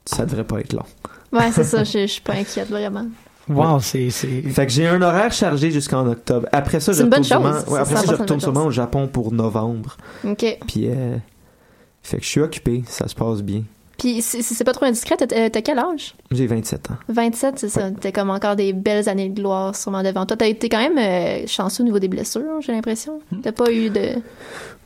ça 0.04 0.26
devrait 0.26 0.44
pas 0.44 0.60
être 0.60 0.72
long. 0.72 0.84
Ouais, 1.32 1.50
c'est 1.52 1.64
ça, 1.64 1.84
je, 1.84 2.06
suis 2.06 2.20
pas 2.20 2.34
inquiète 2.34 2.68
vraiment. 2.68 3.06
Wow, 3.48 3.78
c'est. 3.80 4.08
c'est- 4.10 4.42
Fait 4.42 4.66
que 4.66 4.72
j'ai 4.72 4.86
un 4.86 5.02
horaire 5.02 5.32
chargé 5.32 5.70
jusqu'en 5.70 6.06
octobre. 6.06 6.48
Après 6.52 6.80
ça, 6.80 6.92
je 6.92 6.98
C'est 6.98 7.04
une 7.04 7.10
bonne 7.10 7.22
retourne 7.22 7.42
sûrement, 7.42 7.60
chose. 7.60 7.72
ouais, 7.72 7.80
après 7.80 7.96
ça, 7.96 8.02
je 8.02 8.06
100% 8.06 8.14
une 8.14 8.20
retourne 8.20 8.40
sûrement 8.40 8.64
au 8.64 8.70
Japon 8.70 9.08
pour 9.08 9.32
novembre. 9.32 9.96
OK. 10.24 10.58
Puis, 10.66 10.88
euh, 10.88 11.16
fait 12.02 12.18
que 12.18 12.24
je 12.24 12.28
suis 12.28 12.40
occupé, 12.40 12.84
ça 12.86 13.06
se 13.08 13.14
passe 13.14 13.42
bien. 13.42 13.62
Puis 13.98 14.20
c'est 14.22 14.64
pas 14.64 14.72
trop 14.72 14.86
indiscret, 14.86 15.16
t'as 15.16 15.26
t'as 15.50 15.60
quel 15.62 15.78
âge? 15.78 16.14
J'ai 16.30 16.46
27 16.46 16.90
ans. 16.90 16.94
27, 17.08 17.58
c'est 17.58 17.68
ça. 17.68 17.90
T'as 17.92 18.10
comme 18.12 18.30
encore 18.30 18.56
des 18.56 18.72
belles 18.72 19.08
années 19.08 19.28
de 19.28 19.34
gloire 19.40 19.76
sûrement 19.76 20.02
devant 20.02 20.26
toi. 20.26 20.36
T'as 20.36 20.48
été 20.48 20.68
quand 20.68 20.78
même 20.78 20.98
euh, 20.98 21.46
chanceux 21.46 21.82
au 21.82 21.86
niveau 21.86 21.98
des 21.98 22.08
blessures, 22.08 22.60
j'ai 22.60 22.72
l'impression. 22.72 23.20
Hmm. 23.30 23.40
T'as 23.42 23.52
pas 23.52 23.70
eu 23.72 23.90
de... 23.90 24.08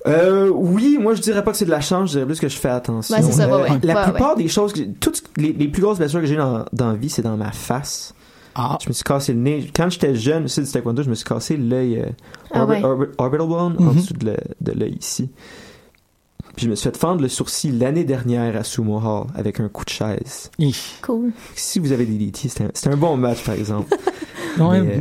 Euh, 0.07 0.49
oui, 0.49 0.97
moi 1.01 1.15
je 1.15 1.21
dirais 1.21 1.43
pas 1.43 1.51
que 1.53 1.57
c'est 1.57 1.65
de 1.65 1.71
la 1.71 1.81
chance, 1.81 2.09
je 2.11 2.15
dirais 2.15 2.27
plus 2.27 2.39
que 2.39 2.49
je 2.49 2.57
fais 2.57 2.69
attention. 2.69 3.17
Ouais, 3.17 3.23
c'est 3.23 3.33
ça, 3.33 3.45
Euh, 3.45 3.63
ouais, 3.63 3.71
ouais. 3.71 3.79
La 3.83 3.95
Ouais, 3.95 4.05
plupart 4.11 4.37
des 4.37 4.49
choses, 4.49 4.73
que- 4.73 4.81
toutes 5.01 5.23
les, 5.37 5.53
les 5.53 5.69
plus 5.69 5.83
grosses 5.83 5.99
blessures 5.99 6.21
que 6.21 6.27
j'ai 6.27 6.37
dans, 6.37 6.65
dans 6.73 6.89
la 6.89 6.95
vie, 6.95 7.09
c'est 7.11 7.23
dans 7.23 7.37
ma 7.37 7.51
face. 7.51 8.15
Ah, 8.55 8.77
Je 8.83 8.89
me 8.89 8.93
suis 8.93 9.05
cassé 9.05 9.33
le 9.33 9.41
nez. 9.41 9.71
Quand 9.75 9.89
j'étais 9.91 10.15
jeune, 10.15 10.49
c'est 10.49 10.63
du 10.63 10.71
taekwondo, 10.71 11.03
je 11.03 11.11
me 11.11 11.15
suis 11.15 11.25
cassé 11.25 11.57
l'œil 11.57 11.99
euh, 12.01 12.07
Ah 12.53 12.65
orbi- 12.65 12.71
ouais. 12.73 12.83
orbi- 12.83 13.07
orbital 13.19 13.47
bone 13.49 13.77
en 13.79 13.83
Mhm. 13.83 13.95
dessous 13.95 14.15
de 14.15 14.73
l'œil 14.73 14.97
ici. 15.01 15.31
Puis 16.59 16.65
je 16.65 16.71
me 16.71 16.75
suis 16.75 16.91
fait 16.91 16.97
fendre 16.97 17.23
le 17.23 17.29
sourcil 17.29 17.79
l'année 17.79 18.03
dernière 18.03 18.57
à 18.57 18.65
Sumo 18.65 18.99
Hall 18.99 19.29
avec 19.37 19.61
un 19.61 19.69
coup 19.69 19.85
de 19.85 19.91
chaise. 19.91 20.51
Hi. 20.59 20.75
Cool. 21.03 21.31
Si 21.55 21.79
vous 21.79 21.93
avez 21.93 22.05
des 22.05 22.19
DDT, 22.19 22.49
c'est 22.49 22.89
un, 22.89 22.93
un 22.93 22.97
bon 22.97 23.17
match, 23.17 23.45
par 23.45 23.55
exemple. 23.55 23.97
Euh, 24.61 25.01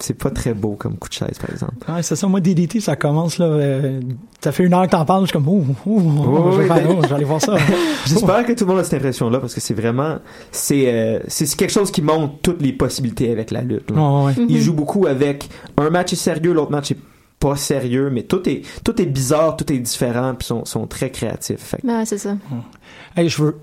c'est, 0.00 0.14
pas 0.18 0.30
très 0.30 0.52
beau 0.52 0.74
comme 0.76 0.96
coup 0.96 1.08
de 1.08 1.14
chaise, 1.14 1.38
par 1.40 1.50
exemple. 1.50 1.74
ouais, 1.88 2.02
c'est 2.02 2.16
ça. 2.16 2.26
Moi, 2.26 2.40
DDT, 2.40 2.80
ça 2.80 2.96
commence, 2.96 3.38
là. 3.38 3.44
euh, 3.44 4.00
ça 4.40 4.50
fait 4.50 4.64
une 4.64 4.74
heure 4.74 4.84
que 4.86 4.90
t'en 4.90 5.04
parles, 5.04 5.22
je 5.22 5.26
suis 5.26 5.32
comme, 5.32 5.46
ouh, 5.46 5.64
ouh, 5.86 6.00
ouh, 6.00 6.52
je, 6.52 6.60
vais 6.62 6.66
faire- 6.66 6.86
oh, 6.90 6.98
je 7.02 7.06
vais 7.08 7.14
aller 7.14 7.24
voir 7.24 7.40
ça. 7.40 7.54
J'espère 8.06 8.44
que 8.44 8.52
tout 8.52 8.64
le 8.64 8.70
monde 8.72 8.80
a 8.80 8.84
cette 8.84 8.94
impression-là 8.94 9.38
parce 9.38 9.54
que 9.54 9.60
c'est 9.60 9.74
vraiment, 9.74 10.16
c'est, 10.50 10.92
euh, 10.92 11.20
c'est 11.28 11.54
quelque 11.54 11.70
chose 11.70 11.92
qui 11.92 12.02
montre 12.02 12.34
toutes 12.42 12.62
les 12.62 12.72
possibilités 12.72 13.30
avec 13.30 13.52
la 13.52 13.62
lutte. 13.62 13.92
là. 13.92 13.96
Ouais, 13.96 14.24
ouais, 14.24 14.32
ouais. 14.38 14.46
Il 14.48 14.60
joue 14.60 14.74
beaucoup 14.74 15.06
avec 15.06 15.48
un 15.76 15.90
match 15.90 16.12
est 16.14 16.16
sérieux, 16.16 16.52
l'autre 16.52 16.72
match 16.72 16.90
est 16.90 16.98
pas 17.44 17.56
sérieux, 17.56 18.08
mais 18.10 18.22
tout 18.22 18.48
est 18.48 18.62
tout 18.84 19.00
est 19.02 19.06
bizarre, 19.06 19.54
tout 19.56 19.70
est 19.70 19.78
différent, 19.78 20.34
puis 20.34 20.46
sont 20.46 20.64
sont 20.64 20.86
très 20.86 21.10
créatifs. 21.10 21.60
Fait 21.60 21.80
Ben, 21.84 22.04
c'est 22.06 22.16
ça. 22.16 22.36
Hey, 23.14 23.28
je 23.28 23.42
veux 23.42 23.56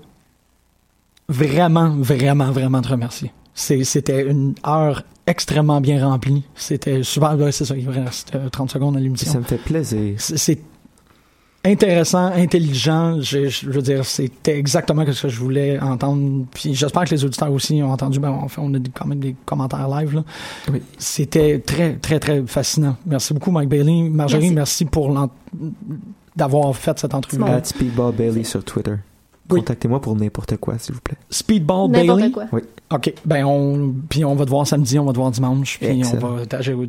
vraiment, 1.28 1.90
vraiment, 1.96 2.52
vraiment 2.52 2.80
te 2.80 2.88
remercier. 2.88 3.32
C'était 3.54 4.22
une 4.24 4.54
heure 4.64 5.02
extrêmement 5.26 5.80
bien 5.80 6.06
remplie. 6.06 6.44
C'était 6.54 7.02
super. 7.02 7.36
ouais, 7.36 7.50
c'est 7.50 7.64
ça, 7.64 7.76
il 7.76 7.88
reste 7.88 8.34
euh, 8.36 8.48
30 8.48 8.70
secondes 8.70 8.96
à 8.96 9.00
l'émission. 9.00 9.32
ça 9.32 9.38
me 9.38 9.44
fait 9.44 9.58
plaisir. 9.58 10.14
C'est 10.18 10.60
intéressant, 11.64 12.26
intelligent. 12.26 13.20
Je, 13.20 13.48
je 13.48 13.70
veux 13.70 13.82
dire, 13.82 14.04
c'était 14.04 14.58
exactement 14.58 15.04
ce 15.10 15.22
que 15.22 15.28
je 15.28 15.38
voulais 15.40 15.78
entendre. 15.80 16.44
Puis 16.52 16.74
j'espère 16.74 17.04
que 17.04 17.10
les 17.10 17.24
auditeurs 17.24 17.52
aussi 17.52 17.82
ont 17.82 17.90
entendu. 17.92 18.18
Ben, 18.20 18.30
on, 18.42 18.48
fait, 18.48 18.60
on 18.60 18.72
a 18.74 18.78
des- 18.78 18.90
quand 18.90 19.06
même 19.06 19.20
des 19.20 19.36
commentaires 19.44 19.88
live. 19.88 20.14
là. 20.16 20.24
Oui. 20.72 20.82
C'était 20.98 21.58
très, 21.60 21.94
très, 21.94 22.18
très 22.18 22.42
fascinant. 22.46 22.96
Merci 23.06 23.32
beaucoup, 23.34 23.50
Mike 23.50 23.68
Bailey. 23.68 24.08
Marjorie, 24.10 24.50
merci, 24.50 24.84
Merci. 24.84 24.86
pour 24.86 25.12
d'avoir 26.36 26.74
fait 26.76 26.98
cette 26.98 27.14
entrevue. 27.14 27.42
At 27.44 27.64
Speedball 27.64 28.12
Bailey 28.14 28.44
sur 28.44 28.64
Twitter. 28.64 28.94
Oui. 29.50 29.58
Contactez-moi 29.60 30.00
pour 30.00 30.16
n'importe 30.16 30.56
quoi, 30.56 30.78
s'il 30.78 30.94
vous 30.94 31.00
plaît. 31.00 31.16
Speedball 31.28 31.90
N'importe 31.90 32.18
Bailey? 32.20 32.32
quoi. 32.32 32.44
OK. 32.92 33.12
Ben, 33.26 33.44
on, 33.44 33.92
puis 34.08 34.24
on 34.24 34.34
va 34.34 34.44
te 34.44 34.50
voir 34.50 34.66
samedi, 34.66 34.98
on 34.98 35.04
va 35.04 35.12
te 35.12 35.18
voir 35.18 35.30
dimanche, 35.30 35.78
puis 35.78 35.98
Excellent. 36.00 36.22
on 36.22 36.36
va 36.36 36.44
t'aj- 36.46 36.88